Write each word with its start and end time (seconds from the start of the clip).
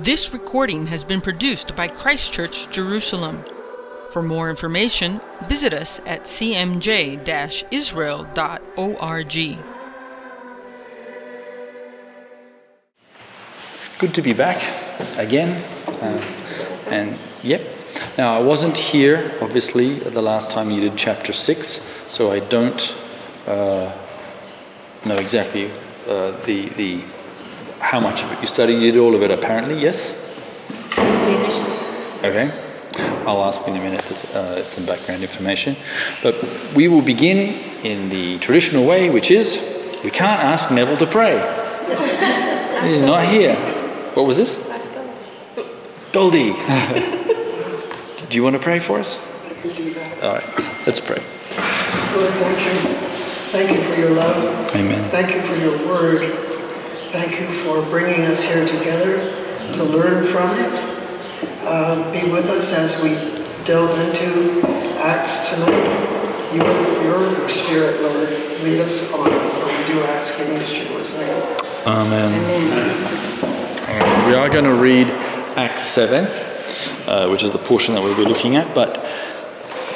This 0.00 0.34
recording 0.34 0.86
has 0.88 1.04
been 1.04 1.22
produced 1.22 1.74
by 1.74 1.88
Christchurch 1.88 2.68
Jerusalem. 2.68 3.42
For 4.10 4.22
more 4.22 4.50
information, 4.50 5.22
visit 5.46 5.72
us 5.72 6.00
at 6.04 6.24
cmj 6.24 7.64
israel.org. 7.70 9.34
Good 13.98 14.14
to 14.14 14.20
be 14.20 14.34
back 14.34 14.62
again. 15.16 15.64
Uh, 15.86 16.22
and 16.88 17.18
yep. 17.42 17.62
Now, 18.18 18.38
I 18.38 18.42
wasn't 18.42 18.76
here, 18.76 19.32
obviously, 19.40 20.00
the 20.00 20.20
last 20.20 20.50
time 20.50 20.70
you 20.70 20.82
did 20.82 20.98
chapter 20.98 21.32
6, 21.32 21.80
so 22.10 22.32
I 22.32 22.40
don't 22.40 22.94
uh, 23.46 23.96
know 25.06 25.16
exactly 25.16 25.70
uh, 26.06 26.32
the, 26.44 26.68
the 26.76 27.02
how 27.86 28.00
much 28.00 28.24
of 28.24 28.32
it 28.32 28.40
you 28.40 28.48
studied. 28.48 28.82
You 28.82 28.90
did 28.90 28.98
all 28.98 29.14
of 29.14 29.22
it, 29.22 29.30
apparently, 29.30 29.80
yes? 29.80 30.12
Finished. 30.90 31.62
Okay. 32.24 32.50
I'll 33.24 33.44
ask 33.44 33.66
in 33.68 33.76
a 33.76 33.78
minute 33.78 34.04
to, 34.06 34.38
uh, 34.38 34.64
some 34.64 34.84
background 34.84 35.22
information. 35.22 35.76
But 36.20 36.34
we 36.74 36.88
will 36.88 37.02
begin 37.02 37.38
in 37.84 38.08
the 38.08 38.38
traditional 38.40 38.84
way, 38.84 39.08
which 39.08 39.30
is 39.30 39.56
we 40.02 40.10
can't 40.10 40.42
ask 40.42 40.72
Neville 40.72 40.96
to 40.96 41.06
pray. 41.06 41.34
He's 42.82 43.02
not 43.02 43.24
here. 43.26 43.54
What 44.14 44.26
was 44.26 44.36
this? 44.36 44.58
Let's 44.66 44.88
go. 44.88 45.68
Goldie. 46.10 46.52
Do 48.28 48.36
you 48.36 48.42
want 48.42 48.56
to 48.56 48.62
pray 48.62 48.80
for 48.80 48.98
us? 48.98 49.18
All 50.22 50.32
right, 50.34 50.86
let's 50.86 51.00
pray. 51.00 51.22
Lord, 52.14 52.34
thank 52.34 52.58
you. 52.66 52.96
Thank 53.54 53.70
you 53.70 53.80
for 53.80 54.00
your 54.00 54.10
love. 54.10 54.74
Amen. 54.74 55.08
Thank 55.10 55.34
you 55.34 55.42
for 55.42 55.54
your 55.54 55.86
word. 55.86 56.45
Thank 57.12 57.40
you 57.40 57.48
for 57.50 57.82
bringing 57.82 58.22
us 58.22 58.42
here 58.42 58.66
together 58.66 59.30
to 59.74 59.84
learn 59.84 60.24
from 60.26 60.58
it. 60.58 60.72
Uh, 61.62 62.12
be 62.12 62.28
with 62.30 62.46
us 62.46 62.72
as 62.72 63.00
we 63.00 63.10
delve 63.64 63.96
into 64.00 64.60
Acts 64.98 65.50
tonight. 65.50 66.52
Your, 66.52 67.02
your 67.04 67.22
spirit, 67.48 68.02
Lord, 68.02 68.28
lead 68.62 68.80
us 68.80 69.12
on. 69.12 69.24
We 69.24 69.86
do 69.86 70.02
ask 70.02 70.38
in 70.40 70.58
Yeshua's 70.60 71.16
name. 71.18 71.56
Amen. 71.86 72.34
Amen. 72.34 74.28
We 74.28 74.34
are 74.34 74.48
going 74.48 74.64
to 74.64 74.74
read 74.74 75.08
Acts 75.56 75.84
7, 75.84 76.24
uh, 77.06 77.28
which 77.28 77.44
is 77.44 77.52
the 77.52 77.58
portion 77.58 77.94
that 77.94 78.02
we'll 78.02 78.16
be 78.16 78.24
looking 78.24 78.56
at. 78.56 78.74
But 78.74 78.96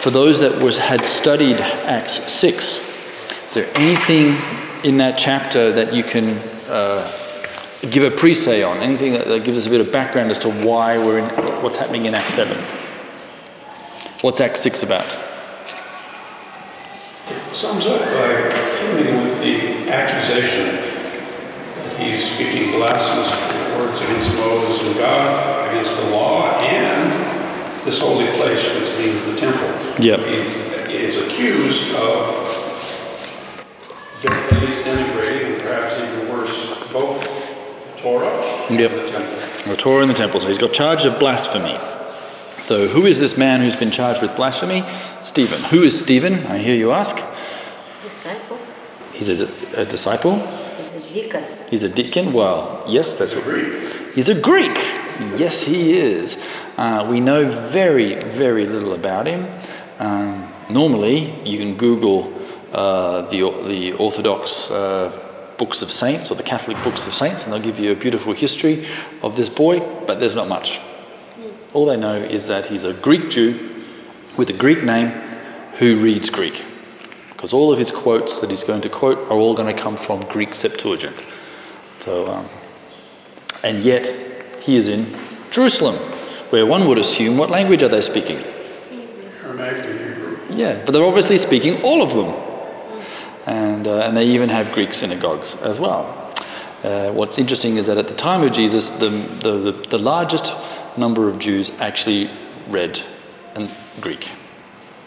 for 0.00 0.10
those 0.10 0.38
that 0.40 0.62
was, 0.62 0.78
had 0.78 1.04
studied 1.04 1.56
Acts 1.56 2.32
6, 2.32 2.78
is 3.46 3.54
there 3.54 3.68
anything 3.76 4.36
in 4.84 4.98
that 4.98 5.18
chapter 5.18 5.72
that 5.72 5.92
you 5.92 6.04
can 6.04 6.40
Uh, 6.70 7.10
give 7.90 8.04
a 8.04 8.14
pre-say 8.14 8.62
on? 8.62 8.78
Anything 8.78 9.12
that, 9.14 9.26
that 9.26 9.44
gives 9.44 9.58
us 9.58 9.66
a 9.66 9.70
bit 9.70 9.80
of 9.80 9.90
background 9.90 10.30
as 10.30 10.38
to 10.40 10.50
why 10.50 10.98
we're 10.98 11.18
in, 11.18 11.28
what's 11.62 11.76
happening 11.76 12.04
in 12.04 12.14
Act 12.14 12.30
7? 12.30 12.56
What's 14.20 14.40
Act 14.40 14.56
6 14.56 14.84
about? 14.84 15.18
It 17.28 17.54
sums 17.54 17.86
up 17.86 18.00
by 18.00 18.56
ending 18.80 19.16
with 19.16 19.40
the 19.40 19.90
accusation 19.90 20.76
that 21.74 22.00
he's 22.00 22.30
speaking 22.30 22.70
blasphemous 22.70 23.30
words 23.76 24.00
against 24.02 24.32
Moses 24.36 24.86
and 24.86 24.96
God, 24.96 25.70
against 25.70 25.96
the 25.96 26.10
law, 26.10 26.60
and 26.60 27.10
this 27.84 27.98
holy 28.00 28.26
place, 28.38 28.62
which 28.78 28.96
means 28.98 29.24
the 29.24 29.34
temple. 29.36 29.68
Yep. 30.04 30.20
He 30.88 30.96
is 30.96 31.16
accused 31.16 31.94
of 31.94 32.40
denigrating, 34.22 35.52
and 35.52 35.62
perhaps 35.62 35.98
even 35.98 36.28
worse, 36.28 36.78
both 36.92 37.22
Torah 38.02 38.66
Yep. 38.70 38.70
and 38.70 39.00
the 39.00 39.08
temple. 39.10 39.70
The 39.72 39.76
Torah 39.76 40.02
and 40.02 40.10
the 40.10 40.14
temple. 40.14 40.40
So 40.40 40.48
he's 40.48 40.58
got 40.58 40.72
charge 40.72 41.04
of 41.04 41.18
blasphemy. 41.18 41.78
So 42.62 42.88
who 42.88 43.06
is 43.06 43.18
this 43.20 43.36
man 43.36 43.60
who's 43.60 43.76
been 43.76 43.90
charged 43.90 44.22
with 44.22 44.34
blasphemy? 44.36 44.84
Stephen. 45.20 45.62
Who 45.64 45.82
is 45.82 45.98
Stephen? 45.98 46.46
I 46.46 46.58
hear 46.58 46.74
you 46.74 46.92
ask. 46.92 47.16
Disciple 48.02 48.58
He's 49.14 49.28
a, 49.28 49.50
a 49.76 49.84
disciple. 49.84 50.38
He's 50.78 50.94
a 50.94 51.12
deacon. 51.12 51.44
He's 51.68 51.82
a 51.82 51.88
deacon. 51.88 52.32
Well, 52.32 52.84
yes, 52.88 53.16
that's 53.16 53.34
what. 53.34 53.44
Greek. 53.44 53.82
He's 54.14 54.28
a 54.28 54.34
Greek. 54.34 54.76
Yes, 55.36 55.62
he 55.62 55.98
is. 55.98 56.36
Uh, 56.78 57.06
we 57.10 57.20
know 57.20 57.46
very, 57.46 58.18
very 58.20 58.66
little 58.66 58.94
about 58.94 59.26
him. 59.26 59.46
Um, 59.98 60.50
normally, 60.70 61.32
you 61.44 61.58
can 61.58 61.76
Google 61.76 62.32
uh, 62.72 63.22
the, 63.28 63.40
the 63.68 63.92
Orthodox 63.94 64.70
uh, 64.70 65.29
books 65.60 65.82
of 65.82 65.92
saints 65.92 66.30
or 66.30 66.36
the 66.36 66.42
Catholic 66.42 66.82
books 66.82 67.06
of 67.06 67.12
saints, 67.12 67.44
and 67.44 67.52
they'll 67.52 67.60
give 67.60 67.78
you 67.78 67.92
a 67.92 67.94
beautiful 67.94 68.32
history 68.32 68.88
of 69.22 69.36
this 69.36 69.50
boy, 69.50 69.78
but 70.06 70.18
there's 70.18 70.34
not 70.34 70.48
much. 70.48 70.80
All 71.74 71.84
they 71.84 71.98
know 71.98 72.16
is 72.16 72.46
that 72.46 72.64
he's 72.66 72.84
a 72.84 72.94
Greek 72.94 73.28
Jew 73.28 73.84
with 74.38 74.48
a 74.48 74.54
Greek 74.54 74.82
name 74.82 75.10
who 75.78 75.96
reads 75.96 76.30
Greek. 76.30 76.64
Because 77.28 77.52
all 77.52 77.70
of 77.70 77.78
his 77.78 77.92
quotes 77.92 78.40
that 78.40 78.48
he's 78.48 78.64
going 78.64 78.80
to 78.80 78.88
quote 78.88 79.18
are 79.30 79.36
all 79.36 79.52
going 79.52 79.74
to 79.74 79.80
come 79.80 79.98
from 79.98 80.20
Greek 80.22 80.54
Septuagint. 80.54 81.16
So, 81.98 82.26
um, 82.26 82.48
and 83.62 83.84
yet, 83.84 84.06
he 84.62 84.76
is 84.76 84.88
in 84.88 85.14
Jerusalem, 85.50 85.96
where 86.48 86.64
one 86.64 86.88
would 86.88 86.98
assume 86.98 87.36
what 87.36 87.50
language 87.50 87.82
are 87.82 87.88
they 87.88 88.00
speaking? 88.00 88.42
Aramaic 89.42 89.84
and 89.84 89.98
Hebrew. 89.98 90.38
Yeah, 90.48 90.82
but 90.86 90.92
they're 90.92 91.04
obviously 91.04 91.36
speaking 91.36 91.82
all 91.82 92.02
of 92.02 92.14
them. 92.14 92.49
And, 93.80 93.88
uh, 93.88 94.00
and 94.00 94.14
they 94.14 94.26
even 94.26 94.50
have 94.50 94.72
Greek 94.72 94.92
synagogues 94.92 95.54
as 95.62 95.80
well. 95.80 96.04
Uh, 96.84 97.12
what's 97.12 97.38
interesting 97.38 97.78
is 97.78 97.86
that 97.86 97.96
at 97.96 98.08
the 98.08 98.14
time 98.14 98.42
of 98.42 98.52
Jesus, 98.52 98.88
the, 98.88 99.08
the, 99.08 99.72
the, 99.72 99.72
the 99.88 99.96
largest 99.96 100.52
number 100.98 101.30
of 101.30 101.38
Jews 101.38 101.70
actually 101.78 102.28
read 102.68 103.00
and 103.54 103.70
Greek. 103.98 104.32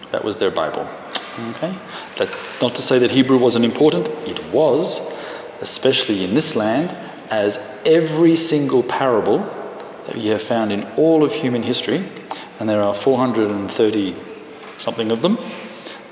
That 0.09 0.23
was 0.23 0.38
their 0.38 0.50
Bible. 0.50 0.89
Okay? 1.51 1.72
That's 2.17 2.59
not 2.63 2.73
to 2.73 2.81
say 2.81 2.97
that 2.97 3.12
Hebrew 3.12 3.38
wasn't 3.38 3.63
important. 3.63 4.07
It 4.28 4.44
was, 4.51 5.07
especially 5.62 6.23
in 6.23 6.33
this 6.33 6.56
land, 6.56 6.89
as 7.29 7.59
every 7.85 8.35
single 8.35 8.81
parable 8.81 9.38
that 10.07 10.17
you 10.17 10.31
have 10.31 10.41
found 10.41 10.72
in 10.72 10.83
all 10.97 11.23
of 11.23 11.31
human 11.31 11.62
history, 11.62 12.03
and 12.59 12.67
there 12.67 12.81
are 12.81 12.95
430 12.95 14.16
something 14.79 15.12
of 15.12 15.22
them, 15.22 15.38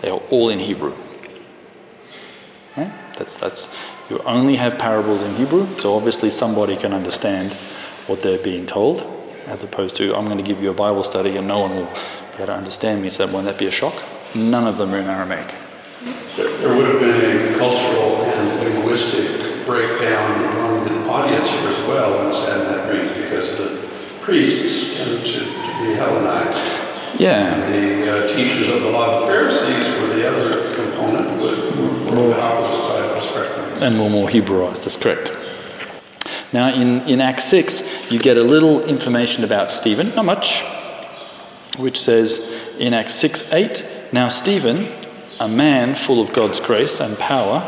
they 0.03 0.11
are 0.11 0.21
all 0.29 0.49
in 0.49 0.59
Hebrew. 0.59 0.95
Okay? 2.71 2.91
That's, 3.17 3.35
that's, 3.35 3.73
you 4.09 4.19
only 4.19 4.55
have 4.55 4.77
parables 4.77 5.21
in 5.21 5.35
Hebrew, 5.35 5.67
so 5.79 5.95
obviously 5.95 6.29
somebody 6.29 6.77
can 6.77 6.93
understand 6.93 7.51
what 8.07 8.21
they're 8.21 8.39
being 8.39 8.65
told, 8.65 9.03
as 9.47 9.63
opposed 9.63 9.95
to, 9.97 10.15
I'm 10.15 10.25
going 10.25 10.37
to 10.37 10.43
give 10.43 10.61
you 10.61 10.69
a 10.69 10.73
Bible 10.73 11.03
study 11.03 11.37
and 11.37 11.47
no 11.47 11.59
one 11.59 11.75
will 11.75 11.85
be 11.85 12.37
able 12.37 12.47
to 12.47 12.53
understand 12.53 13.01
me, 13.01 13.09
so 13.09 13.27
won't 13.27 13.45
that 13.45 13.57
be 13.57 13.67
a 13.67 13.71
shock? 13.71 13.93
None 14.33 14.67
of 14.67 14.77
them 14.77 14.93
are 14.93 14.99
in 14.99 15.07
Aramaic. 15.07 15.53
There, 16.35 16.57
there 16.57 16.75
would 16.75 16.87
have 16.87 16.99
been 16.99 17.53
a 17.53 17.57
cultural 17.57 18.23
and 18.23 18.73
linguistic 18.73 19.65
breakdown 19.65 20.45
among 20.55 20.85
the 20.85 21.09
audience 21.09 21.47
here 21.49 21.67
as 21.67 21.87
well 21.87 22.27
in 22.27 22.33
Sanhedrin 22.33 23.21
because 23.23 23.57
the 23.57 23.87
priests 24.21 24.95
tended 24.95 25.25
to, 25.25 25.39
to 25.39 25.81
be 25.81 25.93
Hellenized. 25.93 26.57
Yeah, 27.19 27.53
And 27.53 27.73
the 27.73 28.25
uh, 28.25 28.35
teachers 28.35 28.69
of 28.69 28.81
the 28.81 28.89
law, 28.89 29.19
the 29.19 29.27
Pharisees, 29.27 29.99
were 29.99 30.15
the 30.15 30.27
other 30.27 30.73
component, 30.73 31.41
were 31.41 31.90
the 32.15 32.41
opposite 32.41 32.85
side 32.85 33.09
of 33.09 33.15
the 33.15 33.21
spectrum. 33.21 33.83
and 33.83 33.97
more 33.97 34.09
more 34.09 34.29
Hebraized, 34.29 34.79
that's 34.79 34.97
correct. 34.97 35.31
Now, 36.53 36.73
in, 36.73 37.01
in 37.07 37.21
Acts 37.21 37.45
6, 37.45 38.11
you 38.11 38.19
get 38.19 38.37
a 38.37 38.43
little 38.43 38.83
information 38.83 39.43
about 39.43 39.71
Stephen, 39.71 40.13
not 40.15 40.25
much, 40.25 40.63
which 41.77 41.99
says 41.99 42.39
in 42.77 42.93
Acts 42.93 43.15
6 43.15 43.51
8, 43.53 43.85
now 44.11 44.27
Stephen, 44.27 44.77
a 45.39 45.47
man 45.47 45.95
full 45.95 46.21
of 46.21 46.33
God's 46.33 46.59
grace 46.59 46.99
and 46.99 47.17
power, 47.17 47.63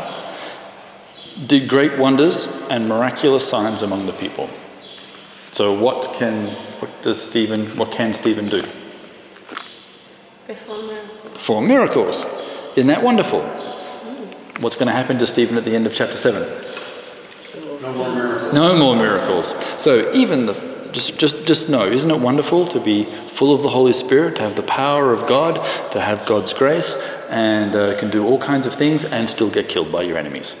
did 1.46 1.68
great 1.68 1.98
wonders 1.98 2.46
and 2.68 2.88
miraculous 2.88 3.48
signs 3.48 3.82
among 3.82 4.06
the 4.06 4.12
people. 4.12 4.48
So, 5.52 5.72
what 5.72 6.14
can 6.16 6.48
what 6.80 7.02
does 7.02 7.22
Stephen 7.22 7.66
what 7.76 7.90
can 7.90 8.12
Stephen 8.12 8.48
do? 8.48 8.62
Perform 10.46 10.86
miracles. 10.86 11.32
Perform 11.32 11.68
miracles. 11.68 12.26
Isn't 12.76 12.88
that 12.88 13.02
wonderful? 13.02 13.40
What's 14.60 14.76
going 14.76 14.86
to 14.86 14.92
happen 14.92 15.18
to 15.18 15.26
Stephen 15.26 15.56
at 15.56 15.64
the 15.64 15.74
end 15.74 15.86
of 15.86 15.94
chapter 15.94 16.16
7? 16.16 16.42
No 17.82 17.92
more 17.92 18.14
miracles. 18.14 18.52
No 18.52 18.76
more 18.76 18.96
miracles. 18.96 19.82
So 19.82 20.12
even 20.12 20.46
the 20.46 20.74
just 20.94 21.18
just 21.18 21.44
just 21.44 21.68
know, 21.68 21.86
isn't 21.86 22.10
it 22.10 22.20
wonderful 22.20 22.64
to 22.66 22.80
be 22.80 23.04
full 23.26 23.52
of 23.52 23.62
the 23.62 23.68
Holy 23.68 23.92
Spirit, 23.92 24.36
to 24.36 24.42
have 24.42 24.54
the 24.54 24.62
power 24.62 25.12
of 25.12 25.26
God, 25.26 25.56
to 25.90 26.00
have 26.00 26.24
God's 26.24 26.52
grace, 26.52 26.94
and 27.28 27.74
uh, 27.74 27.98
can 27.98 28.10
do 28.10 28.24
all 28.24 28.38
kinds 28.38 28.66
of 28.66 28.74
things 28.74 29.04
and 29.04 29.28
still 29.28 29.50
get 29.50 29.68
killed 29.68 29.90
by 29.90 30.02
your 30.02 30.16
enemies. 30.16 30.56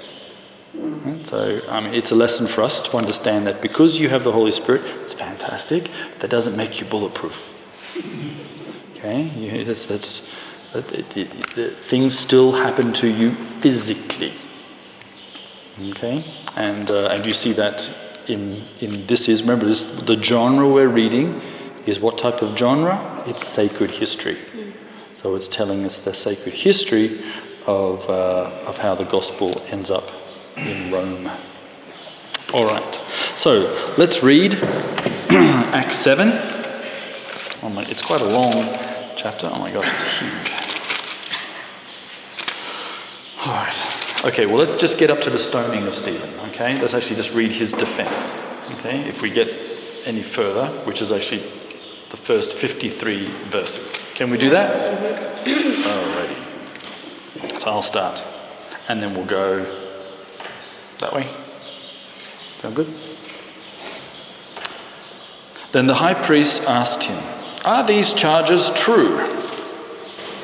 Right? 0.74 1.24
So 1.26 1.60
um, 1.68 1.86
it's 1.86 2.10
a 2.10 2.14
lesson 2.16 2.46
for 2.46 2.62
us 2.62 2.82
to 2.82 2.96
understand 2.96 3.46
that 3.46 3.62
because 3.62 3.98
you 3.98 4.08
have 4.08 4.24
the 4.24 4.32
Holy 4.32 4.52
Spirit, 4.52 4.82
it's 5.02 5.12
fantastic. 5.12 5.88
That 6.18 6.30
doesn't 6.30 6.56
make 6.56 6.80
you 6.80 6.86
bulletproof. 6.86 7.52
Okay, 8.96 9.28
you, 9.36 9.64
that's, 9.64 9.86
that's 9.86 10.22
things 10.82 12.18
still 12.18 12.52
happen 12.52 12.92
to 12.94 13.08
you 13.08 13.34
physically. 13.60 14.32
Okay, 15.90 16.24
and 16.56 16.90
uh, 16.90 17.08
and 17.08 17.26
you 17.26 17.34
see 17.34 17.52
that 17.52 17.88
in, 18.28 18.64
in 18.80 19.06
this 19.06 19.28
is, 19.28 19.42
remember, 19.42 19.66
this, 19.66 19.82
the 19.82 20.20
genre 20.22 20.68
we're 20.68 20.88
reading 20.88 21.40
is 21.86 22.00
what 22.00 22.18
type 22.18 22.42
of 22.42 22.56
genre? 22.56 23.22
It's 23.26 23.46
sacred 23.46 23.90
history. 23.90 24.38
So 25.14 25.34
it's 25.34 25.48
telling 25.48 25.84
us 25.84 25.98
the 25.98 26.14
sacred 26.14 26.54
history 26.54 27.22
of, 27.66 28.08
uh, 28.10 28.62
of 28.66 28.78
how 28.78 28.94
the 28.94 29.04
gospel 29.04 29.62
ends 29.68 29.90
up 29.90 30.10
in 30.56 30.92
Rome. 30.92 31.30
All 32.52 32.66
right, 32.66 33.00
so 33.36 33.94
let's 33.98 34.22
read 34.22 34.54
Acts 35.30 35.96
7. 35.96 36.30
Oh 37.62 37.70
my, 37.70 37.82
it's 37.84 38.02
quite 38.02 38.20
a 38.20 38.26
long 38.26 38.52
chapter. 39.16 39.48
Oh 39.50 39.58
my 39.58 39.72
gosh, 39.72 39.92
it's 39.92 40.18
huge. 40.18 40.63
All 43.46 43.52
right. 43.52 44.24
Okay, 44.24 44.46
well, 44.46 44.56
let's 44.56 44.74
just 44.74 44.96
get 44.96 45.10
up 45.10 45.20
to 45.20 45.28
the 45.28 45.38
stoning 45.38 45.86
of 45.86 45.94
Stephen, 45.94 46.30
okay? 46.48 46.80
Let's 46.80 46.94
actually 46.94 47.16
just 47.16 47.34
read 47.34 47.52
his 47.52 47.74
defense, 47.74 48.42
okay? 48.70 49.06
If 49.06 49.20
we 49.20 49.28
get 49.28 49.48
any 50.06 50.22
further, 50.22 50.68
which 50.84 51.02
is 51.02 51.12
actually 51.12 51.42
the 52.08 52.16
first 52.16 52.56
53 52.56 53.26
verses. 53.50 54.02
Can 54.14 54.30
we 54.30 54.38
do 54.38 54.48
that? 54.48 55.38
So 57.60 57.70
I'll 57.70 57.82
start, 57.82 58.24
and 58.88 59.02
then 59.02 59.14
we'll 59.14 59.26
go 59.26 59.66
that 61.00 61.12
way. 61.12 61.28
Sound 62.62 62.76
good? 62.76 62.94
Then 65.72 65.86
the 65.86 65.96
high 65.96 66.14
priest 66.14 66.62
asked 66.62 67.04
him, 67.04 67.22
Are 67.66 67.86
these 67.86 68.14
charges 68.14 68.70
true? 68.70 69.18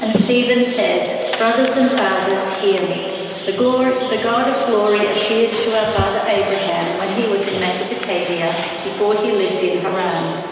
And 0.02 0.14
Stephen 0.14 0.64
said, 0.64 1.19
Brothers 1.40 1.74
and 1.78 1.90
fathers, 1.98 2.52
hear 2.60 2.82
me. 2.82 3.16
The, 3.46 3.56
glory, 3.56 3.94
the 4.14 4.22
God 4.22 4.46
of 4.46 4.68
glory 4.68 5.06
appeared 5.06 5.54
to 5.54 5.74
our 5.74 5.90
father 5.94 6.28
Abraham 6.28 6.98
when 6.98 7.16
he 7.16 7.30
was 7.32 7.48
in 7.48 7.58
Mesopotamia, 7.58 8.52
before 8.84 9.16
he 9.16 9.32
lived 9.32 9.62
in 9.62 9.78
Haran. 9.80 10.44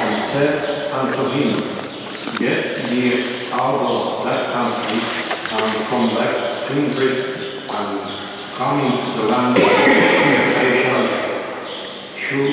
and 0.00 0.24
said 0.32 0.90
unto 0.92 1.28
him, 1.28 1.58
Get 2.38 2.74
thee 2.88 3.50
out 3.52 3.74
of 3.74 4.24
that 4.24 4.54
country, 4.54 5.02
and 5.52 5.86
from 5.88 6.14
that 6.16 6.66
kindred, 6.66 7.36
and 7.68 8.00
come 8.54 8.80
into 8.80 9.20
the 9.20 9.28
land 9.28 9.58
which 9.58 9.68
I 10.56 10.82
shall 10.82 11.06
shew 12.16 12.48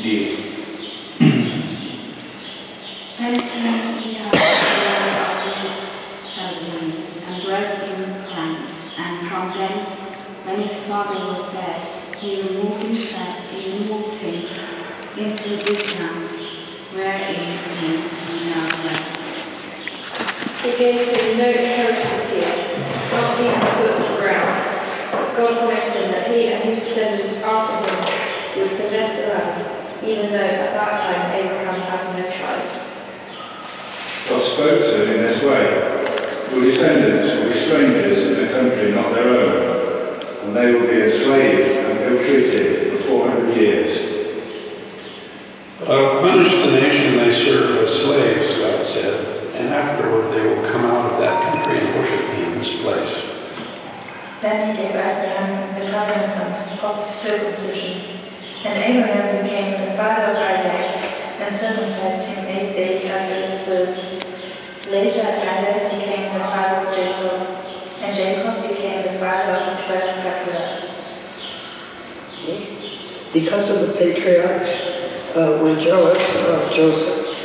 thee. 0.00 0.50
Then 3.18 3.38
came 3.38 3.98
he 3.98 4.16
out 4.16 4.32
of 4.32 4.40
the 4.40 4.80
land 4.80 5.12
of 5.20 5.44
the 5.44 5.80
Chaldeans, 6.30 7.06
and 7.26 7.42
dwelt 7.42 7.70
in 7.70 8.04
Haran. 8.24 8.56
And 8.96 9.28
from 9.28 9.50
thence, 9.58 10.00
when 10.50 10.62
his 10.62 10.80
father 10.84 11.14
was 11.26 11.52
dead, 11.52 11.80
he 12.18 12.42
removed 12.42 12.82
himself, 12.82 13.38
he 13.52 13.70
removed 13.70 14.16
him 14.18 14.42
into 15.16 15.62
this 15.62 15.98
land, 16.00 16.28
wherein 16.90 17.34
he 17.78 18.50
now 18.50 18.66
dwelleth. 18.66 19.18
He 20.62 20.70
gave 20.76 21.06
him 21.06 21.38
no 21.38 21.48
inheritance 21.48 22.24
here, 22.30 22.66
not 23.12 23.38
even 23.38 23.54
a 23.54 23.70
foot 23.78 24.10
of 24.10 24.18
ground. 24.18 25.36
God 25.36 25.58
promised 25.58 25.96
him 25.96 26.10
that 26.10 26.30
he 26.32 26.48
and 26.48 26.64
his 26.64 26.82
descendants 26.82 27.40
after 27.42 27.88
him 27.88 28.00
would 28.58 28.76
possess 28.80 29.20
the 29.20 29.28
land, 29.32 30.04
even 30.04 30.32
though 30.32 30.36
at 30.36 30.74
that 30.74 30.92
time 31.00 31.30
Abraham 31.30 31.80
had 31.80 32.18
no 32.18 32.28
child. 32.28 32.66
God 34.28 34.42
spoke 34.42 34.80
to 34.80 35.02
him 35.02 35.10
in 35.16 35.22
this 35.22 35.42
way. 35.44 35.64
Your 36.52 36.64
descendants 36.64 37.34
will 37.36 37.52
be 37.52 37.58
strangers 37.60 38.18
in 38.26 38.48
a 38.48 38.52
country 38.52 38.90
not 38.90 39.14
their 39.14 39.28
own, 39.28 39.79
and 40.42 40.56
they 40.56 40.72
will 40.72 40.86
be 40.86 41.02
enslaved 41.02 41.68
and 41.76 41.98
ill-treated 42.12 42.98
for 42.98 43.28
400 43.28 43.56
years. 43.56 43.90
But 45.78 45.90
I 45.90 46.00
will 46.00 46.20
punish 46.20 46.52
the 46.52 46.72
nation 46.72 47.16
they 47.16 47.32
serve 47.32 47.78
as 47.78 48.02
slaves, 48.02 48.58
God 48.58 48.84
said, 48.84 49.54
and 49.54 49.68
afterward 49.68 50.32
they 50.34 50.42
will 50.42 50.62
come 50.70 50.84
out 50.84 51.12
of 51.12 51.20
that 51.20 51.42
country 51.42 51.80
and 51.80 51.94
worship 51.96 52.28
me 52.30 52.44
in 52.44 52.58
this 52.58 52.80
place. 52.82 53.24
Then 54.40 54.74
he 54.74 54.82
gave 54.82 54.90
Abraham 54.90 55.78
the 55.78 55.90
covenant 55.90 56.82
of 56.82 57.10
circumcision. 57.10 58.02
And 58.64 58.78
Abraham 58.78 59.42
became 59.42 59.72
the 59.72 59.96
father 59.96 60.32
of 60.32 60.36
Isaac, 60.36 61.10
and 61.40 61.54
circumcised 61.54 62.28
him 62.28 62.44
eight 62.46 62.74
days 62.74 63.04
after 63.06 63.34
his 63.34 63.66
birth. 63.66 64.86
Later, 64.86 65.22
Isaac 65.22 65.98
became 65.98 66.32
the 66.34 66.40
father 66.40 66.88
of 66.88 66.94
Jacob, 66.94 67.40
and 68.02 68.14
Jacob 68.14 68.68
became 68.68 68.79
Because 73.32 73.70
of 73.70 73.86
the 73.86 73.94
patriarchs 73.98 74.80
uh, 75.36 75.60
were 75.62 75.78
jealous 75.78 76.36
of 76.46 76.72
Joseph, 76.72 77.36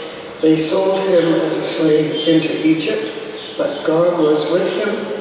they 0.41 0.57
sold 0.57 1.07
him 1.09 1.33
as 1.41 1.57
a 1.57 1.63
slave 1.63 2.27
into 2.27 2.65
Egypt, 2.65 3.57
but 3.57 3.85
God 3.85 4.17
was 4.17 4.51
with 4.51 4.71
him 4.71 5.15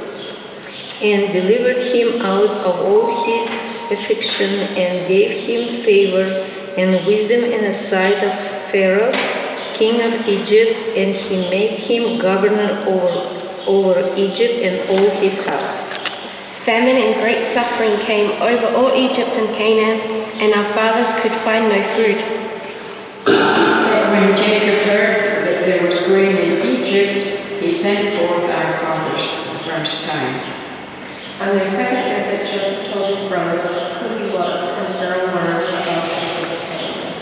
and 1.03 1.33
delivered 1.33 1.81
him 1.81 2.23
out 2.23 2.49
of 2.49 2.81
all 2.81 3.25
his 3.25 3.47
affliction 3.91 4.51
and 4.79 5.09
gave 5.09 5.33
him 5.33 5.83
favor 5.83 6.23
and 6.77 7.05
wisdom 7.05 7.45
in 7.45 7.63
the 7.65 7.73
sight 7.73 8.23
of 8.23 8.39
Pharaoh, 8.71 9.13
king 9.75 10.01
of 10.01 10.27
Egypt, 10.29 10.79
and 10.97 11.15
he 11.15 11.51
made 11.51 11.79
him 11.79 12.19
governor 12.19 12.85
over, 12.87 13.67
over 13.67 14.15
Egypt 14.17 14.55
and 14.63 14.89
all 14.89 15.11
his 15.21 15.45
house. 15.47 16.04
Famine 16.65 16.97
and 16.97 17.21
great 17.21 17.43
suffering 17.43 17.99
came 17.99 18.41
over 18.41 18.67
all 18.75 18.95
Egypt 18.95 19.37
and 19.37 19.55
Canaan, 19.55 20.01
and 20.41 20.55
our 20.55 20.65
fathers 20.73 21.13
could 21.21 21.31
find 21.45 21.69
no 21.69 21.83
food. 21.93 22.17
But 23.27 24.09
when 24.09 24.35
Jacob 24.35 24.81
heard 24.89 25.45
that 25.45 25.67
there 25.67 25.87
was 25.87 25.99
grain 26.05 26.35
in 26.35 26.81
Egypt, 26.81 27.27
he 27.61 27.71
sent 27.71 28.17
forth 28.17 28.49
our 28.49 28.79
fathers 28.81 29.29
the 29.53 29.59
first 29.69 30.05
time. 30.05 30.41
On 31.41 31.55
their 31.55 31.69
second 31.69 32.17
visit, 32.17 32.47
Joseph 32.47 32.95
told 32.95 33.19
his 33.19 33.29
brothers 33.29 33.77
who 33.99 34.25
he 34.25 34.33
was, 34.33 34.63
and 34.65 34.95
Pharaoh 34.95 35.27
learned 35.37 35.69
about 35.69 36.09
Joseph's 36.09 36.65
family. 36.65 37.13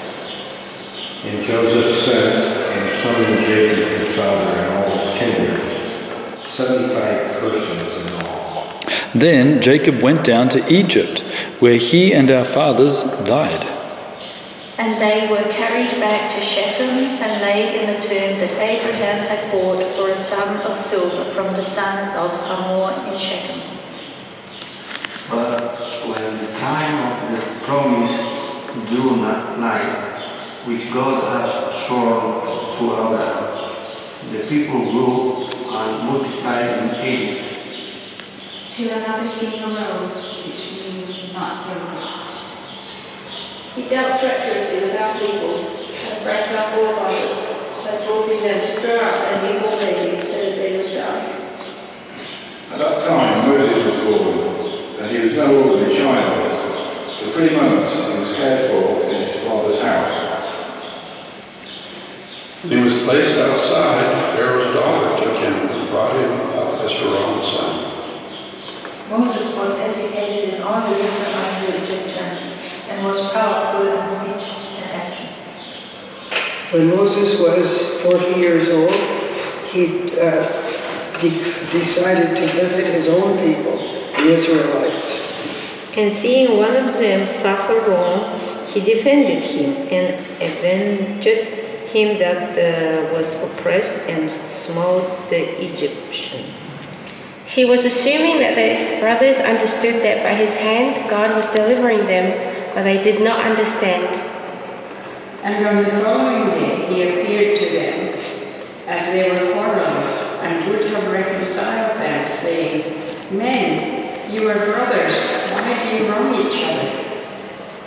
And 1.25 1.43
Joseph 1.43 1.91
sent 2.05 2.47
and 2.47 2.93
summoned 3.03 3.45
Jacob 3.45 4.07
his 4.07 4.15
father 4.15 4.55
and 4.55 4.69
all 4.77 4.99
his 4.99 5.19
kindred, 5.19 5.61
75 6.47 7.41
persons 7.41 7.93
in 7.95 7.97
all. 7.97 8.02
Then 9.15 9.61
Jacob 9.61 10.01
went 10.01 10.25
down 10.25 10.49
to 10.51 10.73
Egypt, 10.73 11.21
where 11.61 11.77
he 11.77 12.15
and 12.15 12.31
our 12.31 12.45
fathers 12.45 13.03
died. 13.25 13.67
And 14.79 15.01
they 15.01 15.29
were 15.31 15.43
carried 15.53 16.01
back 16.01 16.35
to 16.35 16.41
Shechem 16.41 16.89
and 16.89 17.43
laid 17.43 17.81
in 17.81 17.87
the 17.89 18.01
tomb 18.01 18.39
that 18.41 18.59
Abraham 18.59 19.27
had 19.29 19.53
bought 19.53 19.85
for 19.97 20.09
a 20.09 20.15
sum 20.15 20.61
of 20.63 20.81
silver 20.81 21.31
from 21.35 21.53
the 21.53 21.63
sons 21.63 22.11
of 22.15 22.31
Hamor 22.49 23.13
in 23.13 23.19
Shechem. 23.19 23.61
But 25.29 25.77
when 26.09 26.39
the 26.39 26.59
time 26.59 26.95
of 27.13 27.39
the 27.39 27.65
promise 27.67 28.89
drew 28.89 29.17
nigh, 29.17 30.19
which 30.65 30.91
God 30.93 31.23
has 31.33 31.87
sworn 31.87 32.41
to 32.79 32.85
Abraham, 32.95 34.33
the 34.33 34.49
people 34.49 34.91
grew 34.91 35.45
and 35.71 36.07
multiplied 36.07 36.79
in 36.79 37.07
Egypt. 37.07 37.52
To 38.73 38.89
another 38.89 39.29
king 39.39 39.63
arose, 39.63 40.47
which 40.47 40.63
knew 40.81 41.33
not 41.35 41.69
Joseph. 41.69 42.09
He 43.77 43.87
dealt 43.87 44.19
treacherously 44.19 44.81
with 44.81 44.97
our 44.99 45.13
people, 45.19 45.57
and 45.59 46.19
oppressed 46.19 46.57
our 46.57 46.73
forefathers, 46.73 47.37
by 47.85 48.07
forcing 48.07 48.41
them 48.41 48.63
to 48.63 48.81
throw 48.81 48.99
out 48.99 49.19
their 49.21 49.53
newborn 49.53 49.77
babies 49.77 50.23
so 50.25 50.33
that 50.33 50.57
they 50.57 50.77
would 50.79 50.91
die. 50.91 51.25
At 52.73 52.79
that 52.79 53.07
time 53.07 53.49
Moses 53.51 53.85
was 53.85 53.97
born, 54.07 55.03
and 55.03 55.11
he 55.11 55.19
was 55.19 55.35
no 55.35 55.69
ordinary 55.69 55.95
child. 55.95 57.19
For 57.19 57.31
three 57.33 57.55
months 57.55 57.93
he 57.93 58.19
was 58.21 58.37
cared 58.37 58.71
for 58.71 59.03
in 59.05 59.29
his 59.29 59.45
father's 59.45 59.83
house. 59.83 60.57
When 62.63 62.79
he 62.79 62.83
was 62.83 63.03
placed 63.03 63.37
outside, 63.37 64.35
Pharaoh's 64.35 64.75
daughter 64.75 65.23
took 65.23 65.37
him 65.37 65.53
and 65.69 65.91
brought 65.91 66.17
him 66.17 66.33
up 66.57 66.81
as 66.81 66.93
her 66.93 67.09
own 67.09 67.43
son. 67.43 67.92
Moses 69.09 69.57
was 69.57 69.79
educated 69.79 70.55
in 70.55 70.63
all 70.63 70.81
the 70.89 70.97
wisdom 70.97 71.35
of 71.35 71.67
the 71.67 71.83
Egyptians, 71.83 72.59
and 72.89 73.05
was 73.07 73.33
powerful 73.33 73.87
in 73.87 74.09
speech 74.09 74.51
and 74.79 74.91
action. 74.93 75.29
When 76.71 76.89
Moses 76.89 77.39
was 77.39 78.01
40 78.03 78.41
years 78.41 78.69
old, 78.69 78.95
he 79.71 80.13
uh, 80.19 80.43
de- 81.21 81.71
decided 81.71 82.37
to 82.37 82.53
visit 82.55 82.87
his 82.93 83.09
own 83.09 83.39
people, 83.39 83.77
the 83.77 84.33
Israelites. 84.33 85.33
And 85.97 86.13
seeing 86.13 86.57
one 86.57 86.75
of 86.75 86.93
them 86.99 87.27
suffer 87.27 87.79
wrong, 87.91 88.41
he 88.67 88.81
defended 88.81 89.43
him 89.43 89.77
and 89.91 90.15
avenged 90.41 91.27
him 91.93 92.19
that 92.19 92.57
uh, 92.57 93.13
was 93.15 93.35
oppressed 93.43 94.01
and 94.09 94.31
smote 94.31 95.29
the 95.29 95.63
Egyptian. 95.63 96.62
He 97.53 97.67
was 97.67 97.85
assuming 97.85 98.39
that 98.39 98.57
his 98.57 98.99
brothers 98.99 99.39
understood 99.39 100.03
that 100.03 100.23
by 100.23 100.33
his 100.33 100.57
hand 100.57 101.11
God 101.11 101.37
was 101.37 101.47
delivering 101.49 102.07
them, 102.07 102.33
but 102.75 102.85
they 102.85 103.03
did 103.03 103.21
not 103.21 103.45
understand. 103.45 104.17
And 105.43 105.67
on 105.67 105.85
the 105.85 105.91
following 106.03 106.49
day 106.49 106.87
he 106.89 107.03
appeared 107.03 107.59
to 107.59 107.67
them 107.67 108.15
as 108.87 109.05
they 109.13 109.29
were 109.29 109.53
quarreling 109.53 110.03
and 110.41 110.71
would 110.71 110.83
have 110.83 111.13
reconciled 111.13 112.01
them, 112.01 112.27
saying, 112.41 113.37
Men, 113.37 114.33
you 114.33 114.49
are 114.49 114.55
brothers, 114.55 115.15
why 115.53 115.91
do 115.91 116.05
you 116.05 116.11
wrong 116.11 116.35
each 116.47 116.65
other? 116.65 117.05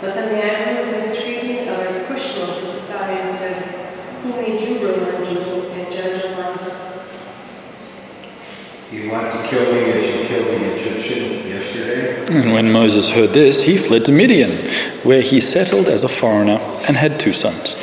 But 0.00 0.14
the 0.14 0.26
man 0.30 0.76
who 0.76 0.92
was 0.92 1.08
mistreating 1.08 1.68
other 1.70 2.04
pushed 2.04 2.36
Moses 2.36 2.72
aside 2.72 3.18
and 3.18 3.36
said, 3.36 3.62
Who 4.22 4.28
made 4.30 4.60
you 4.60 4.78
ruler 4.78 5.10
and 5.10 5.92
judge 5.92 6.22
over 6.22 6.42
us? 6.42 6.85
You 8.92 9.10
want 9.10 9.32
to 9.32 9.48
kill 9.48 9.74
me 9.74 9.80
as 9.90 10.14
you 10.14 10.26
killed 10.28 10.46
the 10.46 10.74
Egyptian 10.74 11.48
yesterday? 11.48 12.24
And 12.28 12.52
when 12.52 12.70
Moses 12.70 13.08
heard 13.08 13.30
this, 13.32 13.62
he 13.62 13.76
fled 13.76 14.04
to 14.04 14.12
Midian, 14.12 14.52
where 15.02 15.22
he 15.22 15.40
settled 15.40 15.88
as 15.88 16.04
a 16.04 16.08
foreigner 16.08 16.58
and 16.86 16.96
had 16.96 17.18
two 17.18 17.32
sons. 17.32 17.74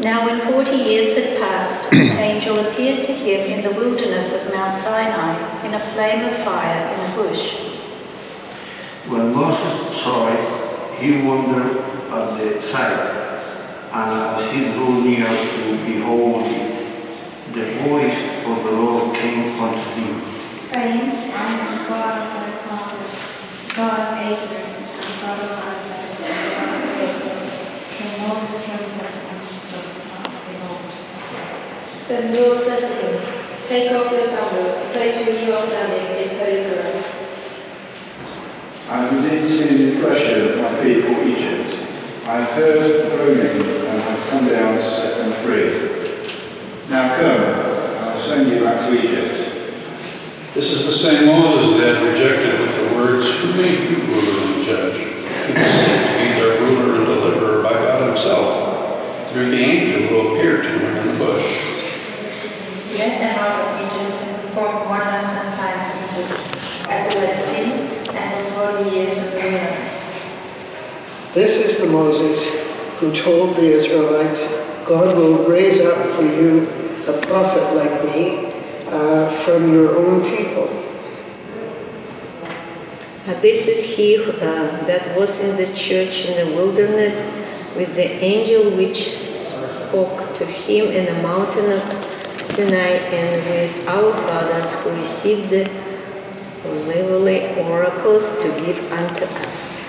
Now, 0.00 0.26
when 0.26 0.40
forty 0.50 0.76
years 0.76 1.14
had 1.16 1.38
passed, 1.38 1.92
an 1.92 2.18
angel 2.18 2.58
appeared 2.58 3.06
to 3.06 3.12
him 3.12 3.52
in 3.56 3.62
the 3.62 3.70
wilderness 3.70 4.34
of 4.34 4.52
Mount 4.52 4.74
Sinai 4.74 5.64
in 5.64 5.74
a 5.74 5.90
flame 5.92 6.24
of 6.24 6.36
fire 6.38 6.92
in 6.92 7.12
a 7.12 7.14
bush. 7.14 7.54
When 9.06 9.32
Moses 9.32 10.02
saw 10.02 10.26
it, 10.26 11.00
he 11.00 11.22
wondered 11.24 11.76
at 12.10 12.36
the 12.36 12.60
sight, 12.60 12.98
and 13.92 14.42
as 14.42 14.52
he 14.52 14.72
drew 14.72 15.04
near 15.04 15.26
to 15.26 15.84
behold 15.84 16.46
it, 16.46 16.79
the 17.52 17.64
voice 17.82 18.46
of 18.46 18.62
the 18.62 18.70
Lord 18.70 19.16
came 19.16 19.58
unto 19.58 19.80
him. 19.98 20.20
saying, 20.62 21.32
I 21.34 21.50
am 21.50 21.82
the 21.82 21.88
God 21.88 22.14
of 22.22 22.28
thy 22.30 22.50
fathers, 22.62 23.74
God 23.74 23.98
of 23.98 24.18
Abraham, 24.22 24.70
and 25.02 25.20
God 25.20 25.40
of 25.42 25.50
Isaac, 25.58 26.30
and 26.30 26.46
God 26.54 26.70
of 26.78 26.86
Jacob. 26.94 27.38
Then 27.98 28.10
Moses 28.22 28.64
trembled 28.64 29.02
and 29.02 29.34
was 29.74 29.98
not 30.06 30.30
behold. 30.46 30.94
Then 32.06 32.32
the 32.32 32.40
Lord 32.40 32.58
said 32.60 32.80
to 32.86 32.94
him, 33.02 33.44
Take 33.66 33.92
off 33.92 34.12
your 34.12 34.24
sandals, 34.24 34.86
the 34.86 34.92
place 34.92 35.16
where 35.26 35.44
you 35.44 35.52
are 35.52 35.66
standing 35.66 36.06
is 36.22 36.30
holy 36.38 36.62
ground. 36.62 37.04
I 38.88 38.96
have 39.02 39.12
indeed 39.12 39.48
seen 39.48 39.76
the 39.76 39.98
oppression 39.98 40.50
of 40.50 40.56
my 40.58 40.82
people 40.82 41.26
Egypt. 41.26 41.78
I 42.28 42.42
have 42.42 42.50
heard 42.50 43.10
groaning 43.10 43.66
and 43.66 44.02
have 44.02 44.30
come 44.30 44.48
down 44.48 44.76
to 44.76 44.82
set 44.84 45.16
them 45.18 45.32
free. 45.44 45.99
Now 46.90 47.14
come, 47.14 47.40
I 48.02 48.14
will 48.16 48.20
send 48.20 48.50
you 48.50 48.64
back 48.64 48.88
to 48.88 48.98
Egypt. 48.98 49.74
This 50.54 50.72
is 50.72 50.86
the 50.86 50.90
same 50.90 51.26
Moses 51.26 51.78
that 51.78 52.02
rejected 52.02 52.60
with 52.60 52.74
the 52.76 52.96
words, 52.96 53.30
Who 53.30 53.54
made 53.54 53.90
you 53.90 53.98
ruler 54.06 54.56
and 54.56 54.64
judge? 54.64 54.98
He 54.98 55.52
was 55.52 55.70
sent 55.70 56.02
to 56.08 56.12
be 56.18 56.40
their 56.40 56.60
ruler 56.60 56.96
and 56.96 57.06
deliverer 57.06 57.62
by 57.62 57.74
God 57.74 58.08
himself, 58.08 59.30
through 59.30 59.52
the 59.52 59.56
angel 59.58 60.08
who 60.08 60.34
appeared 60.34 60.64
to 60.64 60.68
him 60.68 60.96
in 60.96 61.06
the 61.16 61.24
bush. 61.24 61.46
He 62.88 62.98
led 62.98 63.20
them 63.20 63.38
out 63.38 63.60
of 63.60 63.86
Egypt 63.86 64.22
and 64.24 64.42
performed 64.42 64.90
wonders 64.90 65.30
and 65.30 65.48
signs 65.48 65.94
in 65.94 66.24
Egypt, 66.24 66.88
at 66.88 67.12
the 67.12 67.20
Red 67.20 67.40
Sea, 67.40 68.16
and 68.16 68.46
in 68.46 68.52
forty 68.52 68.90
years 68.90 69.16
of 69.16 69.34
wilderness. 69.34 69.94
This 71.34 71.54
is 71.56 71.86
the 71.86 71.92
Moses 71.92 72.42
who 72.98 73.14
told 73.14 73.54
the 73.54 73.62
Israelites, 73.62 74.42
God 74.90 75.16
will 75.16 75.48
raise 75.48 75.80
up 75.82 76.16
for 76.16 76.24
you 76.24 76.66
a 77.06 77.24
prophet 77.24 77.62
like 77.76 78.04
me 78.06 78.52
uh, 78.88 79.30
from 79.44 79.72
your 79.72 79.96
own 79.96 80.28
people. 80.28 80.66
Uh, 83.24 83.40
This 83.40 83.68
is 83.68 83.84
he 83.84 84.18
uh, 84.18 84.82
that 84.90 85.16
was 85.16 85.38
in 85.38 85.54
the 85.54 85.72
church 85.78 86.26
in 86.26 86.34
the 86.42 86.56
wilderness 86.56 87.14
with 87.76 87.94
the 87.94 88.10
angel 88.18 88.74
which 88.74 89.14
spoke 89.14 90.34
to 90.34 90.44
him 90.44 90.90
in 90.90 91.06
the 91.06 91.22
mountain 91.22 91.70
of 91.70 91.86
Sinai 92.42 92.98
and 93.14 93.30
with 93.46 93.86
our 93.86 94.10
fathers 94.26 94.74
who 94.82 94.90
received 94.98 95.50
the 95.50 95.70
lively 96.90 97.46
oracles 97.62 98.26
to 98.42 98.48
give 98.66 98.82
unto 98.90 99.24
us. 99.46 99.86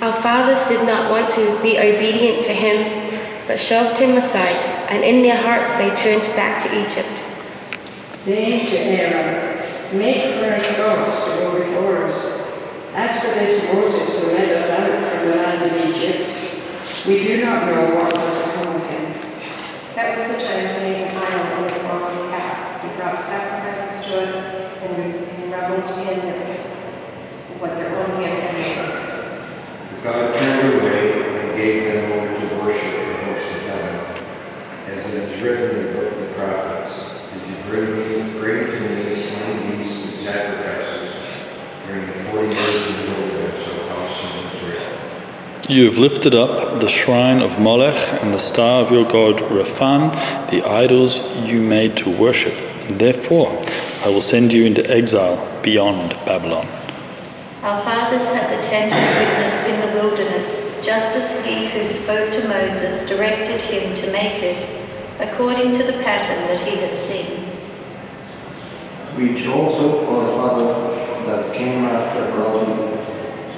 Our 0.00 0.12
fathers 0.12 0.62
did 0.70 0.86
not 0.86 1.10
want 1.10 1.30
to 1.30 1.42
be 1.62 1.80
obedient 1.80 2.44
to 2.44 2.52
him, 2.52 3.25
but 3.46 3.58
shoved 3.58 3.98
him 3.98 4.16
aside, 4.16 4.64
and 4.90 5.04
in 5.04 5.22
their 5.22 5.40
hearts 5.40 5.74
they 5.74 5.94
turned 5.94 6.24
back 6.34 6.60
to 6.62 6.68
Egypt. 6.74 7.22
saying 8.10 8.66
to 8.66 8.76
Aaron, 8.76 9.56
Make 9.96 10.34
for 10.34 10.50
us 10.50 10.76
gods 10.76 11.24
to 11.24 11.30
go 11.38 11.58
before 11.58 12.04
us. 12.04 12.42
As 12.94 13.20
for 13.20 13.38
this 13.38 13.62
Moses 13.72 14.20
who 14.20 14.32
led 14.32 14.50
us 14.50 14.68
out 14.70 15.12
from 15.12 15.28
the 15.28 15.36
land 15.36 15.62
of 15.62 15.96
Egypt, 15.96 16.34
we 17.06 17.22
do 17.22 17.44
not 17.44 17.66
know 17.66 17.94
what 17.94 18.12
will 18.12 18.46
become 18.46 18.76
of 18.76 18.90
him. 18.90 19.12
That 19.94 20.18
was 20.18 20.26
the 20.26 20.42
time 20.42 20.64
when 20.74 20.92
he 20.92 21.04
defiled 21.04 21.64
and 21.64 21.72
performed 21.72 22.18
the 22.18 22.36
calf. 22.36 22.82
He 22.82 22.88
brought 22.96 23.22
sacrifices 23.22 24.06
to 24.06 24.22
it 24.22 24.56
and 24.82 25.36
and 25.46 25.52
reveled 25.52 25.88
in 26.08 26.56
what 27.60 27.76
their 27.76 27.94
own 27.96 28.22
hands 28.22 28.40
had 28.40 28.54
made. 28.54 30.02
God 30.02 30.38
turned 30.38 30.80
away 30.80 31.40
and 31.40 31.56
gave 31.56 31.94
them 31.94 32.12
over 32.12 32.40
to 32.40 32.54
worship 32.56 32.92
the 32.92 33.14
host 33.24 33.54
of 33.54 33.62
heaven, 33.62 34.22
as 34.96 35.12
it 35.12 35.22
is 35.22 35.42
written 35.42 35.76
in 35.76 35.86
the 35.86 35.92
book 35.92 36.12
of 36.12 36.20
the 36.20 36.34
prophets, 36.34 37.04
Did 37.32 37.48
you 37.50 37.56
bring 37.68 37.98
me, 37.98 38.38
bring 38.40 38.66
to 38.66 38.80
me 38.80 39.14
slain 39.14 39.78
beasts 39.78 40.04
and 40.04 40.14
sacrifices 40.14 41.42
during 41.86 42.06
the 42.06 42.12
forty 42.30 42.56
years 42.56 42.86
in 42.86 42.96
the 42.96 43.12
wilderness, 43.12 43.68
O 43.68 43.88
house 43.88 44.24
of 44.24 44.54
Israel? 44.54 44.92
You 45.68 45.84
have 45.84 45.98
lifted 45.98 46.34
up 46.34 46.80
the 46.80 46.88
shrine 46.88 47.42
of 47.42 47.60
Molech 47.60 48.22
and 48.22 48.32
the 48.32 48.38
star 48.38 48.82
of 48.82 48.90
your 48.90 49.04
god 49.04 49.36
Rephan, 49.50 50.12
the 50.50 50.66
idols 50.66 51.20
you 51.46 51.60
made 51.60 51.96
to 51.98 52.10
worship. 52.10 52.54
Therefore, 52.88 53.62
I 54.02 54.08
will 54.08 54.22
send 54.22 54.52
you 54.52 54.64
into 54.64 54.88
exile 54.88 55.36
beyond 55.62 56.12
Babylon. 56.24 56.68
Our 57.62 57.82
fathers 57.82 58.32
had 58.32 58.56
the 58.56 58.62
tent 58.62 58.94
of 58.94 59.28
witness 59.28 59.66
in 59.66 59.80
the 59.80 60.00
wilderness, 60.00 60.72
just 60.84 61.16
as 61.16 61.44
he 61.44 61.66
who 61.66 61.84
spoke 61.84 62.32
to 62.32 62.48
Moses 62.48 63.08
directed 63.08 63.60
him 63.60 63.94
to 63.96 64.12
make 64.12 64.40
it, 64.42 64.85
according 65.18 65.72
to 65.72 65.82
the 65.82 66.02
pattern 66.04 66.46
that 66.48 66.60
he 66.68 66.76
had 66.76 66.96
seen. 66.96 67.44
which 69.16 69.46
also 69.46 70.04
our 70.12 70.26
Father 70.36 70.68
that 71.26 71.54
came 71.54 71.84
after 71.86 72.30
brought 72.32 72.68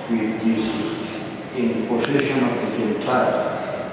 with 0.09 0.43
Jesus 0.43 1.21
in 1.57 1.85
possession 1.89 2.45
of 2.45 2.55
the 2.63 2.79
Gentiles, 2.79 3.91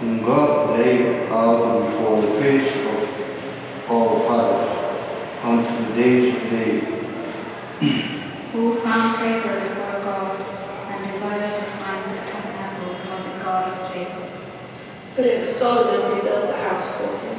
whom 0.00 0.22
God 0.24 0.78
laid 0.78 1.28
out 1.30 1.84
before 1.84 2.22
the 2.22 2.32
face 2.40 2.72
of 2.86 3.90
our 3.90 4.20
fathers 4.26 4.70
unto 5.44 5.84
the 5.84 6.02
days 6.02 6.34
of 6.34 6.42
David, 6.48 6.84
Who 8.52 8.80
found 8.80 9.18
favor 9.18 9.60
before 9.68 10.00
God 10.08 10.40
and 10.88 11.12
desired 11.12 11.54
to 11.56 11.62
find 11.62 12.04
a 12.10 12.24
tabernacle 12.24 12.94
for 13.04 13.18
the 13.28 13.44
God 13.44 13.64
of 13.68 13.94
Jacob. 13.94 14.21
But 15.14 15.26
it 15.26 15.40
was 15.40 15.54
Solomon 15.54 16.10
who 16.10 16.22
built 16.22 16.46
the 16.46 16.56
house 16.56 16.96
for 16.96 17.06
him. 17.06 17.36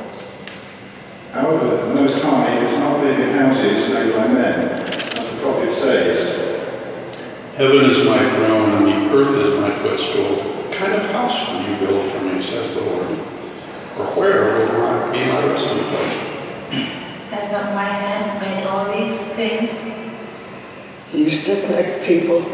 However, 1.31 1.87
the 1.87 1.95
Most 1.95 2.21
High 2.21 2.59
does 2.59 2.77
not 2.77 3.03
live 3.03 3.19
in 3.19 3.29
houses 3.31 3.89
made 3.89 4.13
by 4.13 4.27
men, 4.27 4.69
as 4.69 5.31
the 5.31 5.41
prophet 5.41 5.71
says. 5.73 6.39
Heaven 7.55 7.89
is 7.89 8.05
my 8.05 8.17
throne 8.35 8.71
and 8.71 8.85
the 8.85 9.15
earth 9.15 9.35
is 9.43 9.59
my 9.59 9.75
footstool. 9.79 10.35
What 10.35 10.71
kind 10.71 10.93
of 10.93 11.09
house 11.09 11.49
will 11.49 11.61
you 11.67 11.75
build 11.77 12.11
for 12.11 12.21
me, 12.21 12.43
says 12.43 12.75
the 12.75 12.81
Lord? 12.81 13.07
Or 13.97 14.05
where 14.17 14.59
will 14.59 14.73
my, 14.77 15.11
be 15.11 15.19
my 15.19 15.47
resting 15.47 15.83
place? 15.85 16.17
Has 17.31 17.51
not 17.51 17.73
my 17.73 17.85
hand 17.85 18.39
made 18.39 18.67
all 18.67 18.85
these 18.95 19.19
things? 19.33 19.71
You 21.11 21.31
stiff-necked 21.31 22.05
people, 22.05 22.45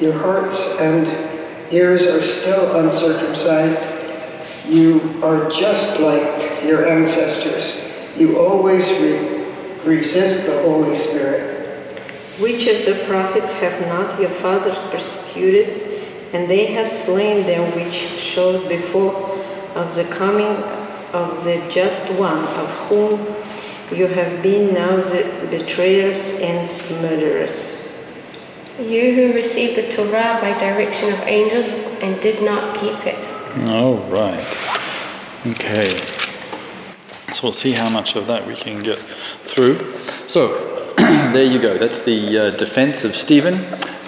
your 0.00 0.14
hearts 0.14 0.76
and 0.80 1.06
ears 1.72 2.06
are 2.06 2.22
still 2.22 2.76
uncircumcised. 2.76 3.93
You 4.68 5.20
are 5.22 5.50
just 5.50 6.00
like 6.00 6.64
your 6.64 6.86
ancestors. 6.86 7.92
You 8.16 8.38
always 8.38 8.88
re- 8.88 9.44
resist 9.84 10.46
the 10.46 10.62
Holy 10.62 10.96
Spirit. 10.96 11.52
Which 12.38 12.66
of 12.66 12.84
the 12.86 13.04
prophets 13.06 13.52
have 13.52 13.78
not 13.82 14.18
your 14.18 14.30
fathers 14.30 14.78
persecuted, 14.90 16.02
and 16.32 16.48
they 16.48 16.66
have 16.66 16.88
slain 16.88 17.46
them 17.46 17.74
which 17.74 17.94
showed 17.94 18.68
before 18.68 19.12
of 19.76 19.94
the 19.94 20.10
coming 20.16 20.56
of 21.12 21.44
the 21.44 21.62
just 21.70 22.10
one, 22.18 22.38
of 22.38 22.68
whom 22.88 23.20
you 23.96 24.06
have 24.06 24.42
been 24.42 24.72
now 24.72 24.96
the 24.96 25.46
betrayers 25.50 26.18
and 26.40 26.68
murderers. 27.02 27.76
You 28.78 29.14
who 29.14 29.34
received 29.34 29.76
the 29.76 29.88
Torah 29.88 30.38
by 30.40 30.58
direction 30.58 31.12
of 31.12 31.20
angels 31.20 31.74
and 32.00 32.20
did 32.20 32.42
not 32.42 32.74
keep 32.74 33.06
it. 33.06 33.33
All 33.62 33.98
right. 34.10 34.44
Okay. 35.46 35.88
So 37.32 37.44
we'll 37.44 37.52
see 37.52 37.72
how 37.72 37.88
much 37.88 38.16
of 38.16 38.26
that 38.26 38.46
we 38.46 38.56
can 38.56 38.82
get 38.82 38.98
through. 38.98 39.76
So, 40.26 40.94
there 40.96 41.44
you 41.44 41.60
go. 41.60 41.78
That's 41.78 42.04
the 42.04 42.38
uh, 42.38 42.50
defense 42.50 43.04
of 43.04 43.14
Stephen 43.14 43.54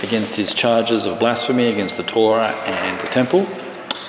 against 0.02 0.34
his 0.34 0.52
charges 0.52 1.06
of 1.06 1.20
blasphemy 1.20 1.68
against 1.68 1.96
the 1.96 2.02
Torah 2.02 2.48
and 2.66 3.00
the 3.00 3.06
temple. 3.06 3.44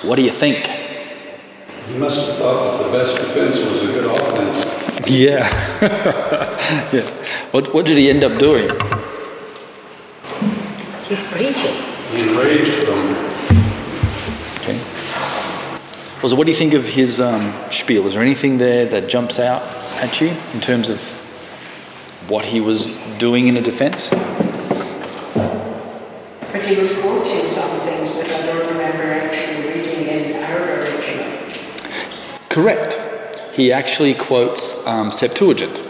What 0.02 0.16
do 0.16 0.22
you 0.22 0.32
think? 0.32 0.66
He 0.66 1.96
must 1.98 2.16
have 2.16 2.36
thought 2.36 2.78
that 2.78 2.84
the 2.84 2.92
best 2.92 3.16
defense 3.16 3.58
was 3.58 3.82
a 3.82 3.86
good 3.86 4.04
offense. 4.04 5.10
Yeah. 5.10 5.48
yeah. 6.92 7.24
What, 7.52 7.72
what 7.72 7.86
did 7.86 7.96
he 7.96 8.10
end 8.10 8.24
up 8.24 8.38
doing? 8.38 8.68
He's 11.08 11.24
preaching. 11.24 11.74
He 12.10 12.22
enraged 12.22 12.86
them. 12.86 13.27
Okay. 16.18 16.24
Well, 16.24 16.30
so 16.30 16.36
what 16.36 16.46
do 16.46 16.52
you 16.52 16.58
think 16.58 16.74
of 16.74 16.84
his 16.84 17.20
um, 17.20 17.54
spiel? 17.70 18.08
Is 18.08 18.14
there 18.14 18.22
anything 18.24 18.58
there 18.58 18.86
that 18.86 19.08
jumps 19.08 19.38
out 19.38 19.62
at 20.02 20.20
you 20.20 20.34
in 20.52 20.60
terms 20.60 20.88
of 20.88 21.00
what 22.28 22.44
he 22.44 22.60
was 22.60 22.86
doing 23.18 23.46
in 23.46 23.56
a 23.56 23.62
defense? 23.62 24.08
But 26.50 26.66
he 26.66 26.74
was 26.74 26.92
quoting 26.98 27.46
some 27.46 27.78
things 27.80 28.16
that 28.20 28.32
I 28.32 28.46
don't 28.46 28.66
remember 28.66 29.04
actually 29.04 29.68
reading 29.68 30.06
in 30.08 30.42
our 30.42 30.80
original. 30.80 31.24
Correct. 32.48 32.98
He 33.54 33.70
actually 33.70 34.14
quotes 34.14 34.74
um, 34.86 35.12
Septuagint 35.12 35.80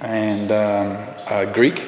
and 0.00 0.50
um, 0.50 0.96
uh, 1.26 1.44
Greek, 1.44 1.80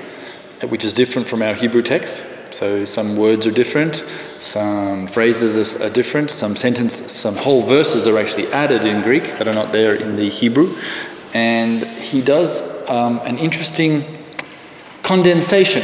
which 0.69 0.85
is 0.85 0.93
different 0.93 1.27
from 1.27 1.41
our 1.41 1.55
Hebrew 1.55 1.81
text. 1.81 2.23
So 2.53 2.85
some 2.85 3.17
words 3.17 3.47
are 3.47 3.51
different, 3.51 4.05
some 4.39 5.07
phrases 5.07 5.75
are 5.81 5.89
different, 5.89 6.31
some 6.31 6.55
sentence, 6.55 7.11
some 7.11 7.35
whole 7.35 7.63
verses 7.63 8.07
are 8.07 8.19
actually 8.19 8.53
added 8.53 8.85
in 8.85 9.01
Greek 9.03 9.25
that 9.39 9.49
are 9.49 9.55
not 9.55 9.73
there 9.73 9.95
in 9.95 10.17
the 10.17 10.29
Hebrew, 10.29 10.77
and 11.33 11.83
he 11.87 12.21
does 12.21 12.61
um, 12.91 13.21
an 13.21 13.39
interesting 13.39 14.05
condensation 15.03 15.83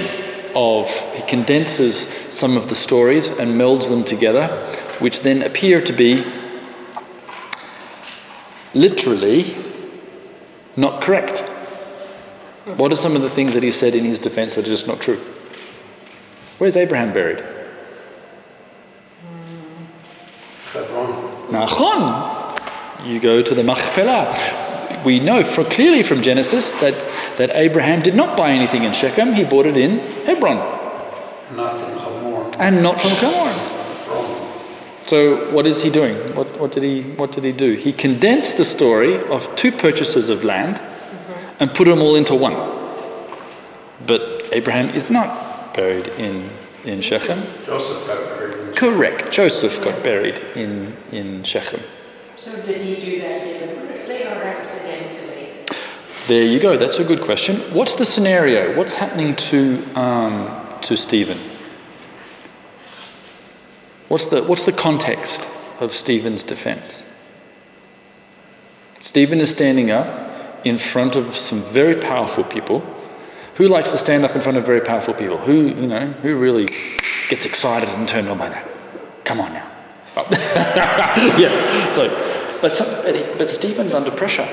of 0.54 0.90
he 1.14 1.22
condenses 1.22 2.06
some 2.28 2.58
of 2.58 2.68
the 2.68 2.74
stories 2.74 3.30
and 3.30 3.58
melds 3.58 3.88
them 3.88 4.04
together, 4.04 4.48
which 4.98 5.22
then 5.22 5.42
appear 5.42 5.80
to 5.80 5.92
be 5.94 6.22
literally 8.74 9.56
not 10.76 11.00
correct. 11.00 11.38
What 12.76 12.92
are 12.92 12.96
some 12.96 13.16
of 13.16 13.22
the 13.22 13.30
things 13.30 13.54
that 13.54 13.62
he 13.62 13.70
said 13.70 13.94
in 13.94 14.04
his 14.04 14.18
defense 14.18 14.54
that 14.56 14.66
are 14.66 14.70
just 14.70 14.86
not 14.86 15.00
true? 15.00 15.18
Where's 16.58 16.76
Abraham 16.76 17.12
buried? 17.12 17.42
Hebron. 20.72 21.12
Nachon. 21.48 23.06
You 23.06 23.20
go 23.20 23.42
to 23.42 23.54
the 23.54 23.62
Machpelah. 23.62 25.04
We 25.04 25.20
know 25.20 25.44
for, 25.44 25.64
clearly 25.64 26.02
from 26.02 26.20
Genesis 26.20 26.72
that, 26.80 26.94
that 27.38 27.50
Abraham 27.54 28.00
did 28.00 28.16
not 28.16 28.36
buy 28.36 28.50
anything 28.50 28.82
in 28.82 28.92
Shechem, 28.92 29.32
he 29.32 29.44
bought 29.44 29.66
it 29.66 29.76
in 29.76 30.00
Hebron. 30.24 30.56
Not 31.54 31.78
from 31.78 31.98
Hamor. 31.98 32.56
And 32.58 32.82
not 32.82 33.00
from 33.00 33.10
Hamor. 33.12 33.74
So 35.06 35.50
what 35.52 35.66
is 35.66 35.82
he 35.82 35.90
doing? 35.90 36.16
What, 36.34 36.48
what, 36.58 36.72
did 36.72 36.82
he, 36.82 37.02
what 37.14 37.32
did 37.32 37.44
he 37.44 37.52
do? 37.52 37.74
He 37.74 37.92
condensed 37.92 38.56
the 38.56 38.64
story 38.64 39.22
of 39.28 39.54
two 39.56 39.72
purchases 39.72 40.28
of 40.28 40.44
land 40.44 40.76
mm-hmm. 40.76 41.56
and 41.60 41.72
put 41.72 41.86
them 41.86 42.02
all 42.02 42.16
into 42.16 42.34
one. 42.34 42.56
But 44.06 44.48
Abraham 44.52 44.90
is 44.90 45.08
not 45.08 45.47
buried 45.78 46.08
in, 46.18 46.50
in 46.84 47.00
Shechem. 47.00 47.40
Joseph 47.64 48.04
got 48.04 48.18
buried. 48.36 48.76
Correct. 48.76 49.30
Joseph 49.30 49.80
got 49.84 50.02
buried 50.02 50.38
in, 50.56 50.96
in 51.12 51.44
Shechem. 51.44 51.80
So 52.36 52.50
did 52.66 52.82
he 52.82 52.96
do 52.96 53.20
that 53.20 53.44
deliberately 53.44 54.24
or 54.24 54.42
accidentally? 54.42 55.50
There 56.26 56.44
you 56.44 56.58
go. 56.58 56.76
That's 56.76 56.98
a 56.98 57.04
good 57.04 57.20
question. 57.20 57.58
What's 57.72 57.94
the 57.94 58.04
scenario? 58.04 58.76
What's 58.76 58.96
happening 58.96 59.36
to, 59.36 59.84
um, 59.94 60.80
to 60.82 60.96
Stephen? 60.96 61.38
What's 64.08 64.26
the, 64.26 64.42
what's 64.42 64.64
the 64.64 64.72
context 64.72 65.48
of 65.78 65.92
Stephen's 65.92 66.42
defense? 66.42 67.04
Stephen 69.00 69.40
is 69.40 69.50
standing 69.50 69.92
up 69.92 70.66
in 70.66 70.76
front 70.76 71.14
of 71.14 71.36
some 71.36 71.62
very 71.62 71.94
powerful 71.94 72.42
people. 72.42 72.82
Who 73.58 73.66
likes 73.66 73.90
to 73.90 73.98
stand 73.98 74.24
up 74.24 74.36
in 74.36 74.40
front 74.40 74.56
of 74.56 74.64
very 74.64 74.80
powerful 74.80 75.12
people? 75.12 75.36
Who, 75.36 75.66
you 75.66 75.88
know, 75.88 76.06
who 76.06 76.36
really 76.36 76.68
gets 77.28 77.44
excited 77.44 77.88
and 77.88 78.06
turned 78.06 78.28
on 78.28 78.38
by 78.38 78.48
that? 78.50 78.68
Come 79.24 79.40
on 79.40 79.52
now. 79.52 79.68
Oh. 80.16 80.28
yeah. 80.30 81.92
So, 81.92 82.08
but, 82.62 82.72
some, 82.72 82.86
but 83.36 83.50
Stephen's 83.50 83.94
under 83.94 84.12
pressure. 84.12 84.48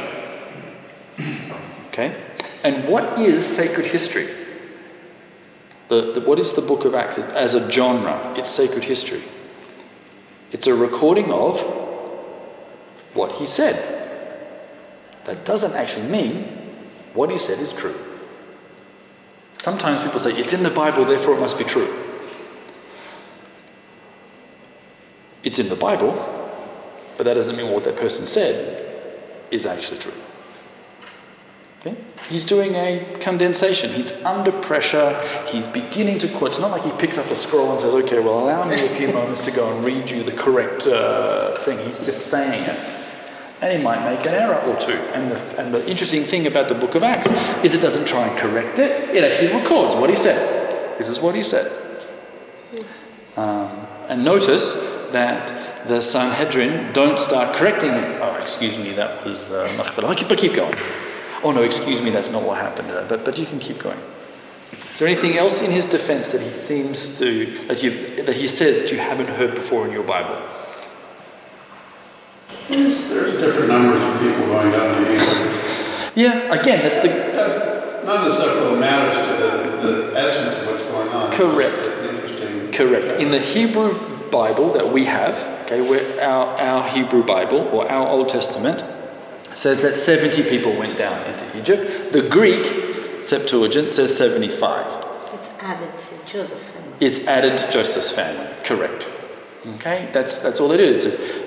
Okay? 1.89 2.19
And 2.63 2.89
what 2.89 3.19
is 3.19 3.45
sacred 3.45 3.85
history? 3.85 4.27
The, 5.89 6.13
the, 6.13 6.21
what 6.21 6.39
is 6.39 6.53
the 6.53 6.61
book 6.61 6.85
of 6.85 6.95
Acts 6.95 7.19
as 7.19 7.53
a 7.53 7.71
genre? 7.71 8.33
It's 8.35 8.49
sacred 8.49 8.83
history. 8.83 9.21
It's 10.51 10.65
a 10.65 10.73
recording 10.73 11.31
of 11.31 11.59
what 13.13 13.33
he 13.33 13.45
said. 13.45 14.49
That 15.25 15.45
doesn't 15.45 15.73
actually 15.73 16.07
mean 16.07 16.45
what 17.13 17.29
he 17.29 17.37
said 17.37 17.59
is 17.59 17.71
true. 17.71 17.95
Sometimes 19.65 20.03
people 20.03 20.19
say, 20.19 20.31
it's 20.37 20.53
in 20.53 20.61
the 20.61 20.69
Bible, 20.69 21.05
therefore 21.05 21.33
it 21.33 21.39
must 21.39 21.57
be 21.57 21.63
true. 21.63 21.91
It's 25.43 25.57
in 25.57 25.69
the 25.69 25.75
Bible, 25.75 26.13
but 27.17 27.23
that 27.23 27.33
doesn't 27.33 27.55
mean 27.55 27.71
what 27.71 27.83
that 27.85 27.95
person 27.95 28.27
said 28.27 29.01
is 29.49 29.65
actually 29.65 29.97
true. 29.97 30.13
Okay? 31.79 31.97
He's 32.29 32.43
doing 32.43 32.75
a 32.75 33.17
condensation. 33.21 33.91
He's 33.91 34.11
under 34.21 34.51
pressure. 34.51 35.19
He's 35.47 35.65
beginning 35.65 36.19
to 36.19 36.27
quote. 36.27 36.51
It's 36.51 36.59
not 36.59 36.69
like 36.69 36.83
he 36.83 36.91
picks 36.99 37.17
up 37.17 37.25
a 37.31 37.35
scroll 37.35 37.71
and 37.71 37.81
says, 37.81 37.95
okay, 37.95 38.19
well, 38.19 38.41
allow 38.41 38.69
me 38.69 38.85
a 38.85 38.95
few 38.95 39.07
moments 39.07 39.43
to 39.45 39.51
go 39.51 39.75
and 39.75 39.83
read 39.83 40.11
you 40.11 40.21
the 40.21 40.33
correct 40.33 40.85
uh, 40.85 41.57
thing. 41.61 41.79
He's 41.87 41.97
just 41.97 42.27
saying 42.27 42.69
it. 42.69 42.94
And 43.65 43.79
he 43.79 43.83
might 43.83 44.07
make 44.07 44.23
an 44.27 44.35
error 44.35 44.61
or 44.61 44.79
two. 44.79 44.91
And 44.91 45.31
the, 45.31 45.59
and 45.59 45.73
the 45.73 45.83
interesting 45.89 46.23
thing 46.23 46.45
about 46.45 46.67
the 46.67 46.75
book 46.75 46.93
of 46.93 47.01
Acts 47.01 47.27
is 47.63 47.73
it 47.73 47.81
doesn't 47.81 48.05
try 48.05 48.27
and 48.27 48.37
correct 48.37 48.77
it, 48.77 49.09
it 49.09 49.23
actually 49.23 49.59
records 49.59 49.95
what 49.95 50.07
he 50.07 50.15
said. 50.15 50.99
This 50.99 51.09
is 51.09 51.19
what 51.19 51.33
he 51.33 51.41
said. 51.41 51.71
Um, 53.35 53.87
and 54.07 54.23
notice 54.23 54.75
that 55.13 55.87
the 55.87 55.99
Sanhedrin 55.99 56.93
don't 56.93 57.17
start 57.17 57.55
correcting 57.55 57.89
him. 57.91 58.21
Oh, 58.21 58.35
excuse 58.35 58.77
me, 58.77 58.91
that 58.91 59.25
was 59.25 59.49
uh. 59.49 59.91
But 59.95 60.37
keep 60.37 60.53
going. 60.53 60.75
Oh 61.41 61.51
no, 61.51 61.63
excuse 61.63 62.03
me, 62.03 62.11
that's 62.11 62.29
not 62.29 62.43
what 62.43 62.59
happened. 62.59 62.89
But, 63.09 63.25
but 63.25 63.39
you 63.39 63.47
can 63.47 63.57
keep 63.57 63.79
going. 63.79 63.99
Is 64.91 64.99
there 64.99 65.07
anything 65.07 65.39
else 65.39 65.63
in 65.63 65.71
his 65.71 65.87
defense 65.87 66.29
that 66.29 66.41
he 66.41 66.51
seems 66.51 67.17
to, 67.17 67.51
that, 67.67 67.81
you, 67.81 68.23
that 68.25 68.37
he 68.37 68.47
says 68.47 68.77
that 68.77 68.91
you 68.91 68.99
haven't 68.99 69.29
heard 69.29 69.55
before 69.55 69.87
in 69.87 69.91
your 69.91 70.03
Bible? 70.03 70.39
There's, 72.67 73.09
there's 73.09 73.39
different 73.39 73.67
numbers 73.69 74.01
of 74.01 74.19
people 74.19 74.45
going 74.47 74.71
down 74.71 75.03
to 75.03 75.13
Egypt. 75.13 76.11
Yeah, 76.15 76.53
again, 76.53 76.81
that's 76.81 76.99
the. 76.99 77.09
That's, 77.09 78.05
none 78.05 78.17
of 78.19 78.25
this 78.25 78.35
stuff 78.35 78.55
really 78.55 78.79
matters 78.79 79.27
to 79.27 79.43
the, 79.43 79.91
the 79.91 80.19
essence 80.19 80.55
of 80.55 80.67
what's 80.67 80.83
going 80.83 81.09
on. 81.09 81.31
Correct. 81.31 81.87
Interesting. 81.87 82.71
Correct. 82.71 83.21
In 83.21 83.31
the 83.31 83.39
Hebrew 83.39 84.29
Bible 84.29 84.71
that 84.73 84.91
we 84.91 85.05
have, 85.05 85.35
okay, 85.65 85.81
where 85.81 86.21
our, 86.21 86.57
our 86.57 86.89
Hebrew 86.89 87.23
Bible 87.23 87.67
or 87.69 87.89
our 87.91 88.07
Old 88.07 88.29
Testament, 88.29 88.83
says 89.55 89.81
that 89.81 89.95
70 89.95 90.43
people 90.49 90.75
went 90.77 90.97
down 90.97 91.25
into 91.31 91.57
Egypt. 91.57 92.11
The 92.11 92.21
Greek 92.21 93.21
Septuagint 93.21 93.89
says 93.89 94.15
75. 94.15 95.33
It's 95.33 95.49
added 95.59 95.97
to 95.97 96.31
Joseph's 96.31 96.63
family. 96.63 96.93
It's 96.99 97.19
added 97.19 97.57
to 97.57 97.71
Joseph's 97.71 98.11
family, 98.11 98.53
correct. 98.63 99.09
Okay, 99.75 100.09
that's, 100.13 100.39
that's 100.39 100.59
all 100.59 100.67
they 100.67 100.77
do. 100.77 100.83
it 100.83 101.05
is. 101.05 101.44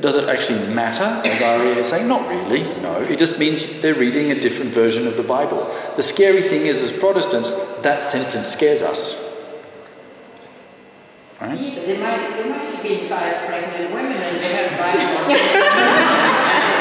Does 0.00 0.16
it 0.16 0.28
actually 0.28 0.64
matter, 0.72 1.02
as 1.28 1.42
Ari 1.42 1.80
is 1.80 1.88
saying? 1.88 2.06
Not 2.06 2.28
really, 2.28 2.60
no. 2.82 3.00
It 3.00 3.18
just 3.18 3.38
means 3.40 3.80
they're 3.80 3.94
reading 3.94 4.30
a 4.30 4.40
different 4.40 4.72
version 4.72 5.08
of 5.08 5.16
the 5.16 5.24
Bible. 5.24 5.74
The 5.96 6.02
scary 6.04 6.42
thing 6.42 6.66
is, 6.66 6.80
as 6.80 6.92
Protestants, 6.92 7.50
that 7.82 8.04
sentence 8.04 8.46
scares 8.46 8.80
us. 8.80 9.20
Right? 11.40 11.58
Yeah, 11.58 11.74
but 11.74 11.86
there 11.86 12.00
might, 12.00 12.36
there 12.36 12.48
might 12.48 12.72
have 12.72 12.82
been 12.82 13.08
five 13.08 13.46
pregnant 13.48 13.92
women 13.92 14.12
and 14.12 14.36
they 14.40 14.52
had 14.52 14.72
a 14.72 14.76
Bible. 14.76 15.00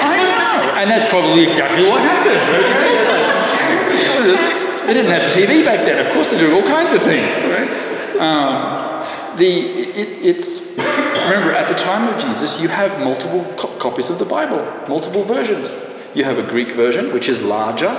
I 0.04 0.18
don't 0.18 0.38
know, 0.38 0.74
and 0.76 0.92
that's 0.92 1.10
probably 1.10 1.44
exactly 1.48 1.88
what 1.88 2.02
happened. 2.02 2.38
Okay? 4.38 4.54
They 4.88 4.94
didn't 4.94 5.12
have 5.12 5.30
TV 5.30 5.66
back 5.66 5.86
then. 5.86 6.00
Of 6.00 6.14
course, 6.14 6.30
they're 6.32 6.40
doing 6.40 6.54
all 6.54 6.66
kinds 6.66 6.94
of 6.94 7.02
things. 7.02 7.30
Right? 7.44 7.68
Um, 8.22 8.87
the 9.38 9.46
it, 9.46 10.26
it's 10.26 10.78
remember 10.78 11.52
at 11.52 11.68
the 11.68 11.76
time 11.76 12.08
of 12.14 12.20
Jesus, 12.20 12.60
you 12.60 12.68
have 12.68 13.00
multiple 13.00 13.44
co- 13.58 13.76
copies 13.78 14.10
of 14.10 14.20
the 14.20 14.26
Bible, 14.26 14.64
multiple 14.88 15.24
versions. 15.24 15.70
You 16.16 16.24
have 16.24 16.38
a 16.38 16.44
Greek 16.44 16.72
version, 16.72 17.14
which 17.14 17.30
is 17.30 17.42
larger. 17.42 17.92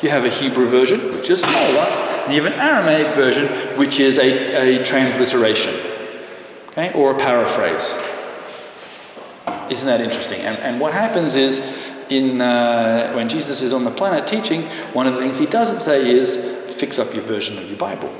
You 0.00 0.08
have 0.10 0.24
a 0.24 0.30
Hebrew 0.30 0.66
version, 0.66 1.12
which 1.14 1.30
is 1.30 1.40
smaller. 1.40 1.86
And 2.24 2.34
you 2.34 2.42
have 2.42 2.52
an 2.52 2.58
Aramaic 2.58 3.14
version, 3.14 3.48
which 3.76 4.00
is 4.00 4.18
a, 4.18 4.78
a 4.80 4.84
transliteration, 4.84 5.74
okay, 6.68 6.92
or 6.94 7.14
a 7.14 7.18
paraphrase. 7.18 7.84
Isn't 9.70 9.86
that 9.86 10.00
interesting? 10.00 10.40
And, 10.40 10.56
and 10.58 10.80
what 10.80 10.92
happens 10.92 11.34
is, 11.34 11.60
in, 12.08 12.40
uh, 12.40 13.12
when 13.14 13.28
Jesus 13.28 13.62
is 13.62 13.72
on 13.72 13.84
the 13.84 13.90
planet 13.90 14.26
teaching, 14.26 14.62
one 14.92 15.06
of 15.06 15.14
the 15.14 15.20
things 15.20 15.38
he 15.38 15.46
doesn't 15.46 15.80
say 15.80 16.10
is, 16.10 16.36
fix 16.74 16.98
up 16.98 17.12
your 17.14 17.24
version 17.24 17.58
of 17.58 17.68
your 17.68 17.78
Bible. 17.78 18.12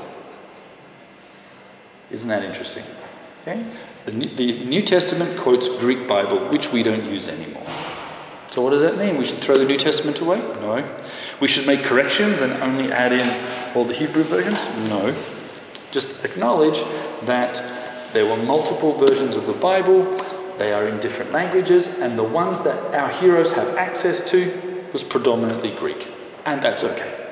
Isn't 2.13 2.27
that 2.27 2.43
interesting? 2.43 2.83
Okay? 3.41 3.65
The, 4.05 4.11
the 4.11 4.65
New 4.65 4.83
Testament 4.83 5.37
quotes 5.37 5.67
Greek 5.67 6.07
Bible, 6.07 6.39
which 6.49 6.71
we 6.71 6.83
don't 6.83 7.05
use 7.05 7.27
anymore. 7.27 7.65
So, 8.51 8.61
what 8.61 8.69
does 8.69 8.83
that 8.83 8.97
mean? 8.97 9.17
We 9.17 9.25
should 9.25 9.39
throw 9.39 9.55
the 9.55 9.65
New 9.65 9.77
Testament 9.77 10.19
away? 10.19 10.37
No. 10.37 10.87
We 11.39 11.47
should 11.47 11.65
make 11.65 11.81
corrections 11.81 12.41
and 12.41 12.53
only 12.61 12.91
add 12.91 13.11
in 13.11 13.75
all 13.75 13.83
the 13.83 13.95
Hebrew 13.95 14.23
versions? 14.23 14.63
No. 14.87 15.15
Just 15.91 16.23
acknowledge 16.23 16.83
that 17.25 17.61
there 18.13 18.27
were 18.27 18.37
multiple 18.37 18.95
versions 18.95 19.35
of 19.35 19.47
the 19.47 19.53
Bible, 19.53 20.03
they 20.59 20.71
are 20.71 20.87
in 20.87 20.99
different 20.99 21.31
languages, 21.31 21.87
and 21.87 22.17
the 22.17 22.23
ones 22.23 22.61
that 22.61 22.93
our 22.93 23.09
heroes 23.09 23.51
have 23.53 23.75
access 23.75 24.21
to 24.29 24.85
was 24.93 25.03
predominantly 25.03 25.71
Greek. 25.75 26.07
And 26.45 26.61
that's 26.61 26.83
okay. 26.83 27.22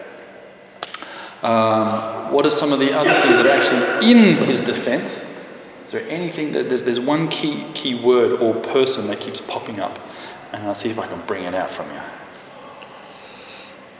Um, 1.41 2.31
what 2.31 2.45
are 2.45 2.51
some 2.51 2.71
of 2.71 2.79
the 2.79 2.93
other 2.93 3.09
things 3.09 3.37
that 3.37 3.45
are 3.45 3.49
actually 3.49 4.11
in 4.11 4.37
his 4.45 4.61
defense? 4.61 5.25
Is 5.85 5.91
there 5.91 6.07
anything 6.07 6.51
that 6.53 6.69
there's, 6.69 6.83
there's 6.83 6.99
one 6.99 7.27
key, 7.29 7.65
key 7.73 7.95
word 7.95 8.39
or 8.39 8.55
person 8.61 9.07
that 9.07 9.19
keeps 9.19 9.41
popping 9.41 9.79
up? 9.79 9.99
And 10.53 10.63
I'll 10.63 10.75
see 10.75 10.89
if 10.89 10.99
I 10.99 11.07
can 11.07 11.21
bring 11.25 11.43
it 11.45 11.55
out 11.55 11.71
from 11.71 11.89
you. 11.91 12.01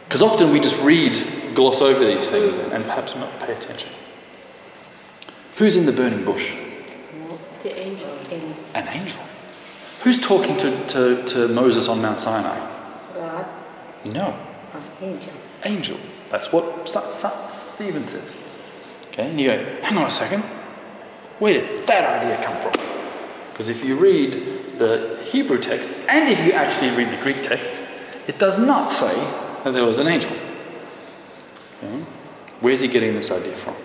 Because 0.04 0.22
often 0.22 0.52
we 0.52 0.60
just 0.60 0.80
read, 0.82 1.56
gloss 1.56 1.82
over 1.82 2.06
these 2.06 2.30
things, 2.30 2.58
and, 2.58 2.74
and 2.74 2.84
perhaps 2.86 3.16
not 3.16 3.32
pay 3.40 3.54
attention. 3.54 3.90
Who's 5.58 5.78
in 5.78 5.86
the 5.86 5.92
burning 5.92 6.26
bush? 6.26 6.54
The 7.64 7.78
angel. 7.78 8.10
An 8.74 8.88
angel. 8.88 9.20
Who's 10.02 10.20
talking 10.20 10.58
to, 10.58 10.86
to, 10.88 11.24
to 11.26 11.48
Moses 11.48 11.88
on 11.88 12.02
Mount 12.02 12.20
Sinai? 12.20 12.58
God. 13.14 13.46
No. 14.06 14.38
An 14.74 14.82
Angel. 15.02 15.34
Angel. 15.64 15.98
That's 16.32 16.52
what 16.52 16.88
St- 16.88 17.12
St- 17.12 17.46
Stephen 17.46 18.06
says. 18.06 18.36
Okay, 19.10 19.30
and 19.30 19.40
you 19.40 19.48
go, 19.48 19.76
hang 19.82 19.98
on 19.98 20.06
a 20.06 20.10
second. 20.12 20.42
Where 21.40 21.54
did 21.54 21.86
that 21.88 22.24
idea 22.24 22.44
come 22.46 22.58
from? 22.62 22.72
Because 23.52 23.68
if 23.68 23.84
you 23.84 23.98
read 23.98 24.78
the 24.78 25.20
Hebrew 25.24 25.60
text, 25.60 25.92
and 26.08 26.30
if 26.30 26.40
you 26.46 26.54
actually 26.54 26.92
read 26.92 27.12
the 27.12 27.22
Greek 27.22 27.44
text, 27.44 27.74
it 28.28 28.40
does 28.40 28.58
not 28.58 28.90
say 28.90 29.14
that 29.64 29.72
there 29.74 29.86
was 29.86 30.00
an 30.00 30.08
angel. 30.08 30.32
Okay? 31.84 32.00
Where's 32.62 32.80
he 32.80 32.88
getting 32.88 33.14
this 33.14 33.30
idea 33.30 33.56
from? 33.56 33.76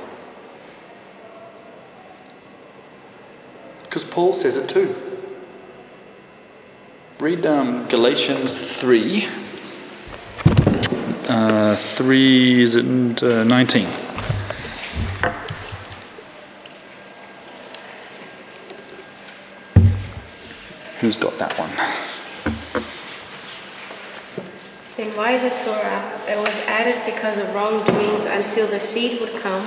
Because 3.82 4.04
Paul 4.04 4.32
says 4.32 4.56
it 4.56 4.68
too. 4.68 4.94
Read 7.18 7.46
um, 7.46 7.88
Galatians 7.88 8.58
3. 8.78 9.26
Uh, 11.28 11.74
3 11.74 12.62
is 12.62 12.76
it, 12.76 12.84
uh, 13.20 13.42
19. 13.42 13.88
Who's 21.00 21.18
got 21.18 21.36
that 21.38 21.52
one? 21.58 21.70
Then 24.96 25.16
why 25.16 25.36
the 25.38 25.50
Torah? 25.50 26.20
It 26.28 26.38
was 26.38 26.56
added 26.68 27.02
because 27.04 27.38
of 27.38 27.52
wrongdoings 27.52 28.24
until 28.24 28.68
the 28.68 28.78
seed 28.78 29.20
would 29.20 29.40
come, 29.42 29.66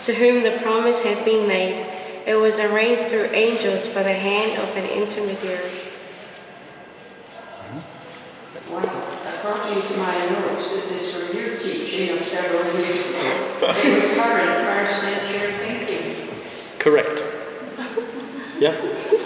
to 0.00 0.14
whom 0.14 0.42
the 0.42 0.58
promise 0.62 1.00
had 1.02 1.24
been 1.24 1.48
made. 1.48 1.86
It 2.26 2.34
was 2.34 2.58
arranged 2.60 3.06
through 3.06 3.30
angels 3.32 3.88
by 3.88 4.02
the 4.02 4.12
hand 4.12 4.60
of 4.60 4.76
an 4.76 4.84
intermediary. 4.84 5.70
Well, 8.70 8.84
according 8.84 9.82
to 9.82 9.96
my 9.96 10.14
notes, 10.28 10.30
this 10.30 10.36
is 10.36 10.46
from 10.46 10.49
your 12.06 12.18
teaching 12.18 12.22
of 12.22 12.28
several 12.28 12.76
weeks 12.76 13.08
ago. 13.08 13.50
It 13.84 14.02
was 14.02 14.14
covered 14.14 14.64
first 14.64 15.02
century 15.02 15.52
thinking. 15.58 16.28
Correct. 16.78 17.22
Yeah. 18.58 18.78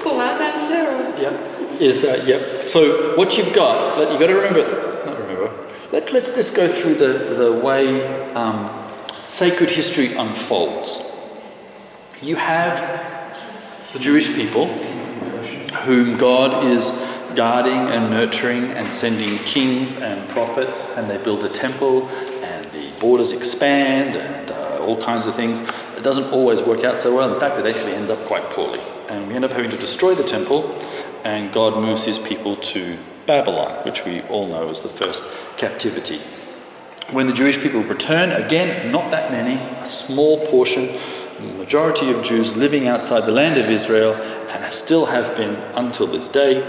well 0.05 0.39
done, 0.39 0.59
Cheryl. 0.59 1.21
Yep. 1.21 1.81
Is 1.81 2.05
uh, 2.05 2.23
yep. 2.27 2.69
So 2.69 3.17
what 3.17 3.37
you've 3.37 3.53
got, 3.53 3.97
but 3.97 4.11
you've 4.11 4.21
got 4.21 4.29
to 4.29 4.35
remember. 4.35 5.05
Not 5.07 5.19
remember. 5.19 5.69
Let, 5.91 6.13
let's 6.13 6.35
just 6.35 6.55
go 6.55 6.69
through 6.69 6.95
the 6.97 7.35
the 7.35 7.53
way 7.53 8.05
um, 8.35 8.71
sacred 9.29 9.71
history 9.71 10.15
unfolds. 10.15 11.11
You 12.23 12.37
have 12.37 13.35
the 13.93 13.99
Jewish 13.99 14.29
people, 14.29 14.67
whom 15.85 16.17
God 16.17 16.65
is 16.65 16.91
guarding 17.35 17.73
and 17.73 18.11
nurturing 18.11 18.71
and 18.71 18.93
sending 18.93 19.39
kings 19.39 19.97
and 19.97 20.29
prophets, 20.31 20.97
and 20.97 21.11
they 21.11 21.19
build 21.23 21.45
a 21.45 21.49
temple, 21.49 22.09
and 22.09 22.29
the 22.29 22.34
borders 23.05 23.33
expand, 23.33 24.17
and 24.17 24.51
uh, 24.51 24.79
all 24.81 24.97
kinds 24.97 25.27
of 25.27 25.35
things. 25.35 25.61
It 25.95 26.03
doesn't 26.03 26.33
always 26.33 26.63
work 26.63 26.85
out 26.85 26.99
so 26.99 27.15
well. 27.15 27.33
In 27.35 27.39
fact, 27.39 27.59
it 27.59 27.67
actually 27.67 27.93
ends 27.93 28.11
up 28.11 28.19
quite 28.25 28.49
poorly. 28.49 28.81
And 29.11 29.29
we 29.29 29.35
end 29.35 29.45
up 29.45 29.53
having 29.53 29.71
to 29.71 29.77
destroy 29.77 30.15
the 30.15 30.25
temple, 30.25 30.61
and 31.23 31.53
God 31.53 31.73
moves 31.85 32.05
his 32.05 32.19
people 32.19 32.57
to 32.73 32.97
Babylon, 33.27 33.73
which 33.85 34.07
we 34.07 34.23
all 34.23 34.47
know 34.47 34.71
is 34.71 34.81
the 34.81 34.89
first 34.89 35.23
captivity. 35.59 36.19
When 37.11 37.27
the 37.27 37.35
Jewish 37.35 37.59
people 37.59 37.83
return, 37.83 38.33
again, 38.33 38.91
not 38.91 39.11
that 39.11 39.31
many, 39.31 39.57
a 39.83 39.87
small 39.87 40.47
portion, 40.47 40.99
the 41.37 41.53
majority 41.65 42.11
of 42.11 42.23
Jews 42.23 42.57
living 42.57 42.89
outside 42.89 43.27
the 43.27 43.33
land 43.33 43.59
of 43.59 43.69
Israel, 43.69 44.15
and 44.15 44.73
still 44.73 45.05
have 45.05 45.37
been 45.37 45.57
until 45.75 46.07
this 46.07 46.29
day. 46.29 46.63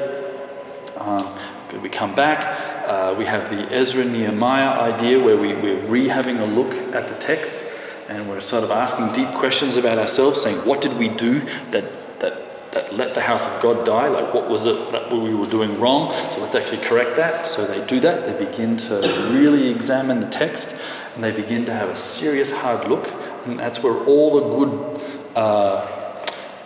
Um, 0.97 1.33
we 1.81 1.89
come 1.89 2.13
back, 2.13 2.39
uh, 2.85 3.15
we 3.17 3.25
have 3.25 3.49
the 3.49 3.71
Ezra 3.73 4.05
Nehemiah 4.05 4.93
idea 4.93 5.23
where 5.23 5.37
we, 5.37 5.53
we're 5.53 5.85
re 5.85 6.07
having 6.07 6.37
a 6.37 6.45
look 6.45 6.73
at 6.93 7.07
the 7.07 7.15
text 7.15 7.63
and 8.07 8.29
we're 8.29 8.41
sort 8.41 8.63
of 8.63 8.71
asking 8.71 9.11
deep 9.13 9.33
questions 9.35 9.77
about 9.77 9.97
ourselves, 9.97 10.41
saying, 10.41 10.57
What 10.65 10.81
did 10.81 10.97
we 10.97 11.09
do 11.09 11.39
that, 11.71 12.19
that, 12.19 12.71
that 12.71 12.93
let 12.93 13.13
the 13.13 13.21
house 13.21 13.47
of 13.47 13.61
God 13.61 13.85
die? 13.85 14.07
Like, 14.07 14.33
what 14.33 14.49
was 14.49 14.65
it 14.65 14.91
that 14.91 15.11
we 15.11 15.33
were 15.33 15.45
doing 15.45 15.79
wrong? 15.79 16.11
So 16.31 16.41
let's 16.41 16.55
actually 16.55 16.85
correct 16.85 17.15
that. 17.15 17.47
So 17.47 17.65
they 17.65 17.85
do 17.87 17.99
that, 18.01 18.25
they 18.25 18.45
begin 18.45 18.77
to 18.77 18.95
really 19.31 19.69
examine 19.69 20.19
the 20.19 20.29
text 20.29 20.75
and 21.15 21.23
they 21.23 21.31
begin 21.31 21.65
to 21.65 21.73
have 21.73 21.89
a 21.89 21.95
serious 21.95 22.51
hard 22.51 22.87
look, 22.87 23.11
and 23.45 23.57
that's 23.57 23.81
where 23.81 23.93
all 24.05 24.35
the 24.35 24.65
good. 24.65 25.01
Uh, 25.35 25.91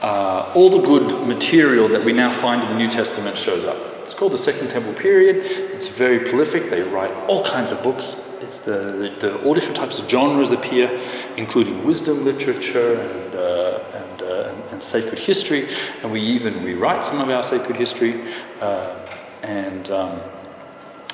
uh, 0.01 0.49
all 0.55 0.69
the 0.69 0.79
good 0.79 1.27
material 1.27 1.89
that 1.89 2.05
we 2.05 2.13
now 2.13 2.31
find 2.31 2.63
in 2.63 2.69
the 2.69 2.77
New 2.77 2.87
Testament 2.87 3.37
shows 3.37 3.65
up. 3.65 3.88
It's 4.09 4.17
called 4.17 4.33
the 4.33 4.39
Second 4.39 4.71
Temple 4.71 4.93
period. 4.93 5.45
It's 5.45 5.87
very 5.87 6.17
prolific. 6.17 6.71
They 6.71 6.81
write 6.81 7.11
all 7.29 7.45
kinds 7.45 7.69
of 7.71 7.83
books. 7.83 8.19
It's 8.41 8.59
the, 8.59 8.71
the, 8.71 9.15
the 9.19 9.41
all 9.43 9.53
different 9.53 9.75
types 9.75 9.99
of 9.99 10.09
genres 10.09 10.49
appear, 10.49 10.99
including 11.37 11.85
wisdom 11.85 12.25
literature 12.25 12.99
and, 12.99 13.35
uh, 13.35 13.83
and, 13.93 14.21
uh, 14.23 14.49
and, 14.49 14.63
and, 14.71 14.83
sacred 14.83 15.19
history. 15.19 15.69
And 16.01 16.11
we 16.11 16.21
even 16.21 16.63
rewrite 16.63 17.05
some 17.05 17.21
of 17.21 17.29
our 17.29 17.43
sacred 17.43 17.75
history. 17.75 18.33
Uh, 18.59 18.97
and, 19.43 19.91
um, 19.91 20.19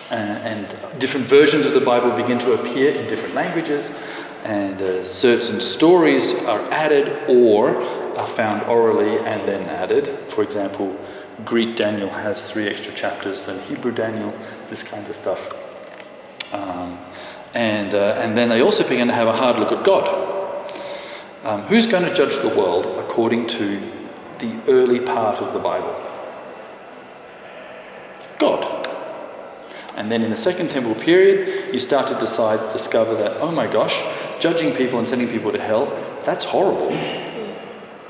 and, 0.09 0.69
different 0.97 1.27
versions 1.27 1.65
of 1.65 1.73
the 1.73 1.81
Bible 1.81 2.11
begin 2.11 2.39
to 2.39 2.53
appear 2.53 2.91
in 2.91 3.09
different 3.09 3.35
languages. 3.35 3.91
And 4.45 4.81
uh, 4.81 5.03
certain 5.03 5.59
stories 5.59 6.31
are 6.45 6.61
added 6.71 7.11
or 7.27 7.75
are 8.15 8.27
found 8.27 8.63
orally 8.69 9.17
and 9.17 9.45
then 9.45 9.67
added. 9.67 10.17
For 10.29 10.43
example, 10.43 10.97
Greek 11.43 11.75
Daniel 11.75 12.09
has 12.09 12.49
three 12.49 12.67
extra 12.67 12.93
chapters 12.93 13.41
than 13.41 13.59
Hebrew 13.61 13.91
Daniel, 13.91 14.33
this 14.69 14.83
kind 14.83 15.05
of 15.07 15.15
stuff. 15.15 15.53
Um, 16.53 16.97
and, 17.53 17.93
uh, 17.93 18.15
and 18.19 18.37
then 18.37 18.49
they 18.49 18.61
also 18.61 18.87
begin 18.87 19.07
to 19.09 19.13
have 19.13 19.27
a 19.27 19.33
hard 19.33 19.59
look 19.59 19.71
at 19.71 19.83
God. 19.83 20.07
Um, 21.43 21.61
who's 21.63 21.87
going 21.87 22.03
to 22.03 22.13
judge 22.13 22.39
the 22.39 22.49
world 22.49 22.85
according 22.97 23.47
to 23.47 23.81
the 24.39 24.59
early 24.67 24.99
part 24.99 25.39
of 25.39 25.53
the 25.53 25.59
Bible? 25.59 25.93
God. 28.39 28.89
And 29.95 30.11
then 30.11 30.23
in 30.23 30.29
the 30.29 30.37
Second 30.37 30.71
Temple 30.71 30.95
period, 30.95 31.73
you 31.73 31.79
start 31.79 32.07
to 32.07 32.19
decide, 32.19 32.71
discover 32.71 33.15
that, 33.15 33.37
oh 33.41 33.51
my 33.51 33.67
gosh, 33.67 34.01
judging 34.39 34.73
people 34.73 34.99
and 34.99 35.07
sending 35.07 35.27
people 35.27 35.51
to 35.51 35.61
hell, 35.61 35.87
that's 36.23 36.43
horrible. 36.43 36.89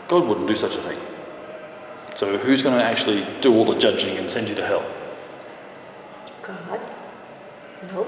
God 0.08 0.28
wouldn't 0.28 0.48
do 0.48 0.56
such 0.56 0.76
a 0.76 0.82
thing. 0.82 1.00
So 2.16 2.38
who's 2.38 2.64
going 2.64 2.78
to 2.78 2.84
actually 2.84 3.28
do 3.42 3.54
all 3.56 3.66
the 3.66 3.78
judging 3.78 4.18
and 4.18 4.32
send 4.32 4.48
you 4.48 4.56
to 4.56 4.66
hell? 4.66 4.86
God. 6.42 6.80
No. 7.92 8.08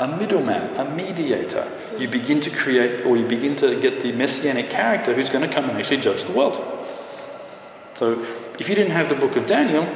A 0.00 0.08
middleman, 0.08 0.74
a 0.76 0.94
mediator. 0.94 1.70
You 1.98 2.08
begin 2.08 2.40
to 2.40 2.50
create, 2.50 3.04
or 3.04 3.16
you 3.16 3.26
begin 3.26 3.54
to 3.56 3.80
get 3.80 4.02
the 4.02 4.12
messianic 4.12 4.70
character 4.70 5.14
who's 5.14 5.28
going 5.28 5.48
to 5.48 5.54
come 5.54 5.68
and 5.68 5.78
actually 5.78 5.98
judge 5.98 6.24
the 6.24 6.32
world. 6.32 6.56
So 7.94 8.24
if 8.58 8.68
you 8.68 8.74
didn't 8.74 8.92
have 8.92 9.08
the 9.08 9.14
book 9.14 9.36
of 9.36 9.46
Daniel, 9.46 9.86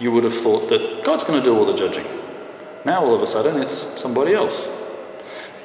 you 0.00 0.10
would 0.10 0.24
have 0.24 0.36
thought 0.36 0.68
that 0.70 1.04
God's 1.04 1.22
going 1.22 1.40
to 1.40 1.44
do 1.44 1.56
all 1.56 1.64
the 1.64 1.76
judging. 1.76 2.06
Now 2.84 3.04
all 3.04 3.14
of 3.14 3.22
a 3.22 3.26
sudden 3.26 3.60
it's 3.60 4.00
somebody 4.00 4.34
else. 4.34 4.68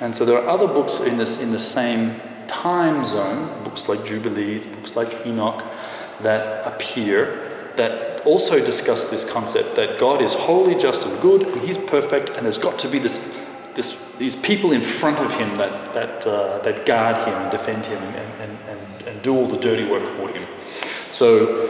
And 0.02 0.16
so 0.16 0.24
there 0.24 0.38
are 0.38 0.48
other 0.48 0.68
books 0.68 1.00
in 1.00 1.18
this 1.18 1.42
in 1.42 1.52
the 1.52 1.60
same 1.60 2.22
time 2.48 3.06
zone, 3.06 3.64
books 3.64 3.88
like 3.90 4.06
Jubilees, 4.06 4.66
books 4.66 4.96
like 4.96 5.26
Enoch, 5.26 5.64
that 6.22 6.66
appear 6.66 7.72
that 7.76 8.26
also 8.26 8.64
discuss 8.64 9.10
this 9.10 9.24
concept 9.24 9.76
that 9.76 10.00
God 10.00 10.22
is 10.22 10.34
holy, 10.34 10.76
just, 10.76 11.06
and 11.06 11.22
good, 11.22 11.44
and 11.44 11.62
He's 11.62 11.78
perfect, 11.78 12.30
and 12.32 12.46
there's 12.46 12.58
got 12.58 12.78
to 12.80 12.90
be 12.90 13.00
this, 13.00 13.18
this, 13.74 13.98
these 14.18 14.36
people 14.36 14.72
in 14.74 14.84
front 14.84 15.20
of 15.20 15.32
Him 15.32 15.58
that, 15.58 15.94
that, 15.94 16.28
uh, 16.28 16.60
that 16.60 16.86
guard 16.86 17.16
Him 17.28 17.36
and 17.36 17.52
defend 17.52 17.86
Him 17.86 18.02
and, 18.04 18.42
and, 18.42 18.58
and, 18.68 19.08
and 19.08 19.22
do 19.22 19.34
all 19.34 19.48
the 19.48 19.58
dirty 19.58 19.86
work 19.86 20.14
for 20.16 20.28
Him. 20.30 20.46
So 21.10 21.70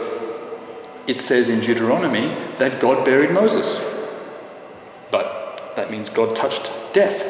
it 1.06 1.20
says 1.20 1.48
in 1.48 1.60
Deuteronomy 1.60 2.34
that 2.58 2.80
God 2.80 3.04
buried 3.04 3.30
Moses. 3.30 3.80
But 5.10 5.74
that 5.76 5.90
means 5.90 6.10
God 6.10 6.34
touched 6.34 6.72
death. 6.92 7.24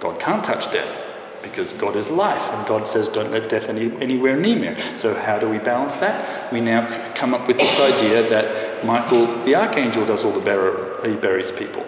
God 0.00 0.20
can't 0.20 0.44
touch 0.44 0.70
death 0.70 1.02
because 1.44 1.72
God 1.74 1.94
is 1.94 2.10
life, 2.10 2.42
and 2.50 2.66
God 2.66 2.88
says, 2.88 3.08
don't 3.08 3.30
let 3.30 3.48
death 3.48 3.68
any, 3.68 3.92
anywhere 4.00 4.36
near 4.36 4.56
me. 4.56 4.74
So, 4.96 5.14
how 5.14 5.38
do 5.38 5.48
we 5.48 5.58
balance 5.58 5.96
that? 5.96 6.52
We 6.52 6.60
now 6.60 7.12
come 7.14 7.34
up 7.34 7.46
with 7.46 7.58
this 7.58 7.78
idea 7.78 8.28
that 8.28 8.84
Michael, 8.84 9.26
the 9.44 9.54
archangel, 9.54 10.04
does 10.04 10.24
all 10.24 10.32
the 10.32 10.40
burial, 10.40 11.00
he 11.04 11.14
buries 11.14 11.52
people. 11.52 11.84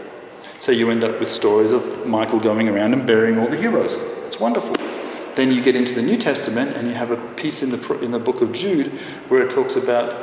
So, 0.59 0.71
you 0.71 0.91
end 0.91 1.03
up 1.03 1.19
with 1.19 1.31
stories 1.31 1.73
of 1.73 2.07
Michael 2.07 2.39
going 2.39 2.69
around 2.69 2.93
and 2.93 3.07
burying 3.07 3.39
all 3.39 3.49
the 3.49 3.57
heroes. 3.57 3.95
It's 4.27 4.39
wonderful. 4.39 4.77
Then 5.35 5.51
you 5.51 5.63
get 5.63 5.75
into 5.75 5.95
the 5.95 6.03
New 6.03 6.19
Testament, 6.19 6.77
and 6.77 6.87
you 6.87 6.95
have 6.95 7.11
a 7.11 7.17
piece 7.35 7.63
in 7.63 7.71
the, 7.71 7.99
in 8.01 8.11
the 8.13 8.19
book 8.19 8.43
of 8.43 8.53
Jude 8.53 8.89
where 9.29 9.43
it 9.43 9.51
talks 9.51 9.77
about 9.77 10.15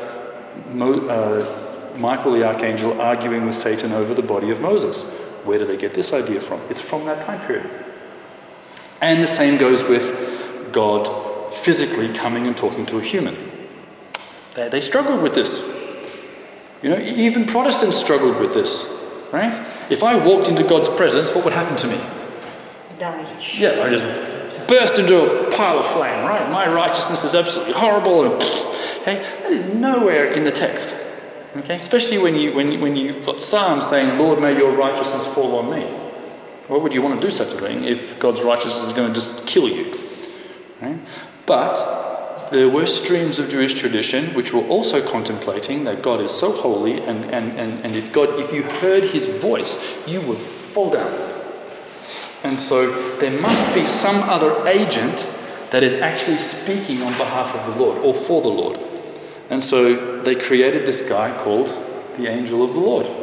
Mo, 0.72 1.08
uh, 1.08 1.98
Michael 1.98 2.34
the 2.34 2.48
archangel 2.48 3.00
arguing 3.02 3.46
with 3.46 3.56
Satan 3.56 3.92
over 3.92 4.14
the 4.14 4.24
body 4.24 4.50
of 4.52 4.62
Moses. 4.62 5.02
Where 5.44 5.60
do 5.60 5.66
they 5.66 5.78
get 5.78 5.94
this 5.94 6.14
idea 6.14 6.40
from? 6.40 6.62
It's 6.70 6.82
from 6.82 7.06
that 7.06 7.26
time 7.26 7.46
period. 7.46 7.83
And 9.04 9.22
the 9.22 9.28
same 9.28 9.58
goes 9.58 9.84
with 9.84 10.72
God 10.72 11.54
physically 11.56 12.08
coming 12.14 12.48
and 12.48 12.56
talking 12.56 12.86
to 12.86 13.00
a 13.00 13.02
human. 13.02 13.36
They, 14.56 14.70
they 14.70 14.80
struggled 14.80 15.22
with 15.22 15.36
this. 15.36 15.62
You 16.82 16.90
know, 16.90 16.98
even 17.00 17.46
Protestants 17.46 17.98
struggled 17.98 18.40
with 18.40 18.54
this, 18.54 18.90
right? 19.34 19.54
If 19.90 20.04
I 20.04 20.16
walked 20.16 20.48
into 20.48 20.64
God's 20.64 20.88
presence, 20.88 21.36
what 21.36 21.44
would 21.44 21.54
happen 21.54 21.76
to 21.78 21.88
me? 21.88 21.98
Die. 22.98 23.40
Yeah, 23.58 23.84
I 23.84 23.90
just 23.90 24.68
burst 24.70 24.98
into 24.98 25.48
a 25.48 25.52
pile 25.52 25.80
of 25.80 25.86
flame, 25.88 26.26
right? 26.26 26.50
My 26.50 26.74
righteousness 26.74 27.26
is 27.26 27.36
absolutely 27.36 27.74
horrible, 27.74 28.24
and 28.24 28.42
okay, 29.02 29.22
that 29.42 29.52
is 29.52 29.66
nowhere 29.66 30.32
in 30.32 30.46
the 30.46 30.52
text. 30.52 30.96
Okay, 31.58 31.76
especially 31.76 32.20
when 32.20 32.36
you 32.36 32.54
when 32.54 32.72
you, 32.72 32.80
when 32.80 32.96
you've 32.96 33.26
got 33.26 33.42
Psalms 33.42 33.90
saying, 33.90 34.18
"Lord, 34.18 34.40
may 34.40 34.58
your 34.58 34.72
righteousness 34.72 35.28
fall 35.28 35.58
on 35.58 35.70
me." 35.70 36.03
Why 36.74 36.80
would 36.80 36.96
you 36.96 37.04
want 37.04 37.22
to 37.22 37.28
do 37.28 37.30
such 37.30 37.54
a 37.54 37.60
thing 37.60 37.84
if 37.84 38.18
God's 38.18 38.42
righteousness 38.42 38.86
is 38.86 38.94
going 38.94 39.10
to 39.10 39.14
just 39.14 39.46
kill 39.46 39.70
you? 39.70 39.96
Right? 40.82 40.98
But 41.46 42.50
there 42.50 42.68
were 42.68 42.88
streams 42.88 43.38
of 43.38 43.48
Jewish 43.48 43.76
tradition 43.76 44.34
which 44.34 44.54
were 44.54 44.64
also 44.64 45.08
contemplating 45.08 45.84
that 45.84 46.02
God 46.02 46.20
is 46.20 46.32
so 46.32 46.52
holy, 46.52 47.00
and, 47.00 47.26
and, 47.26 47.52
and, 47.60 47.80
and 47.86 47.96
if 47.96 48.12
God, 48.12 48.40
if 48.40 48.52
you 48.52 48.64
heard 48.64 49.04
his 49.04 49.28
voice, 49.28 49.80
you 50.08 50.20
would 50.22 50.40
fall 50.40 50.90
down. 50.90 51.14
And 52.44 52.60
so 52.60 53.20
there 53.20 53.40
must 53.40 53.72
be 53.76 53.86
some 53.86 54.24
other 54.24 54.68
agent 54.68 55.28
that 55.70 55.84
is 55.84 55.98
actually 55.98 56.40
speaking 56.40 57.04
on 57.04 57.12
behalf 57.20 57.54
of 57.54 57.72
the 57.72 57.80
Lord 57.80 58.00
or 58.00 58.16
for 58.16 58.42
the 58.42 58.50
Lord. 58.50 58.80
And 59.52 59.64
so 59.64 60.24
they 60.24 60.34
created 60.34 60.88
this 60.88 61.08
guy 61.08 61.40
called 61.44 61.68
the 62.18 62.26
angel 62.26 62.64
of 62.64 62.74
the 62.74 62.80
Lord. 62.80 63.23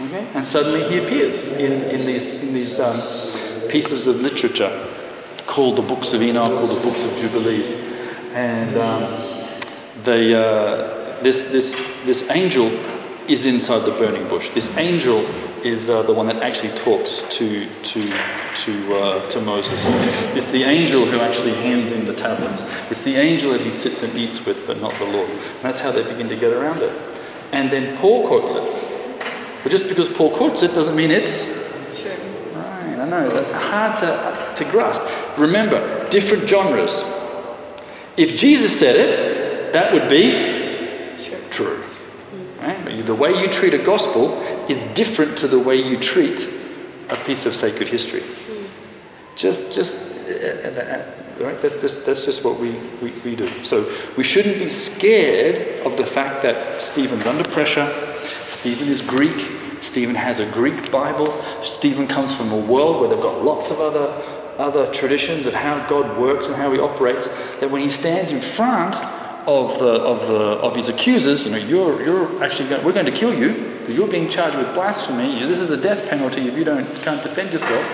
Okay? 0.00 0.28
And 0.34 0.46
suddenly 0.46 0.88
he 0.88 0.98
appears 0.98 1.42
in, 1.42 1.82
in 1.84 2.04
these, 2.04 2.42
in 2.42 2.52
these 2.52 2.78
um, 2.78 3.00
pieces 3.68 4.06
of 4.06 4.16
literature 4.16 4.88
called 5.46 5.76
the 5.76 5.82
books 5.82 6.12
of 6.12 6.22
Enoch 6.22 6.50
or 6.50 6.66
the 6.66 6.80
books 6.80 7.04
of 7.04 7.16
Jubilees. 7.16 7.74
And 8.34 8.76
um, 8.76 9.22
they, 10.02 10.34
uh, 10.34 11.20
this, 11.22 11.44
this, 11.44 11.74
this 12.04 12.28
angel 12.30 12.68
is 13.26 13.46
inside 13.46 13.80
the 13.80 13.92
burning 13.92 14.28
bush. 14.28 14.50
This 14.50 14.74
angel 14.76 15.20
is 15.64 15.88
uh, 15.88 16.02
the 16.02 16.12
one 16.12 16.26
that 16.26 16.42
actually 16.42 16.76
talks 16.76 17.22
to, 17.30 17.66
to, 17.82 18.02
to, 18.54 18.96
uh, 18.96 19.20
to 19.28 19.40
Moses. 19.40 19.82
It's 20.36 20.48
the 20.48 20.62
angel 20.62 21.06
who 21.06 21.18
actually 21.20 21.54
hands 21.54 21.90
in 21.90 22.04
the 22.04 22.14
tablets. 22.14 22.64
It's 22.90 23.00
the 23.00 23.16
angel 23.16 23.52
that 23.52 23.62
he 23.62 23.70
sits 23.70 24.02
and 24.02 24.14
eats 24.14 24.44
with, 24.44 24.66
but 24.66 24.80
not 24.80 24.96
the 24.98 25.06
Lord. 25.06 25.28
And 25.30 25.62
that's 25.62 25.80
how 25.80 25.90
they 25.90 26.04
begin 26.04 26.28
to 26.28 26.36
get 26.36 26.52
around 26.52 26.82
it. 26.82 26.92
And 27.52 27.72
then 27.72 27.96
Paul 27.96 28.26
quotes 28.26 28.52
it. 28.52 28.85
But 29.66 29.72
just 29.72 29.88
because 29.88 30.08
Paul 30.08 30.30
quotes 30.30 30.62
it 30.62 30.74
doesn't 30.74 30.94
mean 30.94 31.10
it's 31.10 31.44
True. 31.44 32.12
right. 32.54 33.00
I 33.00 33.08
know 33.08 33.28
that's 33.28 33.50
hard 33.50 33.96
to, 33.96 34.52
to 34.54 34.70
grasp. 34.70 35.02
Remember, 35.36 36.08
different 36.08 36.48
genres. 36.48 37.02
If 38.16 38.36
Jesus 38.36 38.78
said 38.78 38.94
it, 38.94 39.72
that 39.72 39.92
would 39.92 40.08
be 40.08 40.30
True. 41.20 41.48
true. 41.50 41.84
Right? 42.60 43.04
The 43.04 43.12
way 43.12 43.32
you 43.40 43.48
treat 43.48 43.74
a 43.74 43.78
gospel 43.78 44.40
is 44.68 44.84
different 44.94 45.36
to 45.38 45.48
the 45.48 45.58
way 45.58 45.74
you 45.74 45.98
treat 45.98 46.48
a 47.08 47.16
piece 47.24 47.44
of 47.44 47.56
sacred 47.56 47.88
history. 47.88 48.22
Just, 49.34 49.72
just, 49.72 49.96
uh, 50.28 50.68
uh, 50.68 51.04
right? 51.40 51.60
That's 51.60 51.80
just, 51.80 52.06
that's 52.06 52.24
just 52.24 52.44
what 52.44 52.60
we, 52.60 52.70
we, 53.02 53.10
we 53.24 53.34
do. 53.34 53.50
So 53.64 53.92
we 54.16 54.22
shouldn't 54.22 54.60
be 54.60 54.68
scared 54.68 55.84
of 55.84 55.96
the 55.96 56.06
fact 56.06 56.44
that 56.44 56.80
Stephen's 56.80 57.26
under 57.26 57.42
pressure. 57.42 57.92
Stephen 58.46 58.88
is 58.88 59.02
Greek. 59.02 59.55
Stephen 59.80 60.14
has 60.14 60.40
a 60.40 60.50
Greek 60.50 60.90
Bible. 60.90 61.42
Stephen 61.62 62.06
comes 62.06 62.34
from 62.34 62.50
a 62.52 62.58
world 62.58 63.00
where 63.00 63.08
they've 63.08 63.20
got 63.20 63.42
lots 63.44 63.70
of 63.70 63.80
other, 63.80 64.08
other 64.58 64.90
traditions 64.92 65.46
of 65.46 65.54
how 65.54 65.86
God 65.86 66.18
works 66.18 66.46
and 66.48 66.56
how 66.56 66.72
he 66.72 66.78
operates. 66.78 67.28
That 67.60 67.70
when 67.70 67.80
he 67.80 67.90
stands 67.90 68.30
in 68.30 68.40
front 68.40 68.96
of, 69.46 69.78
the, 69.78 69.86
of, 69.86 70.26
the, 70.26 70.34
of 70.34 70.74
his 70.74 70.88
accusers, 70.88 71.44
you 71.44 71.52
know, 71.52 71.56
you're, 71.56 72.02
you're 72.02 72.44
actually 72.44 72.68
going, 72.68 72.84
we're 72.84 72.92
going 72.92 73.06
to 73.06 73.12
kill 73.12 73.32
you 73.32 73.76
because 73.80 73.96
you're 73.96 74.08
being 74.08 74.28
charged 74.28 74.56
with 74.56 74.72
blasphemy. 74.74 75.38
This 75.40 75.60
is 75.60 75.68
the 75.68 75.76
death 75.76 76.08
penalty 76.08 76.48
if 76.48 76.56
you 76.56 76.64
don't, 76.64 76.86
can't 77.02 77.22
defend 77.22 77.52
yourself. 77.52 77.84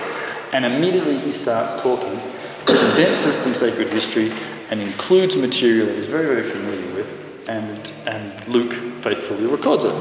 And 0.51 0.65
immediately 0.65 1.17
he 1.19 1.31
starts 1.31 1.79
talking, 1.81 2.19
condenses 2.65 3.37
some 3.37 3.53
sacred 3.53 3.91
history, 3.91 4.31
and 4.69 4.81
includes 4.81 5.35
material 5.35 5.87
that 5.87 5.95
he's 5.95 6.07
very, 6.07 6.25
very 6.25 6.43
familiar 6.43 6.95
with, 6.95 7.47
and, 7.47 7.91
and 8.05 8.47
Luke 8.47 8.73
faithfully 9.03 9.45
records 9.45 9.85
it. 9.85 9.93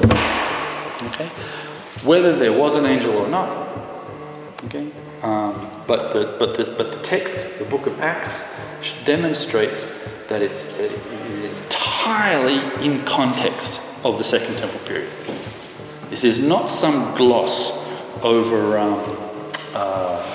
Okay? 1.03 1.31
Whether 2.05 2.37
there 2.37 2.53
was 2.53 2.75
an 2.75 2.87
angel 2.87 3.17
or 3.17 3.29
not. 3.29 3.69
Okay? 4.65 4.91
Um, 5.23 5.71
but, 5.87 6.13
the, 6.13 6.37
but, 6.39 6.57
the, 6.57 6.65
but 6.77 6.93
the 6.93 6.99
text, 6.99 7.59
the 7.59 7.65
book 7.65 7.87
of 7.87 8.01
Acts, 8.01 8.41
demonstrates 9.05 9.91
that 10.29 10.43
it's, 10.43 10.67
entirely 12.03 12.59
in 12.85 13.05
context 13.05 13.81
of 14.03 14.19
the 14.19 14.25
Second 14.25 14.59
Temple 14.59 14.81
period. 14.81 15.11
This 16.11 16.25
is 16.25 16.39
not 16.39 16.67
some 16.67 17.15
gloss 17.17 17.71
over 18.23 18.77
um, 18.77 19.41
uh, 19.73 20.35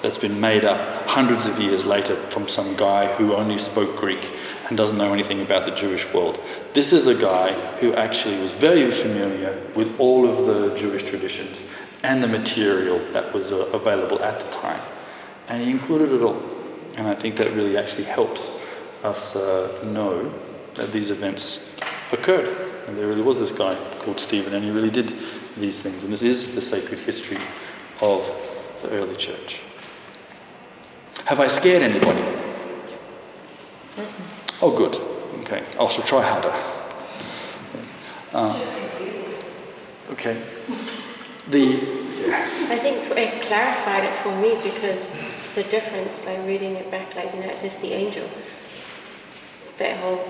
that's 0.00 0.18
been 0.18 0.40
made 0.40 0.64
up 0.64 1.06
hundreds 1.06 1.46
of 1.46 1.60
years 1.60 1.84
later 1.84 2.16
from 2.30 2.48
some 2.48 2.74
guy 2.76 3.06
who 3.14 3.34
only 3.34 3.58
spoke 3.58 3.96
Greek 3.96 4.30
and 4.72 4.78
doesn't 4.78 4.96
know 4.96 5.12
anything 5.12 5.42
about 5.42 5.66
the 5.66 5.72
Jewish 5.72 6.10
world. 6.14 6.40
This 6.72 6.94
is 6.94 7.06
a 7.06 7.14
guy 7.14 7.52
who 7.76 7.92
actually 7.92 8.40
was 8.40 8.52
very 8.52 8.90
familiar 8.90 9.70
with 9.76 10.00
all 10.00 10.26
of 10.26 10.46
the 10.46 10.74
Jewish 10.74 11.02
traditions 11.02 11.60
and 12.02 12.22
the 12.22 12.26
material 12.26 12.98
that 13.12 13.34
was 13.34 13.52
uh, 13.52 13.66
available 13.74 14.22
at 14.22 14.40
the 14.40 14.50
time. 14.50 14.80
And 15.48 15.62
he 15.62 15.70
included 15.70 16.10
it 16.10 16.22
all. 16.22 16.40
And 16.96 17.06
I 17.06 17.14
think 17.14 17.36
that 17.36 17.52
really 17.52 17.76
actually 17.76 18.04
helps 18.04 18.58
us 19.04 19.36
uh, 19.36 19.84
know 19.84 20.32
that 20.72 20.90
these 20.90 21.10
events 21.10 21.68
occurred. 22.10 22.48
And 22.86 22.96
there 22.96 23.08
really 23.08 23.20
was 23.20 23.38
this 23.38 23.52
guy 23.52 23.76
called 23.98 24.18
Stephen, 24.18 24.54
and 24.54 24.64
he 24.64 24.70
really 24.70 24.90
did 24.90 25.12
these 25.58 25.82
things. 25.82 26.02
And 26.02 26.10
this 26.10 26.22
is 26.22 26.54
the 26.54 26.62
sacred 26.62 27.00
history 27.00 27.38
of 28.00 28.24
the 28.80 28.88
early 28.92 29.16
church. 29.16 29.64
Have 31.26 31.40
I 31.40 31.48
scared 31.48 31.82
anybody? 31.82 32.22
Oh, 34.62 34.76
good. 34.76 34.96
Okay, 35.40 35.64
I 35.78 35.86
shall 35.88 36.04
try 36.04 36.22
harder. 36.22 36.54
Uh, 38.32 38.54
okay. 40.12 40.40
The 41.48 42.02
I 42.30 42.78
think 42.78 43.10
it 43.10 43.42
clarified 43.42 44.04
it 44.04 44.14
for 44.14 44.34
me 44.36 44.58
because 44.62 45.18
the 45.54 45.64
difference, 45.64 46.24
like 46.24 46.38
reading 46.46 46.76
it 46.76 46.90
back, 46.90 47.14
like, 47.16 47.34
you 47.34 47.40
know, 47.40 47.48
it 47.48 47.58
says 47.58 47.74
the 47.76 47.92
angel. 47.92 48.28
That 49.78 49.98
whole 49.98 50.28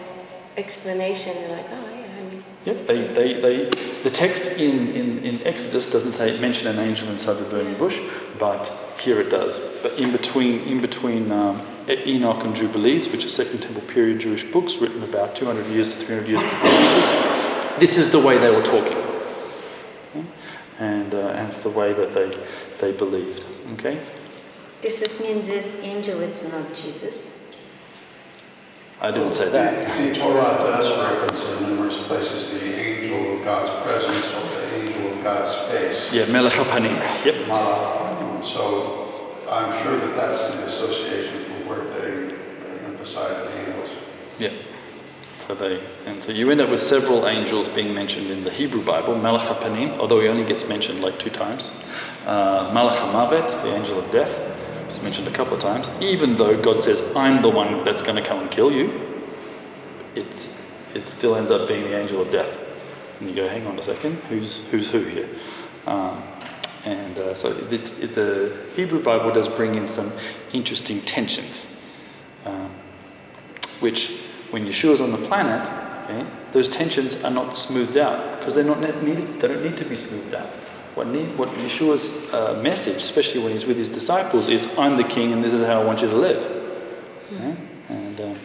explanation, 0.56 1.36
you're 1.40 1.50
like, 1.50 1.66
oh, 1.70 1.90
yeah, 1.90 2.06
I 2.06 2.22
mean. 2.30 2.44
Yep, 2.64 2.86
they, 2.86 3.02
they, 3.08 3.40
they, 3.40 3.70
the 4.02 4.10
text 4.10 4.52
in, 4.52 4.88
in, 4.92 5.18
in 5.18 5.46
Exodus 5.46 5.86
doesn't 5.86 6.12
say 6.12 6.38
mention 6.40 6.68
an 6.68 6.78
angel 6.78 7.08
inside 7.08 7.34
the 7.34 7.44
burning 7.44 7.76
bush, 7.76 8.00
but 8.38 8.72
here 8.98 9.20
it 9.20 9.28
does. 9.28 9.58
But 9.82 9.98
in 9.98 10.10
between, 10.10 10.60
in 10.60 10.80
between 10.80 11.30
um, 11.30 11.60
Enoch 11.88 12.44
and 12.44 12.54
Jubilees, 12.54 13.08
which 13.08 13.24
are 13.24 13.28
Second 13.28 13.60
Temple 13.60 13.82
period 13.82 14.20
Jewish 14.20 14.44
books 14.44 14.76
written 14.76 15.02
about 15.02 15.34
200 15.34 15.66
years 15.66 15.88
to 15.90 15.96
300 15.96 16.28
years 16.28 16.42
before 16.42 16.70
Jesus, 16.70 17.10
this 17.78 17.98
is 17.98 18.10
the 18.10 18.20
way 18.20 18.38
they 18.38 18.50
were 18.50 18.62
talking. 18.62 18.98
And, 20.78 21.14
uh, 21.14 21.18
and 21.18 21.48
it's 21.48 21.58
the 21.58 21.70
way 21.70 21.92
that 21.92 22.14
they, 22.14 22.32
they 22.80 22.96
believed. 22.96 23.44
Okay? 23.74 24.00
This 24.80 25.00
is 25.00 25.18
means 25.20 25.46
this 25.46 25.76
angel 25.76 26.20
it's 26.20 26.42
not 26.42 26.74
Jesus. 26.74 27.30
I 29.00 29.10
didn't 29.10 29.32
say 29.34 29.48
that. 29.48 29.98
The 29.98 30.14
Torah 30.18 30.58
does 30.58 30.88
reference 30.96 31.44
in 31.44 31.68
numerous 31.68 32.00
places 32.02 32.50
the 32.50 32.64
angel 32.64 33.36
of 33.36 33.44
God's 33.44 33.84
presence 33.84 34.26
or 34.26 34.60
the 34.60 34.74
angel 34.76 35.12
of 35.12 35.24
God's 35.24 35.54
face. 35.72 36.12
Yeah, 36.12 36.26
Melech 36.26 36.52
HaPanim. 36.52 37.24
Yep. 37.24 37.46
Malach. 37.46 38.44
So 38.44 39.12
I'm 39.48 39.82
sure 39.82 39.96
that 39.96 40.16
that's 40.16 40.54
the 40.54 40.66
association 40.66 40.92
for 41.16 41.22
where 41.22 41.30
they 41.30 41.41
emphasize 43.02 43.48
the 43.48 43.58
angels. 43.58 43.90
Yeah. 44.38 44.52
So 45.40 45.54
they, 45.56 45.82
and 46.06 46.22
so 46.22 46.30
you 46.30 46.50
end 46.50 46.60
up 46.60 46.70
with 46.70 46.80
several 46.80 47.26
angels 47.26 47.68
being 47.68 47.92
mentioned 47.92 48.30
in 48.30 48.44
the 48.44 48.50
Hebrew 48.50 48.84
Bible, 48.84 49.16
Melech 49.16 49.42
HaPanim, 49.42 49.98
although 49.98 50.20
he 50.20 50.28
only 50.28 50.44
gets 50.44 50.68
mentioned 50.68 51.02
like 51.02 51.18
two 51.18 51.30
times. 51.30 51.68
Uh, 52.26 52.70
Malach 52.70 52.94
HaMavet, 52.94 53.48
the 53.62 53.74
angel 53.74 53.98
of 53.98 54.08
death, 54.12 54.38
is 54.88 55.02
mentioned 55.02 55.26
a 55.26 55.32
couple 55.32 55.54
of 55.54 55.60
times. 55.60 55.90
Even 56.00 56.36
though 56.36 56.60
God 56.60 56.82
says, 56.82 57.02
I'm 57.16 57.40
the 57.40 57.48
one 57.48 57.82
that's 57.82 58.02
going 58.02 58.14
to 58.14 58.22
come 58.22 58.38
and 58.38 58.50
kill 58.50 58.70
you, 58.70 59.00
it, 60.14 60.48
it 60.94 61.08
still 61.08 61.34
ends 61.34 61.50
up 61.50 61.66
being 61.66 61.82
the 61.84 61.98
angel 61.98 62.22
of 62.22 62.30
death. 62.30 62.56
And 63.18 63.28
you 63.28 63.34
go, 63.34 63.48
hang 63.48 63.66
on 63.66 63.78
a 63.78 63.82
second, 63.82 64.14
who's, 64.28 64.58
who's 64.70 64.92
who 64.92 65.02
here? 65.02 65.28
Um, 65.86 66.22
and 66.84 67.18
uh, 67.18 67.34
so 67.34 67.48
it's, 67.70 67.98
it, 67.98 68.14
the 68.14 68.56
Hebrew 68.76 69.02
Bible 69.02 69.32
does 69.32 69.48
bring 69.48 69.74
in 69.74 69.88
some 69.88 70.12
interesting 70.52 71.00
tensions, 71.00 71.66
which 73.82 74.18
when 74.50 74.66
Yeshua's 74.66 75.00
on 75.00 75.10
the 75.10 75.18
planet, 75.18 75.66
okay, 76.04 76.26
those 76.52 76.68
tensions 76.68 77.22
are 77.24 77.30
not 77.30 77.56
smoothed 77.56 77.96
out 77.96 78.38
because 78.38 78.54
they're 78.54 78.64
not 78.64 78.80
needed. 79.02 79.40
They 79.40 79.48
don't 79.48 79.62
need 79.62 79.76
to 79.78 79.84
be 79.84 79.96
smoothed 79.96 80.34
out. 80.34 80.48
What, 80.94 81.06
need, 81.06 81.38
what 81.38 81.48
Yeshua's 81.54 82.12
uh, 82.34 82.60
message, 82.62 82.96
especially 82.96 83.42
when 83.42 83.52
he's 83.52 83.64
with 83.64 83.78
his 83.78 83.88
disciples, 83.88 84.48
is 84.48 84.66
I'm 84.76 84.96
the 84.98 85.04
king 85.04 85.32
and 85.32 85.42
this 85.42 85.54
is 85.54 85.62
how 85.62 85.80
I 85.80 85.84
want 85.84 86.02
you 86.02 86.08
to 86.08 86.16
live. 86.16 86.44
Okay? 87.32 87.56
And, 87.88 88.20
um, 88.20 88.36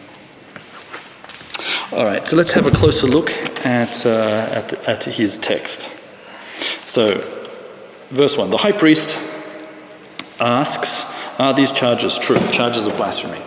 all 1.92 2.04
right, 2.04 2.26
so 2.26 2.36
let's 2.36 2.52
have 2.52 2.66
a 2.66 2.70
closer 2.70 3.06
look 3.06 3.30
at, 3.66 4.06
uh, 4.06 4.48
at, 4.50 4.68
the, 4.68 4.90
at 4.90 5.04
his 5.04 5.36
text. 5.36 5.90
So, 6.86 7.20
verse 8.10 8.36
1 8.36 8.48
The 8.48 8.56
high 8.56 8.72
priest 8.72 9.18
asks, 10.40 11.04
Are 11.38 11.52
these 11.52 11.70
charges 11.70 12.18
true? 12.18 12.38
Charges 12.50 12.86
of 12.86 12.96
blasphemy. 12.96 13.42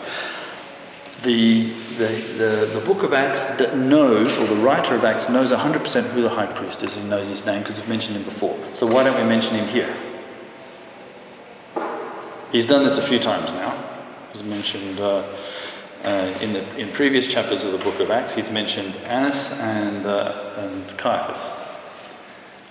The, 1.23 1.69
the, 1.97 2.07
the, 2.38 2.69
the 2.73 2.81
book 2.84 3.03
of 3.03 3.13
Acts 3.13 3.45
that 3.57 3.77
knows, 3.77 4.38
or 4.38 4.47
the 4.47 4.55
writer 4.55 4.95
of 4.95 5.03
Acts 5.03 5.29
knows 5.29 5.51
100% 5.51 6.10
who 6.12 6.21
the 6.21 6.29
high 6.29 6.47
priest 6.47 6.81
is. 6.81 6.95
He 6.95 7.03
knows 7.03 7.27
his 7.27 7.45
name 7.45 7.62
because 7.62 7.79
we've 7.79 7.89
mentioned 7.89 8.17
him 8.17 8.23
before. 8.23 8.57
So 8.73 8.88
why 8.88 9.03
don't 9.03 9.15
we 9.15 9.23
mention 9.23 9.55
him 9.55 9.67
here? 9.67 9.95
He's 12.51 12.65
done 12.65 12.84
this 12.84 12.97
a 12.97 13.03
few 13.03 13.19
times 13.19 13.53
now. 13.53 13.77
He's 14.34 14.43
mentioned 14.43 14.99
uh, 14.99 15.23
uh, 16.03 16.34
in, 16.41 16.53
the, 16.53 16.77
in 16.77 16.91
previous 16.91 17.27
chapters 17.27 17.63
of 17.63 17.71
the 17.71 17.77
book 17.77 17.99
of 17.99 18.10
Acts, 18.10 18.34
he's 18.34 18.49
mentioned 18.49 18.97
Annas 18.97 19.51
and, 19.53 20.05
uh, 20.05 20.53
and 20.57 20.88
Caiaphas. 20.97 21.47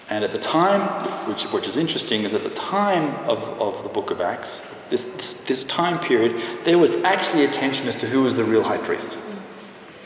And 0.09 0.25
at 0.25 0.33
the 0.33 0.39
time, 0.39 0.81
which, 1.29 1.45
which 1.45 1.69
is 1.69 1.77
interesting, 1.77 2.25
is 2.25 2.35
at 2.35 2.43
the 2.43 2.51
time 2.51 3.15
of, 3.29 3.39
of 3.61 3.85
the 3.85 3.89
book 3.89 4.11
of 4.11 4.21
Acts, 4.21 4.67
this, 4.91 5.05
this, 5.05 5.35
this 5.35 5.65
time 5.65 5.99
period, 6.01 6.41
there 6.65 6.79
was 6.79 6.95
actually 7.03 7.45
a 7.45 7.51
tension 7.51 7.89
as 7.89 7.97
to 7.97 8.07
who 8.07 8.23
was 8.23 8.35
the 8.35 8.45
real 8.45 8.63
high 8.63 8.79
priest. 8.79 9.17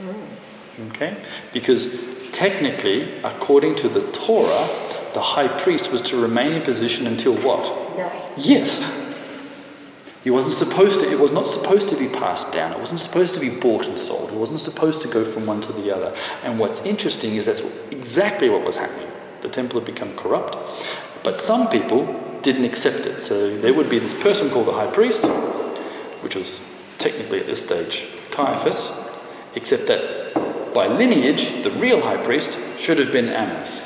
Mm. 0.00 0.90
Okay? 0.90 1.16
Because 1.52 1.88
technically, 2.30 3.12
according 3.22 3.76
to 3.76 3.88
the 3.88 4.10
Torah, 4.12 4.68
the 5.14 5.20
high 5.20 5.48
priest 5.48 5.90
was 5.90 6.02
to 6.02 6.20
remain 6.20 6.52
in 6.52 6.62
position 6.62 7.06
until 7.06 7.34
what? 7.36 7.64
Yes. 8.36 8.82
He 10.24 10.30
wasn't 10.30 10.54
supposed 10.54 11.00
to, 11.00 11.10
it 11.10 11.18
was 11.18 11.32
not 11.32 11.48
supposed 11.48 11.88
to 11.90 11.96
be 11.96 12.08
passed 12.08 12.52
down. 12.52 12.72
It 12.72 12.78
wasn't 12.78 13.00
supposed 13.00 13.34
to 13.34 13.40
be 13.40 13.50
bought 13.50 13.86
and 13.86 14.00
sold. 14.00 14.30
It 14.30 14.36
wasn't 14.36 14.60
supposed 14.60 15.02
to 15.02 15.08
go 15.08 15.24
from 15.24 15.46
one 15.46 15.60
to 15.60 15.72
the 15.72 15.94
other. 15.94 16.16
And 16.42 16.58
what's 16.58 16.80
interesting 16.80 17.36
is 17.36 17.44
that's 17.44 17.60
exactly 17.90 18.48
what 18.48 18.64
was 18.64 18.76
happening. 18.76 19.10
The 19.42 19.50
temple 19.50 19.80
had 19.80 19.86
become 19.86 20.16
corrupt. 20.16 20.56
But 21.22 21.38
some 21.38 21.68
people 21.68 22.33
didn't 22.44 22.64
accept 22.64 23.06
it. 23.06 23.22
So 23.22 23.56
there 23.58 23.74
would 23.74 23.90
be 23.90 23.98
this 23.98 24.14
person 24.14 24.50
called 24.50 24.66
the 24.66 24.72
high 24.72 24.86
priest, 24.86 25.24
which 26.22 26.36
was 26.36 26.60
technically 26.98 27.40
at 27.40 27.46
this 27.46 27.60
stage 27.60 28.06
Caiaphas, 28.30 28.92
except 29.56 29.86
that 29.88 30.72
by 30.74 30.86
lineage, 30.86 31.62
the 31.62 31.70
real 31.72 32.00
high 32.00 32.22
priest 32.22 32.58
should 32.78 32.98
have 32.98 33.10
been 33.10 33.28
Annas. 33.28 33.82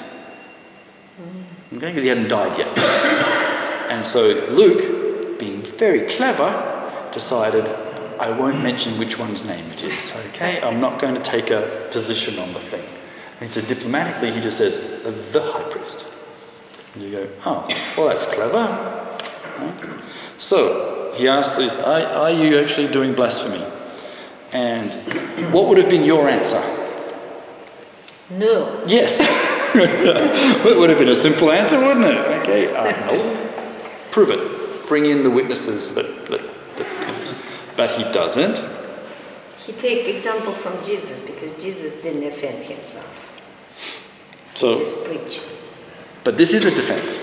Okay, 1.72 1.88
because 1.88 2.02
he 2.02 2.08
hadn't 2.08 2.28
died 2.28 2.58
yet. 2.58 2.76
And 3.88 4.04
so 4.04 4.46
Luke, 4.50 5.38
being 5.38 5.62
very 5.62 6.02
clever, 6.02 7.08
decided, 7.10 7.66
I 8.20 8.30
won't 8.30 8.62
mention 8.62 8.98
which 8.98 9.18
one's 9.18 9.42
name 9.42 9.64
it 9.64 9.82
is, 9.82 10.12
okay? 10.28 10.60
I'm 10.60 10.78
not 10.78 11.00
going 11.00 11.14
to 11.14 11.22
take 11.22 11.48
a 11.48 11.88
position 11.90 12.38
on 12.38 12.52
the 12.52 12.60
thing. 12.60 12.84
And 13.40 13.50
so 13.50 13.62
diplomatically, 13.62 14.30
he 14.30 14.42
just 14.42 14.58
says, 14.58 14.76
the 15.32 15.40
high 15.40 15.62
priest. 15.70 16.04
And 16.94 17.02
you 17.02 17.10
go, 17.10 17.28
oh, 17.46 17.68
well, 17.96 18.08
that's 18.08 18.26
clever. 18.26 19.18
Right? 19.58 20.00
So 20.36 21.12
he 21.16 21.28
asks 21.28 21.56
this, 21.56 21.76
are, 21.78 22.00
are 22.00 22.30
you 22.30 22.58
actually 22.58 22.88
doing 22.88 23.14
blasphemy? 23.14 23.64
And 24.52 24.94
what 25.52 25.68
would 25.68 25.78
have 25.78 25.90
been 25.90 26.04
your 26.04 26.28
answer? 26.28 26.62
No. 28.30 28.82
Yes. 28.86 29.18
it 29.74 30.76
would 30.76 30.90
have 30.90 30.98
been 30.98 31.08
a 31.08 31.14
simple 31.14 31.50
answer, 31.50 31.78
wouldn't 31.80 32.06
it? 32.06 32.16
Okay, 32.40 32.74
uh, 32.74 33.06
no. 33.06 33.50
Prove 34.10 34.30
it. 34.30 34.86
Bring 34.86 35.06
in 35.06 35.22
the 35.22 35.30
witnesses 35.30 35.94
that, 35.94 36.26
that, 36.26 36.40
that 36.76 37.34
but 37.76 37.90
he 37.92 38.04
doesn't. 38.12 38.62
He 39.58 39.72
take 39.72 40.08
example 40.14 40.52
from 40.52 40.82
Jesus 40.84 41.20
because 41.20 41.50
Jesus 41.62 41.94
didn't 42.02 42.24
offend 42.24 42.64
himself. 42.64 43.06
So, 44.54 44.72
he 44.72 44.78
just 44.80 45.04
preached. 45.04 45.42
But 46.24 46.36
this 46.36 46.52
is 46.52 46.66
a 46.66 46.70
defense. 46.70 47.18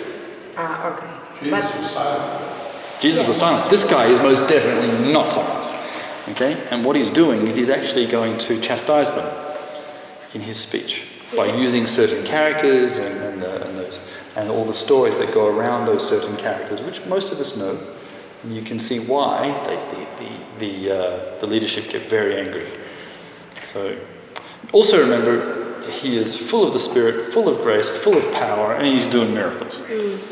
Ah, 0.58 0.93
okay. 0.93 1.15
Jesus 1.43 1.51
but, 1.51 1.81
was 1.81 1.91
silent. 1.91 3.01
Jesus 3.01 3.21
Yeah. 3.21 3.27
was 3.27 3.38
silent. 3.38 3.69
This 3.69 3.84
guy 3.84 4.08
is 4.08 4.19
most 4.19 4.47
definitely 4.47 5.12
not 5.12 5.29
silent. 5.29 5.65
Okay? 6.29 6.58
And 6.71 6.84
what 6.86 6.95
he's 6.95 7.12
doing 7.12 7.47
is 7.47 7.55
he's 7.55 7.69
actually 7.69 8.08
going 8.08 8.38
to 8.39 8.60
chastise 8.60 9.12
them 9.12 9.27
in 10.34 10.41
his 10.41 10.58
speech 10.58 11.03
by 11.36 11.47
using 11.47 11.88
certain 11.88 12.23
characters 12.23 12.97
and, 12.97 13.21
and, 13.21 13.41
the, 13.41 13.67
and, 13.67 13.77
those, 13.77 13.99
and 14.36 14.49
all 14.49 14.65
the 14.65 14.73
stories 14.73 15.17
that 15.17 15.34
go 15.34 15.47
around 15.47 15.86
those 15.86 16.08
certain 16.08 16.36
characters, 16.38 16.81
which 16.81 17.05
most 17.05 17.31
of 17.31 17.39
us 17.39 17.55
know. 17.58 17.77
And 18.43 18.55
you 18.55 18.62
can 18.62 18.79
see 18.79 18.99
why 18.99 19.47
they, 19.65 19.75
the, 19.95 20.60
the, 20.60 20.60
the, 20.60 20.95
uh, 20.95 21.39
the 21.39 21.47
leadership 21.47 21.89
get 21.89 22.10
very 22.10 22.39
angry. 22.39 22.67
So, 23.63 23.97
also 24.71 24.99
remember, 25.01 25.64
he 25.89 26.17
is 26.17 26.35
full 26.35 26.65
of 26.65 26.73
the 26.73 26.79
Spirit, 26.79 27.31
full 27.33 27.47
of 27.47 27.57
grace, 27.61 27.89
full 27.89 28.17
of 28.17 28.31
power, 28.33 28.73
and 28.75 28.85
he's 28.85 29.07
doing 29.07 29.33
miracles. 29.33 29.81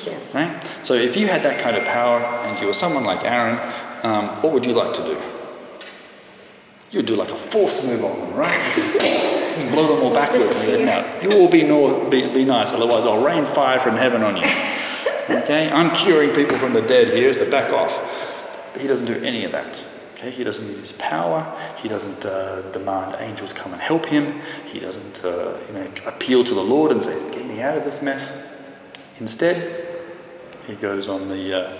yeah. 0.05 0.19
Right? 0.33 0.67
So 0.81 0.93
if 0.93 1.15
you 1.15 1.27
had 1.27 1.43
that 1.43 1.61
kind 1.61 1.75
of 1.75 1.85
power 1.85 2.19
and 2.19 2.59
you 2.59 2.67
were 2.67 2.73
someone 2.73 3.03
like 3.03 3.23
Aaron, 3.23 3.57
um, 4.03 4.27
what 4.41 4.53
would 4.53 4.65
you 4.65 4.73
like 4.73 4.93
to 4.95 5.03
do? 5.03 5.17
You'd 6.91 7.07
do 7.07 7.15
like 7.15 7.31
a 7.31 7.35
force 7.35 7.83
move 7.83 8.03
on 8.05 8.17
them, 8.17 8.33
right? 8.35 8.73
Just 8.75 9.71
blow 9.71 9.95
them 9.95 10.03
all 10.03 10.13
backwards 10.13 10.45
and 10.45 10.65
get 10.65 10.77
them 10.77 10.89
out. 10.89 11.23
You 11.23 11.29
will 11.29 11.49
be, 11.49 11.63
no, 11.63 12.07
be, 12.09 12.27
be 12.31 12.45
nice, 12.45 12.71
otherwise 12.71 13.05
I'll 13.05 13.23
rain 13.23 13.45
fire 13.47 13.79
from 13.79 13.95
heaven 13.95 14.23
on 14.23 14.37
you. 14.37 14.47
Okay? 15.29 15.71
I'm 15.71 15.89
curing 15.95 16.35
people 16.35 16.57
from 16.57 16.73
the 16.73 16.81
dead 16.81 17.07
here, 17.07 17.33
so 17.33 17.49
back 17.49 17.71
off. 17.71 17.97
But 18.73 18.81
he 18.81 18.89
doesn't 18.89 19.05
do 19.05 19.15
any 19.23 19.45
of 19.45 19.53
that. 19.53 19.81
Okay? 20.23 20.31
He 20.31 20.43
doesn't 20.43 20.67
use 20.67 20.79
his 20.79 20.91
power. 20.93 21.53
He 21.81 21.89
doesn't 21.89 22.25
uh, 22.25 22.62
demand 22.71 23.17
angels 23.19 23.51
come 23.51 23.73
and 23.73 23.81
help 23.81 24.05
him. 24.05 24.41
He 24.65 24.79
doesn't 24.79 25.23
uh, 25.23 25.57
you 25.67 25.73
know, 25.73 25.91
appeal 26.05 26.43
to 26.45 26.53
the 26.53 26.63
Lord 26.63 26.91
and 26.91 27.03
say, 27.03 27.19
get 27.31 27.45
me 27.45 27.62
out 27.62 27.77
of 27.77 27.83
this 27.83 28.01
mess. 28.01 28.31
Instead, 29.19 29.86
he 30.65 30.75
goes 30.75 31.09
on 31.09 31.27
the, 31.27 31.67
uh, 31.67 31.77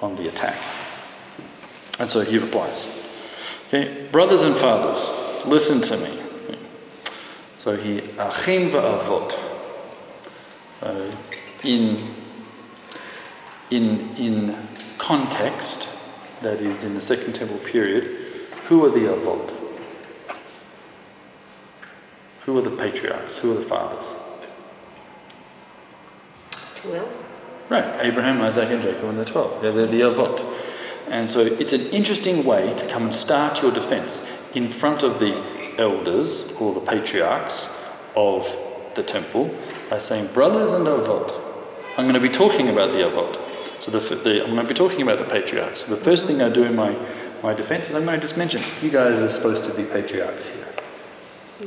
on 0.00 0.14
the 0.16 0.28
attack. 0.28 0.56
And 1.98 2.08
so 2.08 2.20
he 2.20 2.38
replies, 2.38 2.86
okay, 3.66 4.06
brothers 4.12 4.44
and 4.44 4.56
fathers, 4.56 5.10
listen 5.44 5.80
to 5.82 5.96
me. 5.98 6.18
So 7.56 7.76
he, 7.76 7.98
achim 8.18 8.70
va'avot, 8.70 9.38
uh, 10.82 11.10
in, 11.62 12.14
in, 13.70 14.16
in 14.16 14.68
context, 14.98 15.88
that 16.42 16.60
is 16.60 16.84
in 16.84 16.94
the 16.94 17.00
Second 17.00 17.34
Temple 17.34 17.58
period, 17.58 18.04
who 18.68 18.84
are 18.84 18.90
the 18.90 19.00
avot? 19.00 19.54
Who 22.44 22.58
are 22.58 22.62
the 22.62 22.70
patriarchs? 22.70 23.38
Who 23.38 23.52
are 23.52 23.54
the 23.54 23.62
fathers? 23.62 24.12
Well, 26.84 27.08
Right, 27.72 28.04
Abraham, 28.04 28.42
Isaac, 28.42 28.68
and 28.68 28.82
Jacob, 28.82 29.04
and 29.04 29.18
the 29.18 29.24
12. 29.24 29.62
They're, 29.62 29.72
they're 29.72 29.86
the 29.86 30.02
Avot. 30.02 30.44
And 31.08 31.30
so 31.30 31.40
it's 31.40 31.72
an 31.72 31.80
interesting 31.86 32.44
way 32.44 32.74
to 32.74 32.86
come 32.86 33.04
and 33.04 33.14
start 33.14 33.62
your 33.62 33.72
defense 33.72 34.26
in 34.54 34.68
front 34.68 35.02
of 35.02 35.18
the 35.18 35.42
elders 35.78 36.52
or 36.60 36.74
the 36.74 36.80
patriarchs 36.80 37.70
of 38.14 38.44
the 38.94 39.02
temple 39.02 39.54
by 39.88 39.98
saying, 39.98 40.26
Brothers 40.34 40.72
and 40.72 40.86
Avot. 40.86 41.32
I'm 41.96 42.04
going 42.04 42.12
to 42.12 42.20
be 42.20 42.28
talking 42.28 42.68
about 42.68 42.92
the 42.92 42.98
Avot. 42.98 43.41
So 43.82 43.90
the, 43.90 43.98
the, 43.98 44.44
I'm 44.44 44.50
going 44.54 44.62
to 44.62 44.68
be 44.68 44.74
talking 44.74 45.02
about 45.02 45.18
the 45.18 45.24
patriarchs. 45.24 45.82
The 45.82 45.96
first 45.96 46.26
thing 46.26 46.40
I 46.40 46.48
do 46.48 46.62
in 46.62 46.76
my, 46.76 46.96
my 47.42 47.52
defense 47.52 47.88
is 47.88 47.96
I'm 47.96 48.04
going 48.04 48.14
to 48.14 48.22
just 48.22 48.36
mention, 48.36 48.62
you 48.80 48.90
guys 48.90 49.20
are 49.20 49.28
supposed 49.28 49.64
to 49.64 49.74
be 49.74 49.82
patriarchs 49.82 50.46
here. 50.46 50.68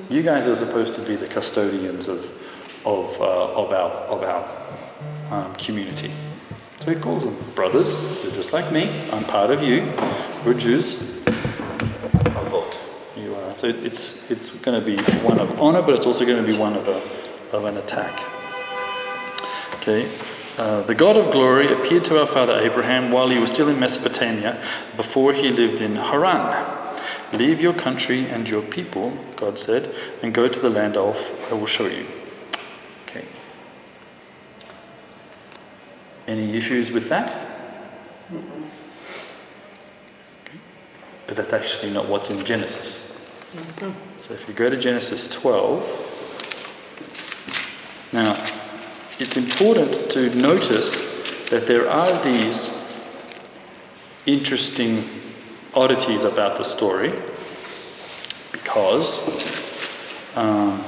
You 0.10 0.22
guys 0.22 0.48
are 0.48 0.56
supposed 0.56 0.94
to 0.94 1.02
be 1.02 1.18
the 1.18 1.28
custodians 1.28 2.08
of, 2.08 2.24
of, 2.86 3.20
uh, 3.20 3.52
of 3.56 3.74
our, 3.74 3.92
of 4.08 4.24
our 4.24 4.50
um, 5.30 5.54
community. 5.56 6.10
So 6.80 6.90
he 6.90 6.96
calls 6.96 7.26
them 7.26 7.36
brothers. 7.54 8.00
You're 8.24 8.32
just 8.32 8.54
like 8.54 8.72
me. 8.72 8.98
I'm 9.12 9.26
part 9.26 9.52
of 9.52 9.62
you. 9.62 9.82
We're 10.46 10.54
Jews. 10.54 10.96
Avot. 10.96 12.78
You 13.18 13.36
are. 13.36 13.56
So 13.56 13.68
it's, 13.68 14.32
it's 14.32 14.52
going 14.60 14.80
to 14.80 14.86
be 14.86 14.96
one 15.22 15.38
of 15.38 15.60
honor, 15.60 15.82
but 15.82 15.96
it's 15.96 16.06
also 16.06 16.26
going 16.26 16.42
to 16.42 16.50
be 16.50 16.58
one 16.58 16.78
of, 16.78 16.88
a, 16.88 17.02
of 17.52 17.66
an 17.66 17.76
attack. 17.76 18.24
Okay. 19.80 20.10
Uh, 20.58 20.82
the 20.84 20.96
God 20.96 21.18
of 21.18 21.34
glory 21.34 21.72
appeared 21.74 22.06
to 22.06 22.20
our 22.20 22.28
father 22.28 22.58
Abraham 22.58 23.12
while 23.12 23.28
he 23.28 23.38
was 23.38 23.50
still 23.50 23.68
in 23.68 23.78
Mesopotamia, 23.78 24.58
before 24.96 25.34
he 25.34 25.50
lived 25.50 25.82
in 25.82 25.98
Haran. 25.98 26.94
Leave 27.34 27.60
your 27.60 27.74
country 27.74 28.26
and 28.28 28.48
your 28.48 28.62
people, 28.62 29.12
God 29.36 29.60
said, 29.60 29.94
and 30.24 30.34
go 30.34 30.48
to 30.48 30.60
the 30.60 30.70
land 30.70 30.96
of 30.96 31.18
I 31.52 31.56
will 31.56 31.66
show 31.66 31.88
you. 31.88 32.06
Okay. 33.06 33.26
Any 36.26 36.56
issues 36.56 36.90
with 36.90 37.10
that? 37.10 37.92
Because 41.22 41.38
that's 41.38 41.52
actually 41.52 41.92
not 41.92 42.08
what's 42.08 42.30
in 42.30 42.46
Genesis. 42.46 43.12
So 44.18 44.34
if 44.34 44.48
you 44.48 44.54
go 44.54 44.70
to 44.70 44.78
Genesis 44.78 45.28
12, 45.28 46.14
now 48.14 48.55
it's 49.18 49.38
important 49.38 50.10
to 50.12 50.34
notice 50.36 51.02
that 51.50 51.68
there 51.68 51.90
are 51.90 52.24
these 52.24 52.70
interesting 54.26 55.08
oddities 55.74 56.24
about 56.24 56.58
the 56.58 56.64
story 56.64 57.14
because 58.52 59.20
um, 60.36 60.84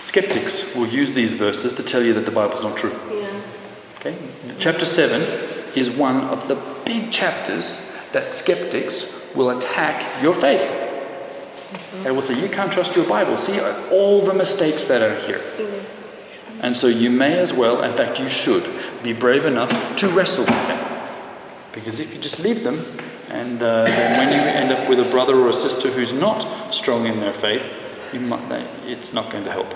skeptics 0.00 0.74
will 0.74 0.88
use 0.88 1.14
these 1.14 1.32
verses 1.32 1.72
to 1.72 1.82
tell 1.82 2.02
you 2.02 2.12
that 2.12 2.26
the 2.26 2.30
Bible's 2.30 2.62
not 2.62 2.76
true. 2.76 2.94
Yeah. 3.10 3.40
Okay? 3.96 4.18
Chapter 4.58 4.84
7 4.84 5.22
is 5.74 5.90
one 5.90 6.20
of 6.24 6.48
the 6.48 6.56
big 6.84 7.10
chapters 7.10 7.90
that 8.12 8.30
skeptics 8.30 9.18
will 9.34 9.56
attack 9.56 10.22
your 10.22 10.34
faith. 10.34 10.81
They 12.02 12.10
will 12.10 12.22
say, 12.22 12.40
You 12.40 12.48
can't 12.48 12.72
trust 12.72 12.96
your 12.96 13.06
Bible. 13.08 13.36
See 13.36 13.60
all 13.90 14.20
the 14.20 14.34
mistakes 14.34 14.84
that 14.84 15.02
are 15.02 15.14
here. 15.26 15.42
And 16.60 16.76
so 16.76 16.86
you 16.86 17.10
may 17.10 17.38
as 17.38 17.52
well, 17.52 17.82
in 17.82 17.96
fact, 17.96 18.20
you 18.20 18.28
should, 18.28 18.68
be 19.02 19.12
brave 19.12 19.44
enough 19.44 19.96
to 19.96 20.08
wrestle 20.08 20.44
with 20.44 20.68
them. 20.68 21.08
Because 21.72 21.98
if 21.98 22.14
you 22.14 22.20
just 22.20 22.38
leave 22.38 22.62
them, 22.62 22.84
and 23.28 23.62
uh, 23.62 23.84
then 23.86 24.18
when 24.18 24.28
you 24.32 24.40
end 24.40 24.70
up 24.70 24.88
with 24.88 25.00
a 25.00 25.10
brother 25.10 25.34
or 25.34 25.48
a 25.48 25.52
sister 25.52 25.90
who's 25.90 26.12
not 26.12 26.72
strong 26.72 27.06
in 27.06 27.18
their 27.18 27.32
faith, 27.32 27.68
you 28.12 28.20
might, 28.20 28.66
it's 28.84 29.12
not 29.12 29.30
going 29.30 29.42
to 29.44 29.50
help. 29.50 29.74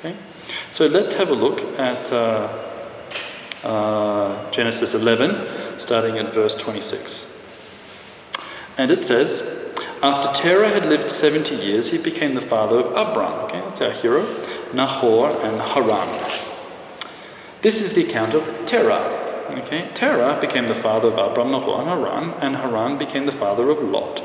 Okay? 0.00 0.16
So 0.68 0.86
let's 0.86 1.14
have 1.14 1.30
a 1.30 1.34
look 1.34 1.62
at 1.78 2.12
uh, 2.12 2.48
uh, 3.62 4.50
Genesis 4.50 4.94
11, 4.94 5.78
starting 5.78 6.18
at 6.18 6.34
verse 6.34 6.54
26. 6.56 7.26
And 8.76 8.90
it 8.90 9.00
says, 9.00 9.61
After 10.02 10.32
Terah 10.32 10.70
had 10.70 10.86
lived 10.86 11.12
70 11.12 11.54
years, 11.54 11.90
he 11.90 11.98
became 11.98 12.34
the 12.34 12.40
father 12.40 12.80
of 12.80 12.86
Abram. 12.86 13.44
Okay, 13.44 13.60
that's 13.60 13.80
our 13.80 13.92
hero. 13.92 14.26
Nahor 14.74 15.28
and 15.28 15.60
Haran. 15.60 16.42
This 17.60 17.80
is 17.80 17.92
the 17.92 18.04
account 18.04 18.34
of 18.34 18.42
Terah. 18.66 19.20
Okay, 19.52 19.88
Terah 19.94 20.40
became 20.40 20.66
the 20.66 20.74
father 20.74 21.06
of 21.06 21.18
Abram, 21.18 21.52
Nahor, 21.52 21.82
and 21.82 21.88
Haran, 21.88 22.30
and 22.40 22.56
Haran 22.56 22.98
became 22.98 23.26
the 23.26 23.32
father 23.32 23.70
of 23.70 23.80
Lot. 23.80 24.18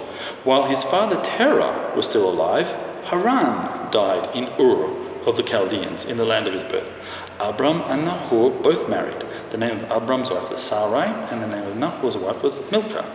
While 0.44 0.64
his 0.64 0.84
father 0.84 1.22
Terah 1.22 1.94
was 1.96 2.06
still 2.06 2.28
alive, 2.28 2.72
Haran 3.04 3.92
died 3.92 4.36
in 4.36 4.46
Ur 4.60 4.90
of 5.28 5.38
the 5.38 5.44
Chaldeans 5.44 6.06
in 6.06 6.18
the 6.18 6.26
land 6.26 6.48
of 6.48 6.54
his 6.56 6.64
birth. 6.64 6.92
Abram 7.40 7.82
and 7.82 8.06
Nahor 8.06 8.50
both 8.50 8.90
married. 8.90 9.24
The 9.52 9.58
name 9.60 9.78
of 9.78 9.92
Abram's 9.92 10.32
wife 10.32 10.50
was 10.50 10.60
Sarai, 10.60 11.08
and 11.30 11.40
the 11.40 11.48
name 11.48 11.68
of 11.68 11.78
Nahor's 11.78 12.18
wife 12.18 12.42
was 12.42 12.64
Milcah, 12.72 13.06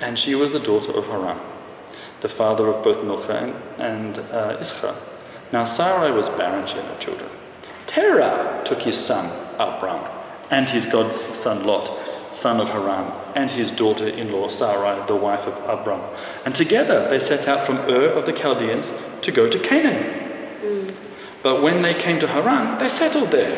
and 0.00 0.16
she 0.16 0.36
was 0.36 0.52
the 0.52 0.60
daughter 0.60 0.92
of 0.92 1.06
Haran, 1.08 1.40
the 2.24 2.28
father 2.30 2.68
of 2.68 2.82
both 2.82 3.04
Milcah 3.04 3.54
and, 3.76 4.18
uh. 4.32 4.94
Now 5.52 5.64
Sarai 5.64 6.10
was 6.10 6.30
barren, 6.30 6.66
she 6.66 6.76
had 6.76 6.86
no 6.86 6.96
children. 6.96 7.30
Terah 7.86 8.62
took 8.64 8.80
his 8.80 8.96
son, 8.96 9.30
Abram, 9.58 10.02
and 10.50 10.70
his 10.70 10.86
godson 10.86 11.66
Lot, 11.66 11.92
son 12.30 12.62
of 12.62 12.70
Haran, 12.70 13.12
and 13.34 13.52
his 13.52 13.70
daughter 13.70 14.08
in 14.08 14.32
law 14.32 14.48
Sarai, 14.48 15.06
the 15.06 15.14
wife 15.14 15.46
of 15.46 15.54
Abram. 15.68 16.00
And 16.46 16.54
together 16.54 17.06
they 17.10 17.18
set 17.18 17.46
out 17.46 17.66
from 17.66 17.76
Ur 17.90 18.06
of 18.18 18.24
the 18.24 18.32
Chaldeans 18.32 18.94
to 19.20 19.30
go 19.30 19.46
to 19.46 19.58
Canaan. 19.58 21.04
But 21.42 21.60
when 21.60 21.82
they 21.82 21.92
came 21.92 22.18
to 22.20 22.26
Haran, 22.26 22.78
they 22.78 22.88
settled 22.88 23.32
there. 23.32 23.54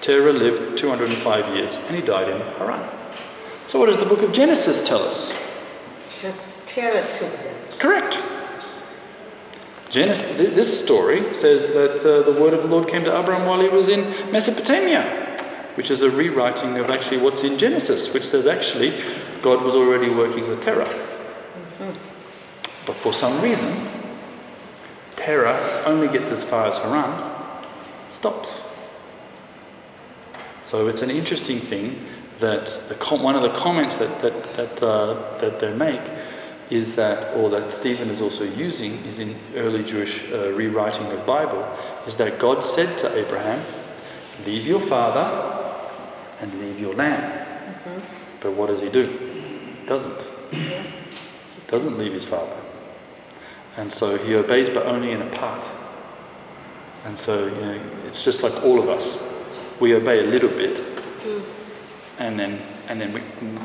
Terah 0.00 0.32
lived 0.32 0.76
205 0.76 1.54
years, 1.54 1.76
and 1.76 1.94
he 1.94 2.02
died 2.02 2.28
in 2.28 2.40
Haran. 2.58 2.84
So, 3.68 3.78
what 3.78 3.86
does 3.86 3.98
the 3.98 4.06
book 4.06 4.22
of 4.22 4.32
Genesis 4.32 4.84
tell 4.84 5.04
us? 5.04 5.32
Terah 6.66 7.06
took 7.16 7.32
them. 7.38 7.55
Correct. 7.78 8.22
Genesis, 9.88 10.36
this 10.36 10.82
story 10.82 11.32
says 11.32 11.72
that 11.72 12.04
uh, 12.04 12.22
the 12.30 12.38
word 12.40 12.52
of 12.52 12.62
the 12.62 12.68
Lord 12.68 12.88
came 12.88 13.04
to 13.04 13.18
Abraham 13.18 13.46
while 13.46 13.60
he 13.60 13.68
was 13.68 13.88
in 13.88 14.00
Mesopotamia, 14.32 15.38
which 15.74 15.90
is 15.90 16.02
a 16.02 16.10
rewriting 16.10 16.76
of 16.78 16.90
actually 16.90 17.18
what's 17.18 17.44
in 17.44 17.56
Genesis, 17.56 18.12
which 18.12 18.24
says 18.24 18.46
actually 18.46 19.00
God 19.42 19.62
was 19.62 19.74
already 19.74 20.10
working 20.10 20.48
with 20.48 20.60
Terah. 20.60 20.88
But 22.84 22.96
for 22.96 23.12
some 23.12 23.40
reason, 23.40 23.88
Terah 25.16 25.82
only 25.86 26.08
gets 26.08 26.30
as 26.30 26.42
far 26.44 26.66
as 26.66 26.76
Haran, 26.78 27.34
stops. 28.08 28.62
So 30.64 30.88
it's 30.88 31.02
an 31.02 31.10
interesting 31.10 31.60
thing 31.60 32.04
that 32.40 32.66
the 32.88 33.16
one 33.16 33.34
of 33.34 33.42
the 33.42 33.50
comments 33.50 33.96
that 33.96 34.20
that 34.20 34.54
that, 34.54 34.82
uh, 34.82 35.38
that 35.38 35.58
they 35.60 35.72
make 35.72 36.02
is 36.70 36.96
that, 36.96 37.34
or 37.36 37.48
that 37.50 37.72
Stephen 37.72 38.10
is 38.10 38.20
also 38.20 38.44
using, 38.44 39.04
is 39.04 39.18
in 39.18 39.36
early 39.54 39.84
Jewish 39.84 40.24
uh, 40.32 40.50
rewriting 40.52 41.06
of 41.06 41.24
Bible, 41.26 41.62
is 42.06 42.16
that 42.16 42.38
God 42.38 42.64
said 42.64 42.98
to 42.98 43.16
Abraham, 43.16 43.64
"Leave 44.44 44.66
your 44.66 44.80
father 44.80 45.84
and 46.40 46.52
leave 46.60 46.80
your 46.80 46.94
land." 46.94 47.46
But 48.40 48.52
what 48.52 48.66
does 48.68 48.80
he 48.80 48.88
do? 48.88 49.06
Doesn't. 49.86 50.20
He 50.50 51.62
doesn't 51.68 51.98
leave 51.98 52.12
his 52.12 52.24
father, 52.24 52.56
and 53.76 53.92
so 53.92 54.16
he 54.16 54.34
obeys, 54.34 54.68
but 54.68 54.86
only 54.86 55.12
in 55.12 55.22
a 55.22 55.30
part. 55.30 55.64
And 57.04 57.18
so 57.18 57.46
you 57.46 57.60
know, 57.60 57.80
it's 58.06 58.24
just 58.24 58.42
like 58.42 58.54
all 58.64 58.80
of 58.80 58.88
us. 58.88 59.22
We 59.78 59.94
obey 59.94 60.24
a 60.24 60.26
little 60.26 60.48
bit, 60.48 60.82
and 62.18 62.38
then 62.38 62.60
and 62.88 63.00
then 63.00 63.12
we, 63.12 63.20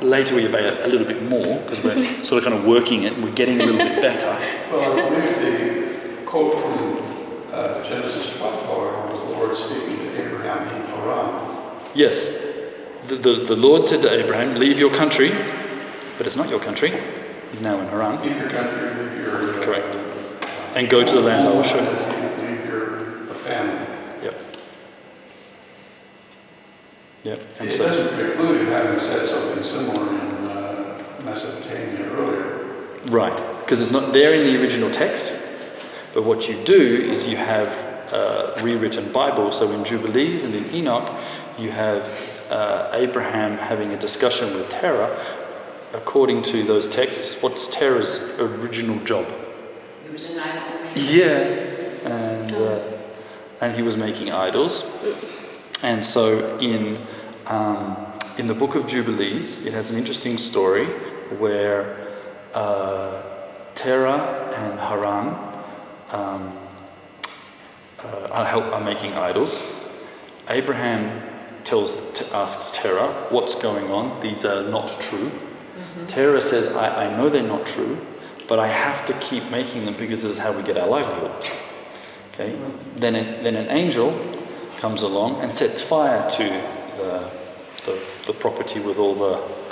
later 0.05 0.35
we 0.35 0.47
obey 0.47 0.67
a, 0.67 0.85
a 0.85 0.87
little 0.87 1.07
bit 1.07 1.23
more 1.23 1.59
because 1.59 1.83
we're 1.83 2.23
sort 2.23 2.43
of 2.43 2.49
kind 2.49 2.59
of 2.59 2.65
working 2.65 3.03
it 3.03 3.13
and 3.13 3.23
we're 3.23 3.33
getting 3.33 3.61
a 3.61 3.65
little 3.65 3.77
bit 3.77 4.01
better. 4.01 4.27
Well, 4.71 4.99
I 4.99 5.09
believe 5.09 6.15
the 6.15 6.25
quote 6.25 6.53
from 6.61 7.53
uh, 7.53 7.83
Genesis 7.87 8.37
12 8.37 8.65
however, 8.65 9.13
was 9.13 9.23
the 9.23 9.29
Lord 9.31 9.57
speaking 9.57 9.97
to 9.97 10.25
Abraham 10.25 10.75
in 10.75 10.87
Haran. 10.87 11.91
Yes, 11.93 12.41
the, 13.07 13.15
the, 13.15 13.43
the 13.45 13.55
Lord 13.55 13.83
said 13.83 14.01
to 14.03 14.11
Abraham, 14.11 14.55
Leave 14.55 14.79
your 14.79 14.93
country, 14.93 15.31
but 16.17 16.25
it's 16.25 16.37
not 16.37 16.49
your 16.49 16.59
country. 16.59 16.93
He's 17.51 17.61
now 17.61 17.79
in 17.79 17.87
Haran. 17.87 18.21
Leave 18.21 18.37
your 18.37 18.49
country, 18.49 19.03
leave 19.03 19.17
your... 19.19 19.63
Correct. 19.63 19.97
And 20.75 20.89
go 20.89 21.03
to 21.03 21.15
the 21.15 21.21
land 21.21 21.47
I 21.47 21.51
will 21.51 21.63
show 21.63 21.75
you. 21.75 22.47
Leave 22.47 22.65
your 22.65 23.25
the 23.25 23.33
family. 23.33 23.87
Yep. 24.23 24.41
Yep. 27.23 27.41
And 27.59 27.67
It 27.67 27.71
so, 27.71 27.85
doesn't 27.85 28.15
preclude 28.15 28.67
having 28.67 28.99
said 28.99 29.27
something 29.27 29.63
similar 29.63 30.09
in 30.09 30.47
uh, 30.47 31.03
Mesopotamia 31.23 32.05
earlier. 32.09 32.65
right, 33.09 33.59
because 33.59 33.81
it's 33.81 33.91
not 33.91 34.11
there 34.11 34.33
in 34.33 34.43
the 34.43 34.59
original 34.61 34.89
text, 34.89 35.31
but 36.13 36.23
what 36.23 36.49
you 36.49 36.55
do 36.63 36.81
is 37.13 37.27
you 37.27 37.37
have 37.37 37.67
uh, 38.11 38.59
rewritten 38.61 39.11
Bible. 39.11 39.51
So 39.51 39.71
in 39.71 39.83
Jubilees 39.85 40.43
and 40.43 40.53
in 40.53 40.73
Enoch, 40.73 41.09
you 41.57 41.69
have 41.71 42.03
uh, 42.49 42.89
Abraham 42.93 43.57
having 43.57 43.91
a 43.93 43.97
discussion 43.97 44.53
with 44.55 44.69
Terah. 44.69 45.37
According 45.93 46.43
to 46.43 46.63
those 46.63 46.87
texts, 46.87 47.41
what's 47.41 47.67
Terah's 47.67 48.19
original 48.39 48.97
job? 49.03 49.27
He 50.05 50.11
was 50.11 50.23
an 50.29 50.39
idol 50.39 50.83
maker. 50.83 50.99
Yeah, 50.99 51.37
and 52.05 52.51
uh, 52.53 52.97
and 53.61 53.75
he 53.75 53.81
was 53.81 53.95
making 53.97 54.31
idols, 54.31 54.83
and 55.83 56.05
so 56.05 56.57
in 56.59 57.05
um, 57.47 57.97
in 58.37 58.47
the 58.47 58.53
book 58.53 58.75
of 58.75 58.87
Jubilees, 58.87 59.65
it 59.65 59.73
has 59.73 59.91
an 59.91 59.97
interesting 59.97 60.37
story 60.37 60.85
where 61.37 62.07
uh, 62.53 63.21
Terah 63.75 64.53
and 64.55 64.79
Haran 64.79 65.27
um, 66.09 66.57
uh, 67.99 68.27
are, 68.31 68.45
help, 68.45 68.65
are 68.65 68.83
making 68.83 69.13
idols. 69.13 69.61
Abraham 70.49 71.21
tells 71.63 71.97
t- 72.13 72.25
asks 72.31 72.71
Terah, 72.71 73.27
"What's 73.29 73.55
going 73.55 73.91
on? 73.91 74.21
These 74.21 74.45
are 74.45 74.63
not 74.69 74.99
true." 75.01 75.31
Terah 76.07 76.41
says, 76.41 76.67
I, 76.75 77.05
I 77.07 77.17
know 77.17 77.29
they're 77.29 77.43
not 77.43 77.65
true, 77.65 77.97
but 78.47 78.59
I 78.59 78.67
have 78.67 79.05
to 79.05 79.13
keep 79.19 79.49
making 79.49 79.85
them 79.85 79.95
because 79.97 80.23
this 80.23 80.33
is 80.33 80.37
how 80.37 80.51
we 80.51 80.63
get 80.63 80.77
our 80.77 80.87
livelihood. 80.87 81.31
Okay? 82.33 82.57
Then, 82.95 83.15
an, 83.15 83.43
then 83.43 83.55
an 83.55 83.69
angel 83.69 84.11
comes 84.81 85.03
along 85.03 85.39
and 85.41 85.53
sets 85.53 85.79
fire 85.79 86.27
to 86.31 86.43
the, 86.97 87.29
the, 87.85 87.99
the 88.27 88.33
property 88.33 88.79
with 88.79 88.97
all 88.97 89.13
the 89.15 89.35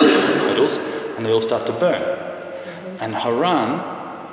idols, 0.52 0.76
and 1.16 1.26
they 1.26 1.32
all 1.32 1.42
start 1.42 1.66
to 1.66 1.72
burn. 1.72 2.02
And 3.00 3.14
Haran 3.14 3.70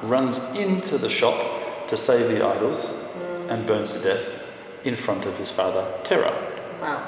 runs 0.07 0.37
into 0.55 0.97
the 0.97 1.09
shop 1.09 1.87
to 1.89 1.97
save 1.97 2.29
the 2.29 2.45
idols 2.45 2.85
and 3.49 3.65
burns 3.65 3.93
to 3.93 3.99
death 3.99 4.29
in 4.83 4.95
front 4.95 5.25
of 5.25 5.35
his 5.37 5.49
father 5.49 5.83
Terah, 6.03 6.35
Wow. 6.81 6.99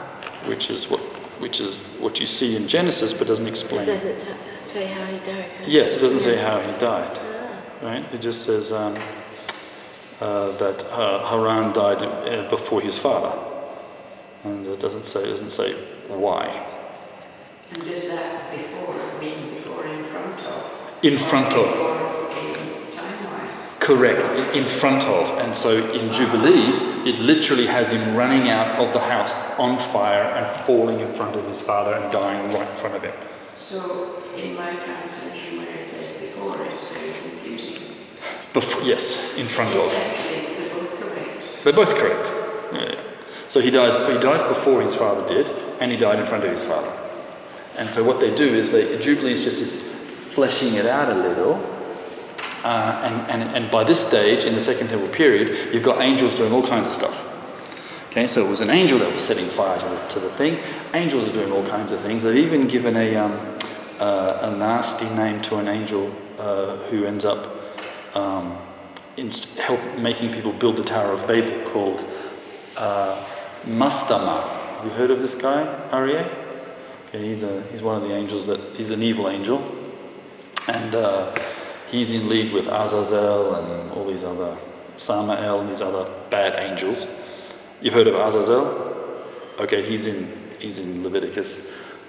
which 0.48 0.70
is 0.70 0.90
what 0.90 1.02
which 1.40 1.62
is 1.62 1.86
what 2.00 2.20
you 2.20 2.26
see 2.26 2.58
in 2.58 2.68
Genesis, 2.68 3.14
but 3.14 3.26
doesn't 3.28 3.46
It 3.48 3.50
explain. 3.52 3.86
doesn't 3.88 4.18
t- 4.20 4.28
say 4.66 4.86
how 4.88 5.06
he 5.06 5.20
died. 5.20 5.46
huh? 5.60 5.66
Yes, 5.68 5.96
it 5.96 6.02
doesn't 6.02 6.20
say 6.20 6.36
how 6.36 6.60
he 6.60 6.72
died, 6.80 7.18
right? 7.82 8.04
It 8.14 8.20
just 8.20 8.44
says 8.44 8.74
um, 8.74 8.98
uh, 10.20 10.52
that 10.58 10.84
uh, 10.92 11.26
Haran 11.30 11.72
died 11.72 12.02
uh, 12.04 12.50
before 12.50 12.82
his 12.82 12.98
father, 12.98 13.32
and 14.44 14.66
it 14.66 14.80
doesn't 14.80 15.06
say 15.06 15.24
it 15.24 15.30
doesn't 15.30 15.52
say 15.52 15.74
why. 16.08 16.66
And 17.74 17.84
does 17.86 18.04
that 18.08 18.52
before 18.52 18.96
mean 19.20 19.54
before 19.54 19.86
in 19.86 20.04
front 20.06 20.42
of? 20.42 20.72
In 21.04 21.18
front 21.18 21.54
of. 21.54 21.68
Or 21.80 22.32
in 22.38 22.54
time-wise? 22.96 23.68
Correct, 23.80 24.28
in 24.56 24.66
front 24.68 25.04
of. 25.04 25.30
And 25.38 25.56
so 25.56 25.78
in 25.92 26.12
Jubilees, 26.12 26.82
it 27.06 27.20
literally 27.20 27.68
has 27.68 27.92
him 27.92 28.16
running 28.16 28.50
out 28.50 28.80
of 28.80 28.92
the 28.94 29.00
house 29.00 29.40
on 29.60 29.78
fire 29.78 30.24
and 30.24 30.66
falling 30.66 31.00
in 31.00 31.14
front 31.14 31.36
of 31.36 31.46
his 31.48 31.62
father 31.62 31.94
and 31.94 32.12
dying 32.12 32.52
right 32.54 32.68
in 32.68 32.76
front 32.78 32.96
of 32.96 33.04
him. 33.04 33.14
So 33.56 34.24
in 34.36 34.56
my 34.56 34.74
translation, 34.78 35.58
where 35.60 35.68
it 35.78 35.86
says 35.86 36.10
before, 36.20 36.60
it's 36.62 36.98
very 36.98 37.12
confusing. 37.22 37.84
Before, 38.54 38.82
yes, 38.82 39.22
in 39.38 39.48
front 39.48 39.76
It's 39.76 39.86
of. 39.86 39.94
actually, 39.94 40.56
they're 40.56 40.74
both 40.74 41.00
correct. 41.00 41.64
They're 41.64 41.74
both 41.74 41.96
correct. 41.96 42.32
Yeah. 42.74 43.04
So 43.50 43.60
he 43.60 43.72
dies, 43.72 43.93
he 44.10 44.20
dies 44.20 44.41
before 44.43 44.82
his 44.82 44.95
father 44.95 45.28
did, 45.28 45.50
and 45.82 45.91
he 45.91 45.97
died 45.97 46.20
in 46.20 46.26
front 46.26 46.45
of 46.45 46.52
his 46.54 46.64
father. 46.64 46.95
And 47.78 47.89
so 47.89 48.04
what 48.04 48.20
they 48.20 48.34
do 48.34 48.47
is 48.47 48.72
they 48.72 48.97
Jubilees 49.00 49.43
just 49.43 49.60
is 49.60 49.82
fleshing 50.30 50.76
it 50.76 50.86
out 50.86 51.12
a 51.12 51.20
little. 51.20 51.56
Uh, 52.64 53.02
and, 53.04 53.41
and, 53.41 53.56
and 53.56 53.72
by 53.72 53.84
this 53.84 54.06
stage, 54.06 54.45
in 54.45 54.54
the 54.54 54.62
Second 54.62 54.89
Temple 54.89 55.10
period, 55.10 55.74
you've 55.74 55.84
got 55.84 56.02
angels 56.02 56.36
doing 56.36 56.54
all 56.54 56.66
kinds 56.66 56.88
of 56.88 56.93
stuff. 56.93 57.26
Okay, 58.12 58.28
so 58.28 58.45
it 58.45 58.50
was 58.50 58.62
an 58.62 58.70
angel 58.70 59.00
that 59.00 59.12
was 59.12 59.24
setting 59.24 59.47
fire 59.47 59.80
to 59.80 59.86
the, 59.86 59.97
to 60.10 60.20
the 60.20 60.30
thing. 60.32 60.60
Angels 60.93 61.26
are 61.26 61.32
doing 61.32 61.52
all 61.52 61.66
kinds 61.66 61.91
of 61.91 62.02
things. 62.02 62.22
They've 62.22 62.45
even 62.45 62.68
given 62.68 62.97
a, 62.97 63.16
um, 63.16 63.58
uh, 64.00 64.39
a 64.41 64.58
nasty 64.58 65.10
name 65.12 65.41
to 65.43 65.58
an 65.58 65.68
angel 65.68 66.14
uh, 66.38 66.76
who 66.89 67.06
ends 67.06 67.26
up 67.26 67.50
um, 68.16 68.58
in, 69.18 69.32
help 69.58 69.80
making 69.97 70.34
people 70.34 70.52
build 70.54 70.78
the 70.78 70.84
Tower 70.84 71.14
of 71.14 71.28
Babel 71.28 71.64
called 71.70 72.06
uh, 72.78 73.24
Mastema. 73.66 74.57
Have 74.78 74.86
you 74.86 74.91
heard 74.91 75.12
of 75.12 75.20
this 75.20 75.36
guy, 75.36 75.64
Aryeh? 75.91 76.28
Okay, 77.07 77.28
he's, 77.28 77.43
a, 77.43 77.64
he's 77.72 77.82
one 77.82 77.95
of 77.95 78.07
the 78.07 78.14
angels 78.14 78.47
that 78.47 78.60
he's 78.76 78.91
an 78.91 79.01
evil 79.01 79.30
angel, 79.30 79.76
and 80.68 80.95
uh, 80.95 81.36
he's 81.89 82.14
in 82.14 82.30
league 82.30 82.53
with 82.53 82.68
Azazel 82.68 83.55
and 83.55 83.91
all 83.91 84.05
these 84.05 84.24
other 84.24 84.55
Samael 84.97 85.62
and 85.62 85.70
these 85.70 85.82
other 85.82 86.12
bad 86.30 86.53
angels. 86.70 87.07
You've 87.82 87.93
heard 87.93 88.07
of 88.07 88.16
Azazel? 88.16 88.89
Okay, 89.60 89.82
he's 89.82 90.07
in 90.07 90.32
he's 90.60 90.78
in 90.78 91.03
Leviticus. 91.03 91.62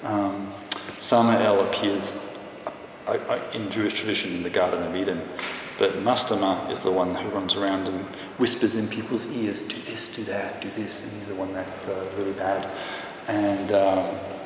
Um, 0.02 0.52
Samael 0.98 1.60
appears 1.66 2.12
in 3.54 3.70
Jewish 3.70 3.94
tradition 3.94 4.34
in 4.34 4.42
the 4.42 4.50
Garden 4.50 4.82
of 4.82 4.94
Eden, 4.94 5.22
but 5.80 5.94
Mastema 5.94 6.70
is 6.70 6.82
the 6.82 6.90
one 6.90 7.14
who 7.14 7.30
runs 7.30 7.56
around 7.56 7.88
and 7.88 8.04
whispers 8.36 8.76
in 8.76 8.86
people's 8.86 9.24
ears, 9.28 9.62
"Do 9.62 9.80
this, 9.80 10.14
do 10.14 10.22
that, 10.24 10.60
do 10.60 10.70
this," 10.72 11.02
and 11.02 11.12
he's 11.12 11.26
the 11.26 11.34
one 11.34 11.54
that's 11.54 11.88
uh, 11.88 12.06
really 12.18 12.34
bad. 12.34 12.68
And 13.28 13.72
um, 13.72 14.04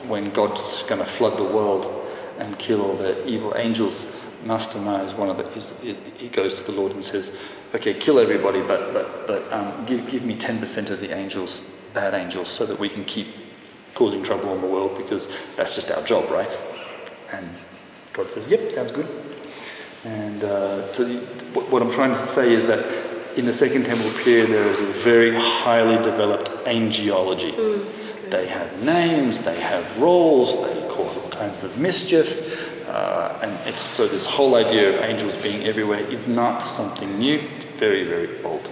when 0.09 0.31
God's 0.31 0.85
going 0.85 1.01
to 1.01 1.05
flood 1.05 1.37
the 1.37 1.43
world 1.43 2.07
and 2.39 2.57
kill 2.61 2.83
all 2.83 2.95
the 2.95 3.27
evil 3.27 3.53
angels, 3.57 4.07
Mastema 4.45 5.05
is 5.05 5.13
one 5.15 5.29
of 5.29 5.37
the. 5.37 5.51
Is, 5.55 5.75
is, 5.83 6.01
he 6.17 6.29
goes 6.29 6.55
to 6.55 6.71
the 6.71 6.73
Lord 6.81 6.93
and 6.93 7.05
says, 7.05 7.37
"Okay, 7.75 7.95
kill 7.95 8.21
everybody, 8.21 8.63
but 8.63 8.95
but 8.95 9.27
but 9.27 9.53
um, 9.53 9.85
give 9.87 10.09
give 10.09 10.25
me 10.25 10.37
ten 10.37 10.61
percent 10.61 10.89
of 10.89 11.01
the 11.01 11.13
angels, 11.13 11.65
bad 11.95 12.15
angels, 12.15 12.49
so 12.49 12.65
that 12.65 12.79
we 12.79 12.89
can 12.89 13.05
keep 13.07 13.27
causing 13.97 14.23
trouble 14.23 14.55
in 14.55 14.61
the 14.61 14.69
world 14.69 14.97
because 14.97 15.27
that's 15.57 15.75
just 15.75 15.91
our 15.91 16.05
job, 16.05 16.31
right?" 16.31 16.57
And 17.33 17.51
God 18.13 18.31
says, 18.31 18.47
"Yep, 18.47 18.71
sounds 18.71 18.93
good." 18.93 19.24
And 20.05 20.45
uh, 20.45 20.89
so, 20.89 21.09
what, 21.55 21.83
I'm 21.83 21.91
trying 21.91 22.13
to 22.13 22.19
say 22.27 22.53
is 22.53 22.67
that 22.67 23.39
in 23.39 23.47
the 23.47 23.53
Second 23.53 23.85
Temple 23.85 24.11
period, 24.23 24.51
there 24.51 24.69
is 24.69 24.81
a 24.81 24.87
very 24.87 25.35
highly 25.35 25.97
developed 26.03 26.51
angelology. 26.67 27.55
They 28.31 28.47
have 28.47 28.85
names, 28.85 29.41
they 29.41 29.59
have 29.61 29.99
roles, 29.99 30.57
they 30.57 30.89
cause 30.89 31.17
all 31.17 31.31
kinds 31.31 31.63
of 31.63 31.79
mischief, 31.79 32.89
uh, 32.89 33.39
and 33.43 33.69
it's, 33.69 33.81
so 33.81 34.07
this 34.07 34.27
whole 34.27 34.57
idea 34.57 34.91
of 34.91 34.97
angels 35.03 35.35
being 35.37 35.65
everywhere 35.65 36.01
is 36.01 36.29
not 36.29 36.59
something 36.63 37.19
new. 37.19 37.39
It's 37.57 37.65
very, 37.79 38.05
very 38.05 38.43
old. 38.45 38.71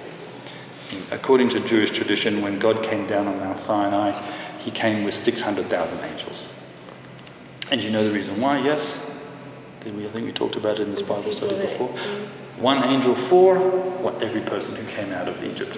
In- 0.92 1.02
according 1.10 1.48
to 1.50 1.60
Jewish 1.60 1.90
tradition, 1.90 2.42
when 2.42 2.58
God 2.58 2.82
came 2.82 3.06
down 3.06 3.26
on 3.26 3.38
Mount 3.38 3.60
Sinai, 3.60 4.12
He 4.58 4.70
came 4.70 5.02
with 5.02 5.14
600,000 5.14 5.98
angels. 6.04 6.46
And 7.70 7.82
you 7.82 7.90
know 7.90 8.04
the 8.04 8.12
reason 8.12 8.40
why? 8.40 8.58
Yes. 8.58 8.98
I 9.82 9.84
think 10.10 10.26
we 10.26 10.32
talked 10.32 10.54
about 10.54 10.74
it 10.74 10.82
in 10.82 10.92
this 10.92 11.02
Bible 11.02 11.32
study 11.32 11.56
before. 11.56 11.88
One 12.58 12.84
angel 12.84 13.16
for 13.16 13.58
what 13.58 14.22
every 14.22 14.42
person 14.42 14.76
who 14.76 14.86
came 14.86 15.12
out 15.12 15.26
of 15.26 15.42
Egypt. 15.42 15.76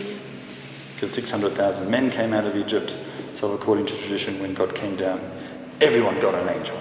Because 0.95 1.11
600,000 1.15 1.91
men 1.91 2.11
came 2.11 2.35
out 2.35 2.47
of 2.47 2.55
Egypt. 2.55 2.95
So, 3.33 3.53
according 3.53 3.87
to 3.87 3.97
tradition, 3.97 4.41
when 4.41 4.53
God 4.53 4.75
came 4.75 4.95
down, 4.95 5.21
everyone 5.81 6.21
got 6.21 6.35
an 6.35 6.51
angel. 6.51 6.79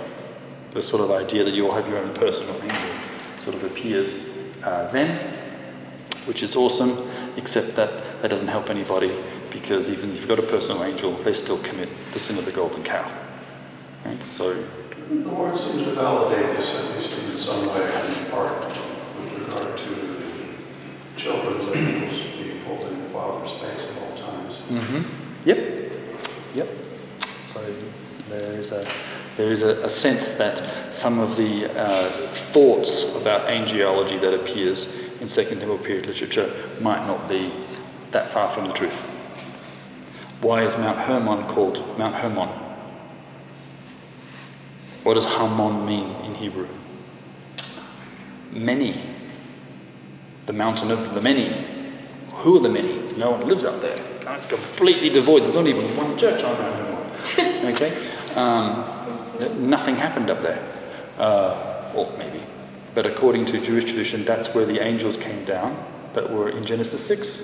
The 0.71 0.82
sort 0.82 1.01
of 1.01 1.11
idea 1.11 1.45
that 1.45 1.53
you 1.53 1.65
all 1.65 1.74
have 1.74 1.88
your 1.88 1.99
own 1.99 2.13
personal 2.13 2.61
angel 2.61 2.91
sort 3.38 3.55
of 3.55 3.63
appears 3.63 4.13
uh, 4.61 4.91
then, 4.91 5.17
which 6.26 6.43
is 6.43 6.57
awesome, 6.57 7.09
except 7.38 7.74
that 7.76 8.21
that 8.21 8.28
doesn't 8.28 8.49
help 8.49 8.69
anybody 8.69 9.15
because 9.49 9.88
even 9.88 10.09
if 10.09 10.17
you've 10.17 10.28
got 10.28 10.39
a 10.39 10.41
personal 10.41 10.84
angel, 10.84 11.13
they 11.24 11.34
still 11.34 11.59
commit 11.59 11.88
the 12.11 12.19
sin 12.19 12.38
of 12.38 12.43
the 12.43 12.51
golden 12.51 12.84
cow. 12.84 13.09
Right? 14.03 14.21
So, 14.21 14.65
The 15.10 15.16
Lord 15.30 15.58
seems 15.58 15.84
to 15.84 15.93
validate 15.93 16.56
this, 16.58 16.74
at 16.76 16.95
least 16.95 17.12
in 17.18 17.38
some 17.38 17.68
way, 17.68 17.84
in 17.86 18.32
part, 18.32 18.68
with 19.20 19.34
regard 19.39 19.78
to 19.78 19.89
the 19.95 21.20
children's 21.22 21.68
angels 21.76 22.22
being 22.38 22.62
holding 22.66 23.04
the 23.04 23.10
Father's 23.10 23.51
face 23.60 23.89
at 23.91 24.01
all 24.01 24.18
times. 24.18 24.56
hmm 24.58 25.01
Yep. 25.45 25.91
Yep. 26.56 26.68
So 27.43 27.76
there 28.30 28.54
is 28.54 28.72
a 28.72 28.86
there 29.36 29.51
is 29.51 29.64
a, 29.64 29.84
a 29.84 29.89
sense 29.89 30.30
that 30.32 30.93
some 30.93 31.20
of 31.20 31.36
the 31.38 31.66
uh, 31.76 32.10
thoughts 32.54 33.16
about 33.16 33.47
angelology 33.49 34.22
that 34.22 34.34
appears 34.34 34.95
in 35.22 35.28
Second 35.28 35.60
Temple 35.60 35.80
period 35.80 36.06
literature 36.06 36.54
might 36.82 37.06
not 37.08 37.28
be 37.28 37.51
that 38.12 38.30
far 38.30 38.47
from 38.47 38.68
the 38.68 38.74
truth. 38.74 38.99
Why 40.41 40.64
is 40.64 40.78
Mount 40.78 40.99
Hermon 40.99 41.47
called 41.47 41.97
Mount 41.97 42.16
Hermon? 42.16 42.49
What 45.04 45.16
does 45.16 45.26
Hermon 45.26 45.86
mean 45.86 46.10
in 46.24 46.36
Hebrew? 46.36 46.68
Many. 48.51 49.01
The 50.45 50.54
mountain 50.54 50.91
of 50.91 51.14
the 51.14 51.22
many. 51.22 51.66
Who 52.36 52.58
are 52.58 52.60
the 52.62 52.70
many? 52.70 52.99
No 53.18 53.32
one 53.32 53.47
lives 53.47 53.66
up 53.66 53.82
there. 53.82 53.97
It's 54.36 54.45
completely 54.45 55.10
devoid. 55.10 55.43
There's 55.43 55.56
not 55.56 55.68
even 55.68 55.84
one 55.97 56.18
church 56.18 56.43
on 56.43 56.58
there 56.58 56.74
Hermon. 56.74 57.66
okay? 57.74 58.08
Um, 58.36 59.70
nothing 59.70 59.95
happened 59.95 60.30
up 60.30 60.41
there. 60.41 60.66
Uh, 61.18 61.91
or 61.95 62.12
maybe. 62.18 62.41
But 62.95 63.06
according 63.06 63.45
to 63.45 63.60
Jewish 63.60 63.86
tradition, 63.86 64.24
that's 64.24 64.54
where 64.54 64.66
the 64.66 64.82
angels 64.82 65.18
came 65.18 65.43
down 65.45 65.84
that 66.14 66.32
were 66.32 66.49
in 66.49 66.64
Genesis 66.64 67.06
6 67.06 67.41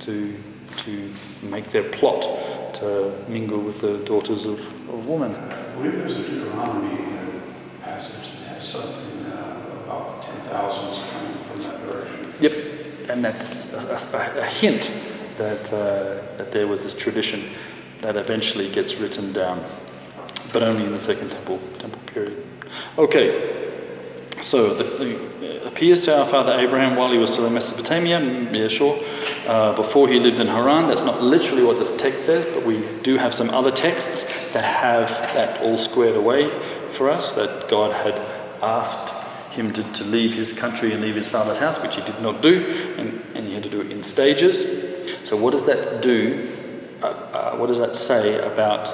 to, 0.00 0.36
to 0.78 1.10
make 1.42 1.70
their 1.70 1.88
plot 1.90 2.74
to 2.74 3.12
mingle 3.28 3.58
with 3.58 3.80
the 3.80 3.98
daughters 3.98 4.46
of, 4.46 4.60
of 4.88 5.06
woman. 5.06 5.34
Believe 5.82 5.98
there's 5.98 6.14
a 6.14 6.22
Deuteronomy 6.22 6.96
passage 7.82 8.30
that 8.38 8.54
has 8.54 8.68
something 8.68 9.26
uh, 9.26 9.82
about 9.82 10.22
the 10.22 10.28
10,000s 10.48 11.10
coming 11.10 11.44
from 11.44 11.62
that 11.62 11.82
direction. 11.82 12.34
Yep, 12.40 13.10
and 13.10 13.24
that's 13.24 13.72
a, 13.72 13.98
a, 14.14 14.42
a 14.42 14.46
hint 14.46 14.92
that, 15.38 15.72
uh, 15.72 16.36
that 16.36 16.52
there 16.52 16.68
was 16.68 16.84
this 16.84 16.94
tradition 16.94 17.50
that 18.00 18.14
eventually 18.14 18.70
gets 18.70 18.94
written 18.94 19.32
down, 19.32 19.64
but 20.52 20.62
only 20.62 20.84
in 20.84 20.92
the 20.92 21.00
Second 21.00 21.32
Temple, 21.32 21.58
temple 21.80 22.00
period. 22.06 22.46
Okay, 22.96 23.82
so 24.40 24.74
the, 24.74 25.61
appears 25.72 26.04
to 26.04 26.18
our 26.18 26.26
father 26.26 26.52
Abraham 26.52 26.96
while 26.96 27.10
he 27.10 27.18
was 27.18 27.32
still 27.32 27.46
in 27.46 27.54
Mesopotamia, 27.54 28.20
yeah, 28.52 28.68
sure, 28.68 29.02
uh, 29.46 29.72
before 29.72 30.06
he 30.06 30.20
lived 30.20 30.38
in 30.38 30.46
Haran. 30.46 30.86
That's 30.86 31.02
not 31.02 31.22
literally 31.22 31.64
what 31.64 31.78
this 31.78 31.96
text 31.96 32.26
says, 32.26 32.44
but 32.44 32.64
we 32.64 32.86
do 33.02 33.16
have 33.16 33.32
some 33.32 33.48
other 33.50 33.70
texts 33.70 34.24
that 34.52 34.64
have 34.64 35.08
that 35.34 35.62
all 35.62 35.78
squared 35.78 36.14
away 36.14 36.50
for 36.90 37.08
us 37.10 37.32
that 37.32 37.68
God 37.70 37.92
had 37.92 38.14
asked 38.62 39.14
him 39.50 39.72
to, 39.72 39.82
to 39.94 40.04
leave 40.04 40.34
his 40.34 40.52
country 40.52 40.92
and 40.92 41.02
leave 41.02 41.14
his 41.14 41.26
father's 41.26 41.58
house, 41.58 41.82
which 41.82 41.96
he 41.96 42.02
did 42.02 42.20
not 42.20 42.42
do, 42.42 42.94
and, 42.98 43.20
and 43.34 43.46
he 43.46 43.54
had 43.54 43.62
to 43.62 43.70
do 43.70 43.80
it 43.80 43.90
in 43.90 44.02
stages. 44.02 45.26
So, 45.26 45.36
what 45.38 45.52
does 45.52 45.64
that 45.64 46.02
do? 46.02 46.48
Uh, 47.02 47.06
uh, 47.06 47.56
what 47.56 47.68
does 47.68 47.78
that 47.78 47.96
say 47.96 48.38
about 48.40 48.88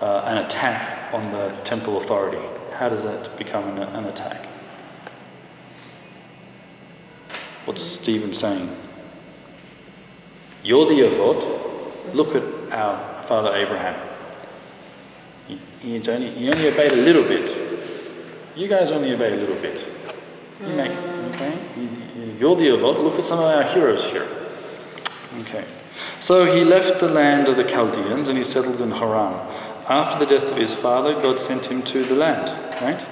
uh, 0.00 0.22
an 0.26 0.38
attack 0.38 1.12
on 1.12 1.28
the 1.28 1.48
temple 1.64 1.98
authority? 1.98 2.42
How 2.74 2.88
does 2.88 3.02
that 3.02 3.36
become 3.36 3.64
an, 3.76 3.78
an 3.82 4.04
attack? 4.04 4.46
What's 7.66 7.82
Stephen 7.82 8.32
saying? 8.32 8.74
You're 10.62 10.86
the 10.86 11.00
avot. 11.00 12.14
Look 12.14 12.34
at 12.34 12.42
our 12.72 13.22
father 13.24 13.54
Abraham. 13.54 14.00
He, 15.48 16.00
only, 16.08 16.30
he 16.30 16.50
only 16.50 16.68
obeyed 16.68 16.92
a 16.92 16.96
little 16.96 17.24
bit. 17.24 17.56
You 18.56 18.68
guys 18.68 18.90
only 18.90 19.12
obey 19.12 19.32
a 19.34 19.36
little 19.36 19.56
bit. 19.56 19.86
You 20.60 20.68
make, 20.68 20.92
okay? 21.34 21.58
He's, 21.74 21.96
you're 22.38 22.56
the 22.56 22.68
avot. 22.68 23.02
Look 23.02 23.18
at 23.18 23.24
some 23.24 23.38
of 23.40 23.44
our 23.44 23.64
heroes 23.64 24.04
here. 24.04 24.26
Okay. 25.40 25.64
So 26.20 26.44
he 26.44 26.64
left 26.64 27.00
the 27.00 27.08
land 27.08 27.48
of 27.48 27.56
the 27.56 27.64
Chaldeans 27.64 28.28
and 28.28 28.38
he 28.38 28.44
settled 28.44 28.80
in 28.80 28.90
Haran. 28.90 29.34
After 29.88 30.18
the 30.18 30.26
death 30.26 30.50
of 30.50 30.56
his 30.56 30.72
father, 30.72 31.14
God 31.20 31.38
sent 31.38 31.66
him 31.66 31.82
to 31.82 32.04
the 32.04 32.14
land, 32.14 32.48
right? 32.80 33.06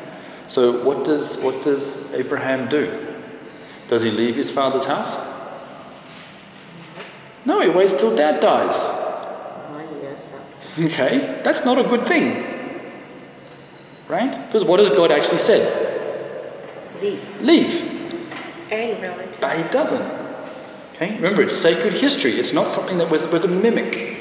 So 0.47 0.85
what 0.85 1.05
does 1.05 1.39
what 1.41 1.63
does 1.63 2.13
Abraham 2.15 2.69
do? 2.69 3.14
Does 3.89 4.03
he 4.03 4.11
leave 4.11 4.37
his 4.37 4.51
father's 4.51 4.85
house? 4.85 5.19
No, 7.45 7.61
he 7.61 7.69
waits 7.69 7.93
till 7.93 8.17
dad 8.17 8.41
dies. 8.41 8.75
Okay, 10.79 11.41
that's 11.45 11.65
not 11.65 11.79
a 11.79 11.85
good 11.85 12.07
thing. 12.07 12.55
Right? 14.09 14.33
Because 14.47 14.65
what 14.65 14.81
has 14.81 14.91
God 14.91 15.13
actually 15.13 15.39
said? 15.39 15.63
Leave. 17.01 17.41
Leave. 17.41 17.83
And 18.71 19.01
relative. 19.01 19.41
But 19.41 19.57
he 19.57 19.63
doesn't. 19.71 20.03
Okay? 20.95 21.15
Remember, 21.17 21.43
it's 21.43 21.57
sacred 21.57 21.93
history. 21.93 22.39
It's 22.39 22.53
not 22.53 22.71
something 22.71 22.99
that 22.99 23.11
we're 23.11 23.19
supposed 23.19 23.43
to 23.43 23.49
mimic. 23.49 24.21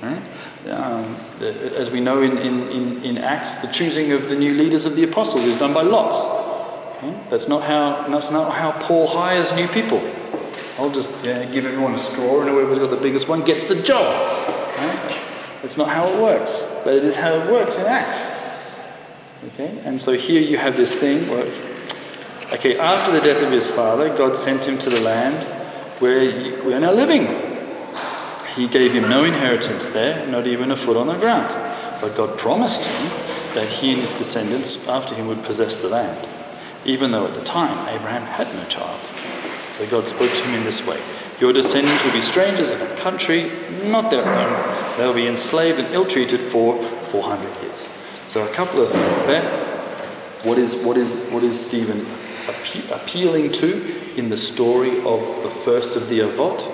Right? 0.00 0.22
Um, 0.68 1.16
as 1.40 1.90
we 1.90 2.00
know 2.00 2.22
in, 2.22 2.38
in, 2.38 3.02
in, 3.02 3.18
Acts, 3.18 3.56
the 3.56 3.68
choosing 3.68 4.12
of 4.12 4.28
the 4.28 4.36
new 4.36 4.54
leaders 4.54 4.86
of 4.86 4.94
the 4.94 5.02
apostles 5.02 5.44
is 5.44 5.56
done 5.56 5.72
by 5.72 5.82
lots. 5.82 6.18
Okay? 6.98 7.18
That's, 7.30 7.48
not 7.48 7.62
how, 7.62 8.06
that's 8.08 8.30
not 8.30 8.52
how 8.54 8.72
Paul 8.72 9.06
hires 9.06 9.52
new 9.52 9.66
people. 9.68 10.02
I'll 10.78 10.90
just 10.90 11.24
yeah, 11.24 11.44
give 11.46 11.66
everyone 11.66 11.94
a 11.94 11.98
straw 11.98 12.42
and 12.42 12.50
whoever's 12.50 12.78
got 12.78 12.90
the 12.90 12.96
biggest 12.96 13.28
one 13.28 13.44
gets 13.44 13.64
the 13.64 13.80
job. 13.82 14.46
That's 15.62 15.76
not 15.76 15.88
how 15.88 16.08
it 16.08 16.22
works, 16.22 16.64
but 16.84 16.94
it 16.94 17.04
is 17.04 17.16
how 17.16 17.34
it 17.34 17.50
works 17.50 17.76
in 17.76 17.86
Acts. 17.86 18.18
Okay? 19.48 19.80
And 19.84 20.00
so 20.00 20.12
here 20.12 20.40
you 20.40 20.56
have 20.56 20.76
this 20.76 20.94
thing 20.94 21.28
where, 21.28 21.46
okay, 22.52 22.76
after 22.78 23.10
the 23.10 23.20
death 23.20 23.42
of 23.42 23.50
his 23.50 23.66
father, 23.66 24.16
God 24.16 24.36
sent 24.36 24.66
him 24.66 24.78
to 24.78 24.90
the 24.90 25.02
land 25.02 25.44
where 26.00 26.20
we 26.64 26.72
are 26.72 26.80
now 26.80 26.92
living. 26.92 27.26
He 28.54 28.68
gave 28.68 28.92
him 28.92 29.08
no 29.08 29.24
inheritance 29.24 29.86
there, 29.86 30.26
not 30.28 30.46
even 30.46 30.70
a 30.70 30.76
foot 30.76 30.96
on 30.96 31.08
the 31.08 31.16
ground. 31.16 31.48
But 32.00 32.16
God 32.16 32.38
promised 32.38 32.84
him 32.84 33.10
that 33.54 33.68
he 33.68 33.90
and 33.90 34.00
his 34.00 34.10
descendants 34.10 34.86
after 34.86 35.14
him 35.14 35.26
would 35.26 35.42
possess 35.42 35.76
the 35.76 35.88
land, 35.88 36.28
even 36.84 37.10
though 37.10 37.26
at 37.26 37.34
the 37.34 37.44
time 37.44 37.88
Abraham 37.88 38.22
had 38.22 38.52
no 38.54 38.64
child. 38.66 39.00
So 39.72 39.86
God 39.86 40.08
spoke 40.08 40.32
to 40.32 40.42
him 40.44 40.54
in 40.54 40.64
this 40.64 40.84
way 40.84 41.00
Your 41.40 41.52
descendants 41.52 42.04
will 42.04 42.12
be 42.12 42.20
strangers 42.20 42.70
in 42.70 42.80
a 42.80 42.96
country 42.96 43.50
not 43.84 44.10
their 44.10 44.24
own. 44.26 44.96
They'll 44.96 45.14
be 45.14 45.26
enslaved 45.26 45.78
and 45.78 45.92
ill 45.94 46.06
treated 46.06 46.40
for 46.40 46.82
400 46.82 47.62
years. 47.62 47.86
So, 48.26 48.46
a 48.46 48.52
couple 48.52 48.82
of 48.82 48.90
things 48.90 49.18
there. 49.26 49.64
What 50.42 50.58
is, 50.58 50.76
what 50.76 50.96
is, 50.96 51.16
what 51.30 51.42
is 51.42 51.58
Stephen 51.58 52.06
appe- 52.46 52.90
appealing 52.90 53.52
to 53.52 54.14
in 54.14 54.28
the 54.28 54.36
story 54.36 54.98
of 55.04 55.20
the 55.42 55.50
first 55.50 55.96
of 55.96 56.08
the 56.08 56.20
Avot? 56.20 56.70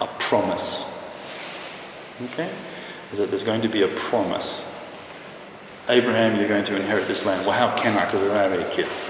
A 0.00 0.06
promise. 0.18 0.84
Okay? 2.24 2.50
Is 3.12 3.18
that 3.18 3.30
there's 3.30 3.44
going 3.44 3.62
to 3.62 3.68
be 3.68 3.82
a 3.82 3.88
promise. 3.88 4.64
Abraham, 5.90 6.36
you're 6.36 6.48
going 6.48 6.64
to 6.64 6.76
inherit 6.76 7.08
this 7.08 7.24
land. 7.24 7.46
Well, 7.46 7.56
how 7.56 7.76
can 7.76 7.96
I? 7.96 8.04
Because 8.04 8.22
I 8.22 8.26
don't 8.26 8.36
have 8.36 8.52
any 8.52 8.70
kids. 8.72 9.02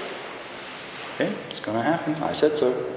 Okay, 1.15 1.33
it's 1.47 1.59
going 1.59 1.77
to 1.77 1.83
happen. 1.83 2.15
I 2.23 2.33
said 2.33 2.57
so. 2.57 2.91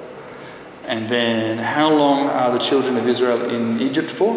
And 0.86 1.08
then, 1.08 1.58
how 1.58 1.92
long 1.92 2.28
are 2.28 2.52
the 2.52 2.58
children 2.58 2.96
of 2.96 3.06
Israel 3.06 3.50
in 3.50 3.80
Egypt 3.80 4.10
for? 4.10 4.34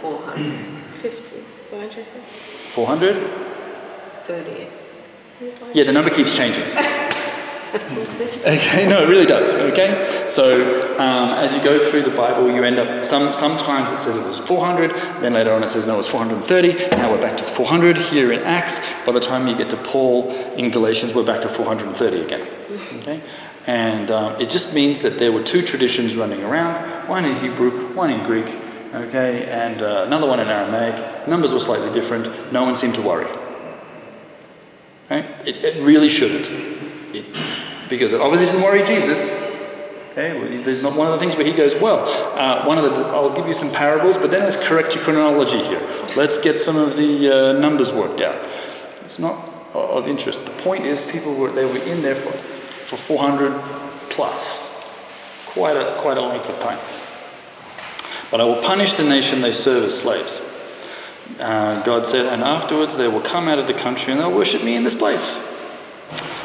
450. 0.00 1.42
450. 1.70 2.20
400? 2.72 3.30
30. 4.24 4.68
Yeah, 5.72 5.84
the 5.84 5.92
number 5.92 6.10
keeps 6.10 6.36
changing. 6.36 6.64
okay, 8.46 8.86
no, 8.86 9.02
it 9.02 9.08
really 9.08 9.26
does. 9.26 9.52
Okay, 9.52 10.26
so 10.28 10.94
um, 10.96 11.30
as 11.30 11.52
you 11.52 11.60
go 11.60 11.90
through 11.90 12.02
the 12.02 12.10
Bible, 12.10 12.48
you 12.48 12.62
end 12.62 12.78
up 12.78 13.04
some 13.04 13.34
sometimes 13.34 13.90
it 13.90 13.98
says 13.98 14.14
it 14.14 14.24
was 14.24 14.38
400, 14.38 14.92
then 15.20 15.32
later 15.32 15.52
on 15.52 15.64
it 15.64 15.70
says 15.70 15.84
no, 15.84 15.94
it 15.94 15.96
was 15.96 16.06
430. 16.06 16.90
Now 16.96 17.10
we're 17.10 17.20
back 17.20 17.36
to 17.38 17.44
400 17.44 17.98
here 17.98 18.32
in 18.32 18.42
Acts. 18.42 18.78
By 19.04 19.10
the 19.10 19.18
time 19.18 19.48
you 19.48 19.56
get 19.56 19.70
to 19.70 19.76
Paul 19.76 20.30
in 20.54 20.70
Galatians, 20.70 21.14
we're 21.14 21.26
back 21.26 21.42
to 21.42 21.48
430 21.48 22.20
again. 22.22 22.46
Okay, 23.00 23.20
and 23.66 24.12
um, 24.12 24.40
it 24.40 24.50
just 24.50 24.72
means 24.72 25.00
that 25.00 25.18
there 25.18 25.32
were 25.32 25.42
two 25.42 25.62
traditions 25.62 26.14
running 26.14 26.44
around: 26.44 27.08
one 27.08 27.24
in 27.24 27.36
Hebrew, 27.40 27.92
one 27.94 28.10
in 28.10 28.22
Greek. 28.22 28.56
Okay, 28.94 29.46
and 29.46 29.82
uh, 29.82 30.04
another 30.06 30.28
one 30.28 30.38
in 30.38 30.46
Aramaic. 30.46 31.26
Numbers 31.26 31.52
were 31.52 31.58
slightly 31.58 31.92
different. 31.92 32.52
No 32.52 32.62
one 32.62 32.76
seemed 32.76 32.94
to 32.94 33.02
worry. 33.02 33.26
Right? 35.10 35.24
It, 35.44 35.64
it 35.64 35.82
really 35.82 36.08
shouldn't. 36.08 36.46
It, 37.14 37.26
because 37.88 38.12
it 38.12 38.20
obviously 38.20 38.46
didn't 38.46 38.62
worry 38.62 38.82
Jesus. 38.82 39.18
Okay, 40.12 40.62
there's 40.62 40.80
not 40.80 40.94
one 40.94 41.08
of 41.08 41.12
the 41.12 41.18
things 41.18 41.36
where 41.36 41.44
he 41.44 41.52
goes, 41.52 41.74
well, 41.74 42.06
uh, 42.38 42.64
one 42.64 42.78
of 42.78 42.84
the, 42.84 43.04
I'll 43.06 43.34
give 43.34 43.48
you 43.48 43.54
some 43.54 43.72
parables, 43.72 44.16
but 44.16 44.30
then 44.30 44.44
let's 44.44 44.56
correct 44.56 44.94
your 44.94 45.02
chronology 45.02 45.58
here. 45.58 45.80
Let's 46.14 46.38
get 46.38 46.60
some 46.60 46.76
of 46.76 46.96
the 46.96 47.30
uh, 47.30 47.52
numbers 47.54 47.90
worked 47.90 48.20
out. 48.20 48.36
It's 49.04 49.18
not 49.18 49.52
of 49.74 50.06
interest. 50.06 50.44
The 50.44 50.52
point 50.52 50.86
is, 50.86 51.00
people 51.10 51.34
were 51.34 51.50
they 51.50 51.64
were 51.64 51.82
in 51.82 52.00
there 52.02 52.14
for, 52.14 52.30
for 52.30 52.96
400 52.96 53.60
plus, 54.10 54.56
quite 55.46 55.76
a 55.76 55.96
quite 55.98 56.16
a 56.16 56.22
length 56.22 56.48
of 56.48 56.60
time. 56.60 56.78
But 58.30 58.40
I 58.40 58.44
will 58.44 58.62
punish 58.62 58.94
the 58.94 59.04
nation 59.04 59.40
they 59.40 59.52
serve 59.52 59.84
as 59.84 59.98
slaves. 59.98 60.40
Uh, 61.40 61.82
God 61.82 62.06
said, 62.06 62.26
and 62.26 62.42
afterwards 62.42 62.96
they 62.96 63.08
will 63.08 63.20
come 63.20 63.48
out 63.48 63.58
of 63.58 63.66
the 63.66 63.74
country 63.74 64.12
and 64.12 64.20
they'll 64.20 64.34
worship 64.34 64.62
me 64.62 64.76
in 64.76 64.84
this 64.84 64.94
place. 64.94 65.40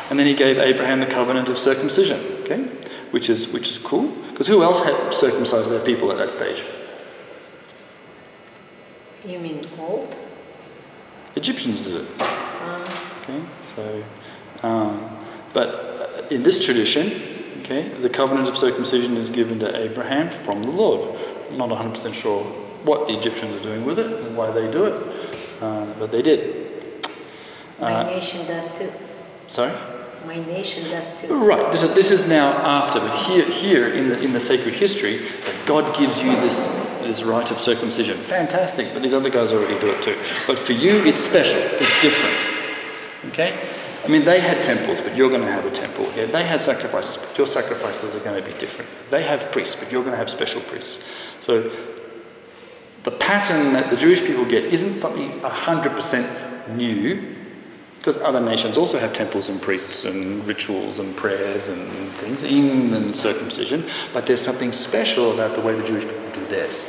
And 0.09 0.17
then 0.17 0.25
he 0.25 0.33
gave 0.33 0.57
Abraham 0.57 0.99
the 0.99 1.05
covenant 1.05 1.49
of 1.49 1.57
circumcision, 1.57 2.19
okay, 2.43 2.63
which 3.11 3.29
is 3.29 3.47
which 3.53 3.69
is 3.69 3.77
cool 3.77 4.07
because 4.31 4.47
who 4.47 4.63
else 4.63 4.79
had 4.83 5.13
circumcised 5.13 5.69
their 5.71 5.83
people 5.85 6.11
at 6.11 6.17
that 6.17 6.33
stage? 6.33 6.63
You 9.25 9.39
mean 9.39 9.61
old? 9.77 10.15
Egyptians 11.35 11.85
did 11.85 12.01
it. 12.01 12.07
Okay, 13.21 13.41
so, 13.75 14.03
um, 14.63 15.17
but 15.53 16.25
in 16.31 16.41
this 16.41 16.63
tradition, 16.63 17.59
okay, 17.59 17.87
the 18.01 18.09
covenant 18.09 18.47
of 18.47 18.57
circumcision 18.57 19.15
is 19.15 19.29
given 19.29 19.59
to 19.59 19.77
Abraham 19.77 20.31
from 20.31 20.63
the 20.63 20.71
Lord. 20.71 21.15
I'm 21.51 21.57
not 21.57 21.69
100% 21.69 22.13
sure 22.13 22.43
what 22.83 23.07
the 23.07 23.17
Egyptians 23.17 23.55
are 23.55 23.61
doing 23.63 23.85
with 23.85 23.99
it 23.99 24.07
and 24.07 24.35
why 24.35 24.49
they 24.51 24.71
do 24.71 24.85
it, 24.85 25.33
uh, 25.61 25.85
but 25.99 26.11
they 26.11 26.21
did. 26.21 26.55
My 27.79 27.93
Uh, 27.93 28.03
nation 28.03 28.45
does 28.47 28.67
too. 28.77 28.91
sorry. 29.47 29.71
My 30.29 30.45
nation 30.45 30.87
does 30.91 31.11
too. 31.19 31.43
Right. 31.43 31.71
This 31.71 31.81
is, 31.81 31.95
this 31.95 32.11
is 32.11 32.27
now 32.27 32.51
after, 32.51 32.99
but 32.99 33.17
here, 33.25 33.49
here 33.49 33.91
in 33.91 34.09
the 34.09 34.21
in 34.21 34.31
the 34.31 34.39
sacred 34.39 34.75
history, 34.75 35.27
so 35.41 35.51
God 35.65 35.97
gives 35.97 36.21
you 36.21 36.35
this 36.35 36.67
this 37.01 37.23
rite 37.23 37.49
of 37.49 37.59
circumcision. 37.59 38.19
Fantastic, 38.19 38.93
but 38.93 39.01
these 39.01 39.15
other 39.15 39.31
guys 39.31 39.51
already 39.51 39.79
do 39.79 39.89
it 39.89 40.03
too. 40.03 40.15
But 40.45 40.59
for 40.59 40.73
you, 40.73 41.03
it's 41.03 41.19
special. 41.19 41.59
It's 41.83 41.99
different. 42.03 42.37
Okay. 43.29 43.57
I 44.05 44.07
mean, 44.07 44.23
they 44.23 44.39
had 44.39 44.61
temples, 44.61 45.01
but 45.01 45.15
you're 45.15 45.29
going 45.29 45.41
to 45.41 45.51
have 45.51 45.65
a 45.65 45.71
temple. 45.71 46.05
Yeah, 46.15 46.27
they 46.27 46.45
had 46.45 46.61
sacrifices, 46.61 47.17
but 47.17 47.35
your 47.35 47.47
sacrifices 47.47 48.15
are 48.15 48.19
going 48.19 48.39
to 48.39 48.47
be 48.47 48.55
different. 48.59 48.87
They 49.09 49.23
have 49.23 49.51
priests, 49.51 49.75
but 49.75 49.91
you're 49.91 50.03
going 50.03 50.13
to 50.13 50.19
have 50.19 50.29
special 50.29 50.61
priests. 50.61 51.03
So 51.39 51.71
the 53.01 53.11
pattern 53.11 53.73
that 53.73 53.89
the 53.89 53.97
Jewish 53.97 54.21
people 54.21 54.45
get 54.45 54.65
isn't 54.65 54.99
something 54.99 55.31
100% 55.39 56.75
new, 56.75 57.35
because 58.09 58.23
other 58.23 58.39
nations 58.39 58.75
also 58.75 58.97
have 58.97 59.13
temples 59.13 59.49
and 59.49 59.61
priests 59.61 60.03
and 60.05 60.43
rituals 60.47 60.97
and 60.97 61.15
prayers 61.15 61.67
and 61.67 62.11
things, 62.13 62.43
even 62.43 63.13
circumcision, 63.13 63.85
but 64.13 64.25
there's 64.25 64.41
something 64.41 64.71
special 64.71 65.31
about 65.31 65.53
the 65.53 65.61
way 65.61 65.75
the 65.75 65.83
Jewish 65.83 66.05
people 66.05 66.31
do 66.31 66.43
theirs. 66.47 66.83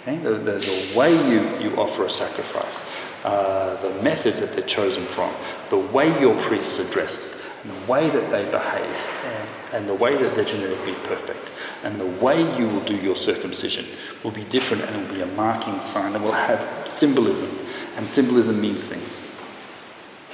Okay? 0.00 0.18
The, 0.18 0.32
the, 0.32 0.58
the 0.58 0.92
way 0.94 1.14
you, 1.30 1.58
you 1.60 1.74
offer 1.78 2.04
a 2.04 2.10
sacrifice, 2.10 2.82
uh, 3.24 3.80
the 3.80 4.02
methods 4.02 4.40
that 4.40 4.52
they're 4.52 4.66
chosen 4.66 5.06
from, 5.06 5.32
the 5.70 5.78
way 5.78 6.08
your 6.20 6.38
priests 6.42 6.78
are 6.78 6.92
dressed, 6.92 7.38
and 7.62 7.72
the 7.72 7.90
way 7.90 8.10
that 8.10 8.30
they 8.30 8.44
behave, 8.50 8.96
and, 9.24 9.48
and 9.72 9.88
the 9.88 9.94
way 9.94 10.14
that 10.14 10.34
they're 10.34 10.44
genetically 10.44 10.94
perfect, 11.04 11.50
and 11.84 11.98
the 11.98 12.06
way 12.22 12.40
you 12.58 12.68
will 12.68 12.84
do 12.84 12.96
your 12.96 13.16
circumcision 13.16 13.86
will 14.24 14.30
be 14.30 14.44
different 14.44 14.82
and 14.82 14.94
it 14.94 15.08
will 15.08 15.14
be 15.14 15.22
a 15.22 15.36
marking 15.36 15.80
sign 15.80 16.14
and 16.14 16.22
will 16.22 16.32
have 16.32 16.86
symbolism. 16.86 17.50
And 17.96 18.06
symbolism 18.06 18.60
means 18.60 18.82
things. 18.82 19.18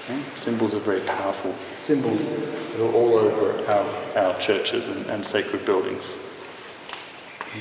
Okay? 0.07 0.23
Symbols 0.37 0.77
are 0.77 0.81
very 0.81 1.01
powerful. 1.01 1.53
Symbols 1.77 2.23
that 2.23 2.81
are 2.81 2.93
all 2.93 3.15
over 3.19 3.67
our, 3.67 4.17
our 4.17 4.39
churches 4.39 4.89
and, 4.89 5.05
and 5.07 5.27
sacred 5.27 5.65
buildings. 5.65 6.15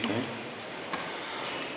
Okay? 0.03 0.21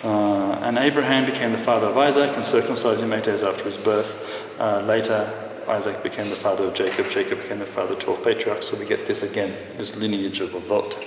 Uh, 0.03 0.53
and 0.61 0.77
Abraham 0.77 1.25
became 1.25 1.51
the 1.51 1.57
father 1.57 1.87
of 1.87 1.97
Isaac 1.97 2.35
and 2.37 2.45
circumcised 2.45 3.01
him 3.01 3.11
eight 3.13 3.23
days 3.23 3.41
after 3.41 3.63
his 3.65 3.77
birth. 3.77 4.15
Uh, 4.59 4.81
later, 4.81 5.33
Isaac 5.67 6.01
became 6.03 6.29
the 6.29 6.35
father 6.35 6.65
of 6.65 6.73
Jacob. 6.75 7.09
Jacob 7.09 7.41
became 7.41 7.59
the 7.59 7.65
father 7.65 7.93
of 7.93 7.99
12 7.99 8.23
patriarchs. 8.23 8.67
So 8.67 8.77
we 8.77 8.85
get 8.85 9.07
this 9.07 9.23
again, 9.23 9.55
this 9.77 9.95
lineage 9.95 10.39
of 10.39 10.51
Avot. 10.51 11.03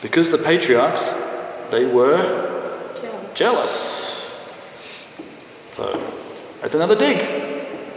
Because 0.00 0.30
the 0.30 0.38
patriarchs, 0.38 1.10
they 1.70 1.86
were 1.86 2.52
jealous. 3.34 4.30
So 5.70 6.14
that's 6.60 6.74
another 6.74 6.94
dig. 6.94 7.33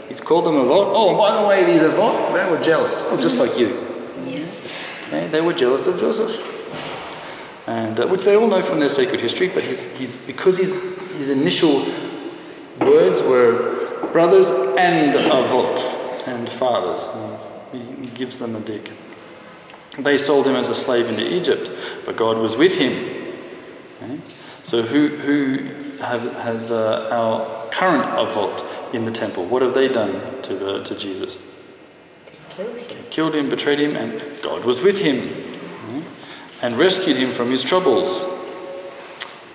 He's 0.08 0.22
called 0.22 0.46
them 0.46 0.56
Avot. 0.56 0.92
Oh, 0.94 1.10
and 1.10 1.18
by 1.18 1.42
the 1.42 1.48
way, 1.48 1.66
these 1.66 1.82
Avot, 1.82 2.34
they 2.34 2.50
were 2.50 2.64
jealous. 2.64 2.96
Oh, 2.98 3.20
just 3.20 3.38
like 3.38 3.58
you. 3.58 4.14
Yes. 4.26 4.78
Okay? 5.08 5.28
They 5.28 5.42
were 5.42 5.54
jealous 5.54 5.88
of 5.88 6.00
Joseph 6.00 6.42
and 7.68 8.00
uh, 8.00 8.08
which 8.08 8.24
they 8.24 8.36
all 8.36 8.48
know 8.48 8.62
from 8.62 8.80
their 8.80 8.90
sacred 8.90 9.20
history. 9.20 9.50
But 9.50 9.64
he's, 9.64 9.84
he's 9.94 10.16
because 10.18 10.58
his 10.58 10.74
his 11.18 11.30
initial 11.30 11.86
words 12.80 13.22
were 13.22 14.10
brothers 14.12 14.50
and 14.50 15.14
avot 15.16 15.80
and 16.28 16.50
fathers. 16.50 17.08
He, 17.72 17.80
he 17.80 18.08
gives 18.16 18.38
them 18.38 18.56
a 18.56 18.60
dig. 18.62 18.90
They 20.00 20.18
sold 20.18 20.48
him 20.48 20.56
as 20.56 20.70
a 20.70 20.76
slave 20.76 21.08
into 21.08 21.28
Egypt, 21.28 21.70
but 22.06 22.16
God 22.16 22.38
was 22.38 22.56
with 22.56 22.76
him. 22.76 23.34
Okay? 24.02 24.20
So 24.64 24.82
who 24.82 25.10
who 25.10 25.98
have, 25.98 26.22
has 26.34 26.68
the, 26.68 27.12
our 27.12 27.57
current 27.78 28.06
avot 28.06 28.66
in 28.94 29.06
the 29.06 29.12
temple? 29.12 29.46
What 29.46 29.62
have 29.62 29.74
they 29.76 29.88
done 29.88 30.42
to 30.42 30.56
the 30.56 30.84
to 30.84 30.98
Jesus? 30.98 31.38
Killed 32.50 32.80
him. 32.80 33.06
Killed 33.12 33.36
him, 33.36 33.50
betrayed 33.50 33.80
him, 33.80 33.96
and 33.96 34.42
God 34.42 34.66
was 34.66 34.82
with 34.82 34.98
him 34.98 35.28
hmm, 35.30 36.02
and 36.66 36.80
rescued 36.80 37.18
him 37.18 37.32
from 37.32 37.52
his 37.52 37.64
troubles. 37.64 38.20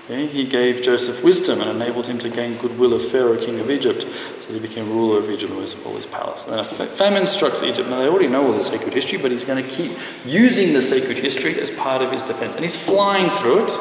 Okay? 0.04 0.26
He 0.26 0.46
gave 0.46 0.82
Joseph 0.82 1.24
wisdom 1.24 1.60
and 1.60 1.70
enabled 1.70 2.06
him 2.06 2.18
to 2.18 2.28
gain 2.28 2.56
goodwill 2.58 2.94
of 2.94 3.10
Pharaoh, 3.10 3.36
king 3.36 3.58
of 3.58 3.70
Egypt, 3.72 4.06
so 4.38 4.52
he 4.52 4.60
became 4.60 4.88
ruler 4.88 5.18
of 5.18 5.28
Egypt 5.28 5.50
and 5.50 5.60
was 5.60 5.74
all 5.84 5.96
his 5.96 6.06
palace. 6.06 6.46
And 6.46 6.60
a 6.60 6.64
famine 6.64 7.26
strikes 7.26 7.62
Egypt. 7.64 7.88
Now, 7.88 7.98
they 7.98 8.06
already 8.06 8.28
know 8.28 8.46
all 8.46 8.52
the 8.52 8.62
sacred 8.62 8.94
history, 8.94 9.18
but 9.18 9.32
he's 9.32 9.44
going 9.44 9.62
to 9.64 9.68
keep 9.68 9.98
using 10.24 10.72
the 10.72 10.82
sacred 10.82 11.16
history 11.16 11.60
as 11.60 11.72
part 11.72 12.02
of 12.02 12.12
his 12.12 12.22
defense. 12.22 12.54
And 12.54 12.62
he's 12.62 12.76
flying 12.76 13.30
through 13.30 13.64
it 13.64 13.78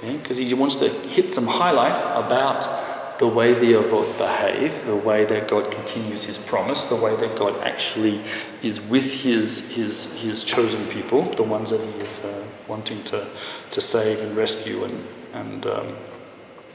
because 0.00 0.38
okay? 0.38 0.44
he 0.44 0.52
wants 0.52 0.76
to 0.76 0.90
hit 0.90 1.32
some 1.32 1.46
highlights 1.46 2.02
about 2.02 2.85
the 3.18 3.26
way 3.26 3.54
the 3.54 3.72
Avot 3.72 4.18
behave, 4.18 4.86
the 4.86 4.96
way 4.96 5.24
that 5.24 5.48
God 5.48 5.70
continues 5.72 6.24
his 6.24 6.38
promise, 6.38 6.84
the 6.84 6.96
way 6.96 7.16
that 7.16 7.36
God 7.36 7.60
actually 7.62 8.22
is 8.62 8.80
with 8.80 9.10
his, 9.10 9.60
his, 9.70 10.12
his 10.20 10.42
chosen 10.42 10.86
people, 10.88 11.22
the 11.32 11.42
ones 11.42 11.70
that 11.70 11.80
he 11.80 12.00
is 12.00 12.24
uh, 12.24 12.44
wanting 12.68 13.02
to, 13.04 13.26
to 13.70 13.80
save 13.80 14.20
and 14.20 14.36
rescue 14.36 14.84
and, 14.84 15.06
and 15.32 15.66
um, 15.66 15.96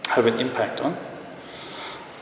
have 0.07 0.25
an 0.25 0.39
impact 0.39 0.81
on. 0.81 0.97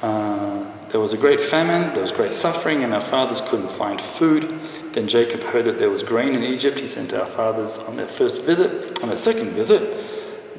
Uh, 0.02 0.66
there 0.90 1.00
was 1.00 1.14
a 1.14 1.18
great 1.18 1.40
famine, 1.40 1.94
there 1.94 2.02
was 2.02 2.12
great 2.12 2.34
suffering, 2.34 2.84
and 2.84 2.94
our 2.94 3.02
fathers 3.02 3.42
couldn't 3.42 3.72
find 3.72 4.02
food. 4.02 4.60
Then 4.94 5.08
Jacob 5.08 5.42
heard 5.42 5.66
that 5.66 5.78
there 5.78 5.90
was 5.90 6.04
grain 6.04 6.34
in 6.34 6.44
Egypt. 6.44 6.80
He 6.80 6.88
sent 6.88 7.14
our 7.14 7.26
fathers 7.26 7.78
on 7.78 7.96
their 7.96 8.08
first 8.08 8.42
visit. 8.44 9.02
On 9.04 9.10
their 9.10 9.18
second 9.18 9.52
visit, 9.52 10.06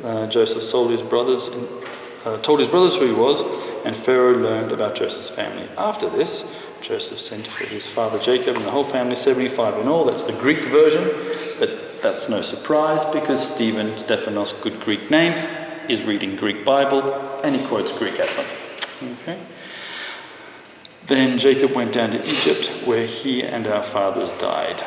uh, 0.04 0.26
Joseph 0.28 0.62
sold 0.62 0.90
his 0.90 1.02
brothers 1.02 1.48
uh, 2.24 2.38
told 2.38 2.60
his 2.60 2.68
brothers 2.68 2.96
who 2.96 3.06
he 3.06 3.12
was, 3.12 3.42
and 3.84 3.96
Pharaoh 3.96 4.34
learned 4.34 4.72
about 4.72 4.94
Joseph's 4.94 5.30
family. 5.30 5.68
After 5.76 6.08
this, 6.10 6.44
Joseph 6.80 7.18
sent 7.20 7.46
for 7.46 7.64
his 7.64 7.86
father 7.86 8.18
Jacob 8.18 8.56
and 8.56 8.64
the 8.64 8.70
whole 8.70 8.84
family, 8.84 9.16
75 9.16 9.78
in 9.78 9.88
all. 9.88 10.04
That's 10.04 10.24
the 10.24 10.32
Greek 10.34 10.64
version, 10.66 11.04
but 11.58 12.02
that's 12.02 12.28
no 12.28 12.42
surprise 12.42 13.04
because 13.06 13.54
Stephen, 13.54 13.96
Stephanos, 13.98 14.52
good 14.54 14.80
Greek 14.80 15.10
name, 15.10 15.32
is 15.88 16.02
reading 16.04 16.36
Greek 16.36 16.64
Bible 16.64 17.02
and 17.42 17.56
he 17.56 17.66
quotes 17.66 17.92
Greek 17.92 18.18
at 18.18 18.28
them. 18.36 18.46
Okay. 19.22 19.38
Then 21.06 21.38
Jacob 21.38 21.72
went 21.72 21.92
down 21.92 22.10
to 22.12 22.24
Egypt, 22.24 22.68
where 22.84 23.04
he 23.04 23.42
and 23.42 23.66
our 23.66 23.82
fathers 23.82 24.32
died. 24.34 24.84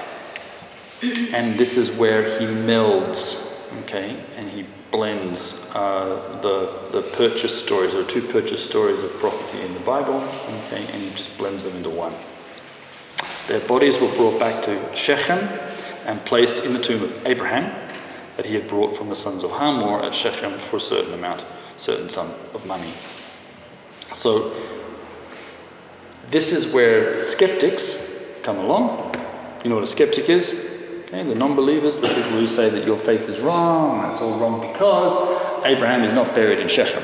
And 1.02 1.60
this 1.60 1.76
is 1.76 1.92
where 1.92 2.24
he 2.24 2.46
melds, 2.46 3.46
okay, 3.82 4.24
and 4.38 4.50
he 4.50 4.66
blends 4.94 5.60
uh, 5.74 6.40
the, 6.42 6.80
the 6.92 7.02
purchase 7.18 7.60
stories, 7.60 7.96
or 7.96 8.06
two 8.06 8.22
purchase 8.22 8.64
stories 8.64 9.02
of 9.02 9.12
property 9.20 9.60
in 9.60 9.74
the 9.74 9.80
Bible, 9.80 10.22
okay, 10.68 10.86
and 10.94 11.18
just 11.18 11.36
blends 11.38 11.66
them 11.66 11.76
into 11.76 11.90
one. 11.90 12.14
Their 13.48 13.60
bodies 13.68 14.00
were 14.00 14.14
brought 14.16 14.40
back 14.40 14.62
to 14.62 14.96
Shechem 14.96 15.40
and 16.06 16.24
placed 16.26 16.64
in 16.64 16.74
the 16.74 16.80
tomb 16.80 17.04
of 17.04 17.26
Abraham 17.26 17.74
that 18.38 18.46
he 18.46 18.54
had 18.54 18.68
brought 18.68 18.96
from 18.96 19.10
the 19.10 19.16
sons 19.16 19.44
of 19.44 19.52
Hamor 19.52 20.04
at 20.04 20.14
Shechem 20.14 20.60
for 20.60 20.78
a 20.78 20.80
certain 20.80 21.14
amount, 21.14 21.46
certain 21.76 22.10
sum 22.10 22.32
of 22.54 22.66
money. 22.66 22.94
So 24.14 24.56
this 26.30 26.52
is 26.52 26.72
where 26.72 27.22
skeptics 27.24 27.98
come 28.44 28.58
along. 28.58 29.16
You 29.64 29.70
know 29.70 29.76
what 29.76 29.84
a 29.84 29.88
skeptic 29.88 30.30
is? 30.30 30.56
Okay, 31.14 31.30
the 31.30 31.36
non 31.36 31.56
believers, 31.56 32.00
the 32.00 32.08
people 32.08 32.32
who 32.32 32.48
say 32.48 32.70
that 32.70 32.88
your 32.88 32.98
faith 32.98 33.30
is 33.30 33.40
wrong, 33.40 34.12
it's 34.12 34.22
all 34.22 34.40
wrong 34.40 34.60
because 34.60 35.14
Abraham 35.64 36.04
is 36.04 36.12
not 36.12 36.34
buried 36.34 36.58
in 36.58 36.68
Shechem. 36.68 37.04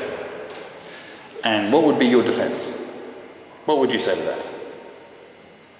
And 1.43 1.71
what 1.71 1.83
would 1.83 1.99
be 1.99 2.07
your 2.07 2.23
defense? 2.23 2.65
What 3.65 3.77
would 3.77 3.93
you 3.93 3.99
say 3.99 4.15
to 4.15 4.21
that? 4.23 4.43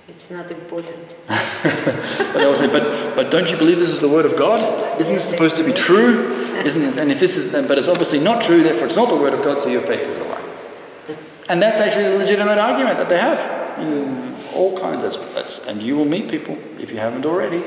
It's 0.10 0.30
not 0.30 0.52
important. 0.52 1.16
but 1.28 2.34
they 2.34 2.46
will 2.46 2.54
say, 2.54 2.68
but, 2.68 3.16
but 3.16 3.32
don't 3.32 3.50
you 3.50 3.58
believe 3.58 3.80
this 3.80 3.90
is 3.90 4.00
the 4.00 4.08
word 4.08 4.26
of 4.26 4.38
God? 4.38 5.02
Isn't 5.02 5.14
this 5.14 5.28
supposed 5.28 5.58
to 5.58 5.64
be 5.64 5.74
true? 5.74 6.32
Isn't 6.64 6.84
this, 6.84 6.98
and 6.98 7.12
if 7.12 7.20
this 7.20 7.36
is, 7.36 7.48
but 7.48 7.80
it's 7.80 7.88
obviously 7.88 8.20
not 8.20 8.44
true, 8.44 8.62
therefore 8.62 8.86
it's 8.86 8.96
not 8.96 9.10
the 9.10 9.18
word 9.18 9.34
of 9.34 9.44
God, 9.44 9.60
so 9.60 9.70
your 9.70 9.82
faith 9.82 10.08
is 10.08 10.18
a 10.18 10.24
lie. 10.26 11.18
And 11.50 11.60
that's 11.60 11.80
actually 11.80 12.04
the 12.04 12.18
legitimate 12.20 12.60
argument 12.60 13.00
that 13.00 13.10
they 13.10 13.18
have. 13.18 14.54
All 14.54 14.80
kinds, 14.80 15.04
that's, 15.34 15.66
and 15.66 15.82
you 15.82 15.96
will 15.96 16.06
meet 16.06 16.30
people, 16.30 16.60
if 16.80 16.92
you 16.92 17.00
haven't 17.00 17.26
already, 17.26 17.64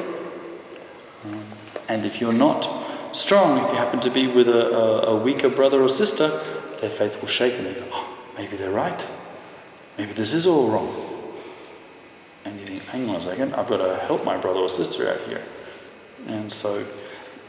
and 1.89 2.05
if 2.05 2.21
you're 2.21 2.33
not 2.33 2.69
strong, 3.13 3.63
if 3.63 3.71
you 3.71 3.77
happen 3.77 4.01
to 4.01 4.11
be 4.11 4.27
with 4.27 4.49
a, 4.49 4.71
a, 4.71 5.01
a 5.15 5.17
weaker 5.17 5.49
brother 5.49 5.83
or 5.83 5.89
sister, 5.89 6.29
their 6.81 6.91
faith 6.91 7.21
will 7.21 7.29
shake 7.29 7.55
and 7.55 7.67
they 7.67 7.75
go, 7.75 7.87
oh, 7.93 8.19
maybe 8.37 8.57
they're 8.57 8.71
right. 8.71 9.07
Maybe 9.99 10.13
this 10.13 10.33
is 10.33 10.47
all 10.47 10.71
wrong. 10.71 11.09
And 12.45 12.59
you 12.59 12.67
think, 12.67 12.83
hang 12.85 13.09
on 13.09 13.17
a 13.17 13.23
second, 13.23 13.55
I've 13.55 13.69
got 13.69 13.79
to 13.79 13.97
help 14.05 14.25
my 14.25 14.37
brother 14.37 14.61
or 14.61 14.69
sister 14.69 15.09
out 15.09 15.21
here. 15.29 15.43
And 16.27 16.53
so, 16.53 16.85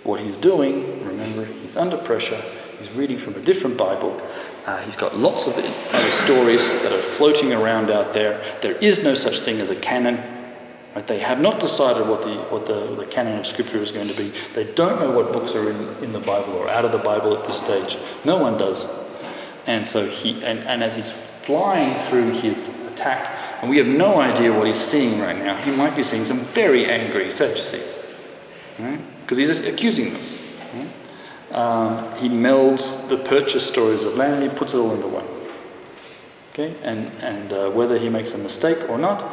what 0.04 0.20
he's 0.20 0.38
doing, 0.38 1.06
remember, 1.06 1.46
he's 1.46 1.78
under 1.78 1.98
pressure, 1.98 2.42
he's 2.80 2.92
reading 2.92 3.18
from 3.18 3.36
a 3.36 3.40
different 3.40 3.78
Bible, 3.78 4.22
uh, 4.66 4.82
he's 4.82 4.96
got 4.96 5.18
lots 5.18 5.48
of 5.48 5.58
other 5.58 6.12
stories 6.12 6.68
that 6.68 6.92
are 6.92 7.02
floating 7.02 7.54
around 7.54 7.90
out 7.90 8.14
there. 8.14 8.42
There 8.62 8.76
is 8.76 9.04
no 9.04 9.16
such 9.16 9.42
thing 9.42 9.60
as 9.60 9.70
a 9.70 9.76
canon. 9.76 10.33
Right? 10.96 11.08
They 11.08 11.20
have 11.20 11.40
not 11.40 11.60
decided 11.60 12.08
what, 12.08 12.22
the, 12.22 12.36
what 12.50 12.66
the, 12.66 12.96
the 12.96 13.06
canon 13.08 13.40
of 13.40 13.48
Scripture 13.48 13.80
is 13.80 13.92
going 13.92 14.08
to 14.08 14.14
be. 14.14 14.32
They 14.54 14.66
don't 14.74 15.00
know 15.00 15.12
what 15.12 15.34
books 15.34 15.56
are 15.56 15.70
in, 15.70 16.04
in 16.04 16.12
the 16.12 16.20
Bible 16.20 16.54
or 16.54 16.70
out 16.70 16.86
of 16.86 16.92
the 16.92 17.00
Bible 17.00 17.36
at 17.36 17.46
this 17.46 17.58
stage. 17.58 17.98
No 18.26 18.38
one 18.38 18.58
does. 18.58 18.86
And 19.66 19.88
so 19.88 20.08
he, 20.08 20.44
and, 20.44 20.60
and 20.60 20.84
as 20.84 20.96
he's 20.96 21.12
flying 21.42 22.00
through 22.10 22.32
his 22.32 22.70
attack, 22.88 23.40
and 23.62 23.70
we 23.70 23.78
have 23.78 23.88
no 23.88 24.20
idea 24.20 24.52
what 24.52 24.68
he's 24.68 24.80
seeing 24.80 25.20
right 25.20 25.38
now, 25.38 25.56
he 25.62 25.72
might 25.72 25.96
be 25.96 26.04
seeing 26.04 26.26
some 26.26 26.40
very 26.40 26.86
angry 26.86 27.32
Sadducees. 27.32 27.98
Right? 28.78 29.00
Because 29.22 29.38
he's 29.38 29.50
accusing 29.62 30.14
them. 30.14 30.24
Right? 30.74 31.58
Um, 31.58 32.16
he 32.18 32.30
melds 32.30 33.08
the 33.08 33.18
purchase 33.18 33.66
stories 33.66 34.04
of 34.04 34.16
land 34.16 34.36
and 34.36 34.52
he 34.52 34.58
puts 34.58 34.74
it 34.74 34.78
all 34.78 34.94
into 34.94 35.08
one. 35.08 35.26
Okay? 36.52 36.76
And, 36.84 37.08
and 37.24 37.54
uh, 37.54 37.70
whether 37.72 37.98
he 37.98 38.10
makes 38.10 38.34
a 38.34 38.38
mistake 38.38 38.90
or 38.90 38.98
not, 38.98 39.24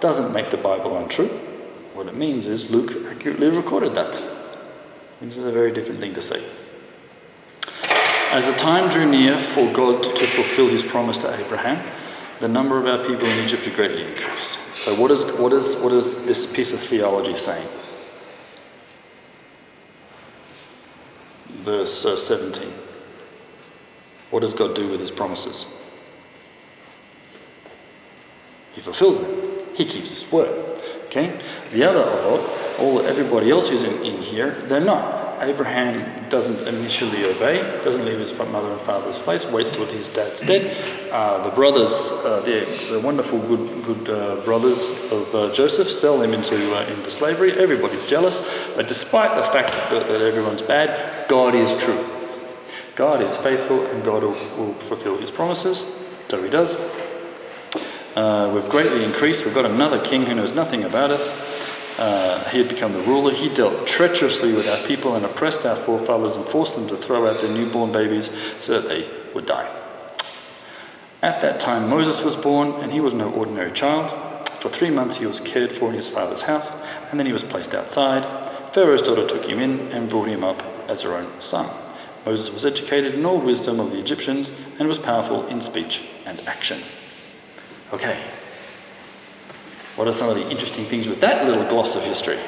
doesn't 0.00 0.32
make 0.32 0.50
the 0.50 0.56
Bible 0.56 0.96
untrue. 0.96 1.28
What 1.94 2.06
it 2.06 2.14
means 2.14 2.46
is 2.46 2.70
Luke 2.70 2.92
accurately 3.10 3.48
recorded 3.48 3.94
that. 3.94 4.12
This 5.20 5.38
is 5.38 5.44
a 5.44 5.52
very 5.52 5.72
different 5.72 6.00
thing 6.00 6.12
to 6.14 6.22
say. 6.22 6.44
As 8.30 8.46
the 8.46 8.52
time 8.52 8.90
drew 8.90 9.08
near 9.08 9.38
for 9.38 9.72
God 9.72 10.02
to 10.02 10.26
fulfill 10.26 10.68
his 10.68 10.82
promise 10.82 11.16
to 11.18 11.34
Abraham, 11.42 11.82
the 12.40 12.48
number 12.48 12.78
of 12.78 12.86
our 12.86 13.06
people 13.06 13.26
in 13.26 13.38
Egypt 13.38 13.68
greatly 13.74 14.04
increased. 14.04 14.58
So, 14.74 14.94
what 15.00 15.10
is, 15.10 15.24
what 15.32 15.52
is, 15.52 15.76
what 15.76 15.92
is 15.92 16.24
this 16.26 16.52
piece 16.52 16.72
of 16.72 16.80
theology 16.80 17.34
saying? 17.34 17.66
Verse 21.60 22.04
uh, 22.04 22.16
17. 22.16 22.70
What 24.30 24.40
does 24.40 24.52
God 24.52 24.74
do 24.74 24.88
with 24.88 25.00
his 25.00 25.10
promises? 25.10 25.66
He 28.74 28.82
fulfills 28.82 29.20
them. 29.20 29.55
He 29.76 29.84
keeps 29.84 30.22
his 30.22 30.32
word. 30.32 30.80
Okay? 31.06 31.38
The 31.72 31.84
other 31.84 32.02
all 32.78 33.00
everybody 33.06 33.50
else 33.50 33.68
who's 33.68 33.84
in, 33.84 34.04
in 34.04 34.20
here, 34.20 34.50
they're 34.68 34.80
not. 34.80 35.42
Abraham 35.42 36.28
doesn't 36.28 36.66
initially 36.66 37.24
obey, 37.24 37.60
doesn't 37.84 38.04
leave 38.04 38.18
his 38.18 38.32
mother 38.38 38.72
and 38.72 38.80
father's 38.80 39.18
place, 39.18 39.44
waits 39.44 39.68
till 39.68 39.84
his 39.86 40.08
dad's 40.08 40.40
dead. 40.40 40.76
Uh, 41.12 41.42
the 41.42 41.50
brothers, 41.50 42.10
uh, 42.24 42.40
the, 42.40 42.64
the 42.90 43.00
wonderful 43.00 43.38
good, 43.40 43.84
good 43.84 44.08
uh, 44.08 44.42
brothers 44.44 44.88
of 45.10 45.34
uh, 45.34 45.52
Joseph, 45.52 45.90
sell 45.90 46.22
him 46.22 46.32
into, 46.32 46.74
uh, 46.74 46.86
into 46.86 47.10
slavery. 47.10 47.52
Everybody's 47.52 48.04
jealous, 48.04 48.46
but 48.74 48.88
despite 48.88 49.34
the 49.36 49.42
fact 49.42 49.72
that, 49.90 50.08
that 50.08 50.22
everyone's 50.22 50.62
bad, 50.62 51.28
God 51.28 51.54
is 51.54 51.74
true. 51.74 52.04
God 52.94 53.20
is 53.20 53.36
faithful 53.36 53.84
and 53.86 54.02
God 54.02 54.24
will, 54.24 54.30
will 54.56 54.74
fulfill 54.74 55.18
his 55.18 55.30
promises. 55.30 55.84
So 56.28 56.42
he 56.42 56.48
does. 56.48 56.76
Uh, 58.16 58.50
we've 58.54 58.68
greatly 58.70 59.04
increased. 59.04 59.44
We've 59.44 59.54
got 59.54 59.66
another 59.66 60.00
king 60.00 60.24
who 60.24 60.34
knows 60.34 60.54
nothing 60.54 60.84
about 60.84 61.10
us. 61.10 61.28
Uh, 61.98 62.48
he 62.50 62.58
had 62.58 62.68
become 62.68 62.94
the 62.94 63.02
ruler. 63.02 63.32
He 63.32 63.50
dealt 63.50 63.86
treacherously 63.86 64.54
with 64.54 64.66
our 64.66 64.86
people 64.86 65.14
and 65.14 65.24
oppressed 65.24 65.66
our 65.66 65.76
forefathers 65.76 66.34
and 66.34 66.44
forced 66.46 66.76
them 66.76 66.88
to 66.88 66.96
throw 66.96 67.28
out 67.28 67.42
their 67.42 67.50
newborn 67.50 67.92
babies 67.92 68.30
so 68.58 68.80
that 68.80 68.88
they 68.88 69.06
would 69.34 69.44
die. 69.44 69.70
At 71.22 71.42
that 71.42 71.60
time, 71.60 71.90
Moses 71.90 72.22
was 72.22 72.36
born, 72.36 72.72
and 72.82 72.90
he 72.90 73.00
was 73.00 73.12
no 73.12 73.30
ordinary 73.30 73.72
child. 73.72 74.10
For 74.60 74.70
three 74.70 74.90
months, 74.90 75.16
he 75.16 75.26
was 75.26 75.40
cared 75.40 75.70
for 75.70 75.90
in 75.90 75.94
his 75.94 76.08
father's 76.08 76.42
house, 76.42 76.74
and 77.10 77.20
then 77.20 77.26
he 77.26 77.32
was 77.32 77.44
placed 77.44 77.74
outside. 77.74 78.24
Pharaoh's 78.72 79.02
daughter 79.02 79.26
took 79.26 79.44
him 79.44 79.58
in 79.58 79.92
and 79.92 80.08
brought 80.08 80.28
him 80.28 80.42
up 80.42 80.62
as 80.88 81.02
her 81.02 81.14
own 81.14 81.40
son. 81.40 81.68
Moses 82.24 82.50
was 82.50 82.64
educated 82.64 83.14
in 83.14 83.26
all 83.26 83.40
wisdom 83.40 83.78
of 83.78 83.90
the 83.90 83.98
Egyptians 83.98 84.52
and 84.78 84.88
was 84.88 84.98
powerful 84.98 85.46
in 85.46 85.60
speech 85.60 86.04
and 86.24 86.40
action. 86.46 86.82
Okay. 87.92 88.20
What 89.96 90.06
are 90.08 90.12
some 90.12 90.28
of 90.28 90.36
the 90.36 90.50
interesting 90.50 90.84
things 90.84 91.08
with 91.08 91.20
that 91.20 91.46
little 91.46 91.66
gloss 91.66 91.96
of 91.96 92.02
history? 92.02 92.38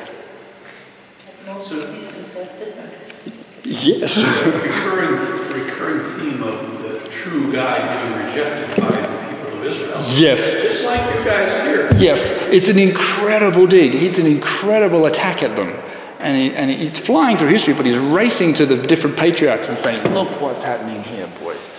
Yes. 3.65 4.19
recurring, 4.19 5.15
recurring 5.53 6.05
theme 6.19 6.43
of 6.43 6.83
the 6.83 7.01
true 7.11 7.53
guy 7.53 7.97
being 7.97 8.27
rejected 8.27 8.83
by 8.83 8.91
the 8.91 9.37
people 9.37 9.59
of 9.59 9.65
Israel. 9.65 9.99
Yes. 10.17 10.53
Just 10.53 10.85
like 10.85 11.15
you 11.15 11.25
guys 11.25 11.63
here. 11.63 11.89
Yes, 11.97 12.31
it's 12.53 12.69
an 12.69 12.79
incredible 12.79 13.67
dig. 13.67 13.95
He's 13.95 14.19
an 14.19 14.27
incredible 14.27 15.07
attack 15.07 15.43
at 15.43 15.57
them. 15.57 15.71
And, 16.19 16.37
he, 16.37 16.53
and 16.55 16.71
he's 16.71 16.99
flying 16.99 17.37
through 17.37 17.49
history, 17.49 17.75
but 17.75 17.87
he's 17.87 17.97
racing 17.97 18.55
to 18.55 18.67
the 18.67 18.77
different 18.77 19.17
patriarchs 19.17 19.69
and 19.69 19.79
saying, 19.79 20.03
Look 20.13 20.29
what's 20.41 20.65
happening 20.65 21.03
here, 21.05 21.31
boys. 21.41 21.71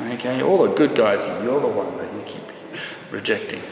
Okay, 0.00 0.42
all 0.42 0.66
the 0.66 0.74
good 0.74 0.94
guys, 0.94 1.24
you're 1.44 1.60
the 1.60 1.66
ones 1.68 1.98
that 1.98 2.12
you 2.14 2.22
keep 2.22 2.41
rejecting. 3.12 3.62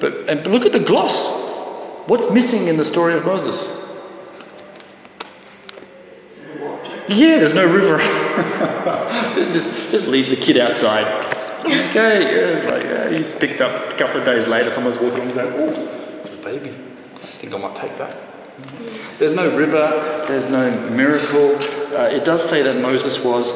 But, 0.00 0.28
and, 0.28 0.42
but 0.42 0.48
look 0.48 0.66
at 0.66 0.72
the 0.72 0.80
gloss. 0.80 1.26
What's 2.08 2.30
missing 2.30 2.68
in 2.68 2.76
the 2.76 2.84
story 2.84 3.14
of 3.14 3.24
Moses? 3.24 3.62
Yeah, 7.08 7.38
there's 7.38 7.54
no 7.54 7.66
river. 7.66 7.98
just, 9.52 9.90
just 9.90 10.06
leave 10.06 10.30
the 10.30 10.36
kid 10.36 10.56
outside. 10.56 11.06
Okay, 11.60 12.60
yeah, 12.60 12.70
like, 12.70 12.82
yeah, 12.82 13.10
he's 13.10 13.32
picked 13.32 13.60
up 13.60 13.92
a 13.92 13.96
couple 13.96 14.18
of 14.18 14.24
days 14.24 14.48
later, 14.48 14.70
someone's 14.70 14.98
walking 14.98 15.30
along 15.30 15.52
going, 15.52 15.78
oh, 15.78 16.24
a 16.32 16.42
baby. 16.42 16.70
I 17.14 17.18
think 17.18 17.54
I 17.54 17.58
might 17.58 17.76
take 17.76 17.96
that. 17.98 18.16
There's 19.18 19.32
no 19.32 19.56
river, 19.56 20.24
there's 20.26 20.46
no 20.46 20.70
miracle. 20.90 21.54
Uh, 21.96 22.08
it 22.08 22.24
does 22.24 22.48
say 22.48 22.62
that 22.62 22.80
Moses 22.82 23.22
was, 23.22 23.52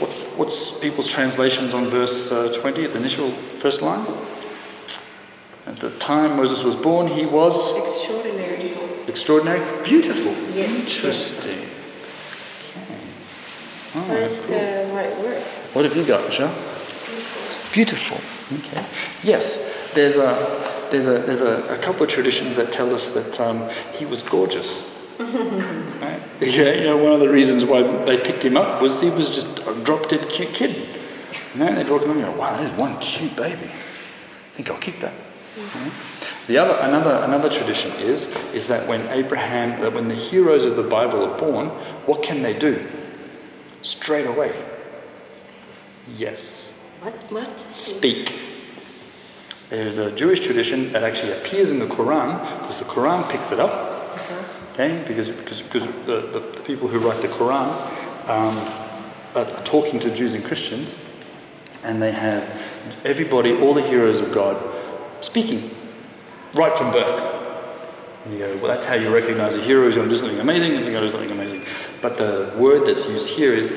what's, 0.00 0.22
what's 0.36 0.78
people's 0.78 1.06
translations 1.06 1.74
on 1.74 1.90
verse 1.90 2.32
uh, 2.32 2.52
20, 2.52 2.86
the 2.86 2.96
initial 2.96 3.30
first 3.30 3.82
line? 3.82 4.06
At 5.66 5.80
the 5.80 5.90
time 5.98 6.36
Moses 6.36 6.62
was 6.62 6.74
born, 6.74 7.06
he 7.06 7.24
was 7.26 7.74
Extraordinary. 7.76 8.76
extraordinary, 9.08 9.82
beautiful. 9.82 10.32
Yes. 10.54 10.70
Interesting. 10.80 11.58
Okay. 12.82 12.98
Oh, 13.96 14.00
What 14.08 14.16
is 14.18 14.40
cool. 14.40 14.48
the 14.48 14.90
right 14.92 15.18
word? 15.18 15.42
What 15.72 15.84
have 15.84 15.96
you 15.96 16.04
got, 16.04 16.24
Michelle? 16.26 16.54
Beautiful. 17.72 18.18
beautiful. 18.18 18.58
Okay. 18.58 18.84
Yes, 19.22 19.58
there's 19.94 20.16
a 20.16 20.86
there's 20.90 21.06
a 21.08 21.18
there's 21.20 21.40
a, 21.40 21.62
a 21.74 21.78
couple 21.78 22.02
of 22.02 22.08
traditions 22.10 22.56
that 22.56 22.70
tell 22.70 22.94
us 22.94 23.06
that 23.14 23.40
um, 23.40 23.68
he 23.94 24.04
was 24.06 24.22
gorgeous. 24.22 24.90
Right? 25.24 26.20
Yeah, 26.40 26.72
you 26.72 26.84
know, 26.84 26.96
one 26.98 27.12
of 27.12 27.20
the 27.20 27.28
reasons 27.30 27.64
why 27.64 27.82
they 28.04 28.18
picked 28.18 28.44
him 28.44 28.56
up 28.56 28.82
was 28.82 29.00
he 29.00 29.08
was 29.10 29.28
just 29.28 29.60
a 29.60 29.72
drop 29.84 30.08
dead 30.08 30.28
cute 30.28 30.52
kid. 30.52 30.76
You 31.54 31.60
know, 31.60 31.74
they 31.74 31.84
drop 31.84 32.02
him 32.02 32.10
and 32.10 32.20
go, 32.20 32.32
wow, 32.32 32.56
there's 32.58 32.72
one 32.76 32.98
cute 33.00 33.34
baby. 33.36 33.66
I 33.70 34.54
think 34.56 34.70
I'll 34.70 34.78
keep 34.78 35.00
that. 35.00 35.14
The 36.46 36.58
other, 36.58 36.76
another, 36.80 37.22
another 37.24 37.48
tradition 37.48 37.90
is, 37.92 38.26
is 38.52 38.66
that 38.66 38.86
when 38.88 39.06
Abraham, 39.08 39.80
that 39.80 39.92
when 39.92 40.08
the 40.08 40.14
heroes 40.14 40.64
of 40.64 40.76
the 40.76 40.82
Bible 40.82 41.24
are 41.24 41.38
born, 41.38 41.68
what 42.06 42.22
can 42.22 42.42
they 42.42 42.58
do? 42.58 42.86
Straight 43.82 44.26
away. 44.26 44.54
Yes. 46.16 46.72
What? 47.00 47.14
What? 47.30 47.58
Speak. 47.60 48.34
There's 49.70 49.98
a 49.98 50.10
Jewish 50.12 50.40
tradition 50.40 50.92
that 50.92 51.02
actually 51.02 51.32
appears 51.32 51.70
in 51.70 51.78
the 51.78 51.86
Quran 51.86 52.40
because 52.60 52.76
the 52.76 52.84
Quran 52.84 53.28
picks 53.30 53.50
it 53.50 53.60
up. 53.60 53.92
Okay, 54.72 55.02
because 55.06 55.30
because, 55.30 55.62
because 55.62 55.86
the, 56.04 56.28
the, 56.32 56.40
the 56.40 56.62
people 56.62 56.88
who 56.88 56.98
write 56.98 57.22
the 57.22 57.28
Quran 57.28 57.68
um, 58.28 58.58
are 59.34 59.62
talking 59.62 60.00
to 60.00 60.10
Jews 60.10 60.34
and 60.34 60.44
Christians, 60.44 60.94
and 61.84 62.02
they 62.02 62.12
have 62.12 62.60
everybody, 63.04 63.56
all 63.56 63.72
the 63.72 63.82
heroes 63.82 64.20
of 64.20 64.32
God, 64.32 64.73
speaking 65.24 65.70
right 66.54 66.76
from 66.76 66.92
birth. 66.92 67.32
And 68.24 68.32
you 68.32 68.38
go, 68.38 68.56
well, 68.56 68.68
that's 68.68 68.86
how 68.86 68.94
you 68.94 69.12
recognize 69.12 69.56
a 69.56 69.60
hero 69.60 69.84
who's 69.84 69.96
going 69.96 70.08
to 70.08 70.14
do 70.14 70.18
something 70.18 70.40
amazing, 70.40 70.72
he's 70.72 70.86
going 70.86 70.94
to 70.94 71.00
do 71.00 71.10
something 71.10 71.30
amazing. 71.30 71.64
But 72.00 72.16
the 72.16 72.54
word 72.56 72.86
that's 72.86 73.06
used 73.06 73.28
here 73.28 73.52
is 73.52 73.70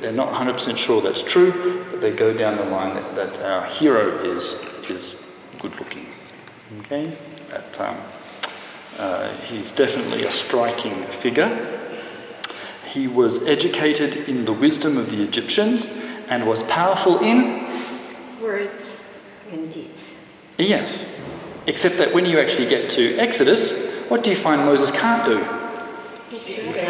they're 0.00 0.12
not 0.12 0.32
100% 0.32 0.76
sure 0.76 1.02
that's 1.02 1.22
true, 1.22 1.84
but 1.90 2.00
they 2.00 2.12
go 2.12 2.32
down 2.32 2.56
the 2.56 2.64
line 2.64 2.94
that, 2.94 3.14
that 3.16 3.42
our 3.42 3.66
hero 3.66 4.18
is, 4.18 4.52
is 4.88 5.24
good 5.58 5.76
looking. 5.80 6.06
Okay? 6.80 7.16
That 7.48 7.80
um, 7.80 7.96
uh, 8.98 9.32
he's 9.38 9.72
definitely 9.72 10.24
a 10.24 10.30
striking 10.30 11.02
figure. 11.04 11.74
He 12.84 13.08
was 13.08 13.42
educated 13.44 14.28
in 14.28 14.44
the 14.44 14.52
wisdom 14.52 14.96
of 14.96 15.10
the 15.10 15.22
Egyptians 15.22 15.88
and 16.28 16.46
was 16.46 16.62
powerful 16.64 17.18
in 17.18 17.66
Words. 18.40 19.00
And 19.50 19.72
deeds. 19.72 20.07
Yes. 20.58 21.04
Except 21.66 21.98
that 21.98 22.12
when 22.14 22.26
you 22.26 22.38
actually 22.40 22.68
get 22.68 22.90
to 22.90 23.16
Exodus, 23.16 23.86
what 24.08 24.24
do 24.24 24.30
you 24.30 24.36
find 24.36 24.64
Moses 24.64 24.90
can't 24.90 25.24
do? 25.24 25.38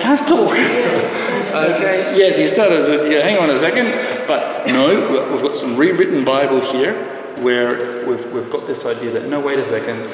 Can't 0.00 0.26
talk. 0.26 0.52
okay. 0.52 2.16
Yes, 2.16 2.36
he 2.36 2.46
stutters. 2.46 2.88
Yeah, 3.10 3.20
hang 3.20 3.38
on 3.38 3.50
a 3.50 3.58
second. 3.58 3.92
But 4.26 4.66
no, 4.66 4.88
we- 5.10 5.32
we've 5.32 5.42
got 5.42 5.56
some 5.56 5.76
rewritten 5.76 6.24
Bible 6.24 6.60
here 6.60 6.94
where 7.40 8.04
we've, 8.06 8.24
we've 8.32 8.50
got 8.50 8.66
this 8.66 8.84
idea 8.84 9.10
that 9.12 9.26
no, 9.28 9.40
wait 9.40 9.58
a 9.58 9.66
second. 9.66 10.10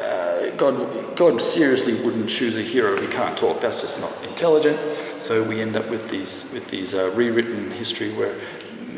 Uh, 0.00 0.50
God, 0.56 1.16
God 1.16 1.40
seriously 1.40 1.94
wouldn't 1.94 2.28
choose 2.28 2.56
a 2.56 2.62
hero 2.62 2.96
who 2.96 3.08
can't 3.08 3.36
talk. 3.36 3.60
That's 3.60 3.80
just 3.80 4.00
not 4.00 4.12
intelligent. 4.24 4.78
So 5.18 5.42
we 5.42 5.60
end 5.60 5.76
up 5.76 5.88
with 5.90 6.08
these 6.10 6.48
with 6.52 6.68
these 6.68 6.94
uh, 6.94 7.10
rewritten 7.10 7.70
history 7.72 8.12
where 8.12 8.34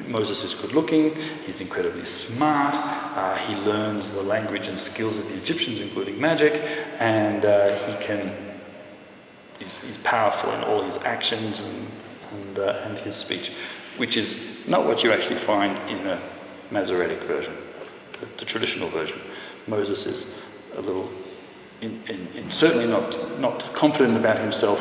Moses 0.07 0.45
is 0.45 0.55
good 0.55 0.72
looking, 0.72 1.16
he's 1.47 1.61
incredibly 1.61 2.05
smart, 2.05 2.74
uh, 2.74 3.36
he 3.36 3.55
learns 3.55 4.11
the 4.11 4.22
language 4.22 4.68
and 4.68 4.78
skills 4.78 5.18
of 5.18 5.28
the 5.28 5.34
Egyptians, 5.34 5.80
including 5.80 6.20
magic, 6.20 6.62
and 6.99 7.45
uh, 7.45 7.76
he 7.86 8.05
can, 8.05 8.34
he's, 9.59 9.82
he's 9.82 9.99
powerful 9.99 10.53
in 10.53 10.62
all 10.64 10.82
his 10.82 10.97
actions 10.99 11.61
and, 11.61 11.88
and, 12.32 12.59
uh, 12.59 12.82
and 12.84 12.99
his 12.99 13.14
speech, 13.14 13.53
which 13.97 14.16
is 14.16 14.41
not 14.66 14.86
what 14.86 15.03
you 15.05 15.12
actually 15.12 15.36
find 15.36 15.78
in 15.91 16.03
the 16.05 16.18
Masoretic 16.70 17.22
version, 17.24 17.57
the, 18.20 18.26
the 18.38 18.45
traditional 18.45 18.88
version. 18.88 19.20
Moses 19.66 20.07
is 20.07 20.26
a 20.76 20.80
little, 20.80 21.11
in, 21.80 22.03
in, 22.09 22.28
in 22.36 22.51
certainly 22.51 22.86
not, 22.86 23.41
not 23.41 23.72
confident 23.72 24.16
about 24.16 24.38
himself, 24.38 24.80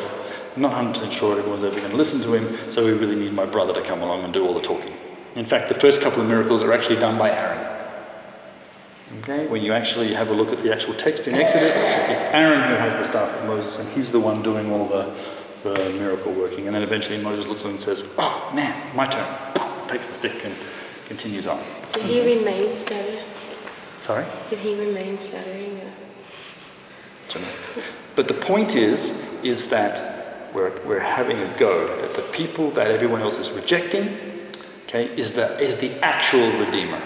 not 0.56 0.72
100% 0.72 1.10
sure 1.12 1.38
everyone's 1.38 1.62
ever 1.62 1.78
going 1.78 1.90
to 1.90 1.96
listen 1.96 2.20
to 2.22 2.34
him, 2.34 2.70
so 2.70 2.84
we 2.84 2.92
really 2.92 3.16
need 3.16 3.32
my 3.32 3.46
brother 3.46 3.72
to 3.72 3.82
come 3.82 4.02
along 4.02 4.24
and 4.24 4.32
do 4.32 4.46
all 4.46 4.54
the 4.54 4.60
talking. 4.60 4.94
In 5.36 5.46
fact, 5.46 5.68
the 5.68 5.74
first 5.74 6.00
couple 6.00 6.22
of 6.22 6.28
miracles 6.28 6.62
are 6.62 6.72
actually 6.72 6.96
done 6.96 7.18
by 7.18 7.30
Aaron. 7.30 7.66
Okay, 9.18 9.46
when 9.48 9.62
you 9.62 9.72
actually 9.72 10.14
have 10.14 10.28
a 10.28 10.32
look 10.32 10.52
at 10.52 10.60
the 10.60 10.72
actual 10.72 10.94
text 10.94 11.26
in 11.26 11.34
Exodus, 11.34 11.76
it's 11.76 12.22
Aaron 12.24 12.68
who 12.68 12.76
has 12.76 12.96
the 12.96 13.04
staff 13.04 13.28
of 13.38 13.46
Moses, 13.46 13.78
and 13.78 13.88
he's 13.90 14.12
the 14.12 14.20
one 14.20 14.42
doing 14.42 14.70
all 14.70 14.86
the, 14.86 15.14
the 15.64 15.90
miracle 15.94 16.32
working. 16.32 16.66
And 16.66 16.74
then 16.74 16.82
eventually 16.82 17.20
Moses 17.20 17.46
looks 17.46 17.62
at 17.62 17.68
him 17.68 17.72
and 17.72 17.82
says, 17.82 18.08
Oh 18.18 18.52
man, 18.54 18.96
my 18.96 19.06
turn. 19.06 19.26
Takes 19.88 20.08
the 20.08 20.14
stick 20.14 20.44
and 20.44 20.54
continues 21.06 21.48
on. 21.48 21.60
Did 21.92 22.02
he 22.04 22.36
remain 22.36 22.74
stuttering? 22.76 23.24
Sorry? 23.98 24.24
Did 24.48 24.60
he 24.60 24.78
remain 24.78 25.18
stuttering? 25.18 25.80
But 28.16 28.28
the 28.28 28.34
point 28.34 28.76
is, 28.76 29.22
is 29.42 29.68
that 29.70 30.19
we're, 30.54 30.80
we're 30.86 31.00
having 31.00 31.38
a 31.38 31.58
go 31.58 31.96
that 32.00 32.14
the 32.14 32.22
people 32.32 32.70
that 32.72 32.90
everyone 32.90 33.22
else 33.22 33.38
is 33.38 33.50
rejecting, 33.50 34.18
okay, 34.84 35.06
is 35.16 35.32
the, 35.32 35.58
is 35.60 35.76
the 35.76 35.92
actual 36.04 36.50
Redeemer. 36.58 37.02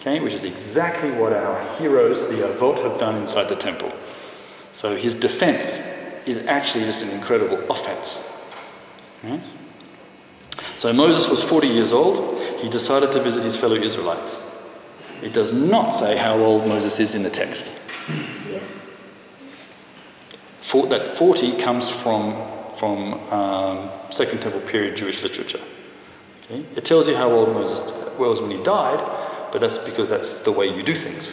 Okay, 0.00 0.20
which 0.20 0.34
is 0.34 0.44
exactly 0.44 1.10
what 1.10 1.32
our 1.32 1.76
heroes, 1.78 2.20
the 2.28 2.36
Avot, 2.36 2.82
have 2.82 2.98
done 2.98 3.16
inside 3.16 3.48
the 3.48 3.56
temple. 3.56 3.92
So 4.72 4.94
his 4.94 5.14
defense 5.14 5.80
is 6.26 6.38
actually 6.46 6.84
just 6.84 7.02
an 7.02 7.10
incredible 7.10 7.58
offense. 7.70 8.22
Right? 9.22 9.44
So 10.76 10.92
Moses 10.92 11.28
was 11.28 11.42
40 11.42 11.68
years 11.68 11.92
old. 11.92 12.38
He 12.60 12.68
decided 12.68 13.10
to 13.12 13.22
visit 13.22 13.42
his 13.42 13.56
fellow 13.56 13.74
Israelites. 13.74 14.42
It 15.22 15.32
does 15.32 15.52
not 15.52 15.90
say 15.90 16.16
how 16.16 16.36
old 16.38 16.68
Moses 16.68 17.00
is 17.00 17.14
in 17.14 17.22
the 17.22 17.30
text. 17.30 17.72
For, 20.66 20.84
that 20.88 21.06
40 21.06 21.58
comes 21.58 21.88
from, 21.88 22.44
from 22.74 23.12
um, 23.32 23.88
Second 24.10 24.42
Temple 24.42 24.62
period 24.62 24.96
Jewish 24.96 25.22
literature. 25.22 25.60
Okay? 26.44 26.64
It 26.74 26.84
tells 26.84 27.08
you 27.08 27.14
how 27.14 27.30
old 27.30 27.54
Moses 27.54 27.84
was 28.18 28.40
when 28.40 28.50
he 28.50 28.60
died, 28.64 28.98
but 29.52 29.60
that's 29.60 29.78
because 29.78 30.08
that's 30.08 30.42
the 30.42 30.50
way 30.50 30.66
you 30.66 30.82
do 30.82 30.96
things. 30.96 31.32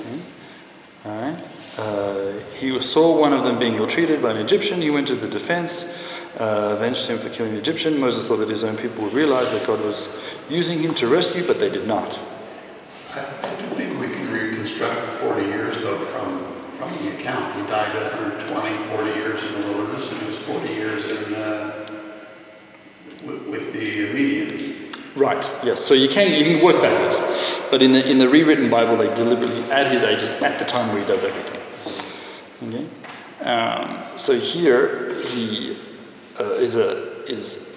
Okay? 0.00 0.20
All 1.04 1.22
right. 1.22 1.44
Uh, 1.78 2.32
he 2.58 2.76
saw 2.80 3.16
one 3.16 3.32
of 3.32 3.44
them 3.44 3.60
being 3.60 3.74
ill-treated 3.76 4.20
by 4.20 4.32
an 4.32 4.38
Egyptian. 4.38 4.82
He 4.82 4.90
went 4.90 5.06
to 5.06 5.14
the 5.14 5.28
defense, 5.28 5.84
uh, 6.40 6.74
avenged 6.74 7.06
him 7.06 7.18
for 7.18 7.28
killing 7.28 7.52
the 7.52 7.60
Egyptian. 7.60 8.00
Moses 8.00 8.26
thought 8.26 8.38
that 8.38 8.48
his 8.48 8.64
own 8.64 8.76
people 8.76 9.04
would 9.04 9.12
realize 9.12 9.52
that 9.52 9.64
God 9.64 9.80
was 9.80 10.08
using 10.48 10.80
him 10.80 10.92
to 10.96 11.06
rescue, 11.06 11.46
but 11.46 11.60
they 11.60 11.70
did 11.70 11.86
not. 11.86 12.18
I, 13.12 13.20
I 13.20 13.62
do 13.62 13.74
think 13.76 14.00
we 14.00 14.08
can 14.08 14.28
reconstruct 14.32 15.06
the 15.06 15.18
40 15.18 15.46
years, 15.46 15.61
from, 16.88 17.04
the 17.04 17.18
account. 17.18 17.54
He 17.56 17.62
died 17.70 17.94
at 17.96 18.18
120, 18.18 18.88
40 18.96 19.10
years 19.10 19.42
in 19.42 19.60
the 19.60 19.66
wilderness, 19.68 20.10
and 20.10 20.20
he 20.20 20.26
was 20.28 20.38
40 20.38 20.68
years 20.68 21.04
in, 21.04 21.34
uh, 21.34 21.86
with, 23.24 23.46
with 23.46 23.72
the 23.72 24.08
Medians. 24.08 25.16
Right. 25.16 25.50
Yes. 25.62 25.80
So 25.80 25.92
you 25.92 26.08
can 26.08 26.32
you 26.32 26.44
can 26.44 26.64
work 26.64 26.80
backwards, 26.80 27.20
but 27.70 27.82
in 27.82 27.92
the 27.92 28.08
in 28.08 28.16
the 28.16 28.28
rewritten 28.28 28.70
Bible, 28.70 28.96
they 28.96 29.14
deliberately 29.14 29.62
add 29.70 29.92
his 29.92 30.02
ages 30.02 30.30
at 30.30 30.58
the 30.58 30.64
time 30.64 30.88
where 30.88 31.02
he 31.02 31.06
does 31.06 31.22
everything. 31.22 31.60
Okay. 32.62 32.86
Um, 33.44 34.16
so 34.16 34.38
here 34.38 35.20
he 35.24 35.76
uh, 36.40 36.54
is 36.54 36.76
a 36.76 37.24
is 37.26 37.68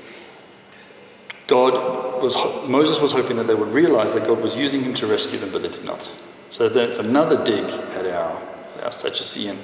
God 1.48 2.24
was 2.24 2.36
Moses 2.70 3.02
was 3.02 3.12
hoping 3.12 3.36
that 3.36 3.48
they 3.48 3.56
would 3.56 3.74
realize 3.74 4.14
that 4.14 4.26
God 4.26 4.42
was 4.42 4.56
using 4.56 4.82
him 4.82 4.94
to 4.94 5.06
rescue 5.06 5.38
them, 5.38 5.52
but 5.52 5.62
they 5.62 5.68
did 5.68 5.84
not. 5.84 6.10
So 6.48 6.70
that's 6.70 7.00
another 7.00 7.44
dig 7.44 7.66
at 7.66 8.06
our 8.06 8.55
our 8.86 8.92
Sadducean 8.92 9.58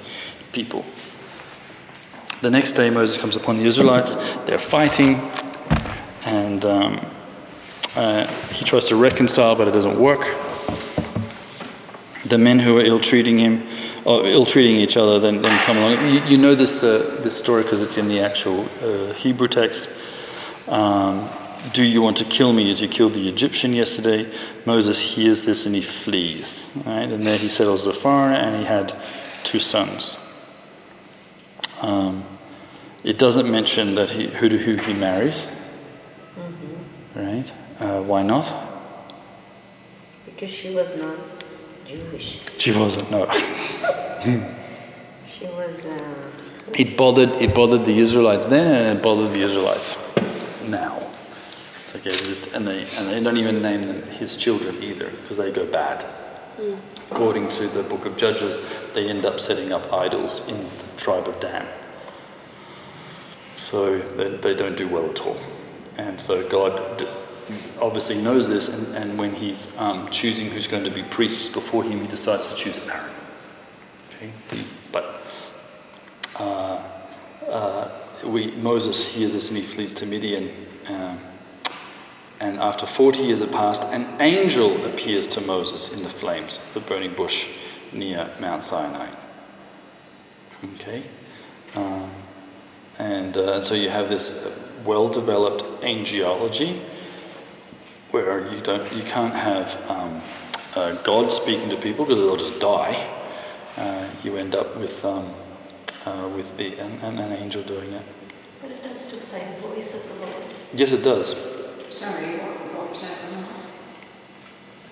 people. 0.50 0.84
The 2.40 2.50
next 2.50 2.72
day, 2.72 2.90
Moses 2.90 3.16
comes 3.16 3.36
upon 3.36 3.56
the 3.56 3.64
Israelites. 3.64 4.16
They're 4.46 4.58
fighting, 4.58 5.30
and 6.24 6.64
um, 6.64 7.06
uh, 7.94 8.26
he 8.52 8.64
tries 8.64 8.86
to 8.86 8.96
reconcile, 8.96 9.54
but 9.54 9.68
it 9.68 9.70
doesn't 9.70 9.98
work. 9.98 10.34
The 12.24 12.36
men 12.36 12.58
who 12.58 12.78
are 12.78 12.84
ill-treating 12.84 13.38
him, 13.38 13.64
or 14.04 14.26
ill-treating 14.26 14.74
each 14.76 14.96
other, 14.96 15.20
then, 15.20 15.40
then 15.40 15.56
come 15.64 15.76
along. 15.78 15.92
You, 16.12 16.20
you 16.24 16.36
know 16.36 16.56
this 16.56 16.82
uh, 16.82 17.20
this 17.22 17.36
story 17.36 17.62
because 17.62 17.80
it's 17.80 17.96
in 17.96 18.08
the 18.08 18.18
actual 18.18 18.68
uh, 18.82 19.12
Hebrew 19.12 19.46
text. 19.46 19.88
Um, 20.66 21.28
do 21.72 21.82
you 21.82 22.02
want 22.02 22.16
to 22.16 22.24
kill 22.24 22.52
me 22.52 22.70
as 22.70 22.80
you 22.80 22.88
killed 22.88 23.14
the 23.14 23.28
Egyptian 23.28 23.72
yesterday? 23.72 24.30
Moses 24.66 25.00
hears 25.00 25.42
this 25.42 25.64
and 25.66 25.74
he 25.74 25.80
flees. 25.80 26.70
Right? 26.84 27.10
And 27.10 27.24
there 27.24 27.38
he 27.38 27.48
settles 27.48 27.84
the 27.84 27.92
foreigner 27.92 28.36
and 28.36 28.56
he 28.56 28.64
had 28.64 28.94
two 29.44 29.60
sons. 29.60 30.18
Um, 31.80 32.24
it 33.04 33.18
doesn't 33.18 33.50
mention 33.50 33.94
that 33.94 34.10
he, 34.10 34.26
who, 34.26 34.48
who 34.48 34.76
he 34.76 34.92
marries. 34.92 35.34
Mm-hmm. 36.36 37.18
Right? 37.18 37.52
Uh, 37.78 38.02
why 38.02 38.22
not? 38.22 38.70
Because 40.24 40.50
she 40.50 40.74
was 40.74 40.94
not 41.00 41.16
Jewish. 41.86 42.40
She 42.58 42.72
wasn't, 42.72 43.10
no. 43.10 43.28
she 45.26 45.46
was. 45.46 45.84
Uh, 45.84 46.30
it 46.74 46.96
bothered 46.96 47.30
it 47.30 47.54
bothered 47.54 47.84
the 47.84 47.98
Israelites 47.98 48.44
then, 48.46 48.66
and 48.66 48.98
it 48.98 49.02
bothered 49.02 49.32
the 49.32 49.40
Israelites 49.40 49.96
now. 50.64 51.12
Okay, 51.94 52.10
just, 52.10 52.46
and 52.54 52.66
they 52.66 52.86
and 52.96 53.08
they 53.08 53.20
don't 53.20 53.36
even 53.36 53.60
name 53.60 53.82
them 53.82 54.02
his 54.04 54.36
children 54.36 54.82
either 54.82 55.10
because 55.10 55.36
they 55.36 55.52
go 55.52 55.66
bad. 55.66 56.04
Mm. 56.56 56.78
According 57.10 57.48
to 57.48 57.68
the 57.68 57.82
book 57.82 58.06
of 58.06 58.16
Judges, 58.16 58.60
they 58.94 59.08
end 59.08 59.26
up 59.26 59.40
setting 59.40 59.72
up 59.72 59.92
idols 59.92 60.46
in 60.48 60.56
the 60.56 60.84
tribe 60.96 61.28
of 61.28 61.38
Dan. 61.40 61.66
So 63.56 63.98
they, 63.98 64.30
they 64.36 64.54
don't 64.54 64.76
do 64.76 64.88
well 64.88 65.08
at 65.10 65.20
all. 65.20 65.36
And 65.98 66.18
so 66.18 66.48
God 66.48 67.06
obviously 67.80 68.20
knows 68.20 68.48
this, 68.48 68.68
and, 68.68 68.96
and 68.96 69.18
when 69.18 69.34
he's 69.34 69.76
um, 69.78 70.08
choosing 70.08 70.50
who's 70.50 70.66
going 70.66 70.84
to 70.84 70.90
be 70.90 71.02
priests 71.02 71.52
before 71.52 71.84
him, 71.84 72.00
he 72.00 72.06
decides 72.06 72.48
to 72.48 72.54
choose 72.54 72.78
Aaron. 72.78 73.10
Okay, 74.08 74.32
but 74.90 75.20
uh, 76.38 76.82
uh, 77.48 77.90
we 78.24 78.52
Moses 78.52 79.06
hears 79.06 79.32
this 79.34 79.48
and 79.48 79.58
he 79.58 79.62
flees 79.62 79.92
to 79.94 80.06
Midian. 80.06 80.50
Um, 80.86 81.18
and 82.42 82.58
after 82.58 82.86
40 82.86 83.22
years 83.22 83.38
have 83.38 83.52
passed, 83.52 83.84
an 83.84 84.20
angel 84.20 84.84
appears 84.84 85.28
to 85.28 85.40
Moses 85.40 85.92
in 85.92 86.02
the 86.02 86.10
flames 86.10 86.58
of 86.58 86.74
the 86.74 86.80
burning 86.80 87.14
bush 87.14 87.46
near 87.92 88.28
Mount 88.40 88.64
Sinai. 88.64 89.08
Okay? 90.74 91.04
Um, 91.76 92.10
and, 92.98 93.36
uh, 93.36 93.52
and 93.52 93.64
so 93.64 93.74
you 93.74 93.90
have 93.90 94.08
this 94.08 94.44
well 94.84 95.08
developed 95.08 95.62
angelology 95.82 96.80
where 98.10 98.52
you, 98.52 98.60
don't, 98.60 98.92
you 98.92 99.04
can't 99.04 99.34
have 99.34 99.88
um, 99.88 100.20
uh, 100.74 100.96
God 101.02 101.30
speaking 101.32 101.70
to 101.70 101.76
people 101.76 102.04
because 102.04 102.18
they'll 102.18 102.36
just 102.36 102.58
die. 102.58 103.08
Uh, 103.76 104.08
you 104.24 104.36
end 104.36 104.56
up 104.56 104.76
with, 104.76 105.04
um, 105.04 105.32
uh, 106.04 106.28
with 106.34 106.56
the, 106.56 106.76
an, 106.78 106.98
an 107.18 107.32
angel 107.34 107.62
doing 107.62 107.92
it. 107.92 108.04
But 108.60 108.72
it 108.72 108.82
does 108.82 109.00
still 109.00 109.20
say 109.20 109.46
the 109.54 109.68
voice 109.68 109.94
of 109.94 110.08
the 110.08 110.26
Lord. 110.26 110.44
Yes, 110.74 110.90
it 110.90 111.04
does. 111.04 111.61
Sorry, 111.92 112.38
what, 112.38 112.56
what 112.74 112.96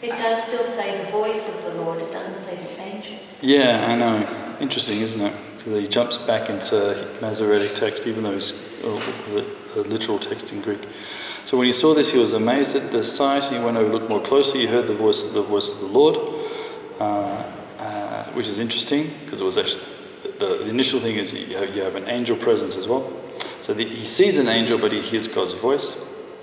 It 0.02 0.18
does 0.18 0.44
still 0.44 0.64
say 0.64 1.02
the 1.04 1.10
voice 1.10 1.48
of 1.48 1.64
the 1.64 1.74
Lord, 1.82 2.02
it 2.02 2.12
doesn't 2.12 2.38
say 2.38 2.56
the 2.56 2.80
angels. 2.80 3.38
Yeah, 3.42 3.86
I 3.88 3.96
know. 3.96 4.56
Interesting, 4.60 5.00
isn't 5.00 5.20
it? 5.20 5.34
So 5.58 5.74
he 5.78 5.88
jumps 5.88 6.18
back 6.18 6.50
into 6.50 7.10
Masoretic 7.20 7.74
text, 7.74 8.06
even 8.06 8.24
though 8.24 8.32
it's 8.32 8.52
the, 8.82 9.46
the 9.74 9.82
literal 9.84 10.18
text 10.18 10.52
in 10.52 10.60
Greek. 10.60 10.80
So 11.44 11.56
when 11.56 11.66
he 11.66 11.72
saw 11.72 11.94
this, 11.94 12.12
he 12.12 12.18
was 12.18 12.34
amazed 12.34 12.76
at 12.76 12.92
the 12.92 13.02
sight. 13.02 13.44
He 13.44 13.58
went 13.58 13.76
over, 13.76 13.90
looked 13.90 14.10
more 14.10 14.20
closely. 14.20 14.60
He 14.60 14.66
heard 14.66 14.86
the 14.86 14.94
voice, 14.94 15.24
the 15.24 15.42
voice 15.42 15.72
of 15.72 15.80
the 15.80 15.86
Lord, 15.86 16.18
uh, 17.00 17.02
uh, 17.78 18.24
which 18.32 18.46
is 18.46 18.58
interesting 18.58 19.10
because 19.24 19.40
it 19.40 19.44
was 19.44 19.56
actually 19.56 19.82
the, 20.38 20.58
the, 20.64 20.68
initial 20.68 21.00
thing 21.00 21.16
is 21.16 21.34
you 21.34 21.56
have, 21.56 21.74
you 21.74 21.82
have, 21.82 21.94
an 21.94 22.08
angel 22.08 22.36
presence 22.36 22.76
as 22.76 22.86
well. 22.86 23.10
So 23.60 23.74
the, 23.74 23.84
he 23.84 24.04
sees 24.04 24.38
an 24.38 24.48
angel, 24.48 24.78
but 24.78 24.92
he 24.92 25.00
hears 25.00 25.28
God's 25.28 25.54
voice. 25.54 25.96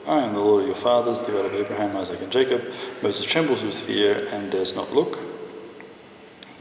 I 0.08 0.24
am 0.24 0.34
the 0.34 0.41
Lord 0.41 0.62
of 0.62 0.68
your 0.68 0.78
fathers, 0.78 1.22
the 1.22 1.34
God 1.34 1.45
of 1.45 1.53
Abraham, 1.53 1.97
Isaac, 1.97 2.22
and 2.22 2.32
Jacob. 2.32 2.64
Moses 3.03 3.26
trembles 3.26 3.64
with 3.64 3.78
fear 3.78 4.26
and 4.32 4.49
dares 4.49 4.74
not 4.74 4.93
look. 4.93 5.20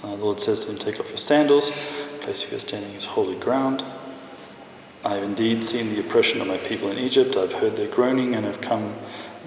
Uh, 0.03 0.17
the 0.17 0.17
Lord 0.17 0.41
says 0.41 0.65
to 0.65 0.73
him, 0.73 0.79
Take 0.79 0.99
off 0.99 1.09
your 1.09 1.17
sandals, 1.17 1.71
The 1.71 2.19
place 2.23 2.51
you 2.51 2.57
are 2.57 2.61
standing 2.61 2.93
is 2.95 3.05
holy 3.05 3.39
ground. 3.39 3.85
I 5.05 5.15
have 5.15 5.23
indeed 5.23 5.65
seen 5.65 5.95
the 5.95 6.01
oppression 6.01 6.41
of 6.41 6.49
my 6.49 6.57
people 6.59 6.91
in 6.91 6.99
Egypt. 6.99 7.37
I've 7.37 7.53
heard 7.53 7.77
their 7.77 7.87
groaning 7.87 8.35
and 8.35 8.45
have 8.45 8.61
come 8.61 8.97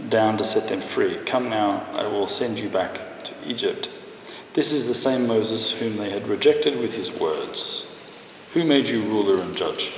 down 0.08 0.38
to 0.38 0.46
set 0.46 0.70
them 0.70 0.80
free. 0.80 1.18
Come 1.26 1.50
now, 1.50 1.86
I 1.92 2.08
will 2.08 2.28
send 2.28 2.58
you 2.58 2.70
back 2.70 3.24
to 3.26 3.34
Egypt. 3.46 3.90
This 4.54 4.72
is 4.72 4.88
the 4.88 4.94
same 4.94 5.28
Moses 5.28 5.72
whom 5.72 5.98
they 5.98 6.10
had 6.10 6.30
rejected 6.30 6.80
with 6.80 6.94
his 6.94 7.12
words. 7.12 7.86
Who 8.54 8.64
made 8.64 8.88
you 8.88 9.04
ruler 9.04 9.42
and 9.42 9.58
judge? 9.58 9.92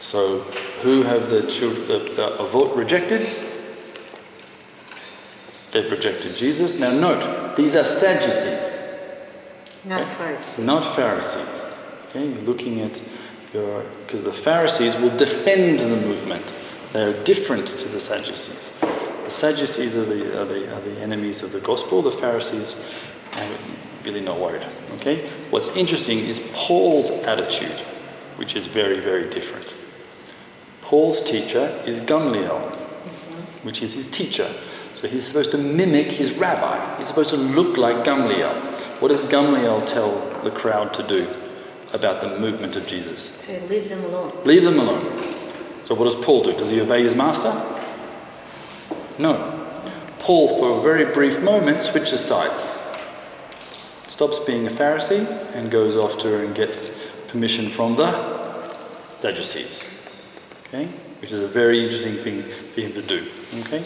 So, 0.00 0.40
who 0.82 1.02
have 1.02 1.28
the 1.28 1.42
children 1.46 1.86
the, 1.86 1.98
the 2.16 2.72
rejected? 2.74 3.28
They've 5.72 5.90
rejected 5.90 6.34
Jesus. 6.34 6.78
Now, 6.78 6.90
note, 6.90 7.54
these 7.54 7.76
are 7.76 7.84
Sadducees. 7.84 8.82
Not 9.84 10.02
okay? 10.02 10.14
Pharisees. 10.14 10.58
Not 10.58 10.96
Pharisees. 10.96 11.64
Okay, 12.08 12.26
you're 12.26 12.42
looking 12.42 12.80
at 12.80 13.00
your 13.52 13.84
because 14.06 14.24
the 14.24 14.32
Pharisees 14.32 14.96
will 14.96 15.16
defend 15.16 15.80
the 15.80 15.86
movement. 15.86 16.52
They 16.92 17.02
are 17.02 17.22
different 17.24 17.68
to 17.68 17.88
the 17.88 18.00
Sadducees. 18.00 18.72
The 18.80 19.30
Sadducees 19.30 19.94
are 19.96 20.04
the, 20.04 20.40
are 20.40 20.44
the, 20.44 20.74
are 20.74 20.80
the 20.80 20.98
enemies 21.00 21.42
of 21.42 21.52
the 21.52 21.60
gospel. 21.60 22.02
The 22.02 22.10
Pharisees 22.10 22.74
are 23.36 23.50
really 24.04 24.20
not 24.20 24.40
worried. 24.40 24.66
Okay. 24.96 25.28
What's 25.50 25.76
interesting 25.76 26.18
is 26.18 26.40
Paul's 26.52 27.10
attitude, 27.10 27.80
which 28.36 28.56
is 28.56 28.66
very, 28.66 28.98
very 28.98 29.28
different. 29.30 29.72
Paul's 30.90 31.22
teacher 31.22 31.80
is 31.86 32.00
Gamliel, 32.00 32.58
mm-hmm. 32.58 33.64
which 33.64 33.80
is 33.80 33.92
his 33.92 34.08
teacher. 34.08 34.52
So 34.92 35.06
he's 35.06 35.24
supposed 35.24 35.52
to 35.52 35.56
mimic 35.56 36.08
his 36.08 36.32
rabbi. 36.32 36.98
He's 36.98 37.06
supposed 37.06 37.30
to 37.30 37.36
look 37.36 37.76
like 37.76 38.04
Gamliel. 38.04 38.52
What 39.00 39.06
does 39.06 39.22
Gamliel 39.22 39.86
tell 39.86 40.18
the 40.42 40.50
crowd 40.50 40.92
to 40.94 41.06
do 41.06 41.32
about 41.92 42.20
the 42.20 42.36
movement 42.40 42.74
of 42.74 42.88
Jesus? 42.88 43.30
So 43.38 43.52
he 43.52 43.68
leaves 43.68 43.90
them 43.90 44.02
alone. 44.02 44.32
Leave 44.44 44.64
them 44.64 44.80
alone. 44.80 45.04
So 45.84 45.94
what 45.94 46.06
does 46.06 46.16
Paul 46.16 46.42
do? 46.42 46.54
Does 46.54 46.70
he 46.70 46.80
obey 46.80 47.04
his 47.04 47.14
master? 47.14 47.52
No. 49.16 49.34
Paul, 50.18 50.58
for 50.58 50.80
a 50.80 50.82
very 50.82 51.04
brief 51.14 51.40
moment, 51.40 51.82
switches 51.82 52.18
sides. 52.18 52.68
Stops 54.08 54.40
being 54.40 54.66
a 54.66 54.70
Pharisee 54.70 55.24
and 55.54 55.70
goes 55.70 55.96
after 55.96 56.42
and 56.42 56.52
gets 56.52 56.90
permission 57.28 57.68
from 57.68 57.94
the 57.94 58.10
Sadducees. 59.20 59.84
Okay, 60.72 60.88
which 61.20 61.32
is 61.32 61.40
a 61.40 61.48
very 61.48 61.82
interesting 61.82 62.16
thing 62.16 62.44
for 62.72 62.80
him 62.80 62.92
to 62.92 63.02
do. 63.02 63.26
Okay, 63.62 63.82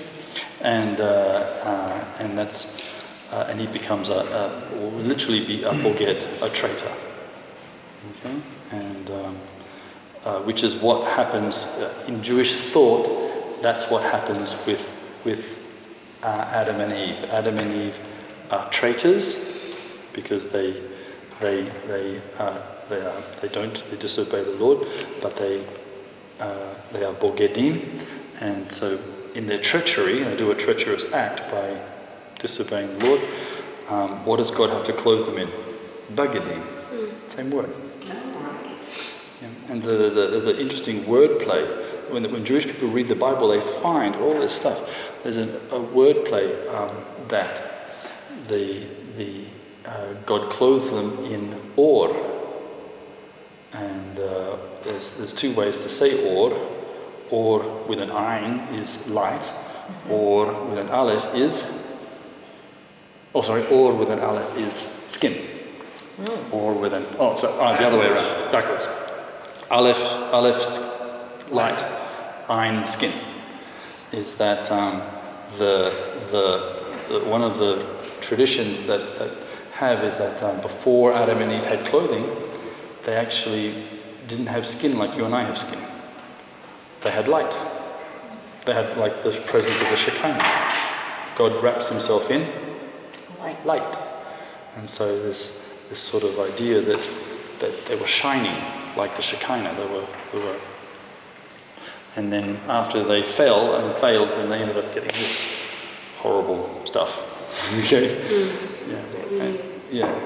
and 0.61 1.01
uh, 1.01 1.05
uh, 1.05 2.05
and 2.18 2.37
that's 2.37 2.76
uh, 3.32 3.47
and 3.49 3.59
he 3.59 3.66
becomes 3.66 4.11
a, 4.11 4.20
a 4.72 4.76
will 4.76 4.91
literally 4.91 5.43
be 5.47 5.62
a 5.62 5.72
boged, 5.72 6.22
a 6.43 6.51
traitor. 6.51 6.93
Okay, 8.11 8.37
and 8.70 9.11
um, 9.11 9.39
uh, 10.24 10.41
which 10.43 10.62
is 10.62 10.76
what 10.76 11.11
happens 11.12 11.64
uh, 11.64 12.05
in 12.07 12.22
Jewish 12.22 12.55
thought. 12.55 13.62
That's 13.62 13.89
what 13.89 14.03
happens 14.03 14.55
with 14.66 14.93
with 15.24 15.57
uh, 16.22 16.26
Adam 16.53 16.80
and 16.80 16.93
Eve. 16.93 17.30
Adam 17.30 17.59
and 17.59 17.72
Eve 17.72 17.99
are 18.51 18.68
traitors 18.68 19.37
because 20.12 20.49
they 20.49 20.82
they 21.41 21.62
they 21.87 22.20
uh, 22.39 22.59
they 22.91 23.01
are 23.01 23.22
they 23.41 23.49
don't 23.49 23.82
they 23.91 23.97
disobey 23.97 24.45
the 24.45 24.57
Lord, 24.57 24.87
but 25.22 25.35
they 25.37 25.64
uh, 26.41 26.74
they 26.93 27.05
are 27.05 27.14
bogedim, 27.14 28.01
and 28.41 28.70
so 28.70 28.99
in 29.35 29.47
their 29.47 29.59
treachery, 29.59 30.22
they 30.22 30.37
do 30.37 30.51
a 30.51 30.55
treacherous 30.55 31.12
act 31.12 31.51
by 31.51 31.80
disobeying 32.39 32.99
the 32.99 33.07
Lord. 33.07 33.20
Um, 33.89 34.24
what 34.24 34.37
does 34.37 34.51
God 34.51 34.70
have 34.70 34.85
to 34.85 34.93
clothe 34.93 35.26
them 35.26 35.39
in? 35.39 35.51
Bagedim, 36.14 36.62
same 37.28 37.51
word. 37.51 37.74
Yeah. 38.07 38.24
And 39.68 39.82
the, 39.82 40.11
the, 40.11 40.28
there's 40.30 40.47
an 40.47 40.57
interesting 40.57 41.07
word 41.07 41.41
play. 41.41 41.64
When, 42.11 42.30
when 42.30 42.45
Jewish 42.45 42.66
people 42.66 42.89
read 42.89 43.09
the 43.09 43.14
Bible, 43.14 43.49
they 43.49 43.61
find 43.82 44.14
all 44.16 44.39
this 44.39 44.53
stuff. 44.53 44.89
There's 45.22 45.37
a, 45.37 45.59
a 45.70 45.80
word 45.80 46.24
play 46.26 46.66
um, 46.68 46.97
that 47.28 47.62
the, 48.49 48.87
the, 49.16 49.45
uh, 49.85 50.12
God 50.26 50.51
clothed 50.51 50.93
them 50.93 51.24
in 51.24 51.61
or. 51.76 52.14
And 53.72 54.18
uh, 54.18 54.57
there's, 54.85 55.12
there's 55.12 55.32
two 55.32 55.53
ways 55.53 55.78
to 55.78 55.89
say 55.89 56.37
or. 56.37 56.70
Or 57.30 57.85
with 57.89 58.01
an 58.01 58.11
ayin 58.11 58.72
is 58.74 59.09
light, 59.09 59.51
or 60.09 60.53
with 60.68 60.78
an 60.78 60.91
aleph 60.91 61.35
is, 61.35 61.68
oh 63.35 63.41
sorry, 63.41 63.66
or 63.68 63.95
with 63.95 64.11
an 64.11 64.20
aleph 64.20 64.57
is 64.57 64.87
skin. 65.09 65.45
Or 66.53 66.74
with 66.74 66.93
an, 66.93 67.07
oh, 67.18 67.35
so 67.35 67.49
oh, 67.59 67.76
the 67.76 67.87
other 67.87 67.99
way 67.99 68.09
around, 68.09 68.53
backwards. 68.53 68.87
Aleph, 69.70 70.01
aleph's 70.32 70.78
light, 71.51 71.78
ayin 72.49 72.87
skin. 72.87 73.12
Is 74.12 74.35
that 74.35 74.70
um, 74.70 75.03
the, 75.59 76.20
the, 76.30 76.85
the, 77.09 77.24
one 77.24 77.43
of 77.43 77.59
the 77.59 77.85
traditions 78.20 78.85
that, 78.85 79.18
that 79.18 79.30
have 79.72 80.05
is 80.05 80.16
that 80.18 80.41
um, 80.43 80.61
before 80.61 81.12
Adam 81.12 81.43
and 81.43 81.51
Eve 81.51 81.64
had 81.64 81.85
clothing, 81.87 82.30
they 83.05 83.16
actually 83.16 83.82
didn't 84.28 84.46
have 84.46 84.66
skin 84.66 84.98
like 84.98 85.16
you 85.16 85.24
and 85.24 85.34
I 85.34 85.42
have 85.42 85.58
skin. 85.58 85.78
They 87.02 87.10
had 87.10 87.28
light. 87.28 87.56
They 88.64 88.72
had 88.74 88.96
like 88.96 89.22
the 89.22 89.30
presence 89.46 89.80
of 89.80 89.88
the 89.90 89.96
Shekinah. 89.96 90.42
God 91.36 91.62
wraps 91.62 91.88
himself 91.88 92.30
in 92.30 92.48
Light. 93.40 93.66
light. 93.66 93.98
And 94.76 94.88
so 94.88 95.20
this 95.22 95.62
this 95.90 96.00
sort 96.00 96.22
of 96.24 96.38
idea 96.40 96.80
that 96.80 97.08
that 97.60 97.86
they 97.86 97.96
were 97.96 98.06
shining 98.06 98.56
like 98.96 99.14
the 99.16 99.22
Shekinah. 99.22 99.74
They 99.74 99.86
were 99.86 100.06
they 100.32 100.38
were 100.38 100.56
and 102.16 102.32
then 102.32 102.56
after 102.68 103.02
they 103.02 103.22
fell 103.22 103.74
and 103.74 103.94
failed, 103.96 104.30
then 104.30 104.48
they 104.48 104.62
ended 104.62 104.76
up 104.76 104.94
getting 104.94 105.08
this 105.08 105.44
horrible 106.18 106.80
stuff. 106.86 107.18
okay? 107.80 108.16
Mm. 108.28 108.90
Yeah. 108.90 109.44
And- 109.44 109.60
yeah. 109.90 110.20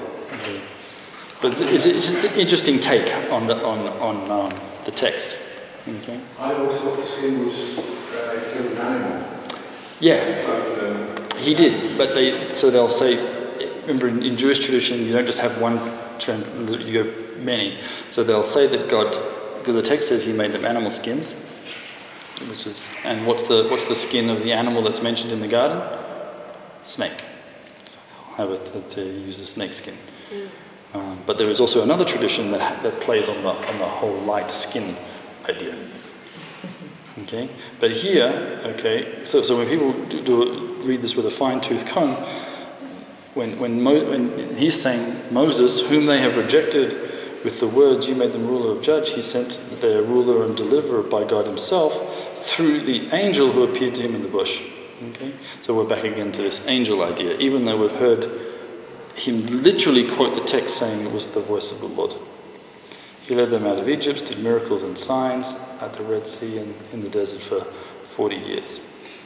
So- 1.41 1.49
but 1.49 1.61
it's, 1.61 1.85
it's, 1.85 2.09
it's 2.09 2.23
an 2.25 2.33
interesting 2.39 2.79
take 2.79 3.13
on 3.31 3.47
the 3.47 3.55
on 3.65 3.87
on 3.99 4.31
um, 4.31 4.59
the 4.85 4.91
text. 4.91 5.35
Okay. 5.87 6.19
I 6.37 6.53
always 6.53 6.77
thought 6.79 6.97
the 6.97 7.03
skin 7.05 7.45
was 7.45 7.55
uh, 7.77 8.49
killed 8.53 8.71
an 8.73 8.77
animal. 8.77 9.27
Yeah. 9.99 11.37
He 11.37 11.55
did, 11.55 11.97
but 11.97 12.13
they 12.13 12.53
so 12.53 12.69
they'll 12.69 12.89
say. 12.89 13.37
Remember, 13.81 14.07
in, 14.07 14.21
in 14.21 14.37
Jewish 14.37 14.59
tradition, 14.59 14.99
you 15.03 15.11
don't 15.13 15.25
just 15.25 15.39
have 15.39 15.59
one 15.59 15.79
trend; 16.19 16.45
you 16.85 17.03
go 17.03 17.11
many. 17.39 17.79
So 18.09 18.23
they'll 18.23 18.43
say 18.43 18.67
that 18.67 18.87
God, 18.89 19.17
because 19.57 19.73
the 19.75 19.81
text 19.81 20.09
says 20.09 20.21
He 20.23 20.31
made 20.33 20.51
them 20.51 20.63
animal 20.65 20.91
skins, 20.91 21.31
which 22.49 22.67
is 22.67 22.87
and 23.03 23.25
what's 23.25 23.43
the 23.43 23.67
what's 23.69 23.85
the 23.85 23.95
skin 23.95 24.29
of 24.29 24.43
the 24.43 24.51
animal 24.51 24.83
that's 24.83 25.01
mentioned 25.01 25.31
in 25.31 25.39
the 25.39 25.47
garden? 25.47 25.81
Snake. 26.83 27.23
So 27.85 27.97
they'll 28.37 28.47
have 28.47 28.51
it 28.51 28.65
to, 28.67 28.95
to 28.95 29.01
use 29.03 29.39
a 29.39 29.45
snake 29.45 29.73
skin. 29.73 29.95
Um, 30.93 31.21
but 31.25 31.37
there 31.37 31.49
is 31.49 31.59
also 31.59 31.83
another 31.83 32.05
tradition 32.05 32.51
that, 32.51 32.81
that 32.83 32.99
plays 32.99 33.29
on 33.29 33.43
the, 33.43 33.49
on 33.49 33.77
the 33.77 33.85
whole 33.85 34.17
light 34.21 34.49
skin 34.49 34.95
idea. 35.47 35.75
Okay, 37.23 37.49
but 37.79 37.91
here, 37.91 38.61
okay, 38.63 39.23
so, 39.25 39.41
so 39.43 39.57
when 39.57 39.67
people 39.67 39.93
do, 40.05 40.23
do 40.23 40.83
read 40.83 41.01
this 41.01 41.15
with 41.15 41.25
a 41.25 41.31
fine 41.31 41.59
tooth 41.59 41.85
comb, 41.85 42.15
when, 43.33 43.59
when, 43.59 43.81
Mo, 43.81 44.09
when 44.09 44.55
he's 44.55 44.79
saying 44.79 45.21
Moses, 45.31 45.81
whom 45.81 46.05
they 46.05 46.19
have 46.19 46.37
rejected 46.37 46.93
with 47.43 47.59
the 47.59 47.67
words, 47.67 48.07
you 48.07 48.15
made 48.15 48.31
them 48.31 48.47
ruler 48.47 48.71
of 48.71 48.81
judge, 48.81 49.11
he 49.11 49.21
sent 49.21 49.59
their 49.81 50.01
ruler 50.01 50.43
and 50.45 50.57
deliverer 50.57 51.03
by 51.03 51.23
God 51.23 51.45
himself 51.45 52.37
through 52.37 52.81
the 52.81 53.13
angel 53.13 53.51
who 53.51 53.63
appeared 53.63 53.95
to 53.95 54.01
him 54.01 54.15
in 54.15 54.23
the 54.23 54.29
bush. 54.29 54.63
Okay, 55.09 55.33
so 55.61 55.75
we're 55.75 55.85
back 55.85 56.03
again 56.03 56.31
to 56.33 56.41
this 56.41 56.65
angel 56.67 57.03
idea, 57.03 57.37
even 57.37 57.63
though 57.65 57.77
we've 57.77 57.91
heard 57.91 58.48
him 59.15 59.45
literally 59.63 60.09
quote 60.09 60.35
the 60.35 60.43
text 60.43 60.77
saying 60.77 61.05
it 61.05 61.11
was 61.11 61.27
the 61.27 61.39
voice 61.39 61.71
of 61.71 61.79
the 61.79 61.87
Lord. 61.87 62.15
He 63.21 63.35
led 63.35 63.51
them 63.51 63.65
out 63.65 63.77
of 63.77 63.87
Egypt, 63.87 64.25
did 64.25 64.39
miracles 64.39 64.81
and 64.81 64.97
signs 64.97 65.55
at 65.81 65.93
the 65.93 66.03
Red 66.03 66.27
Sea 66.27 66.57
and 66.57 66.73
in 66.93 67.01
the 67.01 67.09
desert 67.09 67.41
for 67.41 67.63
40 68.03 68.35
years. 68.35 68.79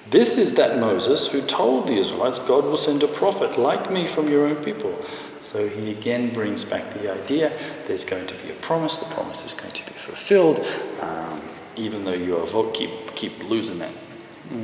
This 0.09 0.37
is 0.37 0.53
that 0.55 0.79
Moses 0.79 1.27
who 1.27 1.41
told 1.41 1.87
the 1.87 1.97
Israelites, 1.97 2.39
God 2.39 2.65
will 2.65 2.77
send 2.77 3.03
a 3.03 3.07
prophet 3.07 3.57
like 3.57 3.91
me 3.91 4.05
from 4.05 4.29
your 4.29 4.45
own 4.45 4.61
people. 4.63 4.93
So 5.39 5.67
he 5.67 5.91
again 5.91 6.33
brings 6.33 6.63
back 6.63 6.93
the 6.93 7.13
idea 7.13 7.51
there's 7.87 8.03
going 8.03 8.27
to 8.27 8.33
be 8.35 8.51
a 8.51 8.55
promise, 8.55 8.97
the 8.97 9.05
promise 9.05 9.45
is 9.45 9.53
going 9.53 9.73
to 9.73 9.85
be 9.85 9.93
fulfilled, 9.93 10.65
um, 11.01 11.41
even 11.75 12.03
though 12.03 12.13
you 12.13 12.37
are 12.37 12.71
keep, 12.71 13.15
keep 13.15 13.41
losing 13.43 13.79
it. 13.81 13.95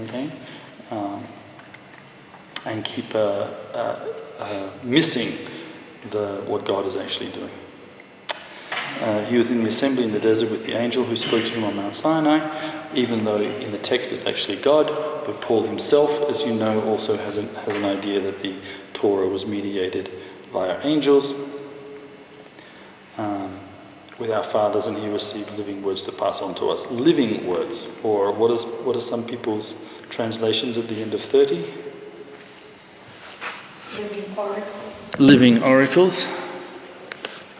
Okay? 0.03 0.31
Um, 0.91 1.25
and 2.65 2.83
keep 2.83 3.13
uh, 3.15 3.51
uh, 3.73 4.13
uh, 4.39 4.69
missing 4.83 5.33
the, 6.11 6.43
what 6.45 6.65
God 6.65 6.85
is 6.85 6.97
actually 6.97 7.31
doing. 7.31 7.51
Uh, 9.01 9.23
he 9.25 9.37
was 9.37 9.49
in 9.49 9.63
the 9.63 9.69
assembly 9.69 10.03
in 10.03 10.11
the 10.11 10.19
desert 10.19 10.51
with 10.51 10.65
the 10.65 10.73
angel 10.73 11.05
who 11.05 11.15
spoke 11.15 11.45
to 11.45 11.53
him 11.53 11.63
on 11.63 11.75
Mount 11.75 11.95
Sinai, 11.95 12.39
even 12.93 13.23
though 13.23 13.37
in 13.37 13.71
the 13.71 13.77
text 13.77 14.11
it's 14.11 14.25
actually 14.25 14.57
God. 14.57 14.87
But 15.25 15.41
Paul 15.41 15.63
himself, 15.63 16.29
as 16.29 16.43
you 16.43 16.53
know, 16.53 16.81
also 16.83 17.15
has 17.15 17.37
an, 17.37 17.47
has 17.55 17.75
an 17.75 17.85
idea 17.85 18.19
that 18.19 18.41
the 18.41 18.55
Torah 18.93 19.27
was 19.27 19.45
mediated 19.45 20.11
via 20.51 20.79
angels 20.85 21.33
um, 23.17 23.57
with 24.17 24.31
our 24.31 24.43
fathers, 24.43 24.87
and 24.87 24.97
he 24.97 25.07
received 25.07 25.49
living 25.57 25.81
words 25.81 26.01
to 26.01 26.11
pass 26.11 26.41
on 26.41 26.53
to 26.55 26.65
us. 26.65 26.91
Living 26.91 27.47
words, 27.47 27.87
or 28.03 28.33
what, 28.33 28.51
is, 28.51 28.65
what 28.83 28.97
are 28.97 29.01
some 29.01 29.25
people's 29.25 29.75
translations 30.09 30.77
at 30.77 30.89
the 30.89 31.01
end 31.01 31.13
of 31.13 31.21
30? 31.21 31.88
Living 35.19 35.63
oracles. 35.63 36.25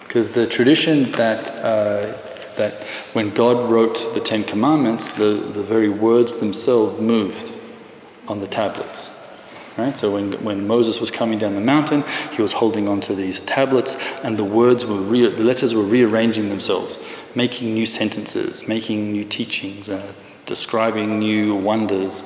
Because 0.04 0.30
the 0.30 0.48
tradition 0.48 1.12
that, 1.14 1.50
uh, 1.64 2.18
that 2.56 2.74
when 3.14 3.30
God 3.32 3.70
wrote 3.70 4.14
the 4.14 4.20
Ten 4.20 4.44
Commandments, 4.44 5.12
the, 5.12 5.50
the 5.54 5.62
very 5.62 5.90
words 5.90 6.34
themselves 6.36 7.00
moved 7.00 7.52
on 8.28 8.40
the 8.40 8.48
tablets. 8.48 9.12
Right? 9.78 9.98
So 9.98 10.12
when, 10.14 10.34
when 10.44 10.68
Moses 10.68 11.00
was 11.00 11.10
coming 11.10 11.40
down 11.40 11.56
the 11.56 11.62
mountain, 11.62 12.04
he 12.32 12.42
was 12.42 12.54
holding 12.54 12.88
onto 12.88 13.16
these 13.16 13.40
tablets, 13.42 13.96
and 14.24 14.38
the 14.38 14.44
words 14.44 14.86
were 14.86 15.00
re- 15.00 15.34
the 15.34 15.44
letters 15.44 15.74
were 15.74 15.84
rearranging 15.84 16.50
themselves, 16.50 16.98
making 17.34 17.74
new 17.74 17.86
sentences, 17.86 18.68
making 18.68 19.12
new 19.12 19.24
teachings, 19.24 19.90
uh, 19.90 20.14
describing 20.50 21.20
new 21.20 21.54
wonders 21.54 22.24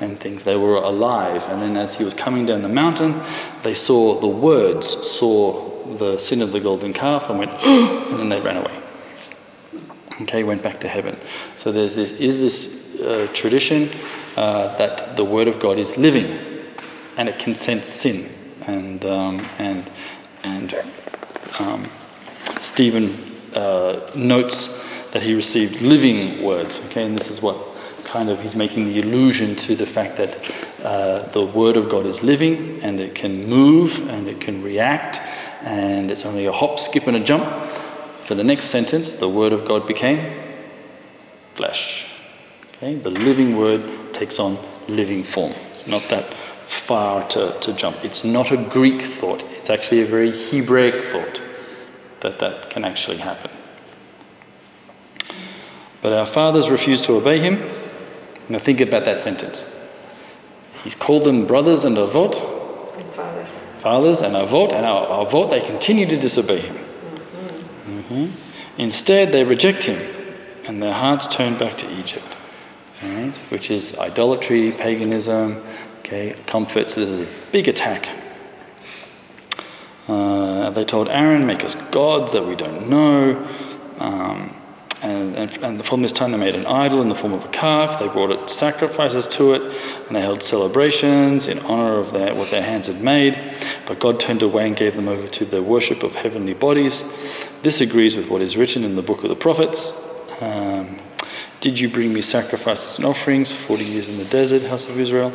and 0.00 0.18
things. 0.18 0.42
They 0.42 0.56
were 0.56 0.76
alive. 0.76 1.42
And 1.48 1.60
then 1.60 1.76
as 1.76 1.94
he 1.94 2.02
was 2.02 2.14
coming 2.14 2.46
down 2.46 2.62
the 2.62 2.68
mountain, 2.68 3.20
they 3.62 3.74
saw 3.74 4.18
the 4.18 4.26
words, 4.26 4.86
saw 5.06 5.94
the 5.96 6.16
sin 6.16 6.40
of 6.40 6.50
the 6.50 6.60
golden 6.60 6.94
calf, 6.94 7.28
and 7.28 7.38
went, 7.38 7.50
and 7.62 8.18
then 8.18 8.30
they 8.30 8.40
ran 8.40 8.56
away. 8.56 8.74
Okay, 10.22 10.44
went 10.44 10.62
back 10.62 10.80
to 10.80 10.88
heaven. 10.88 11.16
So 11.56 11.70
there's 11.70 11.94
this 11.94 12.10
is 12.12 12.40
this 12.40 13.00
uh, 13.00 13.28
tradition 13.34 13.90
uh, 14.36 14.74
that 14.76 15.16
the 15.16 15.24
word 15.24 15.46
of 15.46 15.60
God 15.60 15.78
is 15.78 15.96
living, 15.98 16.26
and 17.18 17.28
it 17.28 17.38
can 17.38 17.54
sense 17.54 17.86
sin. 17.86 18.28
And 18.62 19.04
um, 19.04 19.46
and 19.58 19.90
and 20.42 20.74
um, 21.60 21.86
Stephen 22.60 23.36
uh, 23.54 24.10
notes 24.16 24.87
that 25.18 25.26
he 25.26 25.34
received 25.34 25.80
living 25.80 26.44
words. 26.44 26.78
Okay, 26.86 27.04
and 27.04 27.18
this 27.18 27.28
is 27.28 27.42
what 27.42 27.56
kind 28.04 28.30
of 28.30 28.40
he's 28.40 28.54
making 28.54 28.86
the 28.86 29.00
allusion 29.00 29.56
to 29.56 29.74
the 29.74 29.84
fact 29.84 30.16
that 30.16 30.38
uh, 30.84 31.28
the 31.30 31.44
word 31.44 31.76
of 31.76 31.88
God 31.88 32.06
is 32.06 32.22
living 32.22 32.80
and 32.84 33.00
it 33.00 33.16
can 33.16 33.48
move 33.48 34.08
and 34.08 34.28
it 34.28 34.40
can 34.40 34.62
react 34.62 35.20
and 35.62 36.12
it's 36.12 36.24
only 36.24 36.46
a 36.46 36.52
hop, 36.52 36.78
skip, 36.78 37.08
and 37.08 37.16
a 37.16 37.20
jump. 37.20 37.44
For 38.26 38.36
the 38.36 38.44
next 38.44 38.66
sentence, 38.66 39.14
the 39.14 39.28
word 39.28 39.52
of 39.52 39.64
God 39.64 39.88
became 39.88 40.40
flesh. 41.56 42.06
Okay, 42.76 42.94
the 42.94 43.10
living 43.10 43.56
word 43.56 44.14
takes 44.14 44.38
on 44.38 44.56
living 44.86 45.24
form. 45.24 45.52
It's 45.72 45.88
not 45.88 46.08
that 46.10 46.32
far 46.68 47.26
to, 47.30 47.58
to 47.58 47.72
jump. 47.72 47.96
It's 48.04 48.22
not 48.22 48.52
a 48.52 48.56
Greek 48.56 49.02
thought, 49.02 49.42
it's 49.58 49.68
actually 49.68 50.02
a 50.02 50.06
very 50.06 50.30
Hebraic 50.30 51.00
thought 51.00 51.42
that 52.20 52.38
that 52.38 52.70
can 52.70 52.84
actually 52.84 53.16
happen. 53.16 53.50
But 56.00 56.12
our 56.12 56.26
fathers 56.26 56.70
refused 56.70 57.04
to 57.06 57.16
obey 57.16 57.38
him. 57.40 57.58
Now 58.48 58.58
think 58.58 58.80
about 58.80 59.04
that 59.04 59.20
sentence. 59.20 59.68
He's 60.84 60.94
called 60.94 61.24
them 61.24 61.46
brothers 61.46 61.84
and 61.84 61.96
avot, 61.96 62.36
And 62.96 63.04
fathers. 63.12 63.48
fathers 63.80 64.22
and 64.22 64.34
avot, 64.36 64.72
and 64.72 64.86
our 64.86 65.06
avot, 65.24 65.50
they 65.50 65.60
continue 65.60 66.06
to 66.06 66.16
disobey 66.16 66.60
him. 66.60 66.78
Mhm. 67.88 68.30
Instead, 68.78 69.32
they 69.32 69.42
reject 69.44 69.84
him, 69.84 69.98
and 70.66 70.80
their 70.82 70.92
hearts 70.92 71.26
turn 71.26 71.58
back 71.58 71.76
to 71.78 71.86
Egypt, 71.98 72.36
alright? 73.04 73.34
which 73.50 73.70
is 73.70 73.98
idolatry, 73.98 74.70
paganism, 74.70 75.60
okay, 76.00 76.34
comfort. 76.46 76.88
So 76.90 77.00
this 77.00 77.10
is 77.10 77.20
a 77.20 77.30
big 77.50 77.66
attack. 77.68 78.08
Uh, 80.08 80.70
they 80.70 80.84
told 80.84 81.08
Aaron, 81.08 81.44
"Make 81.44 81.64
us 81.64 81.74
gods 81.90 82.32
that 82.32 82.46
we 82.46 82.54
don't 82.54 82.88
know." 82.88 83.36
Um, 83.98 84.54
and, 85.02 85.36
and, 85.36 85.56
and 85.58 85.84
from 85.84 86.02
this 86.02 86.10
time, 86.10 86.32
they 86.32 86.38
made 86.38 86.56
an 86.56 86.66
idol 86.66 87.00
in 87.02 87.08
the 87.08 87.14
form 87.14 87.32
of 87.32 87.44
a 87.44 87.48
calf. 87.48 88.00
They 88.00 88.08
brought 88.08 88.30
it 88.30 88.50
sacrifices 88.50 89.28
to 89.28 89.54
it, 89.54 89.62
and 90.06 90.16
they 90.16 90.20
held 90.20 90.42
celebrations 90.42 91.46
in 91.46 91.60
honor 91.60 91.98
of 91.98 92.12
their, 92.12 92.34
what 92.34 92.50
their 92.50 92.62
hands 92.62 92.88
had 92.88 93.00
made. 93.00 93.38
But 93.86 94.00
God 94.00 94.18
turned 94.18 94.42
away 94.42 94.66
and 94.66 94.76
gave 94.76 94.96
them 94.96 95.08
over 95.08 95.28
to 95.28 95.44
the 95.44 95.62
worship 95.62 96.02
of 96.02 96.16
heavenly 96.16 96.54
bodies. 96.54 97.04
This 97.62 97.80
agrees 97.80 98.16
with 98.16 98.28
what 98.28 98.42
is 98.42 98.56
written 98.56 98.82
in 98.82 98.96
the 98.96 99.02
book 99.02 99.22
of 99.22 99.28
the 99.28 99.36
prophets. 99.36 99.92
Um, 100.40 100.98
Did 101.60 101.78
you 101.78 101.88
bring 101.88 102.12
me 102.12 102.20
sacrifices 102.20 102.96
and 102.96 103.06
offerings 103.06 103.52
40 103.52 103.84
years 103.84 104.08
in 104.08 104.18
the 104.18 104.24
desert, 104.24 104.62
house 104.62 104.88
of 104.88 104.98
Israel? 104.98 105.32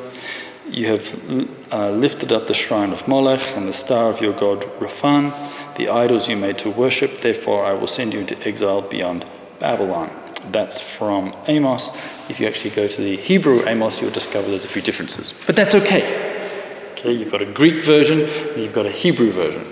You 0.70 0.88
have 0.88 1.72
uh, 1.72 1.92
lifted 1.92 2.34
up 2.34 2.48
the 2.48 2.54
shrine 2.54 2.92
of 2.92 3.08
Molech 3.08 3.56
and 3.56 3.68
the 3.68 3.74
star 3.74 4.10
of 4.10 4.22
your 4.22 4.34
god 4.34 4.62
Rephan, 4.80 5.34
the 5.76 5.90
idols 5.90 6.28
you 6.28 6.36
made 6.36 6.58
to 6.60 6.70
worship. 6.70 7.22
Therefore, 7.22 7.66
I 7.66 7.74
will 7.74 7.88
send 7.88 8.14
you 8.14 8.20
into 8.20 8.38
exile 8.48 8.82
beyond 8.82 9.26
Babylon. 9.60 10.12
That's 10.52 10.80
from 10.80 11.36
Amos. 11.48 11.96
If 12.30 12.40
you 12.40 12.48
actually 12.48 12.72
go 12.72 12.88
to 12.88 13.02
the 13.02 13.16
Hebrew 13.18 13.66
Amos, 13.68 14.02
you'll 14.02 14.12
discover 14.12 14.50
there's 14.50 14.66
a 14.66 14.70
few 14.70 14.82
differences. 14.82 15.34
But 15.46 15.56
that's 15.56 15.76
okay. 15.76 16.92
Okay, 16.92 17.14
you've 17.14 17.32
got 17.32 17.42
a 17.42 17.52
Greek 17.52 17.84
version 17.84 18.22
and 18.22 18.62
you've 18.62 18.74
got 18.74 18.86
a 18.86 18.92
Hebrew 18.92 19.32
version, 19.32 19.66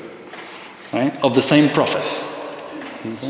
right, 0.94 1.16
of 1.24 1.36
the 1.36 1.42
same 1.42 1.70
prophet. 1.70 2.04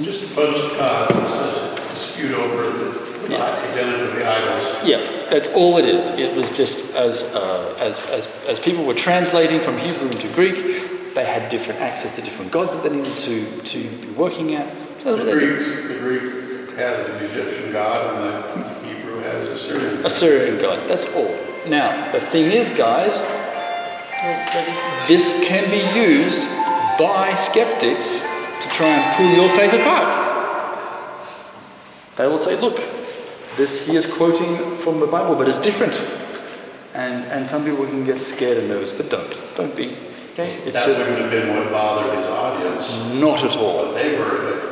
Just 0.03 0.23
a 0.23 0.35
bunch 0.35 0.57
of 0.57 0.77
gods, 0.77 1.11
it's 1.15 1.31
a 1.31 1.87
dispute 1.91 2.33
over 2.33 2.69
the 2.69 3.11
the 3.27 3.41
identity 3.41 4.03
of 4.03 4.15
the 4.15 4.25
idols. 4.27 4.87
Yeah, 4.87 5.29
that's 5.29 5.47
all 5.49 5.77
it 5.77 5.85
is. 5.85 6.09
It 6.11 6.35
was 6.35 6.49
just 6.51 6.93
as, 6.95 7.23
uh, 7.23 7.75
as, 7.79 7.99
as, 8.07 8.27
as 8.47 8.59
people 8.59 8.85
were 8.85 8.93
translating 8.93 9.59
from 9.59 9.77
Hebrew 9.77 10.09
into 10.09 10.27
Greek, 10.33 11.13
they 11.13 11.25
had 11.25 11.49
different 11.49 11.81
access 11.81 12.15
to 12.15 12.21
different 12.21 12.51
gods 12.51 12.73
that 12.73 12.83
they 12.83 12.95
needed 12.95 13.15
to, 13.17 13.61
to 13.61 13.89
be 13.97 14.07
working 14.11 14.55
at. 14.55 14.73
So 15.01 15.15
The 15.17 15.31
Greeks, 15.33 15.65
the 15.87 15.97
Greek 15.99 16.40
had 16.81 16.99
an 17.09 17.25
Egyptian 17.25 17.71
god 17.71 17.99
and 18.15 18.83
the 18.83 18.87
Hebrew 18.87 19.19
had 19.21 19.35
an 19.47 19.53
Assyrian. 19.53 20.05
Assyrian 20.05 20.61
god, 20.61 20.87
that's 20.89 21.05
all. 21.13 21.35
Now, 21.67 22.11
the 22.11 22.19
thing 22.19 22.51
is, 22.51 22.69
guys, 22.71 23.13
this 25.07 25.33
can 25.47 25.69
be 25.69 25.81
used 25.99 26.43
by 26.97 27.33
skeptics 27.35 28.19
to 28.61 28.67
try 28.69 28.87
and 28.87 29.15
pull 29.17 29.31
your 29.41 29.49
faith 29.57 29.73
apart. 29.73 30.17
They 32.17 32.27
will 32.27 32.37
say, 32.37 32.59
look, 32.59 32.79
this 33.57 33.85
he 33.87 33.95
is 33.95 34.05
quoting 34.05 34.77
from 34.79 34.99
the 34.99 35.07
Bible, 35.07 35.35
but 35.35 35.47
it's 35.47 35.59
different. 35.59 35.99
And, 36.93 37.23
and 37.25 37.47
some 37.47 37.63
people 37.63 37.85
can 37.85 38.03
get 38.03 38.19
scared 38.19 38.57
and 38.57 38.67
nervous, 38.67 38.91
but 38.91 39.09
don't. 39.09 39.41
Don't 39.55 39.75
be. 39.75 39.97
Okay? 40.33 40.55
It's 40.65 40.75
That 40.75 40.85
just 40.87 41.01
wouldn't 41.01 41.19
have 41.21 41.31
been 41.31 41.55
what 41.55 41.71
bothered 41.71 42.17
his 42.17 42.25
audience. 42.27 42.89
not 43.21 43.43
at 43.43 43.55
all. 43.57 43.85
What 43.85 43.95
they 43.95 44.17
were 44.17 44.70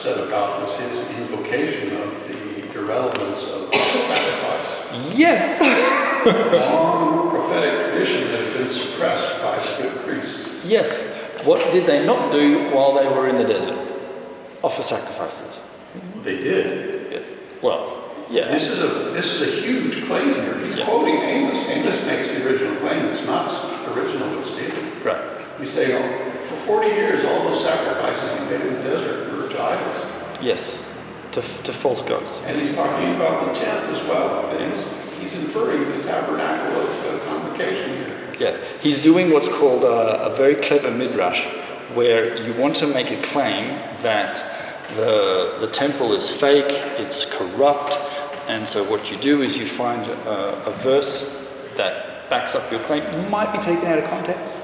upset 0.00 0.26
about 0.26 0.66
was 0.66 0.74
his 0.76 1.06
invocation 1.10 1.94
of 1.94 2.10
the 2.26 2.72
irrelevance 2.72 3.42
of 3.44 3.74
sacrifice. 3.74 5.14
Yes! 5.14 5.60
Long 6.72 7.28
prophetic 7.28 7.92
tradition 7.92 8.30
that 8.30 8.40
had 8.40 8.54
been 8.54 8.70
suppressed 8.70 9.42
by 9.42 9.58
the 9.58 9.82
good 9.82 10.04
priests. 10.06 10.64
Yes. 10.64 11.02
What 11.44 11.70
did 11.70 11.86
they 11.86 12.02
not 12.02 12.32
do 12.32 12.70
while 12.70 12.94
they 12.94 13.06
were 13.08 13.28
in 13.28 13.36
the 13.36 13.44
desert? 13.44 13.78
Offer 14.62 14.82
sacrifices. 14.82 15.60
They 16.22 16.38
did. 16.38 17.22
Well, 17.60 18.02
yeah. 18.30 18.48
This 18.52 18.70
is 18.70 18.78
a 18.78 19.10
this 19.12 19.26
is 19.34 19.42
a 19.42 19.60
huge 19.60 20.06
claim 20.06 20.32
here. 20.32 20.58
He's 20.64 20.76
Yeah. 20.76 20.86
quoting 20.86 21.16
Amos. 21.16 21.62
Amos 21.68 22.06
makes 22.06 22.28
the 22.28 22.46
original 22.48 22.74
claim. 22.76 23.04
It's 23.06 23.26
not 23.26 23.52
original 23.94 24.34
with 24.34 24.46
Stephen. 24.46 24.92
Right. 25.04 25.20
He's 25.58 25.70
saying, 25.70 25.92
oh, 25.92 26.46
for 26.48 26.56
40 26.80 26.88
years, 26.88 27.24
all 27.26 27.50
those 27.50 27.62
sacrifices 27.62 28.24
you 28.40 28.46
made 28.46 28.66
in 28.66 28.74
the 28.82 28.82
desert 28.82 29.29
idols. 29.58 30.42
Yes. 30.42 30.76
To, 31.32 31.42
to 31.42 31.72
false 31.72 32.02
gods. 32.02 32.40
And 32.44 32.60
he's 32.60 32.74
talking 32.74 33.14
about 33.14 33.46
the 33.46 33.60
tent 33.60 33.94
as 33.94 34.06
well. 34.08 34.50
He's, 34.50 35.22
he's 35.22 35.38
inferring 35.40 35.88
the 35.96 36.02
tabernacle 36.02 36.80
of 36.80 37.02
the 37.04 37.18
congregation 37.24 37.90
here. 37.96 38.34
Yeah, 38.40 38.64
he's 38.80 39.02
doing 39.02 39.30
what's 39.30 39.48
called 39.48 39.84
a, 39.84 40.24
a 40.24 40.34
very 40.34 40.56
clever 40.56 40.90
midrash, 40.90 41.46
where 41.94 42.36
you 42.42 42.52
want 42.54 42.74
to 42.76 42.86
make 42.86 43.10
a 43.12 43.22
claim 43.22 43.68
that 44.02 44.42
the, 44.96 45.58
the 45.60 45.68
temple 45.68 46.14
is 46.14 46.28
fake, 46.28 46.72
it's 46.98 47.26
corrupt, 47.26 47.96
and 48.48 48.66
so 48.66 48.82
what 48.90 49.10
you 49.12 49.16
do 49.18 49.42
is 49.42 49.56
you 49.56 49.66
find 49.66 50.04
a, 50.10 50.64
a 50.64 50.72
verse 50.82 51.46
that 51.76 52.28
backs 52.28 52.54
up 52.54 52.68
your 52.72 52.80
claim. 52.80 53.02
It 53.02 53.30
might 53.30 53.52
be 53.52 53.58
taken 53.58 53.86
out 53.86 53.98
of 53.98 54.10
context. 54.10 54.54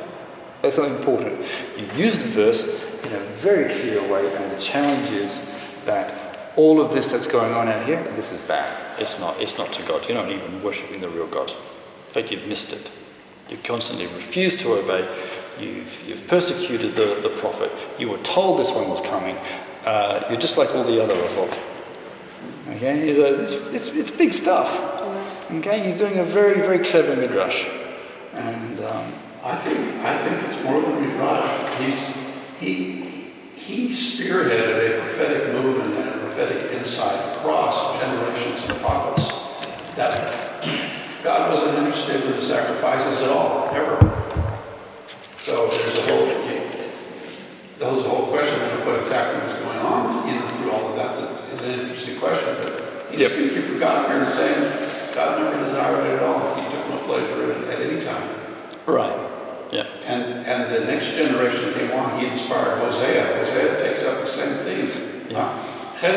That's 0.63 0.79
not 0.79 0.91
important. 0.91 1.47
You 1.77 1.87
use 1.95 2.19
the 2.19 2.29
verse 2.29 2.65
in 3.07 3.13
a 3.15 3.21
very 3.21 3.73
clear 3.73 4.07
way, 4.13 4.35
and 4.35 4.53
the 4.53 4.61
challenge 4.61 5.11
is 5.11 5.39
that 5.85 6.53
all 6.57 6.81
of 6.81 6.93
this 6.93 7.11
that's 7.13 7.27
going 7.27 7.53
on 7.53 7.69
out 7.69 7.87
here, 7.87 8.03
this 8.15 8.33
is 8.33 8.41
bad. 8.43 9.01
It's 9.01 9.19
not. 9.21 9.41
It's 9.41 9.59
not 9.59 9.73
to 9.75 9.83
God. 9.83 10.09
You're 10.09 10.17
not 10.17 10.31
even 10.31 10.63
worshiping 10.63 11.01
the 11.01 11.09
real 11.09 11.27
God. 11.27 11.51
In 11.51 12.15
fact, 12.15 12.31
you've 12.31 12.47
missed 12.47 12.73
it. 12.73 12.91
You 13.49 13.59
constantly 13.59 14.07
refuse 14.07 14.57
to 14.59 14.75
obey. 14.75 15.07
You've, 15.61 15.93
you've 16.07 16.27
persecuted 16.27 16.97
the, 16.97 17.21
the 17.23 17.35
prophet. 17.37 17.71
You 17.99 18.09
were 18.09 18.19
told 18.19 18.59
this 18.59 18.73
one 18.73 18.89
was 18.89 19.01
coming. 19.01 19.37
Uh, 19.85 20.25
you're 20.29 20.41
just 20.41 20.57
like 20.57 20.75
all 20.75 20.85
the 20.85 21.03
other 21.03 21.15
revolt. 21.15 21.59
Okay, 22.71 23.09
it's, 23.09 23.19
a, 23.19 23.41
it's, 23.41 23.53
it's, 23.75 23.97
it's 23.97 24.11
big 24.11 24.33
stuff. 24.33 24.69
Okay, 25.51 25.85
he's 25.85 25.99
doing 25.99 26.19
a 26.19 26.25
very, 26.25 26.55
very 26.55 26.81
clever 26.81 27.15
midrash. 27.15 27.65
And 28.33 28.81
um, 28.81 29.13
I 29.45 29.57
think 29.59 29.79
I 30.05 30.19
think 30.25 30.53
it's 30.53 30.65
more 30.65 30.81
than 30.81 31.09
midrash. 31.09 31.81
He's 31.81 32.16
he 32.61 33.05
he 33.57 33.89
spearheaded 33.89 34.99
a 34.99 35.01
prophetic 35.03 35.53
movement 35.53 35.95
and 35.97 36.09
a 36.09 36.19
prophetic 36.25 36.73
insight 36.73 37.37
across 37.37 37.99
generations 38.01 38.71
of 38.71 38.79
prophets 38.79 39.29
that 39.97 40.63
God 41.23 41.53
wasn't 41.53 41.79
interested 41.79 42.25
in 42.25 42.33
the 42.33 42.41
sacrifices 42.43 43.23
at 43.23 43.31
all, 43.31 43.69
ever. 43.75 43.99
So 45.43 45.69
there's 45.69 45.99
a 45.99 46.13
whole 46.13 46.27
that 47.79 47.93
was 47.93 48.05
the 48.05 48.09
whole 48.09 48.29
question 48.29 48.59
of 48.71 48.87
what 48.87 49.01
exactly 49.01 49.47
was 49.47 49.61
going 49.63 49.79
on, 49.79 50.27
you 50.27 50.35
know, 50.41 50.49
through 50.57 50.71
all 50.71 50.89
of 50.89 50.97
that 50.97 51.13
is 51.53 51.63
an 51.63 51.81
interesting 51.81 52.19
question. 52.19 52.57
But 52.63 53.07
he's 53.11 53.21
Yep. 53.21 53.31
speaking 53.33 53.63
for 53.63 53.79
God 53.79 54.09
here 54.09 54.23
and 54.25 54.33
saying 54.33 55.13
God 55.15 55.43
never 55.43 55.63
desired 55.63 56.07
it 56.07 56.15
at 56.15 56.23
all. 56.23 56.55
He 56.55 56.63
took 56.75 56.89
no 56.89 56.97
pleasure 57.05 57.53
in 57.53 57.63
it 57.65 57.69
at 57.69 57.81
any 57.81 58.03
time. 58.05 58.29
right, 58.87 59.13
yeah, 59.73 59.85
And, 60.07 60.47
and 60.47 60.75
the 60.75 60.81
next 60.91 61.05
generation 61.17 61.75
came 61.75 61.91
on, 61.93 62.21
he 62.21 62.27
inspired 62.27 62.79
Hosea. 62.79 63.39
Hosea 63.39 63.81
takes 63.83 64.05
up 64.05 64.21
the 64.21 64.27
same 64.27 64.59
theme. 64.65 65.27
Yeah. 65.31 65.39
Ah, 65.39 65.77
uh, 66.03 66.07
uh, 66.07 66.13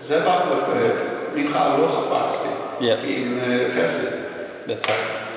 Zebach 0.00 0.46
uh, 0.50 1.34
Micha 1.34 1.78
lo 1.78 1.88
chafatzti. 1.88 2.80
Yeah. 2.80 3.02
In 3.02 3.38
Chesed. 3.70 4.66
that's 4.66 4.86
right. 4.86 5.28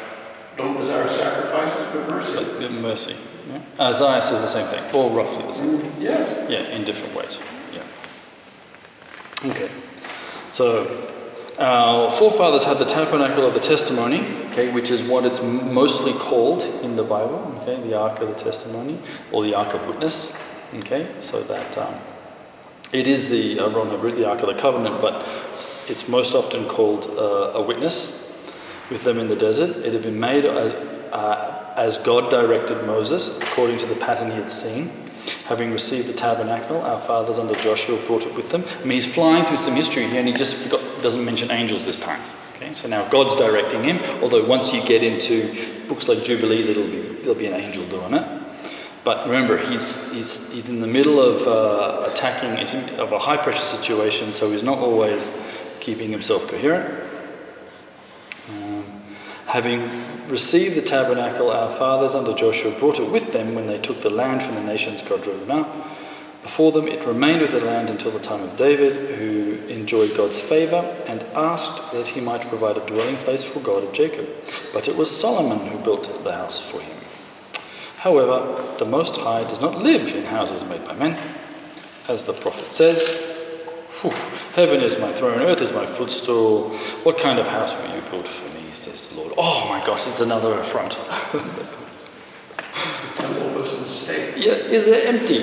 Don't 0.57 0.77
desire 0.77 1.07
sacrifices, 1.09 1.87
but 1.93 2.09
mercy. 2.09 2.33
But 2.33 2.59
but 2.59 2.71
mercy. 2.71 3.15
Yeah. 3.49 3.87
Isaiah 3.87 4.21
says 4.21 4.41
the 4.41 4.47
same 4.47 4.67
thing, 4.67 4.83
or 4.93 5.09
roughly 5.09 5.43
the 5.45 5.53
same 5.53 5.79
thing. 5.79 5.91
Mm, 5.91 6.01
yes. 6.01 6.49
Yeah, 6.49 6.75
in 6.75 6.83
different 6.83 7.15
ways. 7.15 7.39
Yeah. 7.73 9.49
Okay. 9.49 9.69
So 10.51 10.85
our 11.61 12.11
forefathers 12.11 12.63
had 12.63 12.79
the 12.79 12.85
tabernacle 12.85 13.45
of 13.45 13.53
the 13.53 13.59
testimony, 13.59 14.21
okay, 14.51 14.71
which 14.71 14.89
is 14.89 15.03
what 15.03 15.25
it's 15.25 15.41
mostly 15.41 16.13
called 16.13 16.63
in 16.83 16.95
the 16.95 17.03
Bible, 17.03 17.55
okay, 17.61 17.79
the 17.87 17.97
ark 17.97 18.19
of 18.19 18.29
the 18.29 18.35
testimony 18.35 18.99
or 19.31 19.43
the 19.43 19.53
ark 19.53 19.73
of 19.73 19.87
witness, 19.87 20.35
okay, 20.75 21.07
so 21.19 21.43
that 21.43 21.77
um, 21.77 21.93
it 22.91 23.07
is 23.07 23.29
the 23.29 23.59
uh, 23.59 23.69
the 23.69 24.27
ark 24.27 24.41
of 24.41 24.47
the 24.47 24.59
covenant, 24.59 25.01
but 25.01 25.25
it's, 25.53 25.89
it's 25.89 26.07
most 26.09 26.33
often 26.33 26.67
called 26.67 27.05
uh, 27.17 27.53
a 27.53 27.61
witness. 27.61 28.17
With 28.89 29.03
them 29.05 29.19
in 29.19 29.29
the 29.29 29.37
desert, 29.37 29.77
it 29.85 29.93
had 29.93 30.01
been 30.01 30.19
made 30.19 30.43
as 30.43 30.73
uh, 31.13 31.73
as 31.77 31.97
God 31.99 32.29
directed 32.29 32.85
Moses 32.85 33.37
according 33.39 33.77
to 33.77 33.85
the 33.85 33.95
pattern 33.95 34.31
he 34.31 34.35
had 34.35 34.51
seen. 34.51 34.91
Having 35.45 35.71
received 35.71 36.07
the 36.07 36.13
tabernacle, 36.13 36.81
our 36.81 37.01
fathers 37.01 37.37
under 37.37 37.55
Joshua 37.55 37.97
brought 38.05 38.25
it 38.25 38.33
with 38.35 38.49
them. 38.49 38.63
I 38.79 38.83
mean, 38.83 38.91
he's 38.93 39.11
flying 39.11 39.45
through 39.45 39.57
some 39.57 39.75
history 39.75 40.07
here 40.07 40.19
and 40.19 40.27
he 40.27 40.33
just 40.33 40.55
forgot, 40.55 41.01
doesn't 41.01 41.23
mention 41.23 41.51
angels 41.51 41.85
this 41.85 41.97
time. 41.97 42.21
Okay, 42.55 42.73
so 42.73 42.87
now 42.87 43.07
God's 43.09 43.35
directing 43.35 43.83
him, 43.83 43.99
although 44.21 44.45
once 44.45 44.71
you 44.71 44.83
get 44.83 45.03
into 45.03 45.87
books 45.87 46.07
like 46.07 46.23
Jubilees, 46.23 46.67
it'll 46.67 46.85
be, 46.85 47.01
there'll 47.21 47.35
be 47.35 47.47
an 47.47 47.53
angel 47.53 47.85
doing 47.87 48.13
it. 48.13 48.41
But 49.03 49.25
remember, 49.25 49.57
he's, 49.57 50.11
he's, 50.11 50.51
he's 50.51 50.69
in 50.69 50.79
the 50.79 50.87
middle 50.87 51.19
of 51.19 51.47
uh, 51.47 52.11
attacking, 52.11 52.51
of 52.99 53.11
a 53.11 53.19
high 53.19 53.37
pressure 53.37 53.65
situation, 53.65 54.31
so 54.31 54.51
he's 54.51 54.61
not 54.61 54.77
always 54.77 55.27
keeping 55.79 56.11
himself 56.11 56.47
coherent. 56.47 57.03
Um, 58.49 59.01
having 59.47 59.89
received 60.31 60.75
the 60.75 60.81
tabernacle, 60.81 61.51
our 61.51 61.69
fathers 61.69 62.15
under 62.15 62.33
Joshua 62.33 62.71
brought 62.79 62.99
it 62.99 63.11
with 63.11 63.33
them 63.33 63.53
when 63.53 63.67
they 63.67 63.77
took 63.77 64.01
the 64.01 64.09
land 64.09 64.41
from 64.41 64.55
the 64.55 64.63
nations 64.63 65.01
God 65.01 65.21
drove 65.21 65.39
them 65.41 65.51
out. 65.51 65.87
Before 66.41 66.71
them, 66.71 66.87
it 66.87 67.05
remained 67.05 67.41
with 67.41 67.51
the 67.51 67.61
land 67.61 67.89
until 67.89 68.09
the 68.11 68.19
time 68.19 68.41
of 68.41 68.55
David, 68.57 68.95
who 69.19 69.59
enjoyed 69.67 70.17
God's 70.17 70.39
favour 70.39 70.79
and 71.05 71.21
asked 71.35 71.91
that 71.91 72.07
he 72.07 72.19
might 72.19 72.47
provide 72.47 72.77
a 72.77 72.85
dwelling 72.87 73.17
place 73.17 73.43
for 73.43 73.59
God 73.59 73.83
of 73.83 73.93
Jacob. 73.93 74.27
But 74.73 74.87
it 74.87 74.95
was 74.95 75.15
Solomon 75.15 75.67
who 75.67 75.77
built 75.79 76.23
the 76.23 76.31
house 76.31 76.59
for 76.59 76.79
him. 76.79 76.97
However, 77.97 78.65
the 78.79 78.85
Most 78.85 79.17
High 79.17 79.43
does 79.43 79.61
not 79.61 79.77
live 79.77 80.15
in 80.15 80.25
houses 80.25 80.65
made 80.65 80.83
by 80.85 80.95
men. 80.95 81.19
As 82.07 82.23
the 82.23 82.33
prophet 82.33 82.73
says, 82.73 83.31
Heaven 84.53 84.81
is 84.81 84.97
my 84.97 85.13
throne, 85.13 85.41
earth 85.43 85.61
is 85.61 85.71
my 85.71 85.85
footstool. 85.85 86.71
What 87.03 87.19
kind 87.19 87.37
of 87.37 87.47
house 87.47 87.73
will 87.73 87.95
you 87.95 88.01
build 88.09 88.27
for 88.27 88.49
me, 88.49 88.50
says 88.81 89.07
the 89.09 89.15
Lord. 89.15 89.33
Oh 89.37 89.67
my 89.69 89.85
gosh, 89.85 90.07
it's 90.07 90.21
another 90.21 90.59
affront. 90.59 90.91
the 91.31 91.41
temple 93.15 93.49
was 93.53 93.71
a 93.73 93.81
mistake. 93.81 94.33
Yeah, 94.37 94.53
is 94.53 94.87
it 94.87 95.05
empty? 95.05 95.39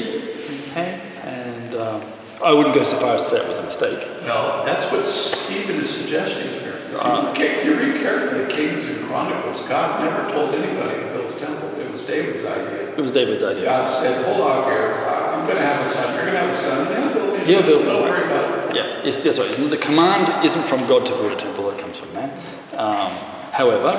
Okay? 0.71 1.01
And 1.23 1.75
um, 1.77 2.03
I 2.43 2.53
wouldn't 2.53 2.75
go 2.75 2.83
so 2.83 2.99
far 2.99 3.15
as 3.15 3.25
to 3.25 3.31
say 3.31 3.41
it 3.43 3.49
was 3.49 3.59
a 3.59 3.63
mistake. 3.63 3.99
No, 4.23 4.63
that's 4.67 4.91
what 4.93 5.07
Stephen 5.07 5.77
is 5.77 5.89
suggesting 5.91 6.51
here. 6.61 6.75
If 6.87 6.91
you, 6.93 6.99
Uh, 6.99 7.35
if 7.37 7.65
you 7.65 7.75
read 7.79 8.01
carefully 8.03 8.45
the 8.45 8.51
Kings 8.53 8.85
and 8.87 9.07
Chronicles, 9.07 9.61
God 9.69 10.03
never 10.05 10.29
told 10.33 10.55
anybody 10.55 11.01
to 11.01 11.07
build 11.13 11.35
a 11.35 11.39
temple. 11.39 11.69
It 11.81 11.93
was 11.93 12.03
David's 12.03 12.45
idea. 12.45 12.95
It 12.97 13.01
was 13.01 13.13
David's 13.13 13.45
idea. 13.45 13.65
God 13.67 13.89
said, 13.89 14.25
hold 14.25 14.41
on 14.41 14.65
here. 14.71 14.95
I- 15.07 15.29
I'm 15.35 15.47
going 15.47 15.57
to 15.59 15.63
have 15.63 15.87
a 15.87 15.91
son. 15.91 16.15
You're 16.15 16.23
going 16.25 16.35
to 16.35 16.41
have 16.41 16.51
a 16.51 16.61
son. 16.61 17.47
He'll 17.47 17.63
build 17.63 17.83
me 17.83 17.87
Don't 17.89 18.03
worry 18.03 18.25
about 18.25 18.71
it. 18.71 18.77
Yeah, 18.77 19.07
it's, 19.07 19.19
that's 19.19 19.39
right. 19.39 19.55
The 19.71 19.77
command 19.79 20.45
isn't 20.45 20.65
from 20.65 20.81
God 20.89 21.07
to 21.07 21.13
build 21.15 21.33
a 21.33 21.37
temple, 21.37 21.71
it 21.71 21.79
comes 21.79 21.99
from 22.01 22.13
man. 22.13 22.31
Um, 22.79 23.11
however, 23.53 23.93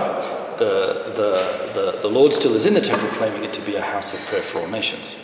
the, 0.57 1.11
the, 1.15 1.73
the, 1.73 1.99
the 2.01 2.07
Lord 2.07 2.33
still 2.33 2.55
is 2.55 2.65
in 2.65 2.73
the 2.73 2.81
temple, 2.81 3.09
claiming 3.09 3.43
it 3.43 3.53
to 3.53 3.61
be 3.61 3.75
a 3.75 3.81
house 3.81 4.13
of 4.13 4.19
prayer 4.21 4.41
for 4.41 4.61
all 4.61 4.67
nations. 4.67 5.17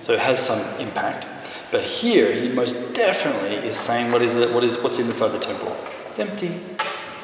So 0.00 0.12
it 0.12 0.18
has 0.18 0.44
some 0.44 0.60
impact. 0.80 1.26
But 1.70 1.82
here, 1.82 2.32
he 2.32 2.48
most 2.48 2.74
definitely 2.92 3.56
is 3.68 3.76
saying 3.76 4.10
what 4.10 4.22
is, 4.22 4.34
the, 4.34 4.48
what 4.48 4.64
is 4.64 4.78
what's 4.78 4.98
inside 4.98 5.28
the 5.28 5.38
temple. 5.38 5.76
It's 6.08 6.18
empty. 6.18 6.60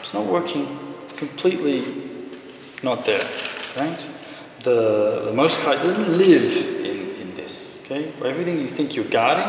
It's 0.01 0.15
not 0.15 0.27
working. 0.27 0.95
It's 1.03 1.13
completely 1.13 1.85
not 2.83 3.05
there. 3.05 3.27
Right? 3.77 4.09
The, 4.63 5.23
the 5.27 5.33
Most 5.33 5.61
High 5.61 5.77
doesn't 5.77 6.17
live 6.17 6.85
in, 6.85 7.21
in 7.21 7.35
this. 7.35 7.79
Okay? 7.85 8.13
Everything 8.25 8.59
you 8.59 8.69
think 8.69 8.95
you're 8.95 9.05
guarding, 9.07 9.49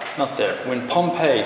it's 0.00 0.18
not 0.18 0.36
there. 0.36 0.66
When 0.66 0.86
Pompey 0.88 1.42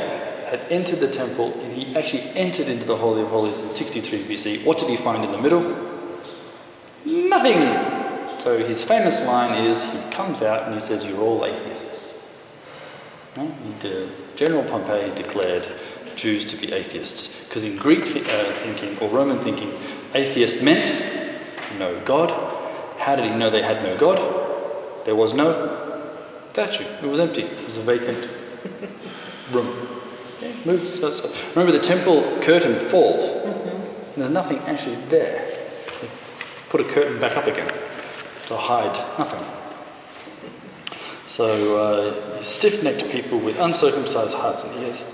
had 0.48 0.60
entered 0.70 1.00
the 1.00 1.10
temple 1.10 1.52
and 1.60 1.72
he 1.72 1.96
actually 1.96 2.22
entered 2.30 2.68
into 2.68 2.86
the 2.86 2.96
Holy 2.96 3.22
of 3.22 3.28
Holies 3.28 3.60
in 3.60 3.70
63 3.70 4.24
BC, 4.24 4.64
what 4.64 4.78
did 4.78 4.88
he 4.88 4.96
find 4.96 5.24
in 5.24 5.32
the 5.32 5.40
middle? 5.40 5.62
Nothing. 7.04 8.40
So 8.40 8.58
his 8.58 8.82
famous 8.82 9.20
line 9.22 9.64
is 9.64 9.82
he 9.84 9.98
comes 10.10 10.42
out 10.42 10.64
and 10.64 10.74
he 10.74 10.80
says, 10.80 11.06
You're 11.06 11.20
all 11.20 11.44
atheists. 11.44 12.22
General 14.36 14.64
Pompey 14.64 15.14
declared 15.14 15.66
Jews 16.16 16.44
to 16.46 16.56
be 16.56 16.72
atheists. 16.72 17.44
Because 17.44 17.64
in 17.64 17.76
Greek 17.76 18.04
th- 18.04 18.26
uh, 18.28 18.56
thinking 18.58 18.98
or 18.98 19.08
Roman 19.08 19.40
thinking, 19.40 19.72
atheist 20.14 20.62
meant 20.62 20.84
no 21.78 22.00
God. 22.04 22.30
How 22.98 23.16
did 23.16 23.30
he 23.30 23.36
know 23.36 23.50
they 23.50 23.62
had 23.62 23.82
no 23.82 23.96
God? 23.96 24.18
There 25.04 25.16
was 25.16 25.34
no 25.34 26.00
statue. 26.52 26.84
It 27.02 27.06
was 27.06 27.18
empty. 27.18 27.42
It 27.42 27.64
was 27.66 27.76
a 27.76 27.82
vacant 27.82 28.28
room. 29.52 29.83
Moves. 30.64 31.00
So, 31.00 31.10
so. 31.10 31.32
Remember, 31.50 31.72
the 31.72 31.78
temple 31.78 32.22
curtain 32.40 32.78
falls. 32.78 33.24
And 33.24 34.16
there's 34.16 34.30
nothing 34.30 34.58
actually 34.60 34.96
there. 35.08 35.46
They 36.00 36.08
put 36.68 36.80
a 36.80 36.84
curtain 36.84 37.20
back 37.20 37.36
up 37.36 37.46
again 37.46 37.72
to 38.46 38.56
hide 38.56 38.94
nothing. 39.18 39.44
So, 41.26 41.76
uh, 41.78 42.42
stiff 42.42 42.82
necked 42.82 43.08
people 43.10 43.38
with 43.38 43.58
uncircumcised 43.58 44.34
hearts 44.34 44.62
and 44.62 44.84
ears, 44.84 45.04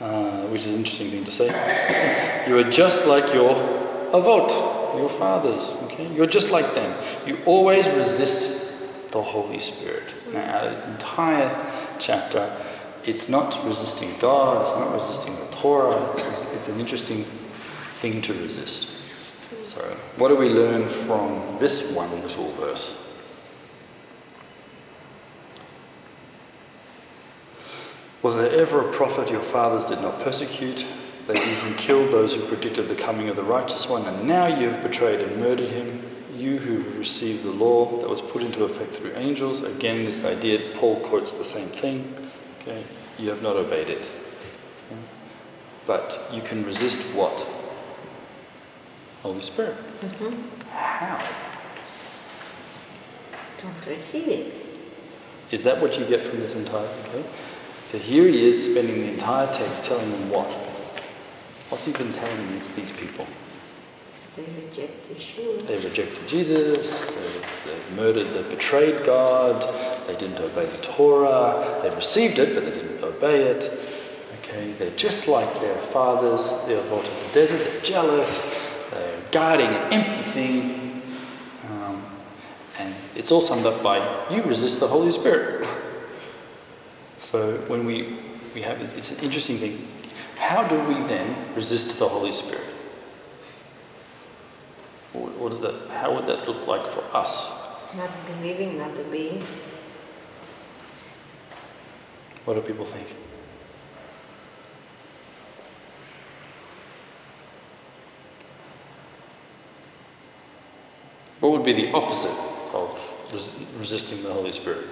uh, 0.00 0.46
which 0.48 0.62
is 0.62 0.70
an 0.70 0.76
interesting 0.76 1.10
thing 1.10 1.24
to 1.24 1.30
say. 1.30 1.46
You 2.48 2.58
are 2.58 2.70
just 2.70 3.06
like 3.06 3.32
your 3.32 3.54
avot, 4.12 4.50
your 4.98 5.08
fathers. 5.08 5.70
Okay? 5.84 6.12
You're 6.14 6.26
just 6.26 6.50
like 6.50 6.74
them. 6.74 6.94
You 7.26 7.38
always 7.46 7.88
resist 7.88 8.72
the 9.10 9.22
Holy 9.22 9.60
Spirit. 9.60 10.12
Now, 10.32 10.68
this 10.68 10.84
entire 10.84 11.48
chapter, 11.98 12.54
it's 13.04 13.28
not 13.28 13.64
resisting 13.64 14.10
God, 14.18 14.62
it's 14.62 14.78
not 14.78 14.92
resisting 14.94 15.34
the 15.36 15.46
Torah, 15.46 16.10
it's, 16.10 16.42
it's 16.54 16.68
an 16.68 16.80
interesting 16.80 17.24
thing 17.96 18.22
to 18.22 18.32
resist. 18.34 18.90
So, 19.64 19.80
what 20.16 20.28
do 20.28 20.36
we 20.36 20.48
learn 20.48 20.88
from 20.88 21.58
this 21.58 21.92
one 21.92 22.10
little 22.22 22.52
verse? 22.52 22.96
Was 28.22 28.36
there 28.36 28.50
ever 28.50 28.88
a 28.88 28.92
prophet 28.92 29.30
your 29.30 29.42
fathers 29.42 29.84
did 29.84 30.00
not 30.00 30.20
persecute? 30.20 30.84
They 31.26 31.34
even 31.34 31.74
killed 31.76 32.12
those 32.12 32.34
who 32.34 32.44
predicted 32.46 32.88
the 32.88 32.94
coming 32.94 33.28
of 33.28 33.36
the 33.36 33.44
righteous 33.44 33.88
one, 33.88 34.06
and 34.06 34.26
now 34.26 34.46
you 34.46 34.70
have 34.70 34.82
betrayed 34.82 35.20
and 35.20 35.36
murdered 35.36 35.68
him. 35.68 36.02
You 36.34 36.58
who 36.58 36.98
received 36.98 37.44
the 37.44 37.50
law 37.50 37.98
that 38.00 38.08
was 38.08 38.20
put 38.20 38.42
into 38.42 38.64
effect 38.64 38.96
through 38.96 39.14
angels. 39.14 39.62
Again, 39.62 40.04
this 40.04 40.24
idea, 40.24 40.72
Paul 40.74 41.00
quotes 41.00 41.32
the 41.34 41.44
same 41.44 41.68
thing. 41.68 42.14
Okay, 42.68 42.84
you 43.18 43.30
have 43.30 43.40
not 43.42 43.56
obeyed 43.56 43.88
it. 43.88 44.00
Okay? 44.00 45.00
But 45.86 46.28
you 46.30 46.42
can 46.42 46.66
resist 46.66 47.00
what? 47.14 47.46
Holy 49.22 49.40
Spirit. 49.40 49.74
Mm-hmm. 50.02 50.68
How? 50.68 51.26
Don't 53.56 53.86
receive 53.86 54.28
it. 54.28 54.66
Is 55.50 55.64
that 55.64 55.80
what 55.80 55.98
you 55.98 56.04
get 56.04 56.26
from 56.26 56.40
this 56.40 56.54
entire 56.54 56.86
thing? 57.04 57.24
So 57.90 57.96
here 57.96 58.28
he 58.28 58.46
is 58.46 58.70
spending 58.70 59.00
the 59.00 59.12
entire 59.14 59.50
text 59.52 59.84
telling 59.84 60.10
them 60.10 60.28
what? 60.28 60.46
What's 61.70 61.86
he 61.86 61.92
been 61.92 62.12
telling 62.12 62.52
these, 62.52 62.66
these 62.68 62.92
people? 62.92 63.26
They 64.38 64.66
reject 64.66 65.10
Yeshua. 65.10 65.66
They 65.66 65.78
rejected 65.78 66.28
Jesus, 66.28 67.00
they, 67.00 67.70
they 67.70 67.96
murdered, 67.96 68.32
they 68.32 68.42
betrayed 68.48 69.04
God, 69.04 69.62
they 70.06 70.14
didn't 70.16 70.38
obey 70.38 70.66
the 70.66 70.76
Torah, 70.78 71.80
they 71.82 71.90
received 71.90 72.38
it, 72.38 72.54
but 72.54 72.64
they 72.64 72.70
didn't 72.70 73.02
obey 73.02 73.42
it. 73.42 73.72
Okay, 74.40 74.72
they're 74.78 74.96
just 74.96 75.26
like 75.26 75.52
their 75.60 75.76
fathers, 75.78 76.52
they're 76.66 76.78
of 76.78 76.88
the 76.90 77.30
desert, 77.34 77.58
they're 77.58 77.80
jealous, 77.80 78.46
they're 78.90 79.20
guarding 79.32 79.66
an 79.66 79.92
empty 79.92 80.22
thing. 80.30 81.02
Um, 81.68 82.06
and 82.78 82.94
it's 83.16 83.32
all 83.32 83.40
summed 83.40 83.66
up 83.66 83.82
by 83.82 83.98
you 84.30 84.42
resist 84.44 84.78
the 84.78 84.88
Holy 84.88 85.10
Spirit. 85.10 85.68
So 87.20 87.56
when 87.66 87.84
we, 87.84 88.16
we 88.54 88.62
have 88.62 88.80
it's 88.80 89.10
an 89.10 89.18
interesting 89.18 89.58
thing. 89.58 89.86
How 90.36 90.66
do 90.66 90.78
we 90.82 90.94
then 91.08 91.52
resist 91.54 91.98
the 91.98 92.08
Holy 92.08 92.32
Spirit? 92.32 92.77
What 95.18 95.38
what 95.38 95.50
does 95.50 95.60
that? 95.62 95.88
How 95.90 96.14
would 96.14 96.26
that 96.26 96.46
look 96.48 96.66
like 96.66 96.86
for 96.86 97.02
us? 97.16 97.52
Not 97.96 98.10
believing, 98.26 98.78
not 98.78 98.96
obeying. 98.98 99.42
What 102.44 102.54
do 102.54 102.60
people 102.60 102.84
think? 102.84 103.08
What 111.40 111.52
would 111.52 111.64
be 111.64 111.72
the 111.72 111.92
opposite 111.92 112.36
of 112.74 112.98
res- 113.32 113.64
resisting 113.78 114.22
the 114.22 114.32
Holy 114.32 114.52
Spirit? 114.52 114.86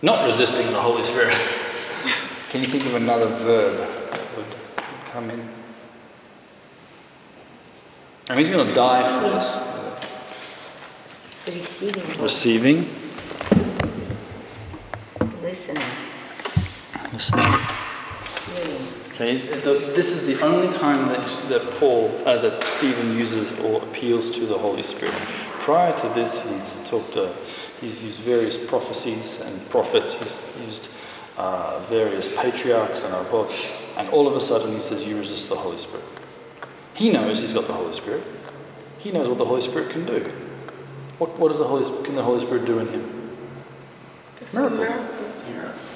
Not 0.00 0.26
resisting 0.26 0.66
the 0.72 0.80
Holy 0.80 1.04
Spirit. 1.04 1.36
Can 2.50 2.62
you 2.62 2.68
think 2.68 2.86
of 2.86 2.94
another 2.94 3.26
verb 3.26 3.76
that 4.10 4.36
would 4.36 4.46
come 5.12 5.30
in? 5.30 5.57
I 8.28 8.34
mean, 8.34 8.40
he's 8.40 8.50
going 8.50 8.68
to 8.68 8.74
die 8.74 9.02
for 9.20 9.30
this. 9.30 9.56
Receiving. 11.56 12.22
Receiving, 12.22 12.88
Listening. 15.42 15.82
listening. 17.10 17.58
Hearing. 18.54 18.88
Okay, 19.12 19.36
this 19.94 20.08
is 20.08 20.26
the 20.26 20.38
only 20.44 20.70
time 20.70 21.08
that, 21.08 21.48
that 21.48 21.70
Paul, 21.78 22.10
uh, 22.26 22.36
that 22.42 22.66
Stephen 22.66 23.16
uses 23.16 23.52
or 23.60 23.82
appeals 23.82 24.30
to 24.32 24.40
the 24.46 24.58
Holy 24.58 24.82
Spirit. 24.82 25.14
prior 25.60 25.96
to 25.98 26.08
this, 26.10 26.38
he's 26.50 26.86
talked. 26.86 27.16
Uh, 27.16 27.32
he's 27.80 28.02
used 28.04 28.20
various 28.20 28.58
prophecies 28.58 29.40
and 29.40 29.70
prophets. 29.70 30.14
He's 30.14 30.42
used 30.66 30.88
uh, 31.38 31.78
various 31.88 32.28
patriarchs 32.36 33.04
and 33.04 33.14
avot, 33.14 33.70
and 33.96 34.08
all 34.10 34.28
of 34.28 34.36
a 34.36 34.40
sudden 34.40 34.72
he 34.74 34.80
says, 34.80 35.02
"You 35.04 35.18
resist 35.18 35.48
the 35.48 35.56
Holy 35.56 35.78
Spirit." 35.78 36.04
He 36.98 37.10
knows 37.10 37.38
he's 37.38 37.52
got 37.52 37.68
the 37.68 37.72
Holy 37.72 37.92
Spirit. 37.92 38.24
He 38.98 39.12
knows 39.12 39.28
what 39.28 39.38
the 39.38 39.44
Holy 39.44 39.60
Spirit 39.60 39.90
can 39.90 40.04
do. 40.04 40.18
What, 41.18 41.38
what 41.38 41.48
does 41.48 41.58
the 41.58 41.64
Holy 41.64 41.84
can 42.04 42.16
the 42.16 42.24
Holy 42.24 42.40
Spirit 42.40 42.64
do 42.64 42.80
in 42.80 42.88
him? 42.88 43.36
Miracles. 44.52 45.28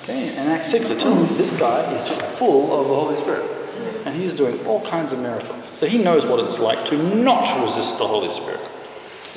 Okay, 0.05 0.33
in 0.33 0.39
Acts 0.39 0.70
6 0.70 0.91
it 0.91 1.01
tells 1.01 1.19
us 1.19 1.37
this 1.37 1.59
guy 1.59 1.93
is 1.95 2.07
full 2.39 2.73
of 2.73 2.87
the 2.87 2.95
Holy 2.95 3.16
Spirit. 3.16 3.51
And 4.05 4.15
he's 4.15 4.33
doing 4.33 4.65
all 4.65 4.81
kinds 4.87 5.11
of 5.11 5.19
miracles. 5.19 5.65
So 5.77 5.87
he 5.87 5.99
knows 5.99 6.24
what 6.24 6.39
it's 6.39 6.61
like 6.61 6.85
to 6.87 7.15
not 7.16 7.65
resist 7.65 7.99
the 7.99 8.07
Holy 8.07 8.31
Spirit. 8.31 8.61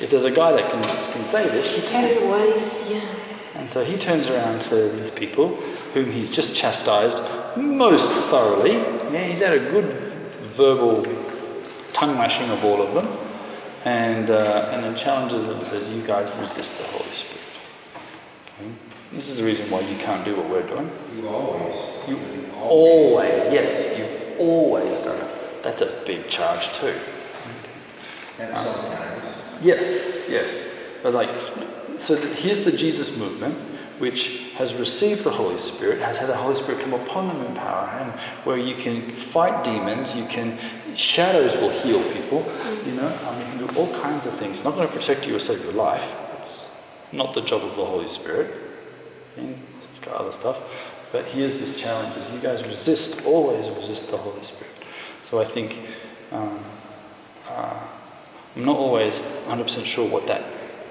If 0.00 0.10
there's 0.10 0.24
a 0.24 0.30
guy 0.30 0.52
that 0.52 0.70
can, 0.70 0.82
can 0.82 1.24
say 1.24 1.48
this, 1.48 1.74
he 1.74 1.88
can. 1.88 2.28
Wise, 2.28 2.88
yeah. 2.88 3.12
And 3.56 3.68
so 3.68 3.84
he 3.84 3.96
turns 3.96 4.28
around 4.28 4.60
to 4.62 4.88
these 4.90 5.10
people 5.10 5.56
whom 5.94 6.12
he's 6.12 6.30
just 6.30 6.54
chastised 6.54 7.22
most 7.56 8.12
thoroughly. 8.28 8.74
Yeah, 8.74 9.24
he's 9.24 9.40
had 9.40 9.52
a 9.52 9.70
good 9.70 9.92
verbal 10.56 11.02
tongue 11.96 12.18
lashing 12.18 12.50
of 12.50 12.64
all 12.64 12.82
of 12.82 12.94
them. 12.94 13.06
And, 13.84 14.30
uh, 14.30 14.70
and 14.72 14.84
then 14.84 14.96
challenges 14.96 15.46
them 15.46 15.58
and 15.58 15.66
says, 15.66 15.88
You 15.88 16.02
guys 16.02 16.30
resist 16.40 16.76
the 16.78 16.84
Holy 16.84 17.10
Spirit. 17.10 17.44
Okay? 18.58 18.70
This 19.12 19.28
is 19.28 19.38
the 19.38 19.44
reason 19.44 19.70
why 19.70 19.80
you 19.80 19.96
can't 19.98 20.24
do 20.24 20.36
what 20.36 20.48
we're 20.48 20.66
doing. 20.66 20.90
You 21.16 21.28
always. 21.28 21.74
You 22.08 22.18
always, 22.60 23.52
yes, 23.52 23.96
you 23.96 24.06
always 24.38 25.00
done 25.02 25.20
it. 25.20 25.62
That's 25.62 25.82
a 25.82 26.02
big 26.04 26.28
charge 26.28 26.72
too. 26.72 26.94
And 28.38 28.54
sometimes. 28.54 29.22
Yes, 29.62 30.28
yeah. 30.28 30.44
But 31.02 31.14
like, 31.14 31.30
so 31.98 32.16
here's 32.16 32.64
the 32.64 32.72
Jesus 32.72 33.16
movement, 33.16 33.56
which 33.98 34.50
has 34.54 34.74
received 34.74 35.24
the 35.24 35.30
Holy 35.30 35.58
Spirit, 35.58 36.00
has 36.00 36.18
had 36.18 36.28
the 36.28 36.36
Holy 36.36 36.56
Spirit 36.56 36.80
come 36.80 36.92
upon 36.92 37.28
them 37.28 37.46
in 37.46 37.54
power, 37.54 37.88
and 38.00 38.10
where 38.44 38.58
you 38.58 38.74
can 38.74 39.10
fight 39.12 39.64
demons, 39.64 40.14
you 40.14 40.26
can, 40.26 40.58
shadows 40.96 41.54
will 41.56 41.70
heal 41.70 42.02
people, 42.12 42.44
you 42.84 42.92
know, 42.92 43.06
um, 43.26 43.40
you 43.40 43.46
can 43.46 43.58
do 43.58 43.78
all 43.78 43.92
kinds 44.00 44.26
of 44.26 44.32
things. 44.38 44.56
It's 44.56 44.64
not 44.64 44.74
going 44.74 44.86
to 44.86 44.94
protect 44.94 45.26
you 45.26 45.36
or 45.36 45.38
save 45.38 45.62
your 45.62 45.72
life. 45.72 46.12
It's 46.38 46.72
not 47.12 47.34
the 47.34 47.42
job 47.42 47.62
of 47.62 47.76
the 47.76 47.84
Holy 47.84 48.08
Spirit. 48.08 48.54
I 49.36 49.40
mean, 49.40 49.62
it's 49.84 50.00
got 50.00 50.14
other 50.14 50.32
stuff. 50.32 50.58
But 51.12 51.26
here's 51.26 51.58
this 51.58 51.78
challenge: 51.78 52.16
is 52.16 52.30
you 52.30 52.40
guys 52.40 52.64
resist, 52.64 53.24
always 53.24 53.68
resist 53.70 54.10
the 54.10 54.16
Holy 54.16 54.42
Spirit. 54.42 54.72
So 55.22 55.40
I 55.40 55.44
think 55.44 55.78
um, 56.32 56.64
uh, 57.48 57.80
I'm 58.54 58.64
not 58.64 58.76
always 58.76 59.18
100% 59.48 59.84
sure 59.84 60.08
what 60.08 60.26
that 60.26 60.44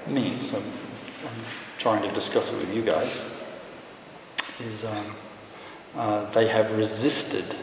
means. 0.08 0.54
I'm, 0.54 0.64
I'm 0.64 1.46
trying 1.78 2.08
to 2.08 2.14
discuss 2.14 2.54
it 2.54 2.58
with 2.58 2.74
you 2.74 2.84
guys. 2.84 3.20
Is 4.62 4.86
um, 4.86 5.16
uh, 5.96 6.30
they 6.32 6.48
have 6.48 6.76
resisted. 6.78 7.56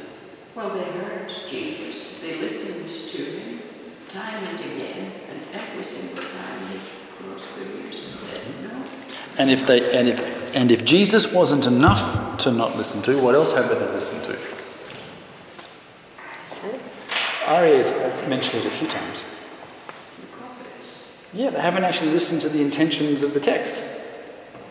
Well, 0.54 0.70
they 0.74 0.84
heard 0.84 1.32
Jesus. 1.48 1.91
They 2.32 2.40
listened 2.40 2.88
to 2.88 3.24
him 3.24 3.60
time 4.08 4.42
and 4.44 4.58
again, 4.58 5.12
and 5.28 5.40
every 5.52 5.84
single 5.84 6.24
time 6.24 6.70
they 6.70 6.78
closed 7.18 7.44
their 7.56 7.84
ears 7.84 8.08
and 8.08 8.22
said 8.22 8.40
no. 8.62 8.84
And 9.36 9.50
if 9.50 9.66
they 9.66 9.98
and 9.98 10.08
if 10.08 10.20
and 10.54 10.72
if 10.72 10.82
Jesus 10.82 11.30
wasn't 11.30 11.66
enough 11.66 12.38
to 12.38 12.50
not 12.50 12.74
listen 12.74 13.02
to, 13.02 13.20
what 13.20 13.34
else 13.34 13.52
have 13.52 13.68
they 13.68 13.74
listened 13.74 14.24
to? 14.24 14.38
Ari 17.46 17.76
has, 17.76 17.90
has 17.90 18.26
mentioned 18.26 18.64
it 18.64 18.66
a 18.66 18.70
few 18.70 18.88
times. 18.88 19.24
Yeah, 21.34 21.50
they 21.50 21.60
haven't 21.60 21.84
actually 21.84 22.12
listened 22.12 22.40
to 22.42 22.48
the 22.48 22.62
intentions 22.62 23.22
of 23.22 23.34
the 23.34 23.40
text. 23.40 23.82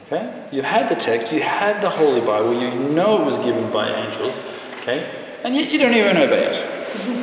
Okay? 0.07 0.47
You 0.51 0.63
had 0.63 0.89
the 0.89 0.95
text, 0.95 1.31
you 1.31 1.41
had 1.41 1.79
the 1.81 1.89
Holy 1.91 2.21
Bible, 2.21 2.59
you 2.59 2.73
know 2.89 3.21
it 3.21 3.25
was 3.25 3.38
given 3.38 3.71
by 3.71 3.89
angels, 3.89 4.39
okay? 4.79 5.09
And 5.43 5.55
yet 5.55 5.71
you 5.71 5.79
don't 5.79 5.93
even 5.93 6.17
obey 6.17 6.47
it. 6.47 7.20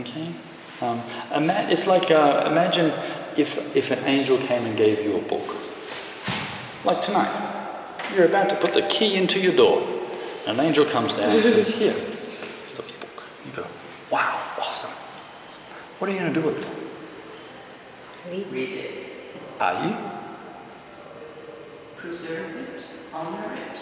Okay? 0.00 0.32
Um, 0.80 1.00
ima- 1.34 1.66
it's 1.70 1.86
like, 1.86 2.10
uh, 2.10 2.44
imagine 2.50 2.92
if, 3.36 3.58
if 3.76 3.90
an 3.90 4.04
angel 4.04 4.38
came 4.38 4.66
and 4.66 4.76
gave 4.76 5.02
you 5.02 5.16
a 5.16 5.22
book. 5.22 5.56
Like 6.84 7.00
tonight. 7.00 7.52
You're 8.14 8.26
about 8.26 8.48
to 8.50 8.56
put 8.56 8.72
the 8.74 8.82
key 8.82 9.16
into 9.16 9.40
your 9.40 9.54
door. 9.56 9.82
And 10.46 10.58
an 10.60 10.66
angel 10.66 10.84
comes 10.84 11.14
down 11.16 11.30
and 11.30 11.42
says, 11.42 11.66
Here, 11.68 11.96
it's 12.68 12.78
a 12.78 12.82
book. 12.82 13.22
You 13.44 13.52
go, 13.52 13.66
Wow, 14.10 14.40
awesome. 14.58 14.90
What 15.98 16.10
are 16.10 16.12
you 16.12 16.20
going 16.20 16.32
to 16.32 16.40
do 16.40 16.46
with 16.46 16.58
it? 16.58 16.68
Read 18.52 18.72
it, 18.72 19.06
Are 19.60 19.86
you? 19.88 19.96
preserve 21.96 22.54
it, 22.54 22.82
honor 23.12 23.56
it, 23.56 23.80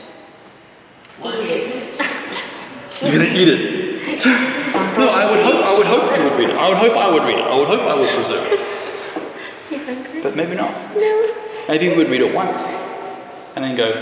worship 1.23 1.75
it. 2.01 2.45
You're 3.03 3.13
going 3.13 3.27
to 3.27 3.35
eat 3.35 3.49
it. 3.49 4.25
no, 4.97 5.09
I 5.09 5.29
would 5.29 5.45
hope 5.45 5.65
I 5.65 5.77
would 5.77 5.87
hope 5.87 6.17
you 6.17 6.25
would 6.25 6.39
read 6.39 6.51
it. 6.51 6.57
I 6.57 6.69
would 6.69 6.79
hope 6.79 6.97
I 6.97 7.11
would 7.11 7.25
read 7.25 7.39
it. 7.39 7.45
I 7.45 7.57
would 7.57 7.69
hope 7.69 7.81
I 7.81 7.95
would 7.95 8.09
preserve 8.11 8.47
it. 8.47 8.61
But 10.23 10.37
maybe 10.37 10.55
not. 10.55 10.71
No. 10.97 11.35
Maybe 11.69 11.91
we 11.91 11.97
would 11.97 12.09
read 12.09 12.23
it 12.23 12.35
once 12.35 12.73
and 13.57 13.65
then 13.65 13.77
go 13.77 13.93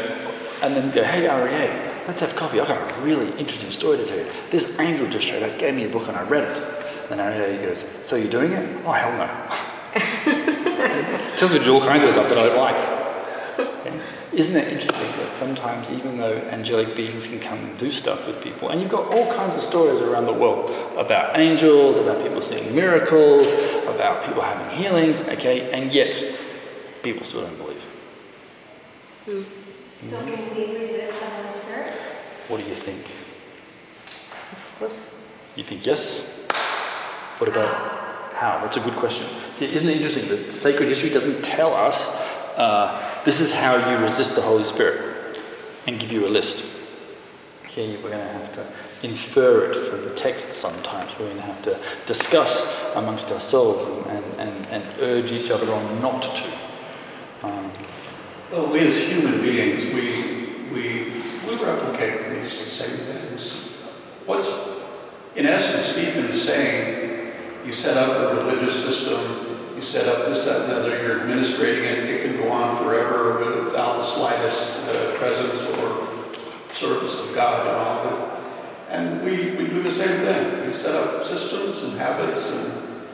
and 0.62 0.77
then 0.77 0.90
go, 0.93 1.02
hey 1.02 1.23
REA, 1.27 2.06
let's 2.06 2.20
have 2.20 2.36
coffee. 2.36 2.60
I've 2.60 2.69
got 2.69 2.98
a 2.98 3.01
really 3.01 3.31
interesting 3.39 3.73
story 3.73 3.97
to 3.98 4.06
tell 4.06 4.19
you. 4.19 4.27
This 4.51 4.78
angel 4.78 5.09
just 5.09 5.27
showed 5.27 5.43
up, 5.43 5.59
gave 5.59 5.74
me 5.74 5.85
a 5.85 5.89
book 5.89 6.06
and 6.06 6.16
I 6.16 6.23
read 6.23 6.44
it. 6.44 7.10
And 7.10 7.20
REA 7.20 7.66
goes, 7.66 7.85
So 8.02 8.16
you're 8.16 8.31
doing 8.31 8.52
it? 8.52 8.85
Oh 8.85 8.93
hell 8.93 9.12
no. 9.19 9.27
Tells 11.36 11.52
me 11.52 11.59
to 11.59 11.64
do 11.64 11.74
all 11.74 11.81
kinds 11.81 12.05
of 12.05 12.12
stuff 12.12 12.28
that 12.28 12.39
I 12.39 12.47
don't 12.47 12.59
like. 12.59 12.77
Okay? 13.59 14.01
Isn't 14.32 14.56
it 14.56 14.72
interesting 14.72 15.10
that 15.18 15.34
sometimes, 15.34 15.90
even 15.90 16.16
though 16.16 16.32
angelic 16.32 16.96
beings 16.96 17.26
can 17.26 17.38
come 17.38 17.59
and 17.59 17.76
do 17.76 17.90
stuff 17.90 18.26
with 18.26 18.42
people, 18.42 18.70
and 18.70 18.80
you've 18.80 18.90
got 18.90 19.12
all 19.12 19.30
kinds 19.34 19.56
of 19.56 19.62
stories 19.62 20.00
around 20.00 20.24
the 20.24 20.32
world 20.32 20.70
about 20.96 21.38
angels, 21.38 21.98
about 21.98 22.22
people 22.22 22.40
seeing 22.40 22.74
miracles, 22.74 23.52
about 23.86 24.24
people 24.24 24.40
having 24.40 24.74
healings, 24.78 25.20
okay, 25.22 25.70
and 25.72 25.92
yet 25.92 26.18
people 27.02 27.24
still 27.24 27.42
don't 27.42 27.59
believe. 27.59 27.84
So 30.00 30.24
can 30.24 30.56
we 30.56 30.78
resist 30.78 31.20
the 31.20 31.26
Holy 31.26 31.50
Spirit? 31.50 31.92
What 32.48 32.62
do 32.62 32.66
you 32.66 32.74
think? 32.74 33.04
Of 34.52 34.78
course. 34.78 35.00
You 35.56 35.62
think 35.62 35.84
yes? 35.84 36.20
What 37.36 37.48
about 37.48 38.32
how? 38.32 38.60
That's 38.62 38.78
a 38.78 38.80
good 38.80 38.94
question. 38.94 39.26
See, 39.52 39.66
isn't 39.72 39.86
it 39.86 39.96
interesting 39.96 40.28
that 40.30 40.52
sacred 40.54 40.88
history 40.88 41.10
doesn't 41.10 41.42
tell 41.42 41.74
us 41.74 42.09
uh, 42.56 43.11
this 43.24 43.40
is 43.40 43.53
how 43.53 43.90
you 43.90 43.99
resist 43.99 44.35
the 44.35 44.43
Holy 44.43 44.65
Spirit 44.65 45.40
and 45.86 45.99
give 45.99 46.12
you 46.12 46.27
a 46.27 46.28
list. 46.28 46.65
Okay, 47.66 47.97
we're 47.97 48.11
going 48.11 48.19
to 48.19 48.32
have 48.32 48.53
to 48.53 48.66
infer 49.03 49.70
it 49.70 49.86
from 49.86 50.05
the 50.05 50.11
text 50.11 50.53
sometimes. 50.53 51.11
We're 51.19 51.27
going 51.27 51.36
to 51.39 51.43
have 51.43 51.62
to 51.62 51.81
discuss 52.05 52.66
amongst 52.94 53.31
ourselves 53.31 54.09
and, 54.09 54.24
and, 54.39 54.66
and 54.66 54.85
urge 55.01 55.32
each 55.32 55.51
other 55.51 55.73
on 55.73 56.03
not 56.03 56.23
to. 56.23 56.53
Um, 57.43 57.73
Well, 58.51 58.70
we 58.70 58.81
as 58.81 58.97
human 58.99 59.40
beings, 59.40 59.86
we, 59.94 60.69
we, 60.70 61.12
we 61.49 61.65
replicate 61.65 62.43
these 62.43 62.53
same 62.53 62.99
things. 62.99 63.53
What's, 64.27 64.49
in 65.35 65.47
essence, 65.47 65.86
Stephen 65.86 66.27
is 66.27 66.43
saying, 66.43 67.32
you 67.65 67.73
set 67.73 67.97
up 67.97 68.32
a 68.32 68.44
religious 68.44 68.85
system, 68.85 69.51
you 69.82 69.88
set 69.88 70.06
up 70.06 70.26
this, 70.26 70.44
that, 70.44 70.62
and 70.62 70.70
the 70.70 70.76
other, 70.76 71.02
you're 71.02 71.22
administrating 71.22 71.84
it, 71.84 71.98
it 72.04 72.22
can 72.22 72.36
go 72.40 72.48
on 72.50 72.76
forever 72.84 73.38
without 73.64 73.96
the 73.96 74.06
slightest 74.14 74.60
uh, 74.88 75.16
presence 75.18 75.60
or 75.78 76.06
service 76.72 77.18
of 77.18 77.34
God 77.34 77.66
and 77.66 77.76
all 77.76 78.22
it. 78.22 78.32
And 78.90 79.24
we, 79.24 79.56
we 79.56 79.68
do 79.68 79.82
the 79.82 79.90
same 79.90 80.20
thing. 80.20 80.66
We 80.66 80.72
set 80.72 80.94
up 80.94 81.26
systems 81.26 81.82
and 81.82 81.98
habits 81.98 82.48
and 82.50 83.09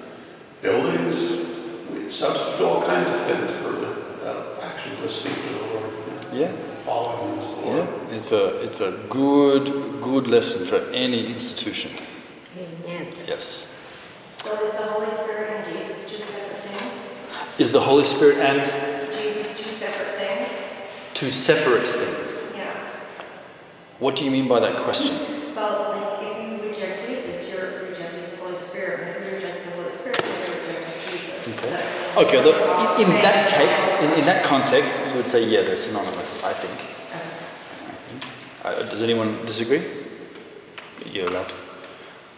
buildings. 0.61 1.47
We 1.91 2.11
substitute 2.11 2.61
all 2.61 2.83
kinds 2.83 3.09
of 3.09 3.27
things 3.27 3.51
for 3.63 3.73
the, 3.73 4.31
uh, 4.31 4.61
actually 4.63 5.01
listening 5.01 5.37
to 5.37 5.49
the 5.49 5.67
Lord. 5.67 5.93
Yeah. 6.35 6.53
Following 6.85 7.39
the 7.39 7.45
Lord. 7.45 7.77
yeah, 7.77 8.15
it's 8.15 8.33
a, 8.33 8.61
it's 8.61 8.81
a 8.81 8.91
good, 9.09 10.03
good 10.03 10.27
lesson 10.27 10.67
for 10.67 10.91
any 10.91 11.27
institution. 11.33 11.93
Amen. 12.59 13.07
Yes. 13.27 13.67
So 14.37 14.53
is 14.65 14.73
the 14.73 14.85
Holy 14.85 15.11
Spirit 15.11 15.51
and 15.51 15.75
Jesus 15.75 16.09
two 16.09 16.23
separate 16.25 16.63
things? 16.73 16.95
Is 17.59 17.73
the 17.73 17.81
Holy 17.81 18.05
Spirit 18.05 18.39
and 18.39 18.65
Jesus 19.13 19.59
two 19.59 19.71
separate 19.73 20.17
things? 20.17 20.49
two 21.15 21.31
separate 21.33 21.89
things? 21.89 22.45
Yeah. 22.55 22.73
What 23.99 24.15
do 24.15 24.25
you 24.25 24.31
mean 24.31 24.47
by 24.47 24.61
that 24.61 24.85
question? 24.85 25.17
Well, 25.57 25.91
like 25.91 26.23
if 26.23 26.63
you 26.63 26.69
reject 26.69 27.09
Jesus, 27.09 27.49
you're 27.49 27.89
rejecting 27.89 28.31
the 28.31 28.37
Holy 28.37 28.55
Spirit. 28.55 29.01
And 29.01 29.17
if 29.17 29.27
you 29.27 29.37
reject 29.39 29.65
the 29.65 29.71
Holy 29.73 29.91
Spirit, 29.91 30.23
you're 30.25 30.57
rejecting 30.57 31.19
Jesus. 31.19 31.59
Okay. 31.59 32.39
Okay, 32.39 32.45
look, 32.45 32.57
in, 33.01 33.07
in 33.07 33.11
that 33.23 33.49
text, 33.49 34.03
in, 34.03 34.21
in 34.21 34.27
that 34.27 34.45
context, 34.45 35.01
you 35.09 35.17
would 35.17 35.27
say, 35.27 35.45
yeah, 35.45 35.63
they're 35.63 35.77
synonymous, 35.77 36.45
I 36.45 36.53
think. 36.53 36.79
I 37.13 37.93
think. 38.07 38.25
Uh, 38.65 38.83
does 38.89 39.03
anyone 39.03 39.45
disagree? 39.45 39.83
You're 41.13 41.27
allowed. 41.27 41.53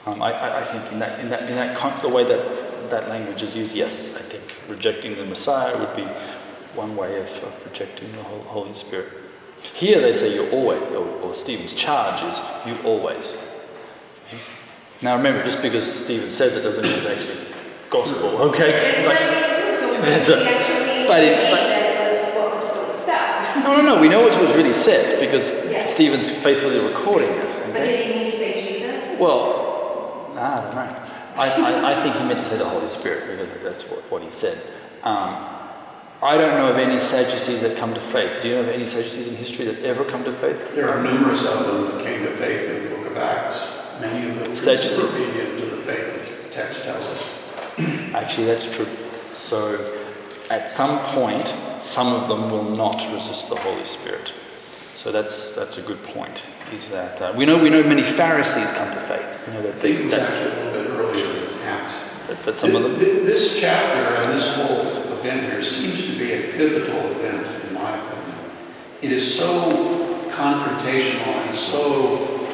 Um, 0.07 0.23
I, 0.23 0.33
I, 0.33 0.61
I 0.61 0.63
think 0.65 0.93
in 0.93 0.99
that, 1.01 1.21
in 1.21 1.29
that, 1.29 1.43
in 1.43 1.57
that 1.57 1.77
con- 1.77 2.01
the 2.01 2.09
way 2.09 2.25
that 2.25 2.70
that 2.89 3.09
language 3.09 3.43
is 3.43 3.55
used, 3.55 3.74
yes, 3.74 4.11
I 4.16 4.23
think 4.23 4.43
rejecting 4.69 5.16
the 5.16 5.24
Messiah 5.24 5.78
would 5.78 5.94
be 5.94 6.05
one 6.74 6.97
way 6.97 7.20
of, 7.20 7.28
of 7.43 7.65
rejecting 7.66 8.11
the 8.12 8.23
Holy 8.23 8.73
Spirit. 8.73 9.09
Here 9.74 10.01
they 10.01 10.15
say 10.15 10.35
you 10.35 10.48
always, 10.51 10.81
or, 10.93 11.07
or 11.20 11.35
Stephen's 11.35 11.74
charge 11.74 12.23
is 12.23 12.40
you 12.66 12.77
always. 12.85 13.35
Now 15.02 15.16
remember, 15.16 15.44
just 15.44 15.62
because 15.62 16.05
Stephen 16.05 16.31
says 16.31 16.57
it 16.57 16.62
doesn't 16.62 16.82
mean 16.82 16.93
it's 16.93 17.07
actually 17.07 17.47
gospel, 17.90 18.28
okay? 18.48 19.02
But, 19.05 19.16
actually 20.09 21.07
but, 21.07 21.23
it, 21.24 21.51
but 21.51 21.62
was 22.12 22.35
what 22.35 22.52
was 22.52 22.77
really 22.77 22.94
said. 22.94 23.57
no, 23.65 23.77
no, 23.77 23.82
no. 23.82 24.01
We 24.01 24.09
know 24.09 24.23
what 24.23 24.40
was 24.40 24.55
really 24.55 24.73
said 24.73 25.20
because 25.20 25.51
Yes. 25.81 25.94
Stephen's 25.94 26.31
faithfully 26.31 26.78
recording 26.78 27.31
it. 27.31 27.57
But 27.73 27.82
did 27.82 28.07
he 28.07 28.12
mean 28.15 28.31
to 28.31 28.36
say 28.36 28.69
Jesus? 28.69 29.19
Well, 29.19 30.31
ah, 30.36 30.59
I 30.59 30.62
don't 30.62 30.74
know. 30.74 31.10
I, 31.36 31.48
I, 31.48 31.93
I 31.93 32.02
think 32.02 32.16
he 32.16 32.24
meant 32.24 32.40
to 32.40 32.47
say 32.47 32.59
the 32.59 32.69
Holy 32.69 32.86
Spirit 32.86 33.27
because 33.27 33.62
that's 33.62 33.89
what, 33.89 34.01
what 34.11 34.23
he 34.23 34.31
said. 34.31 34.59
Um, 35.02 35.47
I 36.23 36.36
don't 36.36 36.59
know 36.59 36.70
of 36.70 36.77
any 36.77 37.01
Sadducees 37.01 37.62
that 37.62 37.78
come 37.78 37.94
to 37.94 38.01
faith. 38.01 38.43
Do 38.43 38.48
you 38.48 38.55
know 38.57 38.61
of 38.62 38.69
any 38.69 38.85
Sadducees 38.85 39.28
in 39.28 39.36
history 39.36 39.65
that 39.66 39.82
ever 39.82 40.05
come 40.05 40.23
to 40.24 40.32
faith? 40.32 40.74
There 40.74 40.90
are 40.90 41.02
numerous 41.02 41.44
of 41.47 41.66
them 41.66 41.97
that 41.97 42.05
came 42.05 42.24
to 42.24 42.36
faith 42.36 42.70
in 42.70 42.85
the 42.85 42.97
book 42.97 43.07
of 43.07 43.16
Acts. 43.16 43.66
Many 44.01 44.28
of 44.28 44.36
them 44.36 44.51
were 44.51 44.57
Sadducees? 44.57 44.97
disobedient 44.97 45.59
to 45.61 45.77
the 45.77 45.82
faith, 45.82 46.43
the 46.44 46.51
text 46.51 46.82
tells 46.82 47.05
us. 47.05 47.23
Actually, 48.15 48.47
that's 48.47 48.74
true. 48.74 48.86
So, 49.32 49.78
at 50.51 50.70
some 50.70 50.98
point, 51.15 51.55
some 51.81 52.12
of 52.12 52.28
them 52.28 52.51
will 52.51 52.70
not 52.70 52.97
resist 53.15 53.48
the 53.48 53.57
Holy 53.57 53.85
Spirit. 53.85 54.35
So 54.94 55.11
that's 55.11 55.52
that's 55.52 55.78
a 55.78 55.82
good 55.82 56.02
point. 56.02 56.43
Is 56.74 56.90
that 56.90 57.23
uh, 57.23 57.32
we 57.35 57.47
know 57.47 57.57
we 57.57 57.70
know 57.70 57.82
many 57.82 58.02
Pharisees 58.02 58.70
come 58.73 58.93
to 58.93 59.01
faith. 59.02 59.39
We 59.47 59.55
know 59.55 59.62
that 59.62 59.81
they, 59.81 59.93
that, 60.09 60.20
actually 60.20 60.61
a 60.61 60.73
little 60.73 60.82
bit 60.82 61.01
earlier 61.01 61.27
than 61.27 61.59
Acts. 61.61 61.94
That 62.51 62.56
some 62.56 62.74
of 62.74 62.82
them. 62.82 62.98
This 62.98 63.59
chapter 63.60 64.12
and 64.14 64.24
this 64.39 64.55
whole 64.56 64.81
event 65.18 65.43
here 65.43 65.62
seems 65.62 66.05
to 66.06 66.18
be 66.18 66.32
a 66.32 66.52
pivotal 66.52 66.98
event, 67.12 67.47
in 67.64 67.74
my 67.74 67.97
opinion. 67.97 68.39
It 69.02 69.12
is 69.12 69.36
so 69.39 69.70
confrontational 70.31 71.27
and 71.47 71.55
so 71.55 72.48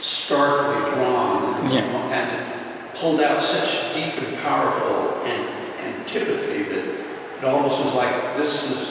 starkly 0.00 0.90
drawn 0.94 1.54
and, 1.60 1.70
Yeah. 1.72 1.80
and 1.82 2.40
it 2.40 2.94
pulled 2.94 3.20
out 3.20 3.40
such 3.42 3.92
deep 3.94 4.14
and 4.22 4.38
powerful 4.38 5.22
an- 5.24 5.48
antipathy 5.82 6.62
that 6.62 6.84
it 7.38 7.44
almost 7.44 7.84
was 7.84 7.94
like 7.94 8.36
this 8.38 8.64
is 8.64 8.88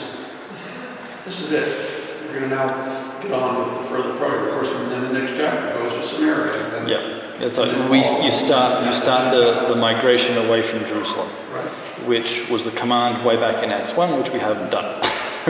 this 1.24 1.40
is 1.40 1.50
it. 1.52 1.90
We're 2.28 2.38
going 2.38 2.50
to 2.50 2.56
now 2.56 3.18
get 3.20 3.32
on 3.32 3.58
with 3.66 3.82
the 3.82 3.88
further 3.88 4.14
program. 4.16 4.44
Of 4.48 4.54
course, 4.54 4.68
and 4.68 4.92
then 4.92 5.12
the 5.12 5.18
next 5.18 5.36
chapter 5.36 5.74
goes 5.74 5.92
to 5.94 6.06
Samaria. 6.14 6.52
And 6.64 6.72
then 6.72 6.88
Yeah, 6.88 7.15
that's 7.40 7.58
right. 7.58 7.90
We, 7.90 7.98
you 7.98 8.30
start 8.30 8.86
you 8.86 8.92
start 8.92 9.32
the, 9.32 9.68
the 9.72 9.76
migration 9.76 10.36
away 10.38 10.62
from 10.62 10.84
Jerusalem, 10.86 11.28
Right. 11.52 11.68
which 12.06 12.48
was 12.48 12.64
the 12.64 12.70
command 12.72 13.24
way 13.24 13.36
back 13.36 13.62
in 13.62 13.70
Acts 13.70 13.94
one, 13.94 14.16
which 14.18 14.30
we 14.30 14.38
haven't 14.38 14.70
done. 14.70 15.02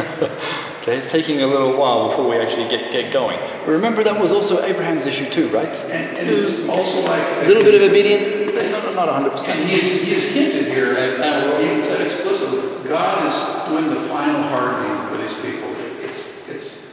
okay, 0.83 0.97
it's 0.99 1.11
taking 1.11 1.41
a 1.43 1.47
little 1.47 1.77
while 1.77 2.09
before 2.09 2.29
we 2.29 2.37
actually 2.37 2.69
get, 2.69 2.93
get 2.93 3.13
going. 3.13 3.39
But 3.65 3.69
remember, 3.73 4.05
that 4.05 4.21
was 4.21 4.31
also 4.33 4.63
Abraham's 4.63 5.07
issue 5.07 5.29
too, 5.31 5.49
right? 5.49 5.75
And, 5.91 6.19
and 6.19 6.29
it's 6.29 6.69
also 6.69 7.01
like 7.03 7.23
A 7.45 7.49
little 7.49 7.63
bit 7.63 7.81
of 7.81 7.89
obedience, 7.91 8.27
but 8.53 8.71
not 8.71 8.95
not 8.95 9.09
hundred 9.09 9.31
And 9.31 9.33
percent. 9.33 9.61
And 9.61 9.69
he 9.69 9.77
is, 9.81 10.03
he 10.03 10.13
is 10.15 10.25
hinted 10.33 10.67
here, 10.67 10.95
and 10.97 11.23
and 11.23 11.51
what 11.51 11.61
he 11.61 11.67
even 11.67 11.83
said 11.83 12.01
explicitly, 12.03 12.89
God 12.89 13.27
is 13.27 13.69
doing 13.69 13.89
the 13.91 14.01
final 14.09 14.43
hardening 14.45 15.09
for 15.09 15.17
these 15.17 15.35
people. 15.41 15.71
It's, 16.01 16.29
it's 16.49 16.87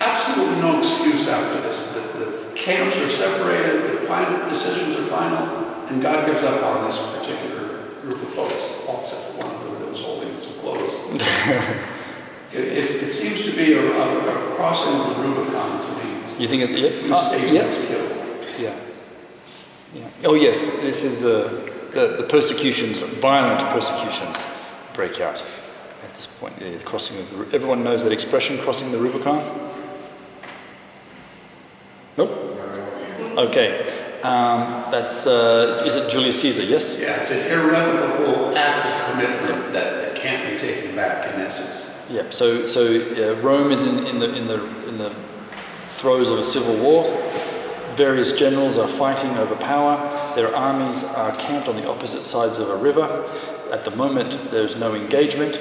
absolutely 0.00 0.60
no 0.60 0.78
excuse 0.80 1.26
after 1.26 1.60
this. 1.62 1.95
Camps 2.66 2.96
are 2.96 3.08
separated, 3.08 3.92
the 3.92 4.06
final 4.08 4.50
decisions 4.50 4.96
are 4.96 5.04
final, 5.04 5.86
and 5.86 6.02
God 6.02 6.26
gives 6.26 6.42
up 6.42 6.64
on 6.64 6.90
this 6.90 6.98
particular 6.98 7.92
group 8.00 8.20
of 8.20 8.28
folks, 8.30 8.54
all 8.88 9.02
except 9.02 9.40
one 9.40 9.54
of 9.54 9.62
them 9.62 9.82
that 9.82 9.92
was 9.92 10.00
holding 10.00 10.40
some 10.40 10.54
clothes. 10.54 10.92
it, 12.52 12.64
it, 12.64 13.02
it 13.04 13.12
seems 13.12 13.44
to 13.44 13.52
be 13.54 13.74
a, 13.74 13.80
a, 13.80 14.52
a 14.52 14.56
crossing 14.56 14.92
of 14.94 15.16
the 15.16 15.22
Rubicon 15.22 15.96
to 15.96 16.04
me. 16.04 16.42
You 16.42 16.48
think 16.48 16.64
it? 16.64 17.02
When 17.04 17.10
Yeah. 17.12 17.16
Uh, 17.16 17.36
yeah. 17.36 17.86
killed. 17.86 18.10
Yeah. 18.58 18.80
Yeah. 19.94 20.08
Oh 20.24 20.34
yes, 20.34 20.66
this 20.66 21.04
is 21.04 21.20
the, 21.20 21.72
the 21.92 22.16
the 22.16 22.24
persecutions, 22.24 23.00
violent 23.00 23.60
persecutions, 23.70 24.42
break 24.92 25.20
out 25.20 25.40
at 26.02 26.14
this 26.14 26.26
point. 26.40 26.58
The 26.58 26.80
crossing 26.80 27.16
of 27.20 27.30
the, 27.30 27.54
everyone 27.54 27.84
knows 27.84 28.02
that 28.02 28.10
expression, 28.10 28.58
crossing 28.58 28.90
the 28.90 28.98
Rubicon. 28.98 29.36
Nope. 32.18 32.55
Okay. 33.36 33.92
Um, 34.22 34.90
that's 34.90 35.26
uh, 35.26 35.84
is 35.86 35.94
it 35.94 36.10
Julius 36.10 36.40
Caesar? 36.40 36.62
Yes. 36.62 36.96
Yeah, 36.98 37.20
it's 37.20 37.30
an 37.30 37.50
irrevocable 37.52 38.56
act 38.56 38.88
of 38.88 39.10
commitment 39.10 39.72
that, 39.72 40.00
that 40.00 40.16
can't 40.16 40.50
be 40.50 40.58
taken 40.58 40.96
back 40.96 41.32
in 41.32 41.40
essence. 41.42 41.84
Yeah. 42.08 42.30
So 42.30 42.66
so 42.66 42.82
uh, 42.86 43.40
Rome 43.40 43.70
is 43.72 43.82
in, 43.82 44.06
in 44.06 44.18
the 44.18 44.34
in 44.34 44.46
the 44.46 44.88
in 44.88 44.98
the 44.98 45.14
throes 45.90 46.30
of 46.30 46.38
a 46.38 46.44
civil 46.44 46.76
war. 46.76 47.04
Various 47.94 48.32
generals 48.32 48.78
are 48.78 48.88
fighting 48.88 49.30
over 49.38 49.54
power. 49.56 49.96
Their 50.34 50.54
armies 50.54 51.02
are 51.04 51.34
camped 51.36 51.68
on 51.68 51.76
the 51.76 51.88
opposite 51.88 52.22
sides 52.22 52.58
of 52.58 52.68
a 52.68 52.76
river. 52.76 53.24
At 53.70 53.84
the 53.84 53.90
moment, 53.90 54.50
there's 54.50 54.76
no 54.76 54.94
engagement. 54.94 55.58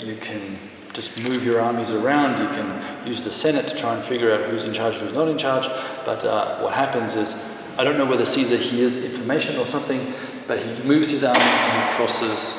You 0.00 0.16
can 0.16 0.58
just 0.96 1.16
move 1.18 1.44
your 1.44 1.60
armies 1.60 1.90
around. 1.90 2.38
You 2.38 2.48
can 2.48 3.06
use 3.06 3.22
the 3.22 3.30
Senate 3.30 3.68
to 3.68 3.76
try 3.76 3.94
and 3.94 4.02
figure 4.02 4.32
out 4.32 4.48
who's 4.48 4.64
in 4.64 4.72
charge, 4.72 4.94
who's 4.94 5.12
not 5.12 5.28
in 5.28 5.36
charge. 5.36 5.66
But 6.06 6.24
uh, 6.24 6.58
what 6.60 6.72
happens 6.72 7.14
is, 7.14 7.36
I 7.76 7.84
don't 7.84 7.98
know 7.98 8.06
whether 8.06 8.24
Caesar 8.24 8.56
hears 8.56 9.04
information 9.04 9.58
or 9.58 9.66
something, 9.66 10.14
but 10.46 10.58
he 10.58 10.82
moves 10.84 11.10
his 11.10 11.22
army 11.22 11.38
and 11.38 11.90
he 11.90 11.96
crosses 11.96 12.54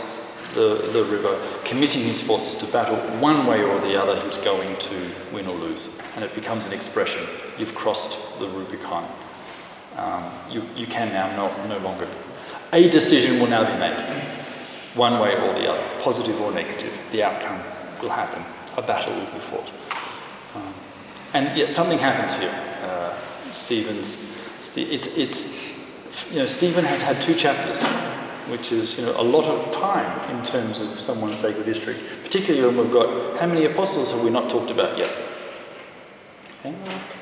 the, 0.54 0.88
the 0.94 1.04
river, 1.06 1.36
committing 1.66 2.04
his 2.04 2.22
forces 2.22 2.54
to 2.56 2.68
battle. 2.68 2.98
One 3.20 3.48
way 3.48 3.64
or 3.64 3.80
the 3.80 4.00
other, 4.00 4.24
he's 4.24 4.38
going 4.38 4.78
to 4.78 5.12
win 5.34 5.48
or 5.48 5.58
lose. 5.58 5.90
And 6.16 6.24
it 6.24 6.36
becomes 6.36 6.68
an 6.68 6.74
expression. 6.74 7.28
You've 7.58 7.74
crossed 7.74 8.20
the 8.38 8.48
Rubicon. 8.50 9.12
Um, 9.96 10.32
you, 10.52 10.62
you 10.76 10.86
can 10.86 11.10
now 11.10 11.36
no, 11.36 11.68
no 11.68 11.80
longer. 11.80 12.08
A 12.72 12.88
decision 12.88 13.40
will 13.40 13.48
now 13.48 13.64
be 13.64 13.80
made, 13.80 14.00
one 14.94 15.20
way 15.20 15.36
or 15.38 15.54
the 15.54 15.68
other, 15.68 15.84
positive 16.02 16.40
or 16.40 16.52
negative. 16.52 16.94
The 17.12 17.24
outcome 17.24 17.64
will 18.02 18.10
happen. 18.10 18.44
A 18.78 18.82
battle 18.82 19.14
will 19.14 19.32
be 19.32 19.40
fought. 19.40 19.72
Um, 20.56 20.74
and 21.34 21.58
yet 21.58 21.70
something 21.70 21.98
happens 21.98 22.36
here. 22.36 22.54
Uh, 22.84 23.16
Stephen's, 23.52 24.18
Ste- 24.60 24.78
it's, 24.78 25.08
it's, 25.18 25.70
you 26.32 26.40
know, 26.40 26.46
Stephen 26.46 26.86
has 26.86 27.02
had 27.02 27.22
two 27.22 27.36
chapters, 27.36 27.82
which 28.50 28.72
is, 28.72 28.98
you 28.98 29.06
know, 29.06 29.20
a 29.20 29.24
lot 29.24 29.46
of 29.46 29.74
time 29.74 30.36
in 30.36 30.46
terms 30.46 30.80
of 30.80 31.00
someone's 31.00 31.38
sacred 31.38 31.66
history. 31.66 31.96
Particularly 32.24 32.66
when 32.68 32.86
we've 32.86 32.94
got, 32.94 33.40
how 33.40 33.46
many 33.46 33.66
apostles 33.66 34.12
have 34.12 34.22
we 34.22 34.30
not 34.30 34.50
talked 34.50 34.72
about 34.72 34.98
yet? 34.98 35.14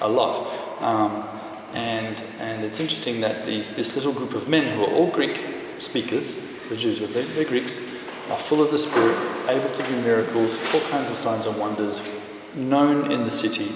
A 0.01 0.07
lot. 0.07 0.81
Um, 0.81 1.27
and, 1.73 2.21
and 2.39 2.63
it's 2.63 2.79
interesting 2.79 3.21
that 3.21 3.45
these, 3.45 3.75
this 3.75 3.95
little 3.95 4.13
group 4.13 4.33
of 4.33 4.47
men 4.47 4.75
who 4.75 4.83
are 4.83 4.91
all 4.91 5.11
Greek 5.11 5.43
speakers, 5.79 6.35
the 6.69 6.77
Jews, 6.77 6.99
they're, 6.99 7.23
they're 7.23 7.45
Greeks, 7.45 7.79
are 8.29 8.37
full 8.37 8.61
of 8.61 8.71
the 8.71 8.77
Spirit, 8.77 9.17
able 9.49 9.69
to 9.69 9.83
do 9.83 10.01
miracles, 10.01 10.57
all 10.73 10.81
kinds 10.89 11.09
of 11.09 11.17
signs 11.17 11.45
and 11.45 11.57
wonders, 11.57 12.01
known 12.55 13.11
in 13.11 13.23
the 13.23 13.31
city, 13.31 13.71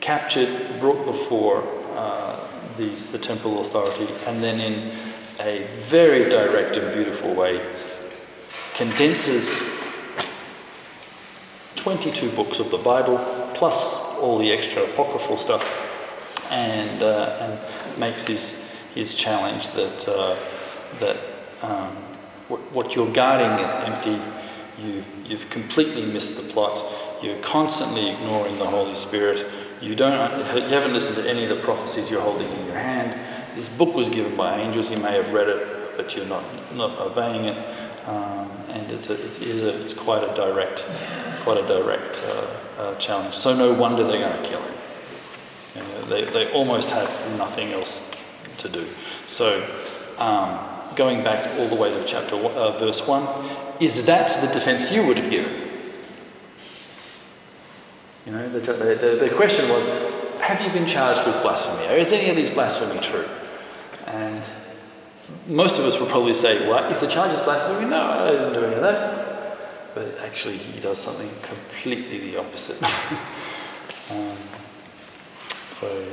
captured, 0.00 0.80
brought 0.80 1.04
before 1.04 1.62
uh, 1.94 2.40
these, 2.76 3.06
the 3.06 3.18
temple 3.18 3.60
authority, 3.60 4.08
and 4.26 4.42
then 4.42 4.60
in 4.60 4.92
a 5.40 5.66
very 5.88 6.30
direct 6.30 6.76
and 6.76 6.94
beautiful 6.94 7.34
way 7.34 7.60
condenses 8.74 9.50
22 11.76 12.30
books 12.32 12.58
of 12.58 12.70
the 12.70 12.78
Bible, 12.78 13.18
plus 13.54 13.98
all 14.16 14.38
the 14.38 14.50
extra 14.50 14.82
apocryphal 14.82 15.36
stuff, 15.36 15.64
and, 16.50 17.02
uh, 17.02 17.38
and 17.40 17.98
makes 17.98 18.26
his, 18.26 18.64
his 18.94 19.14
challenge 19.14 19.70
that, 19.70 20.08
uh, 20.08 20.36
that 21.00 21.16
um, 21.62 21.96
what, 22.48 22.60
what 22.72 22.94
you're 22.94 23.12
guarding 23.12 23.64
is 23.64 23.72
empty, 23.72 24.20
you've, 24.78 25.06
you've 25.24 25.50
completely 25.50 26.04
missed 26.04 26.36
the 26.36 26.42
plot, 26.52 26.82
you're 27.22 27.38
constantly 27.38 28.10
ignoring 28.10 28.58
the 28.58 28.66
Holy 28.66 28.94
Spirit, 28.94 29.46
you, 29.80 29.94
don't, 29.94 30.12
you 30.54 30.68
haven't 30.68 30.92
listened 30.92 31.16
to 31.16 31.28
any 31.28 31.44
of 31.44 31.50
the 31.50 31.62
prophecies 31.62 32.10
you're 32.10 32.20
holding 32.20 32.50
in 32.50 32.66
your 32.66 32.76
hand. 32.76 33.18
This 33.54 33.68
book 33.68 33.94
was 33.94 34.08
given 34.08 34.36
by 34.36 34.60
angels, 34.60 34.90
you 34.90 34.98
may 34.98 35.14
have 35.14 35.32
read 35.32 35.48
it, 35.48 35.96
but 35.96 36.14
you're 36.14 36.26
not, 36.26 36.44
not 36.74 36.98
obeying 36.98 37.46
it. 37.46 37.56
Um, 38.06 38.50
and 38.70 38.92
it's, 38.92 39.08
a, 39.10 39.14
it 39.14 39.42
is 39.42 39.62
a, 39.62 39.82
it's 39.82 39.94
quite 39.94 40.22
a 40.22 40.34
direct, 40.34 40.84
quite 41.42 41.56
a 41.56 41.66
direct 41.66 42.20
uh, 42.24 42.56
uh, 42.78 42.94
challenge. 42.96 43.34
So 43.34 43.56
no 43.56 43.72
wonder 43.72 44.04
they're 44.06 44.20
going 44.20 44.42
to 44.42 44.48
kill 44.48 44.62
him. 44.62 44.74
You 45.74 45.82
know, 45.82 46.04
they, 46.06 46.24
they 46.24 46.52
almost 46.52 46.90
have 46.90 47.08
nothing 47.36 47.72
else 47.72 48.02
to 48.58 48.68
do. 48.68 48.86
So, 49.26 49.62
um, 50.18 50.75
going 50.96 51.22
back 51.22 51.58
all 51.58 51.68
the 51.68 51.74
way 51.74 51.90
to 51.90 52.04
chapter 52.04 52.34
uh, 52.34 52.78
verse 52.78 53.06
one, 53.06 53.26
is 53.80 54.04
that 54.06 54.40
the 54.40 54.48
defense 54.48 54.90
you 54.90 55.06
would 55.06 55.18
have 55.18 55.30
given? 55.30 55.52
You 58.24 58.32
know, 58.32 58.48
the, 58.48 58.60
the, 58.60 59.18
the, 59.20 59.30
question 59.36 59.68
was, 59.68 59.86
have 60.40 60.60
you 60.60 60.68
been 60.70 60.86
charged 60.86 61.24
with 61.24 61.40
blasphemy? 61.42 61.86
Or 61.86 61.96
is 61.96 62.12
any 62.12 62.28
of 62.28 62.34
these 62.34 62.50
blasphemy 62.50 62.98
true? 63.00 63.28
And 64.06 64.48
most 65.46 65.78
of 65.78 65.84
us 65.84 66.00
would 66.00 66.08
probably 66.08 66.34
say, 66.34 66.68
well, 66.68 66.90
if 66.90 66.98
the 66.98 67.06
charge 67.06 67.32
is 67.32 67.40
blasphemy, 67.40 67.88
no, 67.88 68.00
I 68.00 68.30
didn't 68.32 68.54
do 68.54 68.64
any 68.64 68.74
of 68.74 68.82
that. 68.82 69.58
But 69.94 70.18
actually, 70.24 70.56
he 70.56 70.80
does 70.80 70.98
something 70.98 71.30
completely 71.42 72.30
the 72.30 72.38
opposite. 72.38 72.82
um, 74.10 74.36
so. 75.66 76.06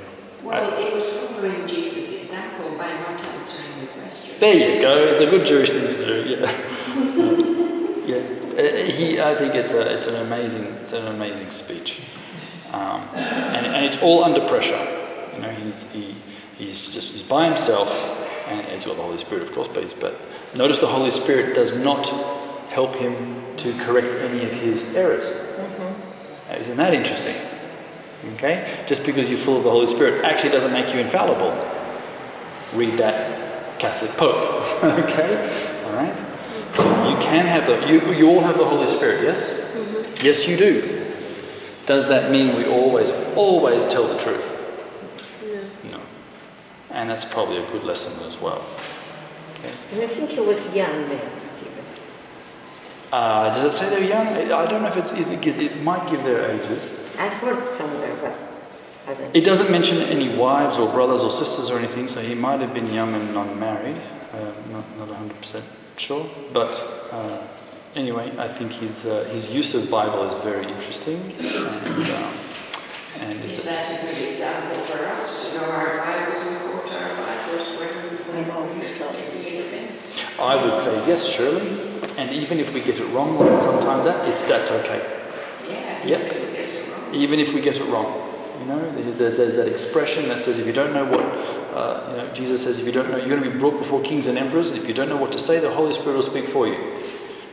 Well, 0.44 0.78
it 0.78 0.94
was 0.94 1.06
following 1.06 1.66
Jesus' 1.66 2.22
example 2.22 2.78
by 2.78 2.92
not 3.00 3.24
answering 3.24 3.80
the 3.80 3.88
question. 3.88 4.36
There 4.42 4.54
you 4.54 4.82
go. 4.82 4.92
It's 4.92 5.22
a 5.22 5.30
good 5.30 5.48
Jewish 5.48 5.70
thing 5.70 5.88
to 5.88 6.06
do. 6.06 6.30
Yeah. 6.30 6.52
yeah. 8.06 8.62
Uh, 8.62 8.86
he. 8.86 9.22
I 9.22 9.36
think 9.36 9.56
it's 9.56 9.72
a. 9.72 9.98
It's 9.98 10.08
an 10.08 10.16
amazing. 10.18 10.66
It's 10.82 10.92
an 10.92 11.08
amazing 11.08 11.50
speech, 11.52 12.02
um, 12.74 13.08
and, 13.14 13.68
and 13.68 13.86
it's 13.86 13.96
all 14.04 14.26
under 14.26 14.46
pressure. 14.46 14.78
You 15.34 15.40
know, 15.40 15.50
he's 15.50 15.90
he, 15.92 16.14
he's 16.58 16.90
just 16.90 17.12
he's 17.12 17.24
by 17.24 17.48
himself, 17.48 17.90
and 18.48 18.68
he's 18.68 18.84
got 18.84 18.98
the 18.98 19.02
Holy 19.02 19.18
Spirit, 19.20 19.44
of 19.44 19.54
course. 19.54 19.70
But 19.70 19.98
but 20.02 20.20
notice 20.56 20.78
the 20.78 20.88
Holy 20.88 21.12
Spirit 21.12 21.56
does 21.56 21.74
not 21.78 22.10
help 22.70 22.96
him 22.96 23.42
to 23.58 23.74
correct 23.80 24.14
any 24.16 24.44
of 24.44 24.52
his 24.52 24.84
errors. 24.94 25.24
Mm-hmm. 25.24 26.62
Isn't 26.62 26.78
that 26.78 26.94
interesting? 26.94 27.36
Okay? 28.34 28.84
Just 28.88 29.04
because 29.04 29.30
you're 29.30 29.40
full 29.40 29.58
of 29.58 29.64
the 29.64 29.72
Holy 29.72 29.88
Spirit 29.88 30.24
actually 30.24 30.52
doesn't 30.52 30.72
make 30.72 30.94
you 30.94 31.00
infallible. 31.00 31.52
Read 32.74 32.98
that 32.98 33.80
Catholic 33.80 34.16
Pope. 34.18 34.44
okay? 34.84 35.84
Alright? 35.86 36.18
So 36.76 37.10
you 37.10 37.18
can 37.18 37.46
have 37.46 37.68
the 37.68 37.88
you 37.88 38.14
you 38.14 38.30
all 38.30 38.42
have 38.42 38.58
the 38.58 38.66
Holy 38.66 38.88
Spirit, 38.88 39.24
yes? 39.24 39.60
Mm-hmm. 39.60 40.26
Yes 40.26 40.48
you 40.48 40.58
do. 40.58 41.04
Does 41.86 42.08
that 42.08 42.32
mean 42.32 42.56
we 42.56 42.66
always, 42.66 43.12
always 43.36 43.86
tell 43.86 44.08
the 44.08 44.18
truth? 44.18 44.46
No. 45.46 45.92
No. 45.92 46.02
And 46.92 47.10
that's 47.10 47.26
probably 47.26 47.58
a 47.58 47.72
good 47.72 47.84
lesson 47.84 48.26
as 48.26 48.40
well. 48.40 48.66
Okay. 49.60 49.74
And 49.92 50.02
I 50.02 50.08
think 50.08 50.30
he 50.30 50.40
was 50.40 50.64
young 50.74 51.10
then, 51.10 51.40
Stephen. 51.40 51.86
Uh, 53.12 53.50
does 53.50 53.64
it 53.66 53.72
say 53.74 53.90
they're 53.90 54.04
young? 54.04 54.28
I 54.52 54.66
don't 54.66 54.82
know 54.82 54.88
if 54.88 54.98
it's 54.98 55.12
if 55.12 55.28
it, 55.28 55.42
gives, 55.42 55.58
it 55.58 55.82
might 55.84 56.10
give 56.10 56.24
their 56.24 56.50
ages. 56.50 57.03
I 57.18 57.28
heard 57.28 57.64
somewhere, 57.76 58.16
but 58.22 58.34
I 59.08 59.14
don't. 59.14 59.36
It 59.36 59.44
doesn't 59.44 59.72
mention 59.72 59.98
any 59.98 60.36
wives 60.36 60.78
or 60.78 60.92
brothers 60.92 61.24
or 61.24 61.32
sisters 61.32 61.70
or 61.70 61.78
anything, 61.78 62.08
so 62.08 62.22
he 62.22 62.36
might 62.36 62.60
have 62.60 62.74
been 62.74 62.92
young 62.94 63.14
and 63.14 63.38
unmarried. 63.38 64.00
Uh, 64.34 64.52
not 64.72 64.86
not 64.98 65.10
100% 65.10 65.62
sure, 65.98 66.26
but 66.54 66.74
uh, 67.12 67.38
anyway, 67.96 68.34
I 68.38 68.48
think 68.48 68.72
his 68.72 69.06
uh, 69.06 69.26
his 69.32 69.52
use 69.52 69.76
of 69.76 69.90
Bible 69.92 70.24
is 70.24 70.34
very 70.44 70.66
interesting. 70.72 71.20
And, 71.40 72.10
um, 72.10 72.34
and 73.20 73.44
is, 73.44 73.60
is 73.60 73.66
that 73.66 73.92
a 73.92 74.06
good 74.06 74.30
example 74.30 74.82
for 74.86 75.06
us 75.06 75.44
to 75.44 75.54
know 75.56 75.66
our 75.66 75.98
Bibles 76.00 76.42
and 76.48 76.58
quote 76.62 76.92
our 76.94 77.16
Bibles 77.16 77.68
when 77.78 78.36
we 78.36 78.48
know 78.48 78.74
he's 78.74 78.98
telling 78.98 79.20
events? 79.20 80.20
I 80.40 80.56
would 80.56 80.78
say 80.78 80.96
yes, 81.08 81.28
surely. 81.28 81.92
And 82.18 82.32
even 82.32 82.60
if 82.60 82.74
we 82.74 82.82
get 82.82 83.00
it 83.00 83.06
wrong, 83.08 83.38
sometimes 83.60 84.06
that 84.06 84.28
it's 84.28 84.42
that's 84.42 84.72
okay. 84.72 85.02
Yeah. 85.68 86.06
Yep 86.06 86.53
even 87.14 87.40
if 87.40 87.54
we 87.54 87.62
get 87.62 87.78
it 87.78 87.86
wrong. 87.86 88.30
You 88.60 88.66
know, 88.66 89.14
there's 89.18 89.56
that 89.56 89.68
expression 89.68 90.28
that 90.30 90.44
says 90.44 90.60
if 90.60 90.66
you 90.66 90.74
don't 90.74 90.94
know 90.94 91.06
what, 91.06 91.22
uh, 91.22 92.08
you 92.12 92.18
know, 92.18 92.34
Jesus 92.34 92.64
says 92.64 92.80
if 92.80 92.86
you 92.86 92.92
don't 92.92 93.10
know, 93.10 93.18
you're 93.18 93.28
going 93.28 93.44
to 93.44 93.50
be 93.50 93.58
brought 93.58 93.78
before 93.78 94.02
kings 94.02 94.28
and 94.28 94.38
emperors, 94.38 94.70
and 94.70 94.80
if 94.80 94.88
you 94.88 94.94
don't 94.94 95.10
know 95.10 95.18
what 95.18 95.32
to 95.34 95.40
say, 95.40 95.60
the 95.60 95.70
Holy 95.70 95.94
Spirit 95.94 96.16
will 96.16 96.22
speak 96.22 96.48
for 96.48 96.68
you. 96.68 96.78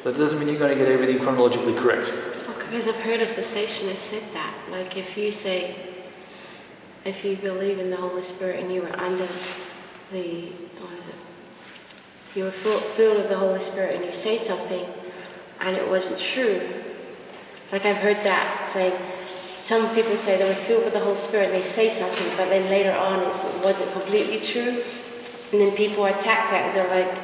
That 0.05 0.17
doesn't 0.17 0.39
mean 0.39 0.49
you're 0.49 0.59
going 0.59 0.77
to 0.77 0.83
get 0.83 0.89
everything 0.91 1.19
chronologically 1.19 1.75
correct. 1.75 2.13
because 2.47 2.87
I've 2.87 2.97
heard 2.97 3.21
a 3.21 3.27
cessationist 3.27 3.99
said 3.99 4.23
that. 4.33 4.55
Like 4.71 4.97
if 4.97 5.17
you 5.17 5.33
say, 5.33 5.77
if 7.05 7.25
you 7.25 7.37
believe 7.37 7.79
in 7.79 7.91
the 7.91 7.97
Holy 7.97 8.23
Spirit 8.23 8.63
and 8.63 8.73
you 8.73 8.83
were 8.83 9.01
under 9.01 9.29
the, 10.13 10.43
what 10.79 10.93
is 10.99 11.07
it? 11.07 11.15
You 12.35 12.45
were 12.45 12.51
filled 12.51 13.17
with 13.17 13.29
the 13.29 13.37
Holy 13.37 13.61
Spirit 13.61 13.97
and 13.97 14.05
you 14.05 14.13
say 14.13 14.39
something 14.39 14.87
and 15.61 15.77
it 15.77 15.89
wasn't 15.89 16.19
true. 16.19 16.61
Like 17.73 17.85
I've 17.85 17.97
heard 17.97 18.17
that 18.19 18.67
saying, 18.67 18.95
some 19.61 19.95
people 19.95 20.17
say 20.17 20.39
they 20.39 20.49
were 20.49 20.55
filled 20.55 20.85
with 20.85 20.95
the 20.95 21.01
Holy 21.01 21.19
Spirit 21.19 21.47
and 21.47 21.55
they 21.55 21.63
say 21.63 21.93
something, 21.93 22.27
but 22.37 22.49
then 22.49 22.71
later 22.71 22.93
on 22.93 23.21
it 23.21 23.65
wasn't 23.65 23.93
completely 23.93 24.41
true. 24.41 24.83
And 25.53 25.61
then 25.61 25.77
people 25.77 26.07
attack 26.07 26.51
that 26.51 26.67
and 26.67 26.77
they're 26.77 27.05
like, 27.05 27.19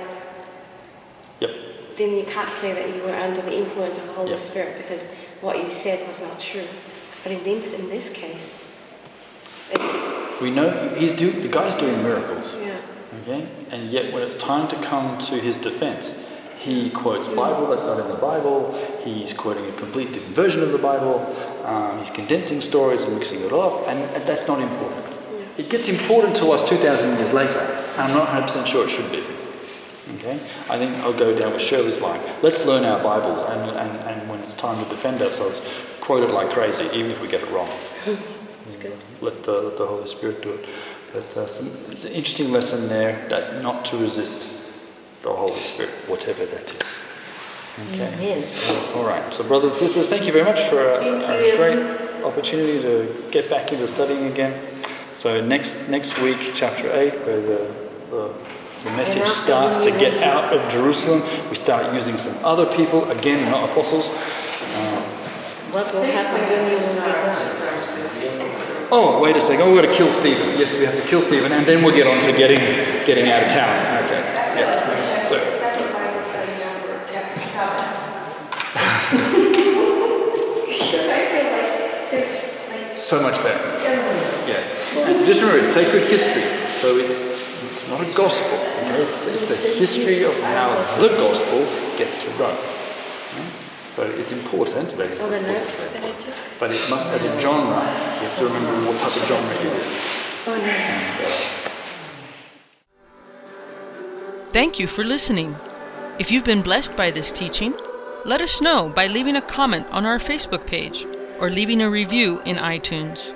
Yep. 1.40 1.50
Then 1.96 2.16
you 2.16 2.24
can't 2.24 2.52
say 2.54 2.72
that 2.72 2.94
you 2.94 3.02
were 3.02 3.16
under 3.16 3.42
the 3.42 3.56
influence 3.56 3.98
of 3.98 4.06
the 4.06 4.12
Holy 4.12 4.30
yep. 4.30 4.40
Spirit 4.40 4.76
because 4.78 5.08
what 5.40 5.62
you 5.62 5.70
said 5.70 6.06
was 6.08 6.20
not 6.20 6.38
true. 6.38 6.66
But 7.22 7.32
in, 7.32 7.40
in 7.46 7.88
this 7.88 8.08
case, 8.10 8.58
we 10.40 10.50
know 10.50 10.88
he's 10.96 11.14
do, 11.14 11.30
the 11.30 11.48
guy's 11.48 11.74
doing 11.74 12.02
miracles. 12.02 12.54
Yeah. 12.60 12.80
Okay? 13.22 13.48
And 13.70 13.90
yet 13.90 14.12
when 14.12 14.22
it's 14.22 14.34
time 14.34 14.68
to 14.68 14.76
come 14.82 15.18
to 15.20 15.40
his 15.40 15.56
defense, 15.56 16.22
he 16.58 16.90
quotes 16.90 17.28
Bible 17.28 17.68
that's 17.68 17.82
not 17.82 18.00
in 18.00 18.08
the 18.08 18.14
Bible. 18.14 18.72
He's 19.02 19.32
quoting 19.32 19.66
a 19.66 19.72
complete 19.72 20.12
different 20.12 20.34
version 20.34 20.62
of 20.62 20.72
the 20.72 20.78
Bible. 20.78 21.20
Um, 21.66 21.98
he's 21.98 22.10
condensing 22.10 22.60
stories 22.60 23.02
and 23.02 23.18
mixing 23.18 23.40
it 23.40 23.52
up, 23.52 23.88
and, 23.88 23.98
and 24.14 24.24
that's 24.24 24.46
not 24.46 24.60
important. 24.60 25.04
It 25.58 25.68
gets 25.68 25.88
important 25.88 26.36
to 26.36 26.52
us 26.52 26.66
2,000 26.68 27.16
years 27.18 27.32
later. 27.32 27.60
I'm 27.96 28.12
not 28.12 28.28
100% 28.28 28.66
sure 28.66 28.86
it 28.86 28.90
should 28.90 29.10
be. 29.10 29.24
Okay? 30.14 30.38
I 30.70 30.78
think 30.78 30.96
I'll 30.98 31.12
go 31.12 31.36
down 31.36 31.52
with 31.52 31.60
Shirley's 31.62 32.00
line. 32.00 32.20
Let's 32.40 32.64
learn 32.64 32.84
our 32.84 33.02
Bibles, 33.02 33.42
and, 33.42 33.70
and, 33.70 33.90
and 34.08 34.30
when 34.30 34.38
it's 34.40 34.54
time 34.54 34.82
to 34.82 34.88
defend 34.88 35.20
ourselves, 35.20 35.60
quote 36.00 36.22
it 36.22 36.32
like 36.32 36.50
crazy, 36.50 36.84
even 36.92 37.10
if 37.10 37.20
we 37.20 37.26
get 37.26 37.42
it 37.42 37.50
wrong. 37.50 37.68
That's 38.06 38.76
good. 38.76 38.96
Let 39.20 39.42
the, 39.42 39.52
let 39.62 39.76
the 39.76 39.86
Holy 39.86 40.06
Spirit 40.06 40.42
do 40.42 40.50
it. 40.52 40.68
But 41.12 41.36
uh, 41.36 41.46
some, 41.48 41.68
it's 41.90 42.04
an 42.04 42.12
interesting 42.12 42.52
lesson 42.52 42.88
there 42.88 43.26
that 43.28 43.60
not 43.60 43.84
to 43.86 43.96
resist 43.96 44.48
the 45.22 45.32
Holy 45.32 45.58
Spirit, 45.58 45.90
whatever 46.06 46.46
that 46.46 46.72
is. 46.72 46.96
Okay. 47.78 48.42
All 48.94 49.04
right. 49.04 49.32
So, 49.34 49.44
brothers 49.44 49.72
and 49.72 49.80
sisters, 49.80 50.08
thank 50.08 50.24
you 50.24 50.32
very 50.32 50.44
much 50.44 50.62
for 50.70 50.82
a, 50.82 51.20
a 51.20 51.56
great 51.56 51.78
opportunity 52.24 52.80
to 52.80 53.28
get 53.30 53.50
back 53.50 53.70
into 53.70 53.86
studying 53.86 54.26
again. 54.32 54.58
So, 55.12 55.44
next 55.44 55.86
next 55.88 56.18
week, 56.18 56.52
chapter 56.54 56.90
eight, 56.96 57.14
where 57.26 57.40
the, 57.40 57.74
the, 58.10 58.34
the 58.82 58.90
message 58.92 59.28
starts 59.28 59.80
to 59.80 59.90
get 59.90 60.22
out 60.22 60.54
of 60.54 60.72
Jerusalem, 60.72 61.22
we 61.50 61.56
start 61.56 61.92
using 61.92 62.16
some 62.16 62.34
other 62.42 62.64
people 62.74 63.10
again, 63.10 63.50
not 63.50 63.68
apostles. 63.68 64.08
Um, 64.08 65.02
what 65.72 65.92
will 65.92 66.02
happen 66.02 66.40
when 66.48 66.72
you 66.72 66.78
get 66.78 66.96
Oh, 68.90 69.20
wait 69.20 69.36
a 69.36 69.40
second. 69.40 69.62
Oh, 69.62 69.72
we've 69.72 69.82
got 69.82 69.90
to 69.90 69.94
kill 69.94 70.10
Stephen. 70.12 70.58
Yes, 70.58 70.72
we 70.72 70.86
have 70.86 70.94
to 70.94 71.06
kill 71.08 71.20
Stephen, 71.20 71.52
and 71.52 71.66
then 71.66 71.84
we'll 71.84 71.94
get 71.94 72.06
on 72.06 72.20
to 72.22 72.32
getting 72.32 72.58
getting 73.04 73.28
out 73.28 73.42
of 73.42 73.52
town. 73.52 74.04
Okay. 74.04 74.22
Yes. 74.56 75.05
So 83.06 83.22
much 83.22 83.40
there. 83.42 83.58
Yeah. 84.48 85.08
And 85.08 85.24
just 85.26 85.40
remember, 85.40 85.62
it's 85.62 85.72
sacred 85.72 86.02
history, 86.08 86.42
so 86.74 86.98
it's 86.98 87.36
it's 87.72 87.88
not 87.88 88.00
a 88.00 88.12
gospel. 88.14 88.58
Okay? 88.58 89.02
It's, 89.02 89.28
it's 89.28 89.46
the 89.46 89.56
history 89.56 90.24
of 90.24 90.34
how 90.40 90.70
the 90.98 91.08
gospel 91.08 91.60
gets 91.96 92.16
to 92.22 92.30
run. 92.32 92.56
So 93.92 94.02
it's 94.02 94.32
important, 94.32 94.92
very 94.92 95.18
All 95.20 95.28
the 95.28 95.40
notes 95.40 95.86
that 95.86 96.02
I 96.02 96.12
took. 96.18 96.34
But 96.58 96.70
it 96.70 96.80
must, 96.90 97.06
as 97.06 97.24
a 97.24 97.40
genre, 97.40 97.80
you 98.18 98.28
have 98.28 98.38
to 98.38 98.44
remember 98.44 98.90
what 98.90 99.00
type 99.00 99.16
of 99.16 99.28
genre 99.28 99.54
you're 99.62 99.72
in. 99.72 99.80
Oh, 100.46 100.56
no. 100.56 100.62
And, 100.62 101.26
uh, 101.26 101.30
Thank 104.50 104.78
you 104.78 104.86
for 104.86 105.04
listening. 105.04 105.56
If 106.18 106.30
you've 106.30 106.44
been 106.44 106.62
blessed 106.62 106.96
by 106.96 107.10
this 107.10 107.30
teaching, 107.30 107.74
let 108.24 108.40
us 108.40 108.60
know 108.60 108.88
by 108.88 109.06
leaving 109.06 109.36
a 109.36 109.42
comment 109.42 109.86
on 109.90 110.04
our 110.04 110.18
Facebook 110.18 110.66
page 110.66 111.06
or 111.38 111.50
leaving 111.50 111.82
a 111.82 111.90
review 111.90 112.40
in 112.44 112.56
iTunes. 112.56 113.34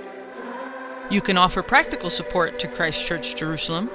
You 1.10 1.20
can 1.20 1.36
offer 1.36 1.62
practical 1.62 2.10
support 2.10 2.58
to 2.60 2.68
Christ 2.68 3.06
Church 3.06 3.34
Jerusalem 3.34 3.90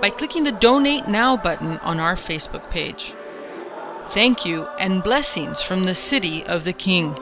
by 0.00 0.10
clicking 0.10 0.44
the 0.44 0.52
Donate 0.52 1.08
Now 1.08 1.36
button 1.36 1.78
on 1.78 2.00
our 2.00 2.14
Facebook 2.14 2.70
page. 2.70 3.14
Thank 4.06 4.44
you 4.44 4.66
and 4.78 5.02
blessings 5.02 5.62
from 5.62 5.84
the 5.84 5.94
City 5.94 6.44
of 6.46 6.64
the 6.64 6.72
King. 6.72 7.16